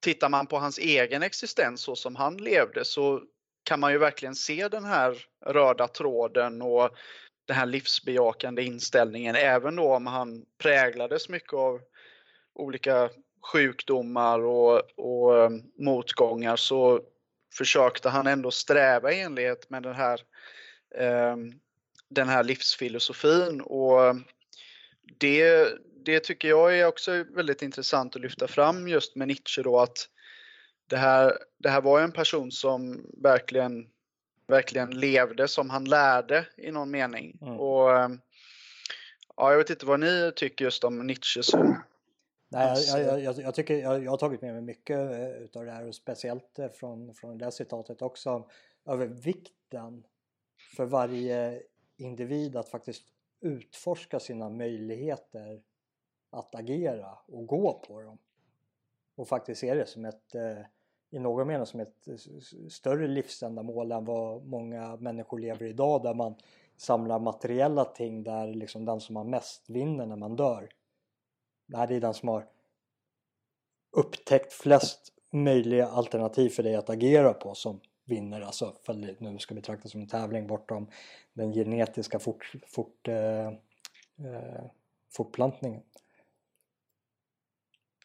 tittar 0.00 0.28
man 0.28 0.46
på 0.46 0.58
hans 0.58 0.78
egen 0.78 1.22
existens 1.22 1.80
så 1.80 1.96
som 1.96 2.16
han 2.16 2.36
levde 2.36 2.84
så 2.84 3.22
kan 3.64 3.80
man 3.80 3.92
ju 3.92 3.98
verkligen 3.98 4.34
se 4.34 4.68
den 4.68 4.84
här 4.84 5.26
röda 5.46 5.88
tråden 5.88 6.62
och 6.62 6.90
den 7.46 7.56
här 7.56 7.66
livsbejakande 7.66 8.62
inställningen 8.62 9.34
även 9.34 9.76
då 9.76 9.94
om 9.94 10.06
han 10.06 10.44
präglades 10.58 11.28
mycket 11.28 11.52
av 11.52 11.80
olika 12.54 13.10
sjukdomar 13.52 14.40
och, 14.40 14.82
och 14.96 15.38
eh, 15.38 15.50
motgångar 15.78 16.56
så 16.56 17.00
försökte 17.54 18.08
han 18.08 18.26
ändå 18.26 18.50
sträva 18.50 19.12
i 19.12 19.20
enlighet 19.20 19.70
med 19.70 19.82
den 19.82 19.94
här, 19.94 20.20
ehm, 20.98 21.52
den 22.08 22.28
här 22.28 22.44
livsfilosofin. 22.44 23.60
Och 23.60 24.16
det, 25.18 25.68
det 26.04 26.20
tycker 26.20 26.48
jag 26.48 26.78
är 26.78 26.86
också 26.86 27.24
väldigt 27.24 27.62
intressant 27.62 28.16
att 28.16 28.22
lyfta 28.22 28.48
fram 28.48 28.88
just 28.88 29.16
med 29.16 29.28
Nietzsche 29.28 29.62
då 29.62 29.78
att 29.78 30.08
det 30.86 30.96
här, 30.96 31.38
det 31.58 31.68
här 31.68 31.80
var 31.80 32.00
en 32.00 32.12
person 32.12 32.52
som 32.52 33.06
verkligen, 33.22 33.86
verkligen 34.46 34.90
levde 34.90 35.48
som 35.48 35.70
han 35.70 35.84
lärde 35.84 36.46
i 36.56 36.70
någon 36.70 36.90
mening. 36.90 37.38
Mm. 37.42 37.60
Och 37.60 38.10
Ja, 39.40 39.50
jag 39.50 39.58
vet 39.58 39.70
inte 39.70 39.86
vad 39.86 40.00
ni 40.00 40.32
tycker 40.36 40.64
just 40.64 40.84
om 40.84 41.06
Nietzsche 41.06 41.42
som 41.42 41.82
Nej, 42.48 42.84
jag, 42.86 43.00
jag, 43.00 43.20
jag, 43.20 43.38
jag 43.38 43.54
tycker 43.54 43.76
jag, 43.76 44.10
har 44.10 44.16
tagit 44.16 44.42
med 44.42 44.52
mig 44.52 44.62
mycket 44.62 44.98
eh, 44.98 45.30
utav 45.30 45.64
det 45.64 45.70
här 45.70 45.88
och 45.88 45.94
speciellt 45.94 46.58
eh, 46.58 46.68
från, 46.68 47.14
från 47.14 47.38
det 47.38 47.52
citatet 47.52 48.02
också 48.02 48.48
över 48.86 49.06
vikten 49.06 50.04
för 50.76 50.84
varje 50.84 51.62
individ 51.96 52.56
att 52.56 52.68
faktiskt 52.68 53.02
utforska 53.40 54.20
sina 54.20 54.48
möjligheter 54.48 55.60
att 56.30 56.54
agera 56.54 57.18
och 57.26 57.46
gå 57.46 57.72
på 57.72 58.00
dem. 58.00 58.18
Och 59.16 59.28
faktiskt 59.28 59.60
se 59.60 59.74
det 59.74 59.86
som 59.86 60.04
ett, 60.04 60.34
eh, 60.34 60.64
i 61.10 61.18
någon 61.18 61.48
mening 61.48 61.66
som 61.66 61.80
ett 61.80 62.08
större 62.68 63.08
livsändamål 63.08 63.92
än 63.92 64.04
vad 64.04 64.46
många 64.46 64.96
människor 64.96 65.38
lever 65.38 65.66
idag 65.66 66.02
där 66.02 66.14
man 66.14 66.34
samlar 66.76 67.18
materiella 67.18 67.84
ting 67.84 68.22
där 68.22 68.54
liksom 68.54 68.84
den 68.84 69.00
som 69.00 69.16
har 69.16 69.24
mest 69.24 69.70
vinner 69.70 70.06
när 70.06 70.16
man 70.16 70.36
dör. 70.36 70.68
Det 71.66 71.76
här 71.76 71.92
är 71.92 72.00
den 72.00 72.14
som 72.14 72.28
har 72.28 72.46
upptäckt 73.90 74.52
flest 74.52 75.12
möjliga 75.30 75.86
alternativ 75.86 76.48
för 76.48 76.62
dig 76.62 76.74
att 76.74 76.90
agera 76.90 77.32
på 77.32 77.54
som 77.54 77.80
vinner. 78.04 78.40
Alltså 78.40 78.74
för 78.82 78.94
det 78.94 79.20
nu 79.20 79.38
ska 79.38 79.54
betraktas 79.54 79.90
som 79.90 80.00
en 80.00 80.08
tävling 80.08 80.46
bortom 80.46 80.90
den 81.32 81.52
genetiska 81.52 82.18
fort, 82.18 82.52
fort, 82.66 83.08
eh, 83.08 83.46
eh, 83.46 84.64
fortplantningen. 85.12 85.82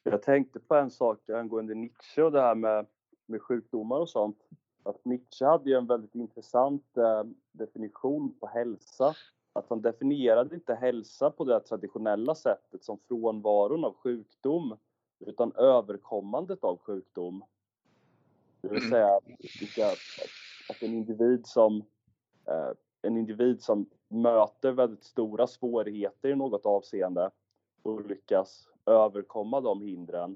Jag 0.10 0.22
tänkte 0.22 0.60
på 0.60 0.76
en 0.76 0.92
sak 0.92 1.30
angående 1.30 1.74
Nietzsche 1.74 2.24
och 2.24 2.32
det 2.32 2.42
här 2.42 2.56
med, 2.56 2.86
med 3.26 3.42
sjukdomar 3.42 4.00
och 4.00 4.10
sånt. 4.10 4.38
Att 4.84 5.06
Nietzsche 5.06 5.46
hade 5.46 5.70
ju 5.70 5.76
en 5.76 5.88
väldigt 5.88 6.16
intressant 6.16 6.98
eh, 6.98 7.24
definition 7.52 8.36
på 8.40 8.48
hälsa. 8.48 9.14
Att 9.54 9.70
han 9.70 9.82
definierade 9.82 10.56
inte 10.56 10.76
hälsa 10.76 11.32
på 11.32 11.44
det 11.44 11.60
traditionella 11.60 12.36
sättet 12.36 12.84
som 12.84 13.00
frånvaron 13.08 13.86
av 13.86 13.94
sjukdom 13.94 14.78
utan 15.20 15.52
överkommandet 15.56 16.64
av 16.64 16.78
sjukdom. 16.78 17.44
Det 18.62 18.68
vill 18.68 18.78
mm. 18.78 18.90
säga 18.90 19.20
vilka, 19.60 19.88
att 20.70 20.82
en 20.82 20.94
individ 20.94 21.48
som 21.48 21.84
eh, 22.48 22.72
en 23.02 23.18
individ 23.18 23.62
som 23.62 23.90
möter 24.08 24.72
väldigt 24.72 25.04
stora 25.04 25.48
svårigheter 25.48 26.30
i 26.30 26.36
något 26.36 26.66
avseende 26.66 27.32
och 27.84 28.06
lyckas 28.06 28.68
överkomma 28.86 29.62
de 29.62 29.82
hindren 29.82 30.36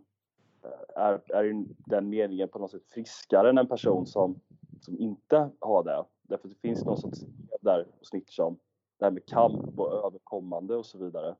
eh, 0.63 1.03
är, 1.03 1.21
är 1.33 1.43
i 1.43 1.65
den 1.85 2.09
meningen 2.09 2.49
på 2.49 2.59
något 2.59 2.71
sätt 2.71 2.85
friskare 2.87 3.49
än 3.49 3.57
en 3.57 3.67
person 3.67 4.07
som, 4.07 4.39
som 4.81 4.99
inte 4.99 5.49
har 5.59 5.83
det. 5.83 6.05
Därför 6.21 6.47
att 6.47 6.53
det 6.53 6.67
finns 6.67 6.85
någon 6.85 6.97
sorts 6.97 7.19
där 7.61 7.87
hos 7.99 8.13
Nietzsche 8.13 8.43
om 8.43 8.59
det 8.97 9.05
här 9.05 9.11
med 9.11 9.25
kamp 9.25 9.79
och 9.79 10.05
överkommande 10.05 10.75
och 10.75 10.85
så 10.85 10.97
vidare. 10.97 11.35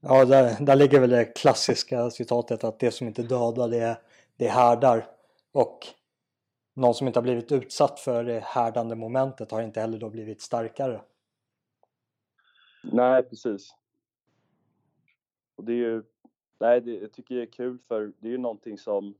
Ja, 0.00 0.24
där, 0.24 0.64
där 0.64 0.76
ligger 0.76 1.00
väl 1.00 1.10
det 1.10 1.24
klassiska 1.24 2.10
citatet 2.10 2.64
att 2.64 2.78
det 2.78 2.90
som 2.90 3.06
inte 3.06 3.22
dödar 3.22 3.68
det, 3.68 3.98
det 4.36 4.48
härdar. 4.48 5.06
Och 5.52 5.78
någon 6.74 6.94
som 6.94 7.06
inte 7.06 7.18
har 7.18 7.22
blivit 7.22 7.52
utsatt 7.52 8.00
för 8.00 8.24
det 8.24 8.40
härdande 8.44 8.94
momentet 8.94 9.50
har 9.50 9.62
inte 9.62 9.80
heller 9.80 9.98
då 9.98 10.10
blivit 10.10 10.42
starkare. 10.42 11.00
Nej, 12.82 13.22
precis. 13.22 13.74
Och 15.56 15.64
det 15.64 15.72
är 15.72 15.76
ju, 15.76 16.02
nej, 16.58 16.80
det, 16.80 16.94
jag 16.94 17.12
tycker 17.12 17.34
det 17.34 17.42
är 17.42 17.46
kul 17.46 17.78
för 17.78 18.12
det 18.18 18.28
är 18.28 18.32
ju 18.32 18.38
någonting 18.38 18.78
som, 18.78 19.14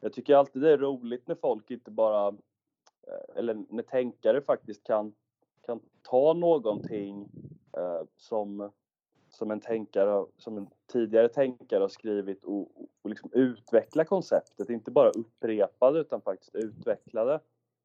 jag 0.00 0.12
tycker 0.12 0.34
alltid 0.34 0.62
det 0.62 0.72
är 0.72 0.78
roligt 0.78 1.28
när 1.28 1.34
folk 1.34 1.70
inte 1.70 1.90
bara, 1.90 2.28
eh, 3.06 3.36
eller 3.36 3.64
när 3.68 3.82
tänkare 3.82 4.40
faktiskt 4.40 4.84
kan, 4.84 5.14
kan 5.66 5.80
ta 6.02 6.32
någonting 6.32 7.28
eh, 7.76 8.02
som 8.16 8.70
som 9.36 9.50
en 9.50 9.60
tänkare, 9.60 10.26
som 10.36 10.56
en 10.56 10.68
tidigare 10.92 11.28
tänkare 11.28 11.80
har 11.80 11.88
skrivit 11.88 12.44
och, 12.44 12.70
och 13.02 13.10
liksom 13.10 13.30
utveckla 13.32 14.04
konceptet, 14.04 14.70
inte 14.70 14.90
bara 14.90 15.10
upprepa 15.10 15.90
det 15.90 16.00
utan 16.00 16.20
faktiskt 16.20 16.54
utveckla 16.54 17.24
det. 17.24 17.40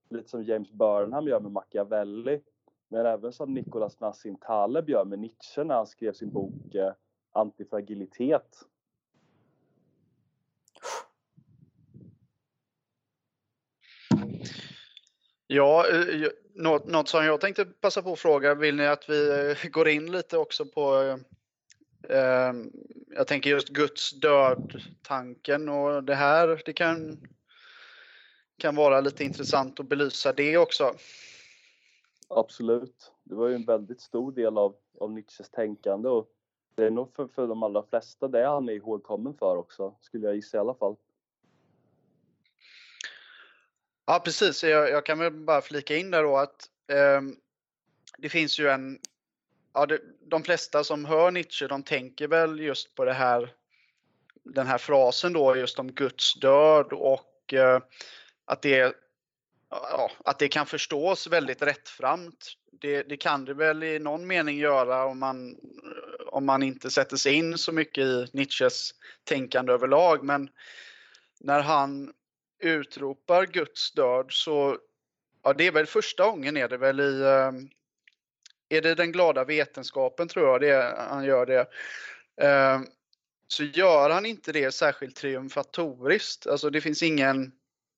Lite 0.09 0.29
som 0.29 0.43
James 0.43 0.71
Burnham 0.71 1.27
gör 1.27 1.39
med 1.39 1.51
Machiavelli, 1.51 2.41
men 2.87 3.05
även 3.05 3.33
som 3.33 3.53
Nicolas 3.53 3.99
Nassim 3.99 4.35
Taleb 4.35 4.89
gör 4.89 5.05
med 5.05 5.19
Nietzsche 5.19 5.63
när 5.63 5.75
han 5.75 5.87
skrev 5.87 6.13
sin 6.13 6.29
bok 6.29 6.75
eh, 6.75 6.93
Antifragilitet. 7.31 8.59
Ja, 15.47 15.87
eh, 15.87 16.29
något, 16.53 16.85
något 16.85 17.07
som 17.07 17.25
jag 17.25 17.41
tänkte 17.41 17.65
passa 17.65 18.01
på 18.01 18.13
att 18.13 18.19
fråga, 18.19 18.55
vill 18.55 18.75
ni 18.75 18.87
att 18.87 19.09
vi 19.09 19.49
eh, 19.63 19.69
går 19.69 19.87
in 19.87 20.11
lite 20.11 20.37
också 20.37 20.65
på 20.65 21.17
Ehm, 22.09 22.71
jag 23.07 23.27
tänker 23.27 23.49
just 23.49 23.69
Guds 23.69 24.11
död-tanken 24.11 25.69
och 25.69 26.03
det 26.03 26.15
här, 26.15 26.61
det 26.65 26.73
kan, 26.73 27.19
kan 28.57 28.75
vara 28.75 29.01
lite 29.01 29.23
intressant 29.23 29.79
att 29.79 29.89
belysa 29.89 30.33
det 30.33 30.57
också. 30.57 30.93
Absolut. 32.27 33.11
Det 33.23 33.35
var 33.35 33.47
ju 33.47 33.55
en 33.55 33.65
väldigt 33.65 34.01
stor 34.01 34.31
del 34.31 34.57
av, 34.57 34.75
av 34.99 35.11
Nietzsches 35.11 35.49
tänkande 35.49 36.09
och 36.09 36.27
det 36.75 36.85
är 36.85 36.89
nog 36.89 37.15
för, 37.15 37.27
för 37.27 37.47
de 37.47 37.63
allra 37.63 37.83
flesta 37.83 38.27
det 38.27 38.47
han 38.47 38.69
är 38.69 38.73
ihågkommen 38.73 39.33
för 39.33 39.57
också, 39.57 39.95
skulle 40.01 40.27
jag 40.27 40.35
gissa 40.35 40.57
i 40.57 40.59
alla 40.59 40.73
fall. 40.73 40.95
Ja 44.05 44.21
precis, 44.25 44.63
jag, 44.63 44.89
jag 44.89 45.05
kan 45.05 45.19
väl 45.19 45.31
bara 45.31 45.61
flika 45.61 45.97
in 45.97 46.11
där 46.11 46.23
då 46.23 46.37
att 46.37 46.69
eh, 46.87 47.21
det 48.17 48.29
finns 48.29 48.59
ju 48.59 48.69
en 48.69 48.99
ja, 49.73 49.85
det, 49.85 50.01
de 50.19 50.43
flesta 50.43 50.83
som 50.83 51.05
hör 51.05 51.31
Nietzsche 51.31 51.67
de 51.67 51.83
tänker 51.83 52.27
väl 52.27 52.59
just 52.59 52.95
på 52.95 53.05
det 53.05 53.13
här 53.13 53.53
den 54.43 54.67
här 54.67 54.77
frasen 54.77 55.33
då 55.33 55.55
just 55.55 55.79
om 55.79 55.91
Guds 55.91 56.39
död 56.39 56.93
och 56.93 57.53
eh, 57.53 57.79
att, 58.45 58.61
det, 58.61 58.95
ja, 59.69 60.11
att 60.25 60.39
det 60.39 60.47
kan 60.47 60.65
förstås 60.65 61.27
väldigt 61.27 61.61
rättframt. 61.61 62.53
Det, 62.71 63.03
det, 63.03 63.17
kan 63.17 63.45
det 63.45 63.53
väl 63.53 63.83
i 63.83 63.99
någon 63.99 64.27
mening 64.27 64.57
göra 64.57 65.05
om 65.05 65.19
man, 65.19 65.57
om 66.31 66.45
man 66.45 66.63
inte 66.63 66.91
sätter 66.91 67.17
sig 67.17 67.33
in 67.33 67.57
så 67.57 67.71
mycket 67.71 68.03
i 68.03 68.27
Nietzsches 68.33 68.91
tänkande 69.23 69.73
överlag. 69.73 70.23
Men 70.23 70.49
när 71.39 71.61
han 71.61 72.13
utropar 72.59 73.45
Guds 73.45 73.91
död 73.91 74.25
så, 74.29 74.77
ja 75.43 75.53
det 75.53 75.67
är 75.67 75.71
väl 75.71 75.85
första 75.85 76.25
gången 76.25 76.57
är 76.57 76.67
det 76.67 76.77
väl 76.77 76.99
i 76.99 77.23
ehm, 77.23 77.69
är 78.69 78.81
det 78.81 78.95
den 78.95 79.11
glada 79.11 79.43
vetenskapen 79.43 80.27
tror 80.27 80.47
jag 80.47 80.61
det, 80.61 80.95
han 81.09 81.25
gör 81.25 81.45
det. 81.45 81.67
Ehm, 82.41 82.85
så 83.47 83.63
gör 83.63 84.09
han 84.09 84.25
inte 84.25 84.51
det 84.51 84.71
särskilt 84.71 85.15
triumfatoriskt. 85.15 86.47
Alltså 86.47 86.69
det 86.69 86.81
finns 86.81 87.03
ingen, 87.03 87.51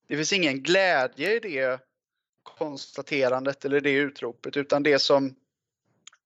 det 0.08 0.16
finns 0.16 0.34
ingen 0.34 0.64
glädje 0.64 1.36
i 1.36 1.40
det 1.40 1.80
konstaterandet 2.44 3.66
eller 3.66 3.82
det 3.82 3.94
utropet 3.94 4.58
utan 4.58 4.84
det 4.84 5.00
som 5.00 5.36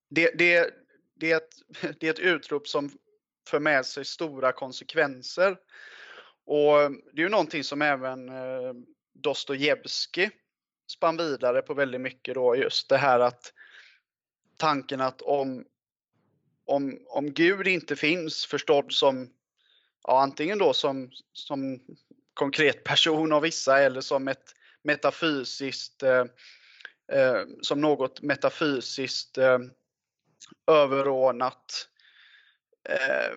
det, 0.08 0.38
det, 0.38 0.70
det, 1.18 1.32
är 1.32 1.36
ett, 1.36 1.54
det 2.00 2.06
är 2.06 2.10
ett 2.10 2.18
utrop 2.18 2.68
som 2.68 2.90
för 3.48 3.60
med 3.60 3.86
sig 3.86 4.04
stora 4.04 4.52
konsekvenser. 4.52 5.56
Och 6.44 6.90
det 7.12 7.20
är 7.20 7.24
ju 7.24 7.28
någonting 7.28 7.64
som 7.64 7.82
även 7.82 8.28
eh, 8.28 8.72
Dostojevskij 9.14 10.30
spann 10.90 11.16
vidare 11.16 11.62
på 11.62 11.74
väldigt 11.74 12.00
mycket 12.00 12.34
då 12.34 12.56
just 12.56 12.88
det 12.88 12.96
här 12.96 13.20
att 13.20 13.52
tanken 14.56 15.00
att 15.00 15.22
om, 15.22 15.64
om, 16.64 16.98
om 17.08 17.32
Gud 17.32 17.66
inte 17.66 17.96
finns 17.96 18.46
förstådd 18.46 18.92
som 18.92 19.30
ja, 20.02 20.22
antingen 20.22 20.58
då 20.58 20.72
som, 20.72 21.10
som 21.32 21.80
konkret 22.34 22.84
person 22.84 23.32
av 23.32 23.42
vissa 23.42 23.80
eller 23.80 24.00
som 24.00 24.28
ett 24.28 24.54
metafysiskt 24.82 26.02
eh, 26.02 26.24
eh, 27.12 27.42
som 27.62 27.80
något 27.80 28.22
metafysiskt 28.22 29.38
eh, 29.38 29.58
överordnat 30.66 31.88
eh, 32.84 33.36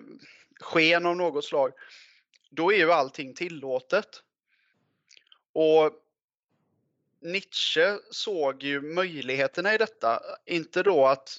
sken 0.60 1.06
av 1.06 1.16
något 1.16 1.44
slag. 1.44 1.72
Då 2.50 2.72
är 2.72 2.76
ju 2.76 2.92
allting 2.92 3.34
tillåtet. 3.34 4.22
Och 5.52 5.92
Nietzsche 7.20 7.98
såg 8.10 8.62
ju 8.62 8.80
möjligheterna 8.80 9.74
i 9.74 9.78
detta. 9.78 10.22
Inte 10.46 10.82
då 10.82 11.06
att 11.06 11.38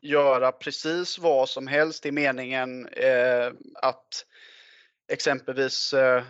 göra 0.00 0.52
precis 0.52 1.18
vad 1.18 1.48
som 1.48 1.66
helst 1.66 2.06
i 2.06 2.12
meningen 2.12 2.86
eh, 2.86 3.52
att 3.74 4.26
exempelvis 5.08 5.92
eh, 5.92 6.24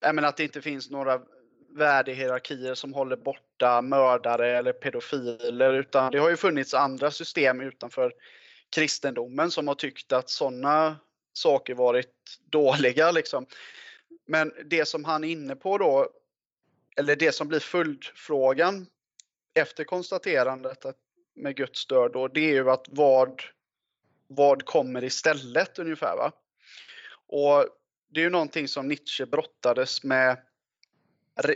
att 0.00 0.36
det 0.36 0.44
inte 0.44 0.62
finns 0.62 0.90
några 0.90 1.22
värdehierarkier 1.74 2.74
som 2.74 2.94
håller 2.94 3.16
borta 3.16 3.82
mördare 3.82 4.58
eller 4.58 4.72
pedofiler 4.72 5.72
utan 5.72 6.12
det 6.12 6.18
har 6.18 6.30
ju 6.30 6.36
funnits 6.36 6.74
andra 6.74 7.10
system 7.10 7.60
utanför 7.60 8.12
kristendomen 8.70 9.50
som 9.50 9.68
har 9.68 9.74
tyckt 9.74 10.12
att 10.12 10.30
sådana 10.30 10.96
saker 11.32 11.74
varit 11.74 12.38
dåliga. 12.50 13.10
Liksom. 13.10 13.46
Men 14.26 14.52
det 14.64 14.84
som 14.84 15.04
han 15.04 15.24
är 15.24 15.28
inne 15.28 15.56
på 15.56 15.78
då 15.78 16.08
eller 16.96 17.16
det 17.16 17.32
som 17.32 17.48
blir 17.48 17.60
följdfrågan 17.60 18.86
efter 19.54 19.84
konstaterandet 19.84 20.84
att, 20.84 20.96
med 21.34 21.56
Guds 21.56 21.86
död 21.86 22.12
då, 22.12 22.28
det 22.28 22.40
är 22.40 22.52
ju 22.52 22.70
att 22.70 22.86
vad, 22.88 23.42
vad 24.26 24.64
kommer 24.64 25.04
istället 25.04 25.78
ungefär. 25.78 26.16
Va? 26.16 26.32
Och 27.26 27.66
det 28.08 28.20
är 28.20 28.24
ju 28.24 28.30
någonting 28.30 28.68
som 28.68 28.88
Nietzsche 28.88 29.26
brottades 29.26 30.04
med 30.04 30.38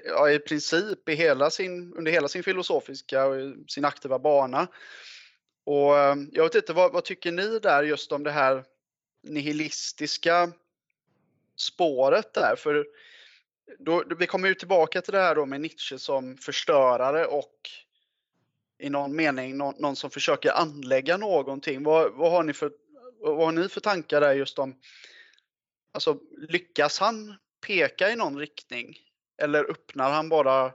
ja, 0.05 0.31
i 0.31 0.39
princip 0.39 1.09
i 1.09 1.15
hela 1.15 1.51
sin, 1.51 1.95
under 1.95 2.13
hela 2.13 2.29
sin 2.29 2.43
filosofiska 2.43 3.27
och 3.27 3.37
sin 3.69 3.85
aktiva 3.85 4.19
bana. 4.19 4.67
Och 5.65 5.99
ehm, 5.99 6.31
jag 6.33 6.45
vet 6.45 6.55
inte, 6.55 6.73
vad, 6.73 6.93
vad 6.93 7.05
tycker 7.05 7.33
ni 7.33 7.59
där 7.59 7.83
just 7.83 8.13
om 8.13 8.23
det 8.23 8.31
här 8.31 8.65
nihilistiska 9.23 10.53
spåret 11.57 12.35
där? 12.35 12.57
För 12.57 12.87
då, 13.79 14.05
vi 14.19 14.27
kommer 14.27 14.49
ju 14.49 14.55
tillbaka 14.55 15.03
till 15.03 15.13
det 15.13 15.21
här 15.21 15.35
då 15.35 15.47
med 15.47 15.61
Nietzsche 15.61 15.99
som 15.99 16.37
förstörare 16.37 17.27
och 17.27 17.71
i 18.79 18.91
någon 18.91 19.17
mening 19.17 19.57
någon, 19.57 19.75
någon 19.79 19.97
som 19.97 20.11
försöker 20.11 20.53
anlägga 20.53 21.17
någonting. 21.17 21.83
Vad, 21.83 22.13
vad, 22.13 22.31
har 22.31 22.43
ni 22.43 22.53
för, 22.53 22.73
vad 23.21 23.45
har 23.45 23.53
ni 23.53 23.69
för 23.69 23.81
tankar 23.81 24.21
där 24.21 24.35
just 24.35 24.59
om, 24.59 24.81
alltså 25.93 26.19
lyckas 26.49 26.99
han 26.99 27.35
peka 27.67 28.11
i 28.11 28.17
någon 28.17 28.39
riktning? 28.39 29.06
Eller 29.37 29.71
öppnar 29.71 30.11
han 30.11 30.29
bara 30.29 30.73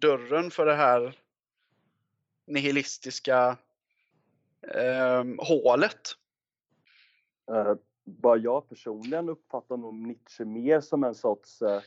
dörren 0.00 0.50
för 0.50 0.66
det 0.66 0.74
här 0.74 1.18
nihilistiska 2.46 3.56
eh, 4.74 5.24
hålet? 5.38 6.16
Eh, 7.50 7.74
vad 8.04 8.38
jag 8.38 8.68
personligen 8.68 9.28
uppfattar 9.28 9.76
nog 9.76 9.94
Nietzsche 9.94 10.44
mer 10.44 10.80
som 10.80 11.04
en 11.04 11.14
sorts 11.14 11.62
eh, 11.62 11.82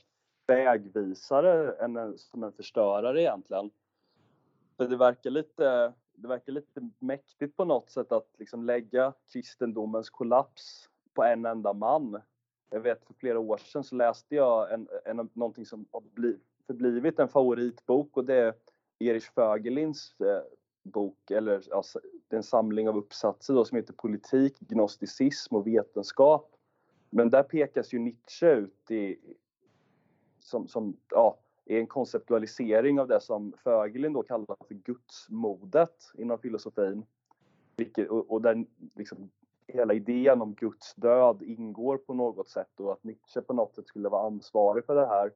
vägvisare 0.47 1.75
än 1.85 1.97
en, 1.97 2.17
som 2.17 2.43
en 2.43 2.51
förstörare 2.51 3.21
egentligen. 3.21 3.71
För 4.77 4.87
det 4.87 4.97
verkar 4.97 5.29
lite, 5.29 5.93
det 6.15 6.27
verkar 6.27 6.51
lite 6.51 6.89
mäktigt 6.99 7.57
på 7.57 7.65
något 7.65 7.89
sätt 7.89 8.11
att 8.11 8.29
liksom 8.37 8.65
lägga 8.65 9.13
kristendomens 9.31 10.09
kollaps 10.09 10.89
på 11.13 11.23
en 11.23 11.45
enda 11.45 11.73
man. 11.73 12.21
Jag 12.69 12.79
vet 12.79 13.05
för 13.05 13.13
flera 13.13 13.39
år 13.39 13.57
sedan 13.57 13.83
så 13.83 13.95
läste 13.95 14.35
jag 14.35 14.73
en, 14.73 14.87
en, 15.05 15.29
någonting 15.33 15.65
som 15.65 15.85
har 15.91 16.03
förblivit 16.67 17.19
en 17.19 17.27
favoritbok 17.27 18.17
och 18.17 18.25
det 18.25 18.35
är 18.35 18.53
Erich 18.99 19.31
Fögelins 19.35 20.15
eh, 20.19 20.41
bok, 20.83 21.31
eller 21.31 21.73
alltså, 21.73 21.99
det 22.27 22.35
är 22.35 22.37
en 22.37 22.43
samling 22.43 22.89
av 22.89 22.97
uppsatser 22.97 23.53
då, 23.53 23.65
som 23.65 23.75
heter 23.75 23.93
Politik, 23.93 24.59
gnosticism 24.59 25.55
och 25.55 25.67
vetenskap. 25.67 26.55
Men 27.09 27.29
där 27.29 27.43
pekas 27.43 27.93
ju 27.93 27.99
Nietzsche 27.99 28.51
ut 28.51 28.91
i, 28.91 29.17
som, 30.39 30.67
som 30.67 30.97
ja, 31.09 31.39
är 31.65 31.79
en 31.79 31.87
konceptualisering 31.87 32.99
av 32.99 33.07
det 33.07 33.21
som 33.21 33.53
Fögelin 33.63 34.13
då 34.13 34.23
kallar 34.23 34.57
för 34.67 34.73
gudsmodet 34.73 36.11
inom 36.17 36.39
filosofin. 36.39 37.05
Vilket, 37.77 38.09
och, 38.09 38.31
och 38.31 38.41
där 38.41 38.65
liksom 38.95 39.29
hela 39.67 39.93
idén 39.93 40.41
om 40.41 40.53
Guds 40.53 40.95
död 40.95 41.41
ingår 41.41 41.97
på 41.97 42.13
något 42.13 42.49
sätt 42.49 42.79
och 42.79 42.91
att 42.91 43.03
Nietzsche 43.03 43.41
på 43.41 43.53
något 43.53 43.75
sätt 43.75 43.87
skulle 43.87 44.09
vara 44.09 44.27
ansvarig 44.27 44.85
för 44.85 44.95
det 44.95 45.07
här. 45.07 45.31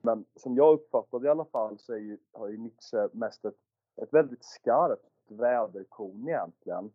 Men 0.00 0.24
som 0.36 0.56
jag 0.56 0.74
uppfattade 0.74 1.26
i 1.26 1.30
alla 1.30 1.44
fall 1.44 1.78
så 1.78 1.92
är 1.92 1.98
ju, 1.98 2.18
har 2.32 2.48
ju 2.48 2.58
Nietzsche 2.58 3.08
mest 3.12 3.44
ett, 3.44 3.56
ett 4.02 4.14
väldigt 4.14 4.44
skarpt 4.44 5.10
väderkorn 5.28 6.28
egentligen. 6.28 6.90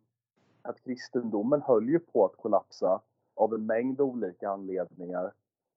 Att 0.62 0.84
kristendomen 0.84 1.62
höll 1.62 1.88
ju 1.88 1.98
på 1.98 2.24
att 2.24 2.36
kollapsa 2.36 3.00
av 3.34 3.54
en 3.54 3.66
mängd 3.66 4.00
olika 4.00 4.50
anledningar 4.50 5.32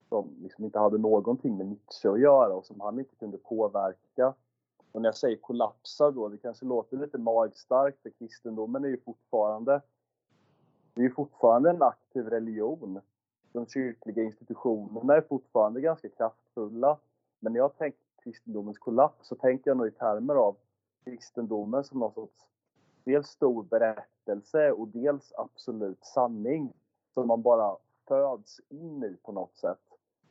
som 0.10 0.36
liksom 0.41 0.66
inte 0.66 0.80
hade 0.80 0.98
någonting 0.98 1.58
med 1.58 1.68
Nietzsche 1.68 2.10
att 2.10 2.20
göra 2.20 2.53
och 2.53 2.66
som 2.66 2.82
han 2.82 2.99
inte 2.99 3.16
kunde 3.16 3.38
påverka. 3.38 4.34
Och 4.91 5.02
när 5.02 5.08
jag 5.08 5.18
säger 5.18 5.38
kollapsa 5.38 6.12
då, 6.12 6.30
det 6.30 6.38
kanske 6.38 6.66
låter 6.66 6.98
lite 6.98 7.18
magstarkt 7.18 8.02
för 8.02 8.10
kristendomen 8.10 8.84
är 8.84 8.90
ju 8.90 9.02
fortfarande 9.02 9.82
det 10.93 11.05
är 11.05 11.09
fortfarande 11.09 11.69
en 11.69 11.81
aktiv 11.81 12.30
religion. 12.30 13.01
De 13.51 13.65
kyrkliga 13.65 14.23
institutionerna 14.23 15.15
är 15.15 15.22
fortfarande 15.22 15.81
ganska 15.81 16.09
kraftfulla. 16.09 16.97
Men 17.39 17.53
när 17.53 17.59
jag 17.59 17.77
tänker 17.77 17.99
kristendomens 18.23 18.77
kollaps 18.77 19.27
så 19.27 19.35
tänker 19.35 19.69
jag 19.69 19.77
nog 19.77 19.88
i 19.88 19.91
termer 19.91 20.35
av 20.35 20.55
kristendomen 21.03 21.84
som 21.84 21.99
någon 21.99 22.13
sorts 22.13 22.45
dels 23.03 23.27
stor 23.27 23.63
berättelse 23.63 24.72
och 24.72 24.88
dels 24.88 25.34
absolut 25.38 26.05
sanning 26.05 26.73
som 27.13 27.27
man 27.27 27.41
bara 27.41 27.77
föds 28.07 28.61
in 28.69 29.03
i 29.03 29.18
på 29.23 29.31
något 29.31 29.57
sätt 29.57 29.80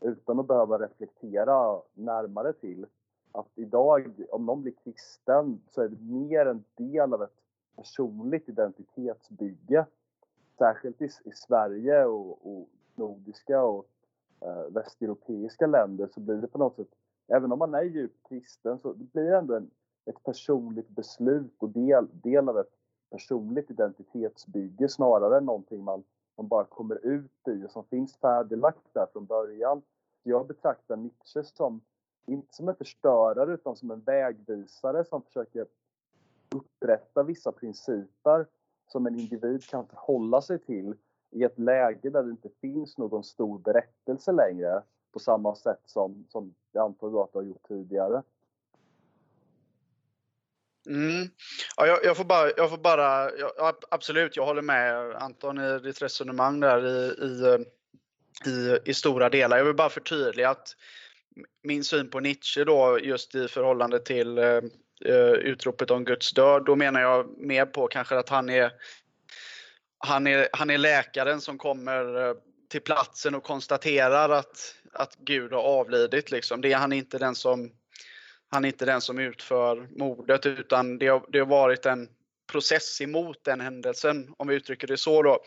utan 0.00 0.40
att 0.40 0.46
behöva 0.46 0.78
reflektera 0.78 1.80
närmare 1.94 2.52
till 2.52 2.86
att 3.32 3.48
idag, 3.54 4.24
om 4.30 4.46
någon 4.46 4.62
blir 4.62 4.72
kristen, 4.84 5.62
så 5.70 5.82
är 5.82 5.88
det 5.88 6.00
mer 6.00 6.46
en 6.46 6.64
del 6.76 7.14
av 7.14 7.22
ett 7.22 7.36
personligt 7.76 8.48
identitetsbygge. 8.48 9.86
Särskilt 10.60 11.02
i, 11.02 11.04
i 11.04 11.32
Sverige 11.32 12.04
och, 12.04 12.46
och 12.46 12.68
nordiska 12.94 13.62
och 13.62 13.86
eh, 14.40 14.64
västeuropeiska 14.70 15.66
länder 15.66 16.08
så 16.14 16.20
blir 16.20 16.36
det 16.36 16.46
på 16.46 16.58
något 16.58 16.76
sätt, 16.76 16.88
även 17.28 17.52
om 17.52 17.58
man 17.58 17.74
är 17.74 17.82
djupt 17.82 18.28
kristen, 18.28 18.78
så 18.78 18.92
det 18.92 19.12
blir 19.12 19.32
ändå 19.32 19.54
en, 19.54 19.70
ett 20.04 20.22
personligt 20.24 20.88
beslut 20.88 21.54
och 21.58 21.70
del, 21.70 22.08
del 22.12 22.48
av 22.48 22.58
ett 22.58 22.72
personligt 23.10 23.70
identitetsbygge 23.70 24.88
snarare 24.88 25.38
än 25.38 25.44
någonting 25.44 25.84
man 25.84 26.04
man 26.40 26.48
bara 26.48 26.64
kommer 26.64 27.06
ut 27.06 27.48
i 27.48 27.66
och 27.66 27.70
som 27.70 27.84
finns 27.84 28.16
färdiglagt 28.16 28.94
där 28.94 29.06
från 29.12 29.26
början. 29.26 29.82
Jag 30.22 30.46
betraktar 30.46 30.96
Nietzsche 30.96 31.44
som, 31.44 31.80
inte 32.26 32.54
som 32.54 32.68
en 32.68 32.74
förstörare 32.74 33.54
utan 33.54 33.76
som 33.76 33.90
en 33.90 34.00
vägvisare 34.00 35.04
som 35.04 35.22
försöker 35.22 35.66
upprätta 36.54 37.22
vissa 37.22 37.52
principer 37.52 38.46
som 38.92 39.06
en 39.06 39.18
individ 39.18 39.64
kan 39.64 39.86
förhålla 39.86 40.42
sig 40.42 40.58
till 40.58 40.94
i 41.30 41.44
ett 41.44 41.58
läge 41.58 42.10
där 42.10 42.22
det 42.22 42.30
inte 42.30 42.48
finns 42.60 42.98
någon 42.98 43.24
stor 43.24 43.58
berättelse 43.58 44.32
längre 44.32 44.82
på 45.12 45.18
samma 45.18 45.54
sätt 45.54 45.82
som, 45.86 46.26
som 46.28 46.54
jag 46.72 46.84
antar 46.84 47.24
att 47.24 47.32
du 47.32 47.38
har 47.38 47.44
gjort 47.44 47.68
tidigare. 47.68 48.22
Mm. 50.86 51.28
Ja, 51.76 51.86
jag, 51.86 52.04
jag, 52.04 52.16
får 52.16 52.24
bara, 52.24 52.50
jag 52.56 52.70
får 52.70 52.78
bara 52.78 53.30
jag, 53.36 53.74
absolut, 53.90 54.36
jag 54.36 54.46
håller 54.46 54.62
med 54.62 55.14
Anton 55.14 55.58
i 55.58 55.78
ditt 55.78 56.02
resonemang 56.02 56.60
där 56.60 56.86
i, 56.86 57.14
i, 57.24 57.64
i, 58.50 58.78
i 58.84 58.94
stora 58.94 59.28
delar. 59.28 59.58
Jag 59.58 59.64
vill 59.64 59.76
bara 59.76 59.88
förtydliga 59.88 60.50
att 60.50 60.76
min 61.62 61.84
syn 61.84 62.10
på 62.10 62.20
Nietzsche 62.20 62.64
då 62.64 62.98
just 63.02 63.34
i 63.34 63.48
förhållande 63.48 63.98
till 63.98 64.38
eh, 64.38 64.60
utropet 65.42 65.90
om 65.90 66.04
Guds 66.04 66.32
död, 66.32 66.64
då 66.64 66.76
menar 66.76 67.00
jag 67.00 67.38
mer 67.38 67.66
på 67.66 67.88
kanske 67.88 68.18
att 68.18 68.28
han 68.28 68.50
är 68.50 68.72
han 69.98 70.26
är, 70.26 70.48
han 70.52 70.70
är 70.70 70.78
läkaren 70.78 71.40
som 71.40 71.58
kommer 71.58 72.34
till 72.68 72.80
platsen 72.80 73.34
och 73.34 73.42
konstaterar 73.42 74.28
att, 74.28 74.74
att 74.92 75.16
Gud 75.16 75.52
har 75.52 75.62
avlidit. 75.62 76.30
Liksom. 76.30 76.60
Det 76.60 76.72
är 76.72 76.76
han 76.76 76.92
inte 76.92 77.18
den 77.18 77.34
som 77.34 77.72
han 78.48 78.64
är 78.64 78.68
inte 78.68 78.84
den 78.84 79.00
som 79.00 79.18
utför 79.18 79.88
mordet 79.90 80.46
utan 80.46 80.98
det 80.98 81.06
har, 81.08 81.26
det 81.28 81.38
har 81.38 81.46
varit 81.46 81.86
en 81.86 82.08
process 82.46 83.00
emot 83.00 83.44
den 83.44 83.60
händelsen, 83.60 84.34
om 84.36 84.48
vi 84.48 84.54
uttrycker 84.54 84.86
det 84.86 84.96
så 84.96 85.22
då. 85.22 85.38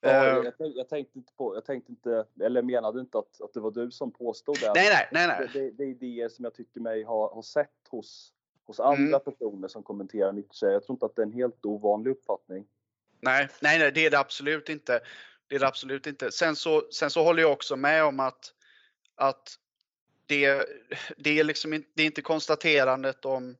Ja, 0.00 0.10
jag, 0.10 0.46
eh. 0.46 0.52
jag, 0.58 0.72
jag, 0.74 0.88
tänkte 0.88 1.18
inte 1.18 1.32
på, 1.32 1.54
jag 1.54 1.64
tänkte 1.64 1.92
inte, 1.92 2.24
eller 2.44 2.62
menade 2.62 3.00
inte 3.00 3.18
att, 3.18 3.40
att 3.40 3.52
det 3.52 3.60
var 3.60 3.70
du 3.70 3.90
som 3.90 4.12
påstod 4.12 4.60
det. 4.60 4.72
Nej, 4.74 4.88
nej, 4.88 5.08
nej. 5.12 5.26
nej. 5.26 5.48
Det, 5.52 5.60
det, 5.60 5.70
det 5.70 5.84
är 5.84 5.88
idéer 5.88 6.28
som 6.28 6.44
jag 6.44 6.54
tycker 6.54 6.80
mig 6.80 7.02
ha, 7.02 7.34
ha 7.34 7.42
sett 7.42 7.88
hos, 7.90 8.32
hos 8.70 8.80
andra 8.80 9.16
mm. 9.16 9.20
personer 9.20 9.68
som 9.68 9.82
kommenterar 9.82 10.32
Nietzsche. 10.32 10.66
Jag 10.66 10.84
tror 10.84 10.94
inte 10.94 11.06
att 11.06 11.16
det 11.16 11.22
är 11.22 11.26
en 11.26 11.32
helt 11.32 11.64
ovanlig 11.66 12.10
uppfattning. 12.10 12.66
Nej, 13.20 13.48
nej, 13.60 13.78
nej, 13.78 13.92
det 13.92 14.06
är 14.06 14.10
det 14.10 14.18
absolut 14.18 14.68
inte. 14.68 15.00
Det 15.48 15.54
är 15.54 15.58
det 15.60 15.66
absolut 15.66 16.06
inte. 16.06 16.32
Sen 16.32 16.56
så, 16.56 16.82
sen 16.92 17.10
så 17.10 17.22
håller 17.22 17.42
jag 17.42 17.52
också 17.52 17.76
med 17.76 18.04
om 18.04 18.20
att, 18.20 18.52
att 19.14 19.54
det, 20.26 20.66
det, 21.16 21.38
är 21.38 21.44
liksom 21.44 21.84
det 21.94 22.02
är 22.02 22.06
inte 22.06 22.22
konstaterandet 22.22 23.24
om 23.24 23.56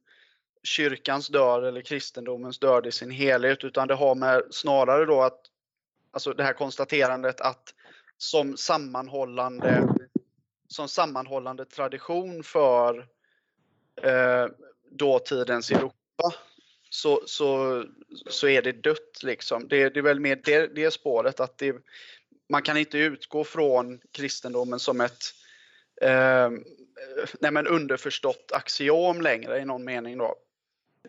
kyrkans 0.63 1.29
död 1.29 1.65
eller 1.65 1.81
kristendomens 1.81 2.59
död 2.59 2.87
i 2.87 2.93
sin 2.93 3.11
helhet 3.11 3.65
utan 3.65 3.89
det 3.89 3.95
har 3.95 4.15
med 4.15 4.43
snarare 4.51 5.05
då 5.05 5.23
att 5.23 5.41
alltså 6.11 6.33
det 6.33 6.43
här 6.43 6.53
konstaterandet 6.53 7.41
att 7.41 7.75
som 8.19 8.57
sammanhållande 8.57 9.89
som 10.69 10.89
sammanhållande 10.89 11.65
tradition 11.65 12.43
för 12.43 13.09
eh, 14.03 14.47
dåtidens 14.91 15.71
Europa 15.71 16.35
så, 16.91 17.23
så, 17.27 17.85
så 18.27 18.49
är 18.49 18.63
det 18.63 18.73
dött 18.73 19.23
liksom. 19.23 19.69
Det, 19.69 19.89
det 19.89 20.01
är 20.01 20.03
väl 20.03 20.21
mer 20.21 20.41
det, 20.45 20.67
det 20.67 20.91
spåret 20.91 21.41
att 21.41 21.59
det, 21.59 21.77
man 22.49 22.63
kan 22.63 22.77
inte 22.77 22.99
utgå 22.99 23.45
från 23.45 24.01
kristendomen 24.13 24.79
som 24.79 25.01
ett 25.01 25.23
eh, 26.01 26.51
nej 27.41 27.51
men 27.51 27.67
underförstått 27.67 28.53
axiom 28.53 29.21
längre 29.21 29.59
i 29.59 29.65
någon 29.65 29.85
mening 29.85 30.19
då. 30.19 30.37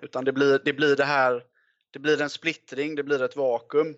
Utan 0.01 0.25
det 0.25 0.31
blir 0.31 0.61
det, 0.65 0.73
blir 0.73 0.95
det 0.95 1.05
här, 1.05 1.43
det 1.91 1.99
blir 1.99 2.21
en 2.21 2.29
splittring, 2.29 2.95
det 2.95 3.03
blir 3.03 3.21
ett 3.21 3.35
vakuum. 3.35 3.95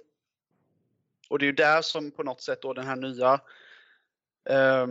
Och 1.29 1.39
det 1.39 1.45
är 1.45 1.47
ju 1.47 1.53
där 1.53 1.81
som 1.81 2.11
på 2.11 2.23
något 2.23 2.41
sätt 2.41 2.61
då 2.61 2.73
den 2.73 2.85
här 2.85 2.95
nya, 2.95 3.33
eh, 4.49 4.87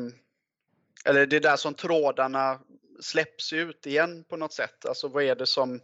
eller 1.04 1.26
det 1.26 1.36
är 1.36 1.40
där 1.40 1.56
som 1.56 1.74
trådarna 1.74 2.60
släpps 3.02 3.52
ut 3.52 3.86
igen 3.86 4.24
på 4.28 4.36
något 4.36 4.52
sätt. 4.52 4.86
Alltså 4.86 5.08
vad 5.08 5.22
är 5.22 5.34
det 5.34 5.46
som, 5.46 5.80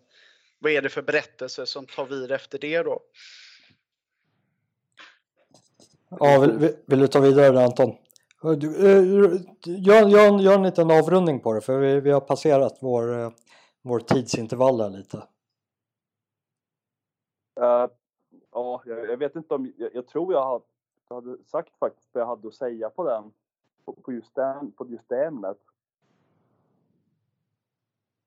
vad 0.58 0.72
är 0.72 0.82
det 0.82 0.88
för 0.88 1.02
berättelse 1.02 1.66
som 1.66 1.86
tar 1.86 2.06
vid 2.06 2.32
efter 2.32 2.58
det 2.58 2.82
då? 2.82 3.00
Ja, 6.08 6.40
vill, 6.40 6.76
vill, 6.86 6.98
du 6.98 7.06
ta 7.06 7.20
vidare 7.20 7.50
där 7.50 7.64
Anton? 7.64 7.96
Uh, 8.44 8.58
gör, 9.64 10.08
gör, 10.08 10.40
gör 10.40 10.54
en 10.54 10.62
liten 10.62 10.90
avrundning 10.90 11.40
på 11.40 11.52
det 11.52 11.60
för 11.60 11.78
vi, 11.78 12.00
vi 12.00 12.10
har 12.10 12.20
passerat 12.20 12.78
vår, 12.80 13.08
uh, 13.08 13.30
vår 13.82 14.00
tidsintervall 14.00 14.80
här 14.80 14.90
lite. 14.90 15.16
Uh, 17.60 17.86
ja, 18.52 18.82
jag, 18.84 19.10
jag, 19.10 19.16
vet 19.16 19.36
inte 19.36 19.54
om, 19.54 19.72
jag, 19.76 19.94
jag 19.94 20.06
tror 20.06 20.32
jag 20.32 20.44
hade, 20.44 20.64
hade, 21.08 21.44
sagt 21.44 21.78
faktiskt 21.78 22.08
vad 22.12 22.22
jag 22.22 22.26
hade 22.26 22.48
att 22.48 22.54
säga 22.54 22.90
på 22.90 23.04
den, 23.04 23.32
på, 23.84 23.92
på 23.92 24.12
just, 24.12 24.34
den, 24.34 24.72
på 24.72 24.86
just 24.88 25.08
det 25.08 25.26
ämnet. 25.26 25.58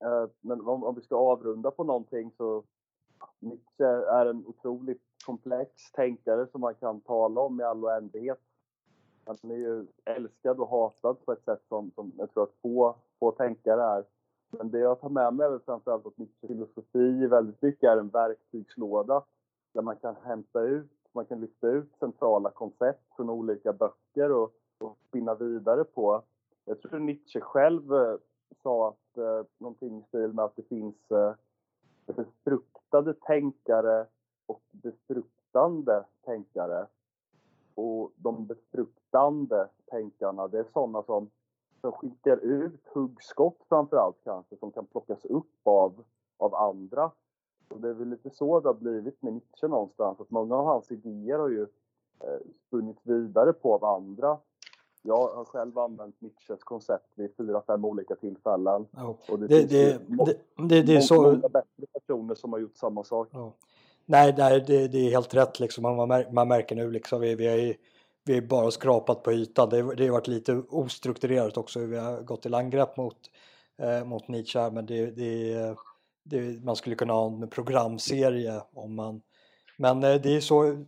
Eh, 0.02 0.28
men 0.40 0.60
om, 0.60 0.84
om 0.84 0.94
vi 0.94 1.00
ska 1.00 1.16
avrunda 1.16 1.70
på 1.70 1.84
någonting 1.84 2.32
så 2.36 2.64
Nietzsche 3.38 3.84
är 3.84 4.26
en 4.26 4.46
otroligt 4.46 5.02
komplex 5.26 5.92
tänkare 5.92 6.46
som 6.46 6.60
man 6.60 6.74
kan 6.74 7.00
tala 7.00 7.40
om 7.40 7.60
i 7.60 7.64
all 7.64 7.84
oändlighet. 7.84 8.40
Han 9.24 9.50
är 9.50 9.56
ju 9.56 9.86
älskad 10.04 10.60
och 10.60 10.68
hatad 10.68 11.24
på 11.24 11.32
ett 11.32 11.44
sätt 11.44 11.62
som, 11.68 11.90
som 11.94 12.12
jag 12.18 12.30
tror 12.30 12.42
att 12.42 12.54
få, 12.62 12.96
få 13.18 13.30
tänkare 13.30 13.82
är. 13.82 14.04
Men 14.50 14.70
det 14.70 14.78
jag 14.78 15.00
tar 15.00 15.08
med 15.08 15.34
mig 15.34 15.46
är 15.46 15.58
framförallt 15.58 16.06
att 16.06 16.18
Nietzsches 16.18 16.48
filosofi 16.48 17.26
väldigt 17.26 17.62
mycket 17.62 17.90
är 17.90 17.96
en 17.96 18.08
verktygslåda 18.08 19.24
där 19.72 19.82
man 19.82 19.96
kan 19.96 20.16
hämta 20.24 20.60
ut, 20.60 20.90
man 21.12 21.26
kan 21.26 21.40
lyfta 21.40 21.68
ut 21.68 21.96
centrala 21.98 22.50
koncept 22.50 23.16
från 23.16 23.30
olika 23.30 23.72
böcker 23.72 24.32
och, 24.32 24.52
och 24.78 24.98
spinna 25.08 25.34
vidare 25.34 25.84
på. 25.84 26.22
Jag 26.64 26.80
tror 26.80 26.98
Nietzsche 26.98 27.40
själv 27.40 27.94
eh, 27.94 28.16
sa 28.62 28.88
att 28.88 29.18
eh, 29.18 29.46
någonting 29.58 29.98
i 29.98 30.02
stil 30.02 30.32
med 30.32 30.44
att 30.44 30.56
det 30.56 30.62
finns 30.62 31.10
eh, 31.10 31.34
befruktade 32.06 33.14
tänkare 33.14 34.06
och 34.46 34.62
befruktande 34.70 36.04
tänkare. 36.24 36.86
Och 37.74 38.12
de 38.16 38.46
befruktande 38.46 39.68
tänkarna, 39.86 40.48
det 40.48 40.58
är 40.58 40.66
sådana 40.72 41.02
som, 41.02 41.30
som 41.80 41.92
skickar 41.92 42.36
ut 42.36 42.86
huggskott 42.92 43.58
framförallt 43.68 44.16
kanske, 44.24 44.56
som 44.56 44.72
kan 44.72 44.86
plockas 44.86 45.24
upp 45.24 45.60
av, 45.66 46.04
av 46.36 46.54
andra. 46.54 47.10
Och 47.68 47.80
det 47.80 47.88
är 47.88 47.94
väl 47.94 48.08
lite 48.08 48.30
så 48.30 48.60
det 48.60 48.68
har 48.68 48.74
blivit 48.74 49.22
med 49.22 49.32
Nietzsche 49.32 49.68
någonstans, 49.68 50.20
att 50.20 50.30
många 50.30 50.56
av 50.56 50.64
hans 50.64 50.90
idéer 50.90 51.38
har 51.38 51.48
ju 51.48 51.62
eh, 52.20 52.40
spunnits 52.66 53.00
vidare 53.06 53.52
på 53.52 53.74
av 53.74 53.84
andra. 53.84 54.38
Jag 55.02 55.28
har 55.28 55.44
själv 55.44 55.78
använt 55.78 56.20
Nietzsches 56.20 56.64
koncept 56.64 57.12
vid 57.14 57.36
fyra, 57.36 57.62
fem 57.66 57.84
olika 57.84 58.14
tillfällen. 58.14 58.86
Oh. 58.92 59.14
Och 59.28 59.38
det, 59.38 59.46
det, 59.46 59.64
det, 59.66 59.98
det, 60.08 60.36
det, 60.68 60.82
det 60.82 60.96
är 60.96 61.00
så... 61.00 61.22
många 61.22 61.48
bättre 61.48 61.86
personer 61.92 62.34
som 62.34 62.52
har 62.52 62.60
gjort 62.60 62.76
samma 62.76 63.04
sak. 63.04 63.34
Oh. 63.34 63.52
Nej, 64.06 64.34
nej 64.38 64.64
det, 64.66 64.88
det, 64.88 64.98
är 64.98 65.10
helt 65.10 65.34
rätt 65.34 65.60
liksom. 65.60 65.82
Man, 65.82 66.24
man 66.32 66.48
märker 66.48 66.76
nu 66.76 66.90
liksom, 66.90 67.20
vi, 67.20 67.34
vi, 67.34 67.46
har 67.46 67.74
vi 68.24 68.34
har 68.34 68.40
bara 68.40 68.70
skrapat 68.70 69.22
på 69.22 69.32
ytan. 69.32 69.68
Det, 69.68 69.94
det 69.94 70.06
har 70.06 70.12
varit 70.12 70.28
lite 70.28 70.62
ostrukturerat 70.68 71.56
också 71.56 71.80
hur 71.80 71.86
vi 71.86 71.98
har 71.98 72.22
gått 72.22 72.42
till 72.42 72.54
angrepp 72.54 72.96
mot, 72.96 73.16
eh, 73.78 74.04
mot 74.04 74.28
Nietzsche. 74.28 74.70
Men 74.70 74.86
det, 74.86 75.10
det, 75.10 75.76
det, 76.24 76.64
man 76.64 76.76
skulle 76.76 76.96
kunna 76.96 77.12
ha 77.12 77.26
en 77.26 77.48
programserie 77.48 78.62
om 78.72 78.94
man... 78.94 79.22
Men 79.76 80.04
eh, 80.04 80.20
det 80.20 80.36
är 80.36 80.40
så, 80.40 80.84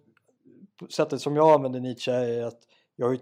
sättet 0.91 1.21
som 1.21 1.37
jag 1.37 1.55
använder 1.55 1.81
Nietzsche 1.81 2.13
är 2.13 2.45
att 2.45 2.61
jag 2.97 3.07
har 3.07 3.13
ju, 3.13 3.19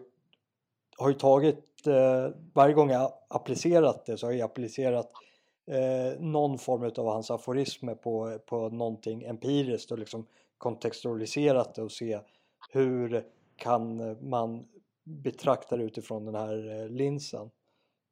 har 0.97 1.09
ju 1.09 1.14
tagit, 1.14 1.86
eh, 1.86 2.28
varje 2.52 2.74
gång 2.74 2.90
jag 2.90 3.12
applicerat 3.28 4.06
det 4.06 4.19
så 4.19 4.27
har 4.27 4.32
jag 4.32 4.44
applicerat 4.44 5.10
eh, 5.66 6.20
någon 6.20 6.59
form 6.59 6.93
av 6.97 7.06
hans 7.06 7.31
aforismer 7.31 7.94
på, 7.94 8.39
på 8.47 8.69
någonting 8.69 9.24
empiriskt 9.24 9.93
och 9.93 9.98
liksom 9.98 10.27
kontextualiserat 10.59 11.74
det 11.74 11.82
och 11.82 11.93
se 11.93 12.20
hur 12.73 13.24
kan 13.56 14.16
man 14.31 14.64
betrakta 15.05 15.77
det 15.77 15.85
utifrån 15.85 16.24
den 16.24 16.35
här 16.35 16.81
eh, 16.81 16.89
linsen. 16.89 17.51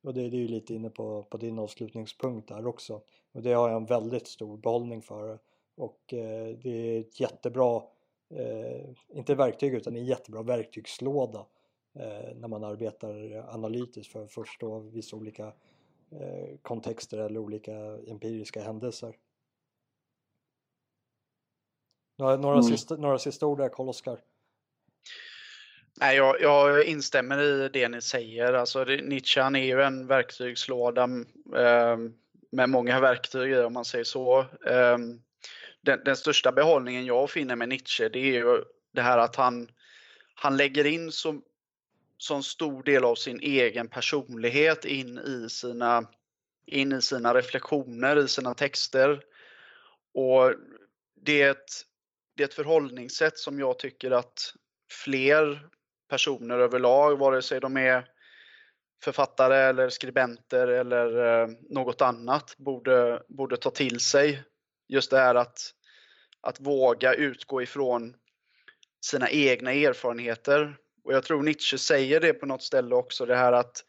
Och 0.02 0.14
det, 0.14 0.28
det 0.28 0.36
är 0.36 0.40
ju 0.40 0.48
lite 0.48 0.74
inne 0.74 0.90
på, 0.90 1.22
på 1.22 1.36
din 1.36 1.58
avslutningspunkt 1.58 2.48
där 2.48 2.66
också. 2.66 3.00
Och 3.32 3.42
det 3.42 3.52
har 3.52 3.68
jag 3.68 3.76
en 3.76 3.86
väldigt 3.86 4.26
stor 4.26 4.56
behållning 4.56 5.02
för. 5.02 5.38
Och 5.76 6.14
eh, 6.14 6.56
det 6.62 6.96
är 6.96 7.00
ett 7.00 7.20
jättebra, 7.20 7.82
eh, 8.34 8.88
inte 9.14 9.34
verktyg 9.34 9.74
utan 9.74 9.96
en 9.96 10.06
jättebra 10.06 10.42
verktygslåda 10.42 11.38
eh, 11.38 11.44
när 12.34 12.48
man 12.48 12.64
arbetar 12.64 13.44
analytiskt 13.54 14.12
för 14.12 14.24
att 14.24 14.32
förstå 14.32 14.78
vissa 14.78 15.16
olika 15.16 15.52
Eh, 16.12 16.56
kontexter 16.62 17.18
eller 17.18 17.40
olika 17.40 17.72
empiriska 18.08 18.62
händelser. 18.62 19.16
Några, 22.18 22.36
några, 22.36 22.58
mm. 22.58 22.70
sista, 22.70 22.96
några 22.96 23.18
sista 23.18 23.46
ord 23.46 23.58
där 23.58 23.68
Karl-Oskar? 23.68 24.20
Nej, 26.00 26.16
jag, 26.16 26.40
jag, 26.40 26.84
instämmer 26.84 27.42
i 27.42 27.68
det 27.68 27.88
ni 27.88 28.02
säger. 28.02 28.52
Alltså, 28.52 28.84
Nietzsche 28.84 29.40
är 29.40 29.56
ju 29.56 29.82
en 29.82 30.06
verktygslåda 30.06 31.02
eh, 31.56 31.96
med 32.50 32.68
många 32.68 33.00
verktyg 33.00 33.52
i 33.52 33.58
om 33.58 33.72
man 33.72 33.84
säger 33.84 34.04
så. 34.04 34.40
Eh, 34.66 34.98
den, 35.80 36.04
den, 36.04 36.16
största 36.16 36.52
behållningen 36.52 37.06
jag 37.06 37.30
finner 37.30 37.56
med 37.56 37.68
Nietzsche 37.68 38.08
det 38.08 38.18
är 38.18 38.32
ju 38.32 38.64
det 38.92 39.02
här 39.02 39.18
att 39.18 39.36
han, 39.36 39.68
han 40.34 40.56
lägger 40.56 40.86
in 40.86 41.12
så 41.12 41.40
sån 42.20 42.42
stor 42.42 42.82
del 42.82 43.04
av 43.04 43.14
sin 43.14 43.40
egen 43.40 43.88
personlighet 43.88 44.84
in 44.84 45.18
i 45.18 45.48
sina, 45.50 46.08
in 46.66 46.92
i 46.92 47.02
sina 47.02 47.34
reflektioner, 47.34 48.16
i 48.16 48.28
sina 48.28 48.54
texter. 48.54 49.22
Och 50.14 50.54
det 51.20 51.42
är, 51.42 51.50
ett, 51.50 51.70
det 52.36 52.42
är 52.42 52.48
ett 52.48 52.54
förhållningssätt 52.54 53.38
som 53.38 53.58
jag 53.58 53.78
tycker 53.78 54.10
att 54.10 54.54
fler 54.92 55.68
personer 56.08 56.58
överlag, 56.58 57.18
vare 57.18 57.42
sig 57.42 57.60
de 57.60 57.76
är 57.76 58.08
författare 59.04 59.56
eller 59.56 59.88
skribenter 59.88 60.68
eller 60.68 61.42
eh, 61.42 61.48
något 61.70 62.00
annat, 62.00 62.54
borde, 62.58 63.22
borde 63.28 63.56
ta 63.56 63.70
till 63.70 64.00
sig. 64.00 64.42
Just 64.88 65.10
det 65.10 65.18
här 65.18 65.34
att, 65.34 65.60
att 66.40 66.60
våga 66.60 67.14
utgå 67.14 67.62
ifrån 67.62 68.14
sina 69.04 69.30
egna 69.30 69.72
erfarenheter 69.72 70.76
och 71.04 71.12
jag 71.12 71.24
tror 71.24 71.42
Nietzsche 71.42 71.78
säger 71.78 72.20
det 72.20 72.32
på 72.32 72.46
något 72.46 72.62
ställe 72.62 72.94
också, 72.94 73.26
det 73.26 73.36
här 73.36 73.52
att 73.52 73.84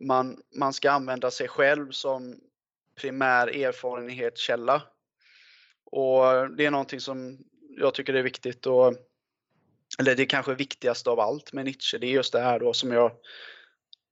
man, 0.00 0.42
man 0.54 0.72
ska 0.72 0.90
använda 0.90 1.30
sig 1.30 1.48
själv 1.48 1.90
som 1.90 2.40
primär 3.00 3.46
erfarenhetskälla. 3.46 4.82
Och 5.84 6.56
det 6.56 6.66
är 6.66 6.70
någonting 6.70 7.00
som 7.00 7.38
jag 7.76 7.94
tycker 7.94 8.14
är 8.14 8.22
viktigt 8.22 8.66
och 8.66 8.94
eller 9.98 10.14
det 10.14 10.26
kanske 10.26 10.54
viktigaste 10.54 11.10
av 11.10 11.20
allt 11.20 11.52
med 11.52 11.64
Nietzsche, 11.64 11.98
det 11.98 12.06
är 12.06 12.10
just 12.10 12.32
det 12.32 12.40
här 12.40 12.58
då 12.58 12.72
som 12.72 12.92
jag 12.92 13.12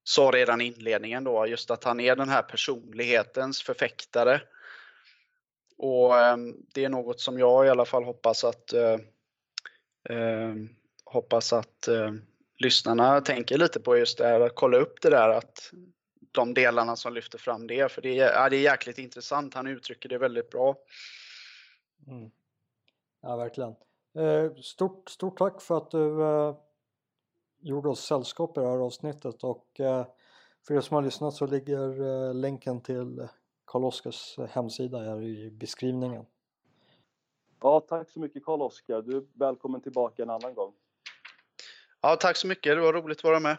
sa 0.04 0.30
redan 0.34 0.60
i 0.60 0.64
inledningen 0.64 1.24
då, 1.24 1.46
just 1.46 1.70
att 1.70 1.84
han 1.84 2.00
är 2.00 2.16
den 2.16 2.28
här 2.28 2.42
personlighetens 2.42 3.62
förfäktare. 3.62 4.42
Och 5.78 6.18
ehm, 6.18 6.56
det 6.74 6.84
är 6.84 6.88
något 6.88 7.20
som 7.20 7.38
jag 7.38 7.66
i 7.66 7.68
alla 7.68 7.84
fall 7.84 8.04
hoppas 8.04 8.44
att 8.44 8.72
eh, 8.72 8.98
ehm, 10.08 10.68
hoppas 11.04 11.52
att 11.52 11.88
eh, 11.88 12.12
lyssnarna 12.60 13.20
tänker 13.20 13.58
lite 13.58 13.80
på 13.80 13.96
just 13.96 14.18
det 14.18 14.26
här, 14.26 14.40
att 14.40 14.54
kolla 14.54 14.76
upp 14.76 15.00
det 15.02 15.10
där 15.10 15.28
att 15.28 15.72
de 16.32 16.54
delarna 16.54 16.96
som 16.96 17.14
lyfter 17.14 17.38
fram 17.38 17.66
det, 17.66 17.92
för 17.92 18.02
det 18.02 18.18
är, 18.18 18.32
ja, 18.32 18.48
det 18.48 18.56
är 18.56 18.60
jäkligt 18.60 18.98
intressant. 18.98 19.54
Han 19.54 19.66
uttrycker 19.66 20.08
det 20.08 20.18
väldigt 20.18 20.50
bra. 20.50 20.76
Mm. 22.06 22.30
Ja, 23.22 23.36
verkligen. 23.36 23.74
Eh, 24.14 24.54
stort, 24.62 25.08
stort 25.10 25.38
tack 25.38 25.62
för 25.62 25.76
att 25.76 25.90
du 25.90 26.22
eh, 26.22 26.56
gjorde 27.60 27.88
oss 27.88 28.04
sällskap 28.04 28.58
i 28.58 28.60
det 28.60 28.66
här 28.66 28.76
avsnittet 28.76 29.44
och 29.44 29.80
eh, 29.80 30.06
för 30.66 30.74
er 30.74 30.80
som 30.80 30.94
har 30.94 31.02
lyssnat 31.02 31.34
så 31.34 31.46
ligger 31.46 32.34
länken 32.34 32.80
till 32.80 33.28
Karl-Oskars 33.64 34.38
hemsida 34.50 34.98
här 34.98 35.22
i 35.22 35.50
beskrivningen. 35.50 36.26
Ja, 37.60 37.80
tack 37.80 38.10
så 38.10 38.20
mycket 38.20 38.44
Karl-Oskar. 38.44 39.02
Du 39.02 39.16
är 39.16 39.24
välkommen 39.34 39.80
tillbaka 39.80 40.22
en 40.22 40.30
annan 40.30 40.54
gång. 40.54 40.72
Ja, 42.02 42.16
tack 42.16 42.36
så 42.36 42.46
mycket. 42.46 42.76
Det 42.76 42.80
var 42.80 42.92
roligt 42.92 43.18
att 43.18 43.24
vara 43.24 43.40
med. 43.40 43.56